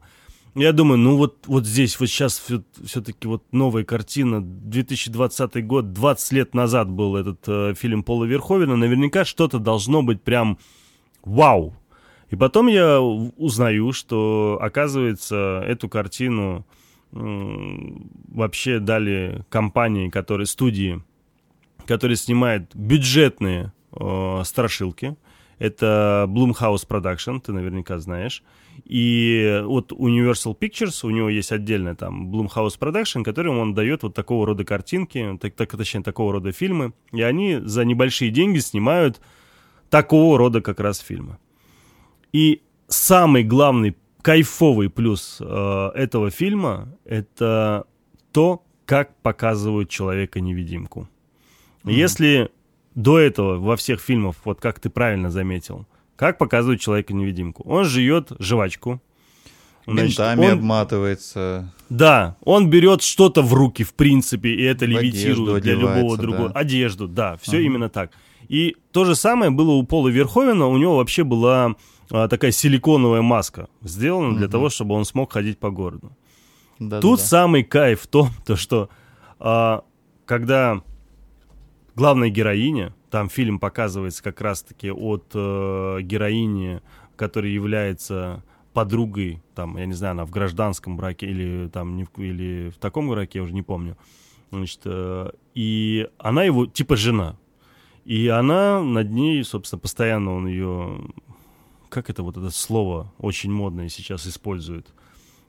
Я 0.56 0.72
думаю, 0.72 0.98
ну 0.98 1.18
вот, 1.18 1.48
вот 1.48 1.66
здесь, 1.66 2.00
вот 2.00 2.08
сейчас 2.08 2.42
все-таки 2.86 3.28
вот 3.28 3.44
новая 3.52 3.84
картина, 3.84 4.42
2020 4.42 5.68
год, 5.68 5.92
20 5.92 6.32
лет 6.32 6.54
назад 6.54 6.90
был 6.90 7.18
этот 7.18 7.42
э, 7.48 7.74
фильм 7.76 8.04
Пола 8.04 8.24
Верховена, 8.24 8.78
наверняка 8.78 9.26
что-то 9.26 9.60
должно 9.60 10.02
быть 10.02 10.22
прям 10.22 10.58
вау. 11.24 11.76
И 12.30 12.38
потом 12.38 12.68
я 12.68 13.02
узнаю, 13.02 13.92
что, 13.92 14.58
оказывается, 14.62 15.62
эту 15.68 15.90
картину 15.90 16.66
вообще 17.12 18.80
дали 18.80 19.46
компании, 19.50 20.10
которые, 20.10 20.48
студии, 20.48 21.02
которые 21.86 22.18
снимают 22.18 22.76
бюджетные 22.76 23.72
э, 23.92 24.42
страшилки. 24.44 25.16
Это 25.58 26.26
Blumhouse 26.28 26.86
Production, 26.88 27.40
ты 27.40 27.54
наверняка 27.54 28.00
знаешь. 28.00 28.44
И 28.84 29.62
вот 29.64 29.92
Universal 29.92 30.58
Pictures, 30.58 31.06
у 31.06 31.10
него 31.10 31.30
есть 31.30 31.52
отдельная 31.52 31.96
там 31.96 32.32
Blumhouse 32.32 32.78
Production, 32.78 33.24
которым 33.24 33.58
он 33.58 33.74
дает 33.74 34.04
вот 34.04 34.14
такого 34.14 34.46
рода 34.46 34.66
картинки, 34.66 35.38
так, 35.42 35.56
так, 35.56 35.72
точнее, 35.72 36.04
такого 36.04 36.34
рода 36.34 36.52
фильмы. 36.52 36.94
И 37.12 37.22
они 37.22 37.60
за 37.64 37.86
небольшие 37.86 38.32
деньги 38.32 38.60
снимают 38.60 39.22
такого 39.90 40.38
рода 40.38 40.62
как 40.62 40.80
раз 40.80 41.00
фильмы. 41.00 41.38
И 42.34 42.62
самый 42.88 43.44
главный 43.44 43.96
кайфовый 44.22 44.90
плюс 44.90 45.38
э, 45.40 45.92
этого 45.96 46.32
фильма 46.32 46.98
это 47.06 47.86
то, 48.32 48.64
как 48.86 49.16
показывают 49.22 49.90
человека-невидимку. 49.90 51.08
Mm-hmm. 51.84 51.94
Если 51.94 52.52
до 52.96 53.20
этого 53.20 53.58
во 53.58 53.76
всех 53.76 54.02
фильмах, 54.02 54.36
вот 54.44 54.60
как 54.62 54.80
ты 54.80 54.90
правильно 54.90 55.30
заметил, 55.30 55.86
как 56.16 56.38
показывают 56.38 56.82
человека-невидимку, 56.82 57.64
он 57.64 57.86
жует 57.86 58.32
жвачку, 58.40 59.02
Значит, 59.88 60.18
Ментами 60.18 60.48
он... 60.48 60.52
обматывается. 60.54 61.72
Да, 61.90 62.38
он 62.44 62.72
берет 62.72 63.04
что-то 63.04 63.44
в 63.44 63.54
руки, 63.54 63.84
в 63.84 63.94
принципе, 63.94 64.50
и 64.50 64.64
это 64.64 64.86
в 64.86 64.90
левитирует 64.90 65.62
для 65.62 65.76
любого 65.76 66.18
другого. 66.18 66.50
Да. 66.50 66.60
Одежду, 66.60 67.08
да, 67.08 67.38
все 67.40 67.60
uh-huh. 67.60 67.66
именно 67.66 67.90
так. 67.90 68.12
И 68.48 68.78
то 68.92 69.06
же 69.06 69.16
самое 69.16 69.52
было 69.52 69.72
у 69.72 69.84
Пола 69.84 70.10
Верховена, 70.10 70.68
у 70.68 70.78
него 70.78 70.98
вообще 70.98 71.24
была 71.24 71.76
а, 72.12 72.28
такая 72.28 72.52
силиконовая 72.52 73.22
маска 73.22 73.68
сделана 73.82 74.30
угу. 74.30 74.38
для 74.38 74.48
того, 74.48 74.70
чтобы 74.70 74.96
он 74.96 75.06
смог 75.06 75.34
ходить 75.34 75.58
по 75.58 75.72
городу. 75.72 76.12
Да, 76.80 77.00
Тут 77.02 77.18
да, 77.18 77.24
да. 77.24 77.28
самый 77.28 77.64
кайф 77.64 78.02
в 78.02 78.08
том, 78.08 78.30
то, 78.46 78.56
что 78.56 78.90
а, 79.40 79.84
когда 80.26 80.82
главная 81.96 82.30
героиня, 82.30 82.94
там 83.16 83.30
фильм 83.30 83.60
показывается 83.60 84.22
как 84.22 84.42
раз-таки 84.42 84.92
от 84.92 85.32
э, 85.34 86.00
героини, 86.02 86.82
которая 87.16 87.50
является 87.50 88.44
подругой, 88.74 89.42
там, 89.54 89.78
я 89.78 89.86
не 89.86 89.94
знаю, 89.94 90.12
она 90.12 90.26
в 90.26 90.32
гражданском 90.32 90.98
браке 90.98 91.26
или 91.26 91.70
там 91.70 91.96
не 91.96 92.04
в, 92.04 92.10
или 92.18 92.72
в 92.72 92.78
таком 92.78 93.08
браке, 93.08 93.40
я 93.40 93.44
уже 93.44 93.54
не 93.54 93.62
помню. 93.62 93.96
Значит, 94.52 94.82
э, 94.84 95.32
и 95.54 96.10
она 96.18 96.44
его 96.44 96.66
типа 96.66 96.98
жена. 96.98 97.38
И 98.04 98.28
она 98.28 98.82
над 98.82 99.10
ней, 99.12 99.42
собственно, 99.46 99.80
постоянно 99.80 100.36
он 100.36 100.48
ее 100.48 101.00
как 101.88 102.10
это 102.10 102.22
вот 102.22 102.36
это 102.36 102.50
слово 102.50 103.14
очень 103.18 103.50
модное 103.50 103.88
сейчас 103.88 104.28
используют, 104.28 104.94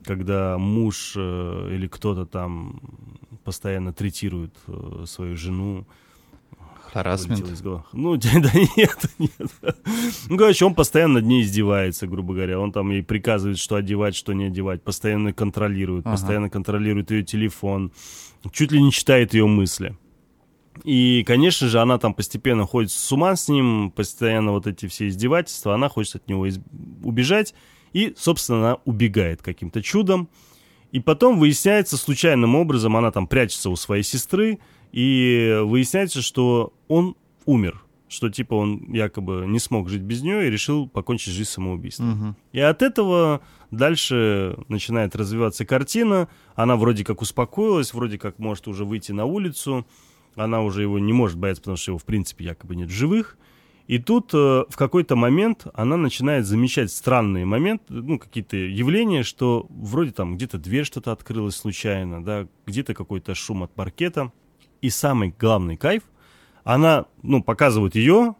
когда 0.05 0.57
муж 0.57 1.15
э, 1.17 1.69
или 1.73 1.87
кто-то 1.87 2.25
там 2.25 2.79
постоянно 3.43 3.91
третирует 3.91 4.55
э, 4.67 5.03
свою 5.05 5.35
жену. 5.35 5.85
Харасмент? 6.91 7.39
Ну, 7.93 8.17
да 8.17 8.29
нет, 8.75 8.97
нет. 9.19 9.51
Ну, 10.29 10.37
короче, 10.37 10.65
он 10.65 10.75
постоянно 10.75 11.15
над 11.15 11.25
ней 11.25 11.43
издевается, 11.43 12.07
грубо 12.07 12.33
говоря. 12.33 12.59
Он 12.59 12.71
там 12.71 12.91
ей 12.91 13.03
приказывает, 13.03 13.57
что 13.57 13.75
одевать, 13.75 14.15
что 14.15 14.33
не 14.33 14.45
одевать. 14.45 14.83
Постоянно 14.83 15.33
контролирует, 15.33 16.05
ага. 16.05 16.15
постоянно 16.15 16.49
контролирует 16.49 17.11
ее 17.11 17.23
телефон. 17.23 17.91
Чуть 18.51 18.71
ли 18.71 18.81
не 18.81 18.91
читает 18.91 19.33
ее 19.33 19.47
мысли. 19.47 19.97
И, 20.83 21.23
конечно 21.25 21.67
же, 21.67 21.79
она 21.79 21.97
там 21.97 22.13
постепенно 22.13 22.65
ходит 22.65 22.91
с 22.91 23.11
ума 23.11 23.35
с 23.35 23.49
ним, 23.49 23.91
постоянно 23.91 24.51
вот 24.51 24.67
эти 24.67 24.87
все 24.87 25.07
издевательства, 25.07 25.73
она 25.73 25.89
хочет 25.89 26.17
от 26.17 26.27
него 26.27 26.45
из- 26.45 26.59
убежать, 27.03 27.53
и, 27.93 28.13
собственно, 28.17 28.59
она 28.59 28.77
убегает 28.85 29.41
каким-то 29.41 29.81
чудом. 29.81 30.29
И 30.91 30.99
потом 30.99 31.39
выясняется 31.39 31.97
случайным 31.97 32.55
образом, 32.55 32.95
она 32.95 33.11
там 33.11 33.27
прячется 33.27 33.69
у 33.69 33.75
своей 33.75 34.03
сестры, 34.03 34.59
и 34.91 35.59
выясняется, 35.63 36.21
что 36.21 36.73
он 36.87 37.15
умер, 37.45 37.83
что 38.07 38.29
типа 38.29 38.53
он 38.53 38.91
якобы 38.93 39.45
не 39.47 39.59
смог 39.59 39.89
жить 39.89 40.01
без 40.01 40.21
нее 40.21 40.47
и 40.47 40.49
решил 40.49 40.87
покончить 40.87 41.33
жизнь 41.33 41.49
самоубийством. 41.49 42.11
Угу. 42.11 42.35
И 42.53 42.59
от 42.59 42.81
этого 42.81 43.41
дальше 43.71 44.57
начинает 44.67 45.15
развиваться 45.15 45.65
картина, 45.65 46.29
она 46.55 46.75
вроде 46.75 47.03
как 47.03 47.21
успокоилась, 47.21 47.93
вроде 47.93 48.17
как 48.17 48.39
может 48.39 48.67
уже 48.67 48.85
выйти 48.85 49.11
на 49.11 49.25
улицу, 49.25 49.85
она 50.35 50.61
уже 50.61 50.83
его 50.83 50.99
не 50.99 51.13
может 51.13 51.37
бояться, 51.37 51.61
потому 51.61 51.77
что 51.77 51.91
его, 51.91 51.97
в 51.97 52.05
принципе, 52.05 52.45
якобы 52.45 52.75
нет 52.75 52.89
живых. 52.89 53.37
И 53.87 53.99
тут 53.99 54.33
э, 54.33 54.65
в 54.69 54.75
какой-то 54.75 55.15
момент 55.15 55.65
она 55.73 55.95
начинает 55.95 56.45
замечать 56.45 56.91
странные 56.91 57.45
моменты, 57.45 57.85
ну, 57.87 58.19
какие-то 58.19 58.57
явления, 58.57 59.23
что 59.23 59.65
вроде 59.69 60.11
там 60.11 60.35
где-то 60.35 60.57
дверь 60.57 60.83
что-то 60.83 61.13
открылась 61.13 61.55
случайно, 61.55 62.23
да, 62.23 62.47
где-то 62.65 62.93
какой-то 62.93 63.33
шум 63.33 63.63
от 63.63 63.73
паркета. 63.73 64.33
И 64.81 64.89
самый 64.89 65.33
главный 65.37 65.77
кайф, 65.77 66.03
она, 66.63 67.05
ну, 67.23 67.41
показывает 67.41 67.95
ее, 67.95 68.35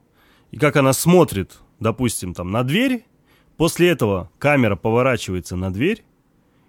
и 0.52 0.58
как 0.58 0.76
она 0.76 0.94
смотрит, 0.94 1.60
допустим, 1.80 2.34
там 2.34 2.52
на 2.52 2.64
дверь, 2.64 3.06
после 3.58 3.90
этого 3.90 4.30
камера 4.40 4.76
поворачивается 4.76 5.56
на 5.56 5.72
дверь, 5.72 6.04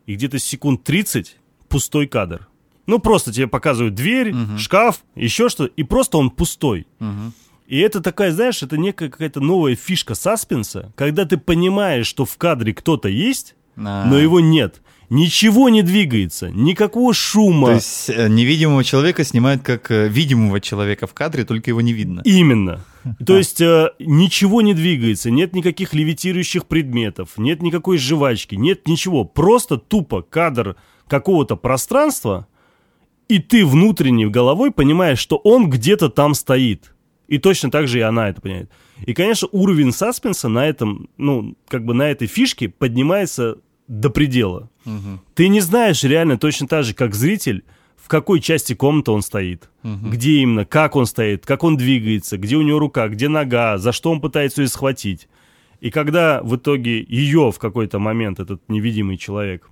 и 0.06 0.14
где-то 0.14 0.38
секунд 0.38 0.84
30 0.84 1.36
пустой 1.68 2.06
кадр. 2.06 2.48
Ну, 2.86 2.98
просто 2.98 3.32
тебе 3.32 3.46
показывают 3.46 3.94
дверь, 3.94 4.32
угу. 4.32 4.56
шкаф, 4.56 5.02
еще 5.14 5.50
что 5.50 5.66
и 5.66 5.82
просто 5.82 6.16
он 6.16 6.30
пустой. 6.30 6.86
Угу. 7.00 7.32
И 7.66 7.78
это 7.80 8.00
такая, 8.00 8.32
знаешь, 8.32 8.62
это 8.62 8.78
некая 8.78 9.10
какая-то 9.10 9.40
новая 9.40 9.74
фишка 9.76 10.14
саспенса, 10.14 10.90
когда 10.96 11.26
ты 11.26 11.36
понимаешь, 11.36 12.06
что 12.06 12.24
в 12.24 12.38
кадре 12.38 12.72
кто-то 12.72 13.10
есть, 13.10 13.56
А. 13.76 14.06
но 14.06 14.16
его 14.18 14.40
нет. 14.40 14.80
Ничего 15.10 15.70
не 15.70 15.82
двигается, 15.82 16.50
никакого 16.50 17.14
шума. 17.14 17.68
То 17.68 17.74
есть 17.74 18.10
э, 18.10 18.28
невидимого 18.28 18.84
человека 18.84 19.24
снимают 19.24 19.62
как 19.62 19.90
э, 19.90 20.06
видимого 20.08 20.60
человека 20.60 21.06
в 21.06 21.14
кадре, 21.14 21.44
только 21.44 21.70
его 21.70 21.80
не 21.80 21.94
видно. 21.94 22.20
Именно. 22.24 22.84
То 23.24 23.38
есть 23.38 23.60
э, 23.62 23.90
ничего 23.98 24.60
не 24.60 24.74
двигается, 24.74 25.30
нет 25.30 25.54
никаких 25.54 25.94
левитирующих 25.94 26.66
предметов, 26.66 27.30
нет 27.38 27.62
никакой 27.62 27.96
жвачки, 27.96 28.54
нет 28.54 28.86
ничего. 28.86 29.24
Просто 29.24 29.78
тупо 29.78 30.20
кадр 30.20 30.76
какого-то 31.06 31.56
пространства, 31.56 32.46
и 33.28 33.38
ты 33.38 33.64
внутренне 33.64 34.26
головой 34.26 34.70
понимаешь, 34.70 35.18
что 35.18 35.36
он 35.36 35.70
где-то 35.70 36.10
там 36.10 36.34
стоит. 36.34 36.94
И 37.28 37.38
точно 37.38 37.70
так 37.70 37.88
же 37.88 37.98
и 37.98 38.02
она 38.02 38.28
это 38.28 38.40
понимает. 38.40 38.70
И, 39.06 39.14
конечно, 39.14 39.48
уровень 39.52 39.92
саспенса 39.92 40.48
на 40.48 40.66
этом, 40.66 41.08
ну, 41.18 41.56
как 41.68 41.84
бы 41.84 41.94
на 41.94 42.10
этой 42.10 42.26
фишке 42.26 42.68
поднимается 42.68 43.58
до 43.86 44.10
предела. 44.10 44.70
Ты 45.34 45.48
не 45.48 45.60
знаешь 45.60 46.02
реально 46.04 46.38
точно 46.38 46.66
так 46.66 46.84
же, 46.84 46.94
как 46.94 47.14
зритель, 47.14 47.64
в 47.96 48.08
какой 48.08 48.40
части 48.40 48.74
комнаты 48.74 49.10
он 49.10 49.22
стоит, 49.22 49.68
где 49.82 50.38
именно, 50.38 50.64
как 50.64 50.96
он 50.96 51.06
стоит, 51.06 51.44
как 51.44 51.62
он 51.64 51.76
двигается, 51.76 52.38
где 52.38 52.56
у 52.56 52.62
него 52.62 52.78
рука, 52.78 53.08
где 53.08 53.28
нога, 53.28 53.78
за 53.78 53.92
что 53.92 54.10
он 54.10 54.20
пытается 54.20 54.62
ее 54.62 54.68
схватить. 54.68 55.28
И 55.80 55.90
когда 55.90 56.42
в 56.42 56.56
итоге 56.56 57.02
ее 57.02 57.52
в 57.52 57.58
какой-то 57.58 57.98
момент, 57.98 58.40
этот 58.40 58.62
невидимый 58.68 59.16
человек, 59.16 59.68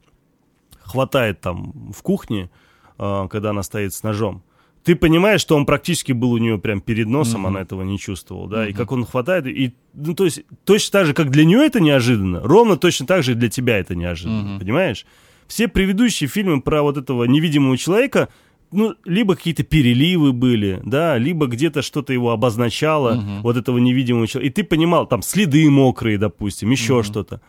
хватает 0.82 1.40
там 1.40 1.92
в 1.92 2.02
кухне, 2.02 2.50
э, 2.98 3.28
когда 3.30 3.50
она 3.50 3.62
стоит 3.62 3.92
с 3.92 4.02
ножом, 4.02 4.42
ты 4.86 4.94
понимаешь, 4.94 5.40
что 5.40 5.56
он 5.56 5.66
практически 5.66 6.12
был 6.12 6.30
у 6.30 6.38
нее 6.38 6.58
прям 6.58 6.80
перед 6.80 7.08
носом, 7.08 7.44
она 7.44 7.62
этого 7.62 7.82
не 7.82 7.98
чувствовала, 7.98 8.48
да, 8.48 8.68
и 8.68 8.72
как 8.72 8.92
он 8.92 9.04
хватает, 9.04 9.44
и, 9.48 9.74
ну, 9.94 10.14
то 10.14 10.24
есть, 10.24 10.44
точно 10.64 10.92
так 10.92 11.06
же, 11.06 11.12
как 11.12 11.30
для 11.30 11.44
нее 11.44 11.66
это 11.66 11.80
неожиданно, 11.80 12.40
ровно 12.40 12.76
точно 12.76 13.04
так 13.04 13.24
же 13.24 13.32
и 13.32 13.34
для 13.34 13.48
тебя 13.48 13.78
это 13.78 13.96
неожиданно, 13.96 14.60
понимаешь? 14.60 15.04
Все 15.48 15.66
предыдущие 15.66 16.28
фильмы 16.28 16.60
про 16.60 16.82
вот 16.82 16.96
этого 16.98 17.24
невидимого 17.24 17.76
человека, 17.76 18.28
ну, 18.70 18.94
либо 19.04 19.34
какие-то 19.34 19.64
переливы 19.64 20.32
были, 20.32 20.80
да, 20.84 21.18
либо 21.18 21.46
где-то 21.46 21.82
что-то 21.82 22.12
его 22.12 22.30
обозначало, 22.30 23.40
вот 23.42 23.56
этого 23.56 23.78
невидимого 23.78 24.28
человека, 24.28 24.52
и 24.52 24.62
ты 24.62 24.68
понимал, 24.68 25.08
там, 25.08 25.20
следы 25.20 25.68
мокрые, 25.68 26.16
допустим, 26.16 26.70
еще 26.70 27.02
что-то. 27.02 27.40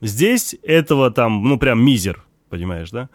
Здесь 0.00 0.56
этого 0.62 1.10
там, 1.10 1.44
ну, 1.44 1.58
прям 1.58 1.84
мизер, 1.84 2.24
понимаешь, 2.48 2.90
да? 2.90 3.08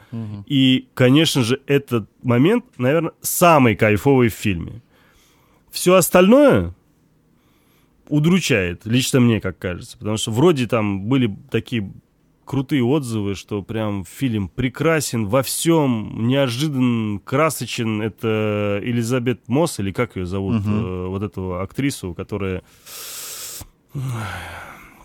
И, 0.45 0.87
конечно 0.93 1.43
же, 1.43 1.61
этот 1.67 2.09
момент, 2.23 2.65
наверное, 2.77 3.13
самый 3.21 3.75
кайфовый 3.75 4.29
в 4.29 4.33
фильме. 4.33 4.81
Все 5.71 5.95
остальное 5.95 6.73
удручает, 8.09 8.85
лично 8.85 9.19
мне, 9.19 9.39
как 9.39 9.57
кажется. 9.57 9.97
Потому 9.97 10.17
что 10.17 10.31
вроде 10.31 10.67
там 10.67 11.05
были 11.05 11.33
такие 11.49 11.91
крутые 12.45 12.83
отзывы, 12.83 13.35
что 13.35 13.61
прям 13.61 14.03
фильм 14.03 14.49
прекрасен 14.49 15.25
во 15.25 15.41
всем, 15.41 16.27
неожиданно 16.27 17.19
красочен. 17.19 18.01
Это 18.01 18.81
Элизабет 18.83 19.47
Мосс, 19.47 19.79
или 19.79 19.91
как 19.91 20.17
ее 20.17 20.25
зовут, 20.25 20.61
э, 20.65 21.05
вот 21.07 21.23
эту 21.23 21.61
актрису, 21.61 22.13
которая 22.13 22.63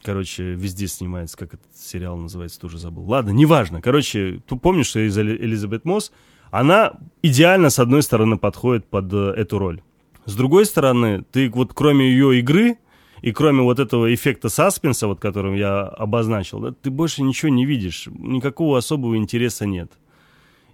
короче, 0.07 0.55
везде 0.55 0.87
снимается, 0.87 1.37
как 1.37 1.55
этот 1.55 1.77
сериал 1.77 2.16
называется, 2.16 2.61
тоже 2.61 2.78
забыл. 2.78 3.03
Ладно, 3.03 3.31
неважно. 3.31 3.83
Короче, 3.83 4.41
ты 4.47 4.55
помнишь, 4.55 4.87
что 4.87 5.01
из 5.01 5.19
Эли- 5.19 5.37
Элизабет 5.37 5.85
Мосс, 5.85 6.12
она 6.53 6.93
идеально, 7.23 7.70
с 7.70 7.81
одной 7.81 8.05
стороны, 8.05 8.39
подходит 8.39 8.87
под 8.87 9.12
э, 9.12 9.35
эту 9.37 9.59
роль. 9.59 9.83
С 10.24 10.37
другой 10.37 10.65
стороны, 10.65 11.24
ты 11.33 11.51
вот 11.51 11.74
кроме 11.74 12.09
ее 12.09 12.39
игры 12.39 12.78
и 13.20 13.33
кроме 13.33 13.62
вот 13.62 13.81
этого 13.81 14.15
эффекта 14.15 14.49
саспенса, 14.49 15.09
вот 15.09 15.19
которым 15.19 15.57
я 15.57 15.83
обозначил, 15.83 16.61
да, 16.61 16.70
ты 16.70 16.91
больше 16.91 17.24
ничего 17.24 17.49
не 17.49 17.66
видишь, 17.66 18.07
никакого 18.07 18.78
особого 18.78 19.16
интереса 19.16 19.66
нет. 19.66 19.91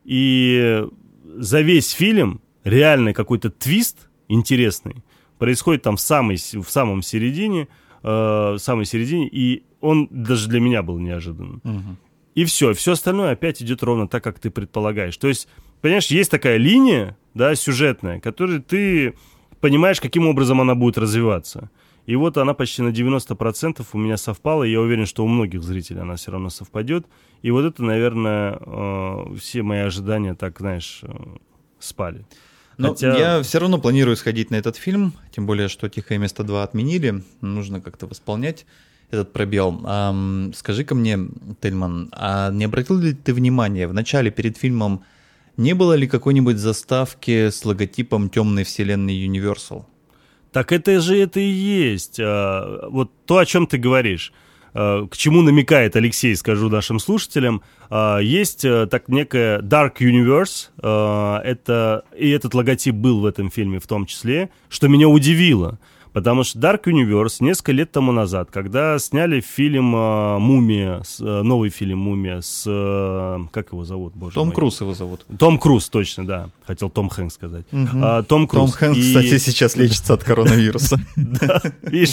И 0.04 0.84
за 1.36 1.62
весь 1.62 1.90
фильм 1.90 2.42
реально 2.64 3.14
какой-то 3.14 3.48
твист 3.48 4.10
интересный 4.28 5.02
происходит 5.38 5.82
там 5.82 5.96
в, 5.96 6.00
самой, 6.00 6.36
в 6.36 6.68
самом 6.68 7.00
середине, 7.00 7.68
э, 8.02 8.56
самой 8.58 8.84
середине, 8.84 9.28
и 9.28 9.64
он 9.80 10.08
даже 10.10 10.48
для 10.48 10.60
меня 10.60 10.82
был 10.82 10.98
неожиданным. 10.98 11.98
И 12.34 12.44
все, 12.44 12.72
все 12.72 12.92
остальное 12.92 13.32
опять 13.32 13.62
идет 13.62 13.82
ровно 13.82 14.08
так, 14.08 14.24
как 14.24 14.38
ты 14.38 14.50
предполагаешь. 14.50 15.16
То 15.16 15.28
есть, 15.28 15.48
понимаешь, 15.82 16.06
есть 16.06 16.30
такая 16.30 16.56
линия, 16.56 17.16
да, 17.34 17.54
сюжетная, 17.54 18.20
которую 18.20 18.62
ты 18.62 19.14
понимаешь, 19.60 20.00
каким 20.00 20.26
образом 20.26 20.60
она 20.60 20.74
будет 20.74 20.98
развиваться. 20.98 21.70
И 22.06 22.16
вот 22.16 22.36
она 22.36 22.52
почти 22.52 22.82
на 22.82 22.88
90% 22.88 23.86
у 23.92 23.98
меня 23.98 24.16
совпала, 24.16 24.64
и 24.64 24.72
я 24.72 24.80
уверен, 24.80 25.06
что 25.06 25.24
у 25.24 25.28
многих 25.28 25.62
зрителей 25.62 26.00
она 26.00 26.16
все 26.16 26.32
равно 26.32 26.50
совпадет. 26.50 27.06
И 27.42 27.50
вот 27.50 27.64
это, 27.64 27.84
наверное, 27.84 28.58
э, 28.60 29.36
все 29.38 29.62
мои 29.62 29.80
ожидания 29.80 30.34
так, 30.34 30.58
знаешь, 30.58 31.00
э, 31.02 31.12
спали. 31.78 32.26
Но 32.78 32.88
Хотя- 32.90 33.16
я 33.16 33.42
все 33.42 33.58
равно 33.58 33.78
планирую 33.78 34.16
сходить 34.16 34.50
на 34.50 34.56
этот 34.56 34.76
фильм, 34.76 35.12
тем 35.30 35.46
более, 35.46 35.68
что 35.68 35.88
«Тихое 35.88 36.18
место 36.18 36.42
2» 36.42 36.62
отменили, 36.62 37.22
нужно 37.40 37.80
как-то 37.80 38.06
восполнять 38.06 38.66
этот 39.10 39.32
пробел. 39.32 39.80
Ам, 39.84 40.52
Скажи-ка 40.54 40.94
мне, 40.94 41.18
Тельман, 41.60 42.08
а 42.12 42.50
не 42.50 42.64
обратил 42.64 42.98
ли 42.98 43.12
ты 43.12 43.34
внимание, 43.34 43.86
в 43.86 43.92
начале 43.94 44.30
перед 44.30 44.56
фильмом 44.56 45.04
не 45.58 45.74
было 45.74 45.92
ли 45.92 46.06
какой-нибудь 46.06 46.56
заставки 46.56 47.50
с 47.50 47.64
логотипом 47.66 48.30
темной 48.30 48.64
вселенной 48.64 49.14
Universal? 49.26 49.84
Так 50.50 50.72
это 50.72 50.98
же 51.00 51.16
это 51.18 51.40
и 51.40 51.50
есть. 51.50 52.18
а, 52.20 52.88
Вот 52.88 53.10
то, 53.26 53.36
о 53.38 53.44
чем 53.46 53.66
ты 53.66 53.76
говоришь. 53.78 54.32
А, 54.74 55.06
К 55.06 55.16
чему 55.16 55.42
намекает 55.42 55.96
Алексей, 55.96 56.34
скажу 56.36 56.68
нашим 56.68 56.98
слушателям. 56.98 57.62
А, 57.90 58.18
Есть 58.18 58.64
а, 58.64 58.86
так 58.86 59.08
некая 59.08 59.60
Dark 59.60 59.98
Universe. 60.00 60.68
Это, 61.44 62.04
и 62.16 62.30
этот 62.30 62.54
логотип 62.54 62.94
был 62.94 63.20
в 63.20 63.26
этом 63.26 63.50
фильме 63.50 63.78
в 63.78 63.86
том 63.86 64.06
числе, 64.06 64.50
что 64.68 64.88
меня 64.88 65.08
удивило. 65.08 65.78
Потому 66.12 66.44
что 66.44 66.59
Dark 66.59 66.82
Universe 66.84 67.36
несколько 67.40 67.72
лет 67.72 67.90
тому 67.90 68.12
назад, 68.12 68.51
когда 68.51 68.98
сняли 68.98 69.40
фильм 69.40 69.94
а, 69.97 70.39
«Мумия», 70.39 71.02
с- 71.05 71.20
а, 71.22 71.43
новый 71.43 71.70
фильм 71.70 72.01
«Мумия» 72.01 72.43
с... 72.43 72.64
а, 72.68 73.40
Как 73.51 73.72
его 73.72 73.84
зовут, 73.84 74.12
боже 74.14 74.34
Том 74.34 74.48
мой? 74.48 74.55
Круз 74.55 74.80
его 74.82 74.93
зовут. 74.93 75.24
Том 75.39 75.59
Круз, 75.59 75.89
точно, 75.89 76.26
да. 76.26 76.51
Хотел 76.66 76.90
Том 76.90 77.09
Хэнкс 77.09 77.34
сказать. 77.34 77.64
А, 77.72 78.22
Том 78.24 78.47
Круз. 78.47 78.62
Том 78.62 78.70
Хэнкс, 78.72 78.98
И- 78.98 79.02
кстати, 79.02 79.39
сейчас 79.39 79.74
лечится 79.76 80.12
от 80.14 80.22
коронавируса 80.24 80.98
Да, 81.16 81.62
видишь, 81.82 82.12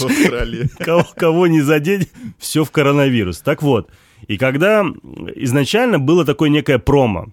кого, 0.77 1.05
кого 1.17 1.47
не 1.47 1.59
задеть, 1.61 2.09
все 2.37 2.63
в 2.63 2.71
коронавирус. 2.71 3.39
Так 3.41 3.61
вот, 3.61 3.89
и 4.27 4.37
когда 4.37 4.85
изначально 5.35 5.99
было 5.99 6.23
такое 6.23 6.49
некое 6.49 6.79
промо, 6.79 7.27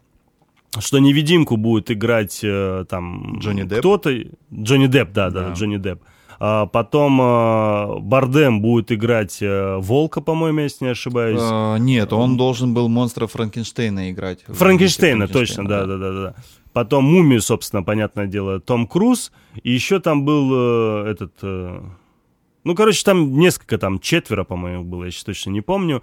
что 0.80 0.98
невидимку 0.98 1.56
будет 1.56 1.90
играть 1.90 2.40
э, 2.42 2.84
там 2.88 3.38
Джонни 3.38 3.62
Депп? 3.62 3.78
кто-то, 3.78 4.10
Джонни 4.52 4.86
Депп, 4.88 5.12
да, 5.12 5.30
да, 5.30 5.48
Да. 5.48 5.52
Джонни 5.54 5.76
Депп. 5.76 6.00
А 6.38 6.66
потом 6.66 7.20
э, 7.20 7.98
Бардем 8.00 8.60
будет 8.60 8.92
играть 8.92 9.38
э, 9.40 9.76
Волка, 9.78 10.20
по-моему, 10.20 10.60
если 10.60 10.84
не 10.84 10.90
ошибаюсь. 10.90 11.40
А, 11.42 11.76
Нет, 11.76 12.12
он 12.12 12.36
должен 12.36 12.74
был 12.74 12.88
монстра 12.88 13.26
Франкенштейна 13.26 14.10
играть. 14.10 14.40
Франкенштейна, 14.46 15.26
Франкенштейна, 15.26 15.28
точно, 15.28 15.66
да, 15.66 15.86
да, 15.86 15.96
да, 15.96 16.12
да. 16.12 16.34
Потом 16.72 17.04
Мумию, 17.04 17.40
собственно, 17.40 17.82
понятное 17.82 18.26
дело, 18.26 18.60
Том 18.60 18.86
Круз. 18.86 19.32
И 19.62 19.72
еще 19.72 19.98
там 19.98 20.26
был 20.26 20.50
э, 20.52 21.10
этот... 21.10 21.32
э, 21.40 21.80
ну, 22.64 22.74
короче, 22.74 23.02
там 23.02 23.38
несколько, 23.38 23.78
там 23.78 23.98
четверо, 23.98 24.44
по-моему, 24.44 24.84
было, 24.84 25.04
я 25.04 25.10
сейчас 25.10 25.24
точно 25.24 25.50
не 25.50 25.62
помню. 25.62 26.02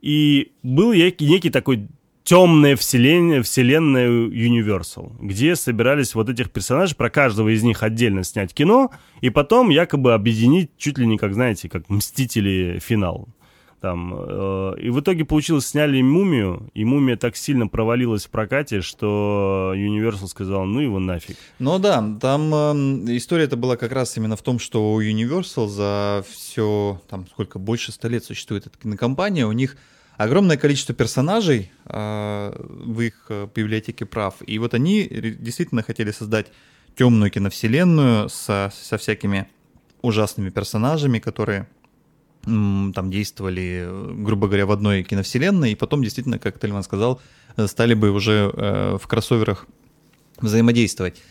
И 0.00 0.52
был 0.62 0.92
некий 0.92 1.50
такой 1.50 1.88
темная 2.24 2.76
вселенная, 2.76 3.42
вселенная 3.42 4.08
Universal, 4.08 5.12
где 5.20 5.56
собирались 5.56 6.14
вот 6.14 6.28
этих 6.28 6.50
персонажей, 6.50 6.96
про 6.96 7.10
каждого 7.10 7.48
из 7.48 7.62
них 7.62 7.82
отдельно 7.82 8.24
снять 8.24 8.54
кино, 8.54 8.90
и 9.20 9.30
потом 9.30 9.70
якобы 9.70 10.14
объединить 10.14 10.70
чуть 10.76 10.98
ли 10.98 11.06
не 11.06 11.18
как, 11.18 11.34
знаете, 11.34 11.68
как 11.68 11.88
Мстители 11.88 12.78
финал. 12.82 13.28
Там, 13.80 14.14
э, 14.16 14.74
и 14.80 14.90
в 14.90 15.00
итоге 15.00 15.24
получилось, 15.24 15.66
сняли 15.66 16.00
«Мумию», 16.02 16.70
и 16.72 16.84
«Мумия» 16.84 17.16
так 17.16 17.34
сильно 17.34 17.66
провалилась 17.66 18.26
в 18.26 18.30
прокате, 18.30 18.80
что 18.80 19.72
Universal 19.74 20.28
сказал, 20.28 20.66
ну 20.66 20.78
его 20.78 21.00
нафиг. 21.00 21.36
Ну 21.58 21.80
да, 21.80 22.16
там 22.20 22.54
эм, 22.54 23.16
история-то 23.16 23.56
была 23.56 23.76
как 23.76 23.90
раз 23.90 24.16
именно 24.16 24.36
в 24.36 24.42
том, 24.42 24.60
что 24.60 24.92
у 24.92 25.02
Universal 25.02 25.66
за 25.66 26.24
все, 26.30 27.02
там 27.10 27.26
сколько, 27.26 27.58
больше 27.58 27.90
ста 27.90 28.06
лет 28.06 28.24
существует 28.24 28.68
эта 28.68 28.78
кинокомпания, 28.78 29.48
у 29.48 29.52
них 29.52 29.76
огромное 30.24 30.56
количество 30.56 30.94
персонажей 30.94 31.70
э, 31.86 32.52
в 32.58 33.00
их 33.00 33.26
э, 33.28 33.48
библиотеке 33.54 34.04
прав, 34.06 34.36
и 34.46 34.58
вот 34.58 34.74
они 34.74 35.06
действительно 35.08 35.82
хотели 35.82 36.10
создать 36.10 36.46
темную 36.96 37.30
киновселенную 37.30 38.28
со, 38.28 38.72
со 38.74 38.98
всякими 38.98 39.48
ужасными 40.02 40.50
персонажами, 40.50 41.18
которые 41.18 41.66
там 42.44 43.10
действовали, 43.10 43.84
э, 43.86 44.12
грубо 44.14 44.48
говоря, 44.48 44.66
в 44.66 44.72
одной 44.72 45.04
киновселенной, 45.04 45.72
и 45.72 45.74
потом 45.76 46.02
действительно, 46.02 46.38
как 46.38 46.58
Тельман 46.58 46.82
сказал, 46.82 47.20
э, 47.56 47.66
стали 47.68 47.94
бы 47.94 48.10
уже 48.10 48.52
э, 48.52 48.98
в 49.00 49.06
кроссоверах 49.06 49.66
взаимодействовать. 50.40 51.22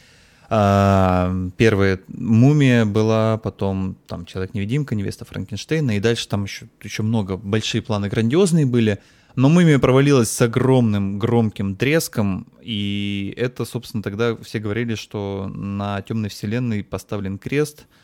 А, 0.54 1.34
первая 1.56 2.02
«Мумия» 2.10 2.84
была, 2.84 3.38
потом 3.38 3.96
там 4.06 4.26
«Человек-невидимка», 4.26 4.96
«Невеста 4.96 5.24
Франкенштейна», 5.24 5.96
и 5.96 6.02
дальше 6.02 6.28
там 6.28 6.44
еще, 6.44 6.68
еще 6.84 7.04
много, 7.04 7.38
большие 7.38 7.82
планы 7.82 8.10
грандиозные 8.10 8.66
были. 8.66 9.00
Но 9.38 9.48
«Мумия» 9.48 9.80
провалилась 9.80 10.30
с 10.30 10.42
огромным 10.42 11.20
громким 11.20 11.78
треском, 11.78 12.48
и 12.62 13.34
это, 13.38 13.64
собственно, 13.64 14.04
тогда 14.04 14.36
все 14.36 14.60
говорили, 14.60 14.96
что 14.96 15.50
на 15.56 16.02
«Темной 16.02 16.28
вселенной» 16.28 16.84
поставлен 16.84 17.38
крест— 17.38 17.86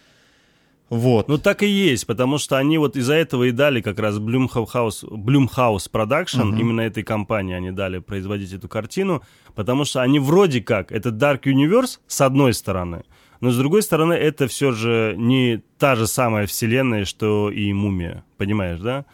вот. 0.89 1.27
Ну 1.27 1.37
так 1.37 1.63
и 1.63 1.67
есть, 1.67 2.07
потому 2.07 2.37
что 2.37 2.57
они 2.57 2.77
вот 2.77 2.95
из-за 2.95 3.15
этого 3.15 3.43
и 3.43 3.51
дали 3.51 3.81
как 3.81 3.99
раз 3.99 4.17
Blumhouse, 4.17 5.03
Blumhouse 5.03 5.89
Production, 5.91 6.49
угу. 6.49 6.57
именно 6.57 6.81
этой 6.81 7.03
компании 7.03 7.55
они 7.55 7.71
дали 7.71 7.99
производить 7.99 8.53
эту 8.53 8.69
картину, 8.69 9.21
потому 9.55 9.83
что 9.83 10.01
они 10.01 10.19
вроде 10.19 10.61
как, 10.61 10.91
это 10.91 11.09
Dark 11.09 11.43
Universe 11.43 11.99
с 12.07 12.21
одной 12.21 12.53
стороны, 12.53 13.03
но 13.41 13.51
с 13.51 13.57
другой 13.57 13.83
стороны 13.83 14.13
это 14.13 14.47
все 14.47 14.71
же 14.71 15.15
не 15.17 15.61
та 15.77 15.95
же 15.95 16.07
самая 16.07 16.47
вселенная, 16.47 17.05
что 17.05 17.51
и 17.51 17.73
Мумия, 17.73 18.23
понимаешь, 18.37 18.79
да? 18.79 19.05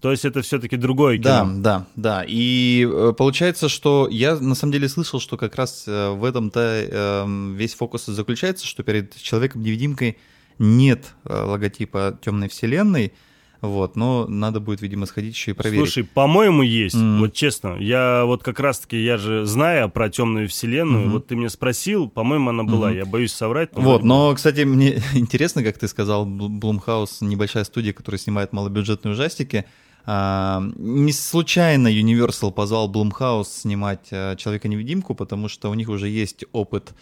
То 0.00 0.10
есть 0.10 0.24
это 0.24 0.40
все-таки 0.40 0.76
другое 0.76 1.18
кино. 1.18 1.24
Да, 1.24 1.46
да, 1.56 1.86
да. 1.94 2.24
И 2.26 2.88
э, 2.90 3.12
получается, 3.16 3.68
что 3.68 4.08
я 4.10 4.36
на 4.36 4.54
самом 4.54 4.72
деле 4.72 4.88
слышал, 4.88 5.20
что 5.20 5.36
как 5.36 5.56
раз 5.56 5.84
э, 5.86 6.10
в 6.10 6.24
этом-то 6.24 6.60
э, 6.60 7.52
весь 7.54 7.74
фокус 7.74 8.06
заключается, 8.06 8.66
что 8.66 8.82
перед 8.82 9.14
человеком-невидимкой 9.14 10.16
нет 10.60 11.14
э, 11.24 11.34
логотипа 11.34 12.18
темной 12.22 12.48
вселенной. 12.48 13.12
Вот, 13.60 13.94
но 13.94 14.26
надо 14.26 14.58
будет, 14.58 14.80
видимо, 14.80 15.04
сходить 15.04 15.34
еще 15.34 15.50
и 15.50 15.54
проверить. 15.54 15.80
Слушай, 15.80 16.04
по-моему, 16.04 16.62
есть. 16.62 16.96
Mm. 16.96 17.18
Вот 17.18 17.34
честно, 17.34 17.76
я 17.78 18.24
вот 18.24 18.42
как 18.42 18.58
раз-таки, 18.58 19.02
я 19.02 19.18
же 19.18 19.44
знаю 19.44 19.90
про 19.90 20.08
темную 20.08 20.48
вселенную. 20.48 21.06
Mm-hmm. 21.06 21.10
Вот 21.10 21.26
ты 21.26 21.36
меня 21.36 21.50
спросил, 21.50 22.08
по-моему, 22.08 22.50
она 22.50 22.62
была. 22.62 22.90
Mm-hmm. 22.90 22.96
Я 22.96 23.04
боюсь 23.04 23.32
соврать. 23.32 23.76
Но 23.76 23.82
вот, 23.82 24.02
но, 24.02 24.34
кстати, 24.34 24.62
мне 24.62 25.02
интересно, 25.14 25.62
как 25.62 25.76
ты 25.76 25.88
сказал, 25.88 26.26
Blumhouse 26.26 27.18
небольшая 27.20 27.64
студия, 27.64 27.92
которая 27.92 28.18
снимает 28.18 28.54
малобюджетные 28.54 29.12
ужастики. 29.12 29.66
А, 30.06 30.62
не 30.76 31.12
случайно 31.12 31.88
Universal 31.88 32.52
позвал 32.52 32.90
Blumhouse 32.90 33.44
снимать 33.44 34.08
а, 34.10 34.36
Человека-невидимку, 34.36 35.14
потому 35.14 35.48
что 35.48 35.70
у 35.70 35.74
них 35.74 35.90
уже 35.90 36.08
есть 36.08 36.44
опыт 36.52 36.94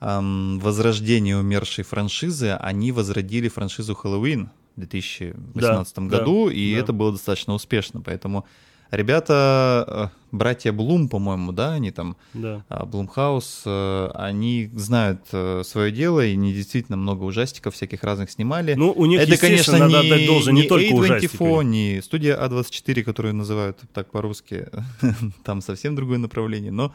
эм, 0.00 0.58
возрождения 0.60 1.36
умершей 1.36 1.84
франшизы, 1.84 2.52
они 2.52 2.92
возродили 2.92 3.48
франшизу 3.48 3.94
Хэллоуин 3.94 4.50
в 4.76 4.80
2018 4.80 5.94
да, 5.94 6.02
году, 6.02 6.48
да, 6.48 6.54
и 6.54 6.74
да. 6.74 6.80
это 6.80 6.92
было 6.92 7.12
достаточно 7.12 7.54
успешно, 7.54 8.00
поэтому 8.00 8.46
ребята, 8.90 10.12
э, 10.12 10.36
братья 10.36 10.72
Блум, 10.72 11.08
по-моему, 11.08 11.52
да, 11.52 11.72
они 11.72 11.90
там, 11.90 12.16
да. 12.34 12.64
Блумхаус, 12.68 13.62
э, 13.66 14.10
они 14.14 14.70
знают 14.74 15.20
э, 15.32 15.62
свое 15.64 15.92
дело, 15.92 16.24
и 16.24 16.32
они 16.32 16.52
действительно 16.52 16.96
много 16.96 17.24
ужастиков 17.24 17.74
всяких 17.74 18.02
разных 18.02 18.30
снимали. 18.30 18.74
Ну, 18.74 18.92
у 18.92 19.06
них, 19.06 19.20
это, 19.20 19.36
конечно, 19.36 19.78
надо 19.78 20.18
не, 20.18 20.26
должен, 20.26 20.54
не, 20.54 20.62
не 20.62 20.68
только 20.68 20.94
A24, 20.94 20.94
ужастики. 20.94 21.64
не 21.64 22.02
студия 22.02 22.36
А24, 22.36 23.02
которую 23.02 23.34
называют 23.34 23.78
так 23.92 24.10
по-русски, 24.10 24.68
там 25.44 25.60
совсем 25.60 25.94
другое 25.94 26.18
направление, 26.18 26.72
но 26.72 26.94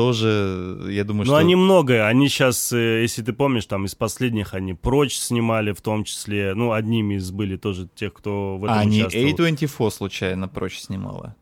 тоже, 0.00 0.86
я 0.88 1.04
думаю, 1.04 1.18
ну, 1.18 1.24
что... 1.24 1.32
Ну, 1.32 1.38
они 1.38 1.56
многое. 1.56 2.06
Они 2.06 2.28
сейчас, 2.28 2.72
э, 2.72 3.02
если 3.02 3.22
ты 3.22 3.34
помнишь, 3.34 3.66
там 3.66 3.84
из 3.84 3.94
последних 3.94 4.54
они 4.54 4.72
«Прочь» 4.72 5.18
снимали, 5.18 5.72
в 5.72 5.82
том 5.82 6.04
числе. 6.04 6.54
Ну, 6.54 6.72
одними 6.72 7.16
из 7.16 7.30
были 7.30 7.58
тоже 7.58 7.86
тех, 7.94 8.14
кто 8.14 8.56
в 8.56 8.64
этом 8.64 8.78
а, 8.78 8.84
участвовал. 8.84 9.24
А, 9.26 9.50
не 9.50 9.56
A24 9.56 9.90
случайно 9.90 10.48
«Прочь» 10.48 10.78
снимала? 10.78 11.36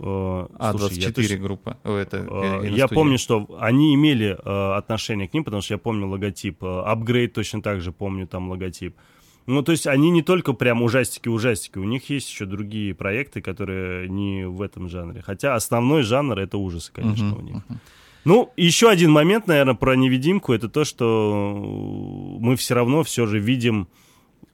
Uh, 0.00 0.50
а, 0.58 0.72
слушай, 0.72 0.98
24 0.98 1.28
я 1.28 1.40
группа. 1.40 1.78
О, 1.84 1.94
это 1.94 2.16
uh, 2.16 2.76
я 2.76 2.88
помню, 2.88 3.18
что 3.18 3.46
они 3.60 3.94
имели 3.94 4.36
uh, 4.36 4.74
отношение 4.74 5.28
к 5.28 5.34
ним, 5.34 5.44
потому 5.44 5.62
что 5.62 5.74
я 5.74 5.78
помню 5.78 6.08
логотип. 6.08 6.60
Upgrade 6.60 7.28
точно 7.28 7.62
так 7.62 7.80
же 7.80 7.92
помню 7.92 8.26
там 8.26 8.50
логотип. 8.50 8.96
Ну, 9.46 9.62
то 9.62 9.72
есть 9.72 9.86
они 9.86 10.10
не 10.10 10.22
только 10.22 10.52
прям 10.52 10.82
ужастики-ужастики, 10.82 11.78
у 11.78 11.84
них 11.84 12.08
есть 12.10 12.30
еще 12.30 12.44
другие 12.44 12.94
проекты, 12.94 13.40
которые 13.40 14.08
не 14.08 14.46
в 14.46 14.62
этом 14.62 14.88
жанре. 14.88 15.22
Хотя 15.22 15.54
основной 15.54 16.02
жанр— 16.02 16.38
это 16.40 16.58
ужасы, 16.58 16.92
конечно, 16.92 17.26
uh-huh, 17.26 17.38
у 17.38 17.42
них. 17.42 17.56
Uh-huh. 17.56 17.76
Ну, 18.24 18.52
еще 18.56 18.88
один 18.88 19.10
момент, 19.10 19.48
наверное, 19.48 19.74
про 19.74 19.96
невидимку, 19.96 20.52
это 20.52 20.68
то, 20.68 20.84
что 20.84 22.36
мы 22.38 22.54
все 22.54 22.74
равно 22.74 23.02
все 23.02 23.26
же 23.26 23.40
видим, 23.40 23.88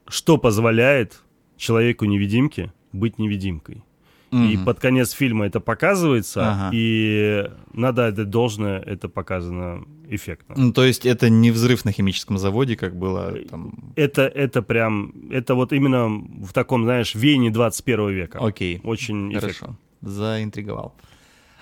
что 0.07 0.37
позволяет 0.37 1.21
человеку-невидимке 1.57 2.73
быть 2.91 3.19
невидимкой. 3.19 3.83
Mm-hmm. 4.31 4.51
И 4.51 4.57
под 4.57 4.79
конец 4.79 5.11
фильма 5.11 5.47
это 5.47 5.59
показывается, 5.59 6.51
ага. 6.51 6.69
и 6.71 7.49
надо 7.73 8.07
отдать 8.07 8.29
должное, 8.29 8.79
это 8.79 9.09
показано 9.09 9.85
эффектно. 10.07 10.55
Ну, 10.57 10.71
то 10.71 10.83
есть 10.83 11.05
это 11.05 11.29
не 11.29 11.49
взрыв 11.51 11.83
на 11.83 11.91
химическом 11.91 12.37
заводе, 12.37 12.75
как 12.75 12.95
было 12.95 13.33
там... 13.49 13.93
Это, 13.95 14.23
это 14.23 14.61
прям, 14.61 15.13
это 15.31 15.55
вот 15.55 15.73
именно 15.73 16.09
в 16.45 16.53
таком, 16.53 16.83
знаешь, 16.83 17.15
веянии 17.15 17.49
21 17.49 18.09
века. 18.09 18.39
Окей. 18.39 18.81
Очень 18.83 19.33
Хорошо. 19.33 19.47
эффектно. 19.47 19.77
Заинтриговал. 20.01 20.95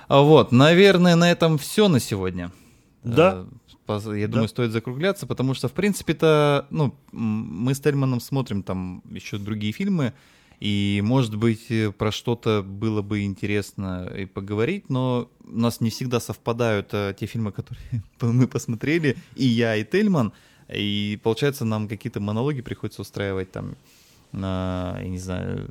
А 0.08 0.22
вот, 0.22 0.52
наверное, 0.52 1.16
на 1.16 1.32
этом 1.32 1.58
все 1.58 1.88
на 1.88 2.00
сегодня. 2.00 2.52
Да. 3.04 3.46
Э, 3.88 4.18
я 4.18 4.28
думаю, 4.28 4.44
да. 4.44 4.48
стоит 4.48 4.72
закругляться, 4.72 5.26
потому 5.28 5.54
что, 5.54 5.68
в 5.68 5.74
принципе-то, 5.74 6.68
ну, 6.70 6.94
мы 7.12 7.74
с 7.74 7.80
Тельманом 7.80 8.20
смотрим 8.20 8.64
там 8.64 9.02
еще 9.10 9.38
другие 9.38 9.74
фильмы, 9.74 10.14
и, 10.60 11.02
может 11.04 11.36
быть, 11.36 11.70
э, 11.70 11.92
про 11.92 12.12
что-то 12.12 12.64
было 12.64 13.02
бы 13.02 13.22
интересно 13.22 14.12
и 14.18 14.26
поговорить, 14.26 14.90
но 14.90 15.30
у 15.44 15.58
нас 15.60 15.82
не 15.82 15.90
всегда 15.90 16.20
совпадают 16.20 16.90
э, 16.94 17.14
те 17.20 17.28
фильмы, 17.28 17.52
которые 17.52 18.04
мы 18.22 18.48
посмотрели, 18.48 19.18
и 19.36 19.46
я, 19.46 19.76
и 19.76 19.84
Тельман. 19.84 20.34
И, 20.68 21.20
получается, 21.24 21.64
нам 21.64 21.88
какие-то 21.88 22.20
монологи 22.20 22.62
приходится 22.62 23.02
устраивать 23.02 23.52
там, 23.52 23.76
на, 24.32 24.98
я 25.00 25.08
не 25.08 25.20
знаю, 25.20 25.70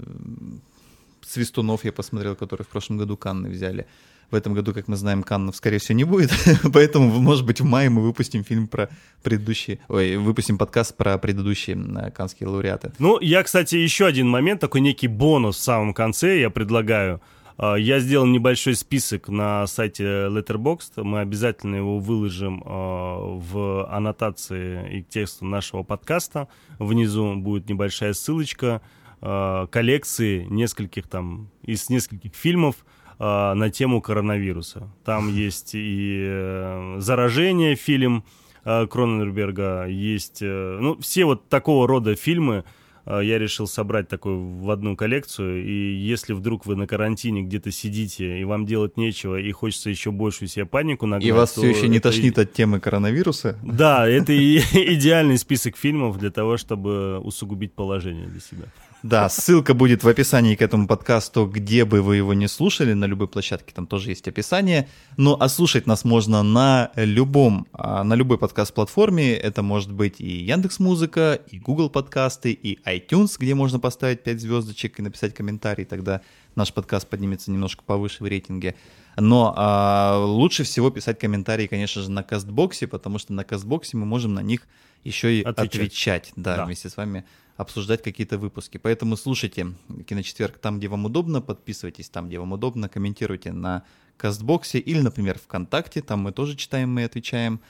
Свистунов 1.21 1.85
я 1.85 1.93
посмотрел, 1.93 2.37
которые 2.37 2.65
в 2.65 2.69
прошлом 2.69 2.99
году 2.99 3.17
Канны 3.17 3.49
взяли. 3.49 3.87
В 4.31 4.35
этом 4.35 4.55
году, 4.55 4.75
как 4.75 4.89
мы 4.89 4.97
знаем, 4.97 5.23
Каннов, 5.23 5.57
скорее 5.57 5.79
всего, 5.79 5.97
не 5.97 6.05
будет. 6.05 6.33
Поэтому, 6.73 7.09
может 7.21 7.47
быть, 7.47 7.61
в 7.61 7.65
мае 7.65 7.91
мы 7.91 8.03
выпустим 8.03 8.45
фильм 8.45 8.67
про 8.67 8.89
предыдущие... 9.23 9.79
Ой, 9.89 10.17
выпустим 10.17 10.59
подкаст 10.59 10.97
про 10.97 11.17
предыдущие 11.19 11.77
э, 11.77 12.11
канские 12.11 12.49
лауреаты. 12.49 12.93
Ну, 12.99 13.21
я, 13.21 13.43
кстати, 13.43 13.77
еще 13.77 14.07
один 14.07 14.29
момент, 14.29 14.61
такой 14.61 14.81
некий 14.81 15.09
бонус 15.09 15.57
в 15.57 15.63
самом 15.63 15.95
конце 15.95 16.41
я 16.41 16.51
предлагаю. 16.51 17.21
А, 17.59 17.77
я 17.77 18.01
сделал 18.01 18.27
небольшой 18.27 18.75
список 18.75 19.29
на 19.29 19.67
сайте 19.67 20.05
Letterboxd. 20.05 21.03
Мы 21.03 21.21
обязательно 21.21 21.77
его 21.77 21.99
выложим 21.99 22.63
а, 22.67 23.19
в 23.19 23.89
аннотации 23.91 24.99
и 24.99 25.03
к 25.03 25.09
тексту 25.09 25.45
нашего 25.45 25.83
подкаста. 25.83 26.49
Внизу 26.79 27.35
будет 27.37 27.69
небольшая 27.69 28.13
ссылочка 28.13 28.83
а, 29.21 29.67
коллекции 29.69 30.45
нескольких 30.51 31.09
там 31.09 31.51
из 31.63 31.89
нескольких 31.89 32.35
фильмов, 32.35 32.77
э, 33.19 33.55
на 33.55 33.71
тему 33.71 34.01
коронавируса. 34.01 34.89
Там 35.05 35.29
есть 35.35 35.75
и 35.75 36.25
э, 36.29 36.97
«Заражение» 36.99 37.75
фильм 37.75 38.25
э, 38.65 38.87
Кроненберга, 38.87 39.87
есть... 39.87 40.39
Э, 40.43 40.79
ну, 40.81 40.99
все 41.01 41.25
вот 41.25 41.49
такого 41.49 41.87
рода 41.89 42.15
фильмы 42.15 42.65
э, 43.07 43.21
я 43.23 43.39
решил 43.39 43.67
собрать 43.67 44.09
такой 44.09 44.37
в 44.37 44.71
одну 44.71 44.97
коллекцию. 44.97 45.65
И 45.65 45.95
если 45.95 46.33
вдруг 46.33 46.67
вы 46.67 46.77
на 46.77 46.87
карантине 46.87 47.43
где-то 47.43 47.71
сидите, 47.71 48.39
и 48.39 48.45
вам 48.45 48.67
делать 48.67 48.97
нечего, 48.97 49.37
и 49.37 49.51
хочется 49.53 49.91
еще 49.91 50.11
большую 50.11 50.49
себе 50.49 50.67
панику 50.67 51.07
нагнать... 51.07 51.29
И 51.29 51.33
вас 51.33 51.53
все 51.53 51.69
еще 51.69 51.89
не 51.89 52.01
тошнит 52.01 52.39
от 52.39 52.53
темы 52.53 52.81
коронавируса? 52.81 53.59
Да, 53.63 54.07
это 54.07 54.37
идеальный 54.95 55.39
список 55.39 55.77
фильмов 55.77 56.19
для 56.19 56.31
того, 56.31 56.57
чтобы 56.57 57.19
усугубить 57.21 57.73
положение 57.73 58.27
для 58.27 58.41
себя. 58.41 58.67
Да, 59.03 59.29
ссылка 59.29 59.75
будет 59.75 60.03
в 60.03 60.09
описании 60.09 60.57
к 60.57 60.63
этому 60.63 60.89
подкасту, 60.89 61.47
где 61.47 61.85
бы 61.85 62.03
вы 62.03 62.17
его 62.17 62.35
не 62.35 62.49
слушали, 62.49 62.93
на 62.93 63.05
любой 63.05 63.29
площадке 63.29 63.73
там 63.75 63.87
тоже 63.87 64.11
есть 64.11 64.27
описание. 64.27 64.89
Ну, 65.17 65.37
а 65.39 65.49
слушать 65.49 65.87
нас 65.87 66.05
можно 66.05 66.43
на 66.43 66.91
любом, 66.97 67.69
а, 67.73 68.03
на 68.05 68.15
любой 68.15 68.39
подкаст-платформе. 68.39 69.35
Это 69.35 69.63
может 69.63 69.93
быть 69.93 70.21
и 70.21 70.45
Яндекс 70.45 70.79
Музыка, 70.81 71.39
и 71.51 71.59
Google 71.59 71.91
подкасты, 71.91 72.53
и 72.53 72.81
iTunes, 72.85 73.37
где 73.39 73.55
можно 73.55 73.79
поставить 73.79 74.23
5 74.23 74.41
звездочек 74.41 74.99
и 74.99 75.03
написать 75.03 75.35
комментарий, 75.35 75.85
тогда 75.85 76.23
наш 76.55 76.73
подкаст 76.73 77.07
поднимется 77.07 77.51
немножко 77.51 77.85
повыше 77.85 78.25
в 78.25 78.27
рейтинге. 78.27 78.75
Но 79.19 79.55
а, 79.57 80.19
лучше 80.19 80.65
всего 80.65 80.91
писать 80.91 81.19
комментарии, 81.19 81.67
конечно 81.67 82.03
же, 82.03 82.11
на 82.11 82.23
Кастбоксе, 82.23 82.87
потому 82.87 83.19
что 83.19 83.35
на 83.35 83.45
Кастбоксе 83.45 83.97
мы 83.99 84.07
можем 84.07 84.35
на 84.35 84.41
них 84.43 84.63
еще 85.07 85.39
и 85.39 85.43
отвечать, 85.43 85.75
отвечать 85.75 86.33
да, 86.37 86.57
да, 86.57 86.65
вместе 86.65 86.89
с 86.89 86.97
вами 86.97 87.25
обсуждать 87.57 88.03
какие-то 88.03 88.39
выпуски. 88.39 88.79
Поэтому 88.79 89.17
слушайте 89.17 89.69
Киночетверг 90.07 90.59
там, 90.59 90.79
где 90.79 90.89
вам 90.89 91.07
удобно, 91.07 91.41
подписывайтесь 91.41 92.09
там, 92.09 92.29
где 92.29 92.39
вам 92.39 92.53
удобно, 92.53 92.89
комментируйте 92.89 93.53
на 93.53 93.85
Кастбоксе 94.17 94.79
или, 94.79 95.01
например, 95.01 95.39
ВКонтакте, 95.39 96.03
там 96.03 96.21
мы 96.21 96.33
тоже 96.33 96.57
читаем, 96.57 96.91
мы 96.91 97.05
отвечаем. 97.05 97.61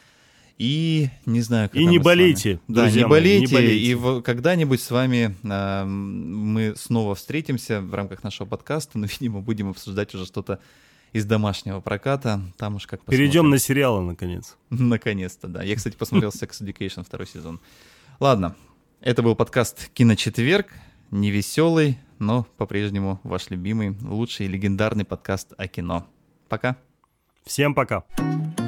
И 0.58 1.10
не 1.26 1.42
знаю, 1.42 1.68
И 1.74 1.84
не 1.84 1.98
болейте, 1.98 2.60
Да, 2.66 2.90
не 2.90 3.06
болейте, 3.06 3.54
мои, 3.54 3.62
не 3.62 3.68
болейте. 3.68 3.90
И 3.90 3.94
в, 3.94 4.22
когда-нибудь 4.22 4.80
с 4.80 4.90
вами 4.90 5.36
э, 5.42 5.84
мы 5.84 6.72
снова 6.76 7.14
встретимся 7.14 7.82
в 7.82 7.92
рамках 7.92 8.24
нашего 8.24 8.46
подкаста, 8.46 8.98
но, 8.98 9.06
видимо, 9.20 9.42
будем 9.42 9.68
обсуждать 9.68 10.14
уже 10.14 10.24
что-то 10.24 10.58
из 11.16 11.24
домашнего 11.24 11.80
проката. 11.80 12.43
Там 12.59 12.76
уж 12.76 12.86
как 12.86 13.01
посмотрим. 13.01 13.18
Перейдем 13.18 13.48
на 13.48 13.59
сериалы, 13.59 14.02
наконец. 14.02 14.56
Наконец-то, 14.70 15.48
да. 15.48 15.62
Я, 15.62 15.74
кстати, 15.74 15.97
посмотрел 15.97 16.30
Sex 16.34 16.62
Education 16.62 17.05
второй 17.05 17.26
сезон. 17.26 17.60
Ладно, 18.20 18.55
это 19.01 19.22
был 19.22 19.34
подкаст 19.34 19.88
«Киночетверг». 19.94 20.68
Невеселый, 21.10 21.98
но 22.18 22.47
по-прежнему 22.56 23.20
ваш 23.22 23.48
любимый, 23.51 23.97
лучший 24.02 24.48
легендарный 24.48 25.05
подкаст 25.05 25.52
о 25.56 25.68
кино. 25.68 26.06
Пока. 26.48 26.76
Всем 27.44 27.74
пока. 27.74 28.01
Пока. 28.01 28.65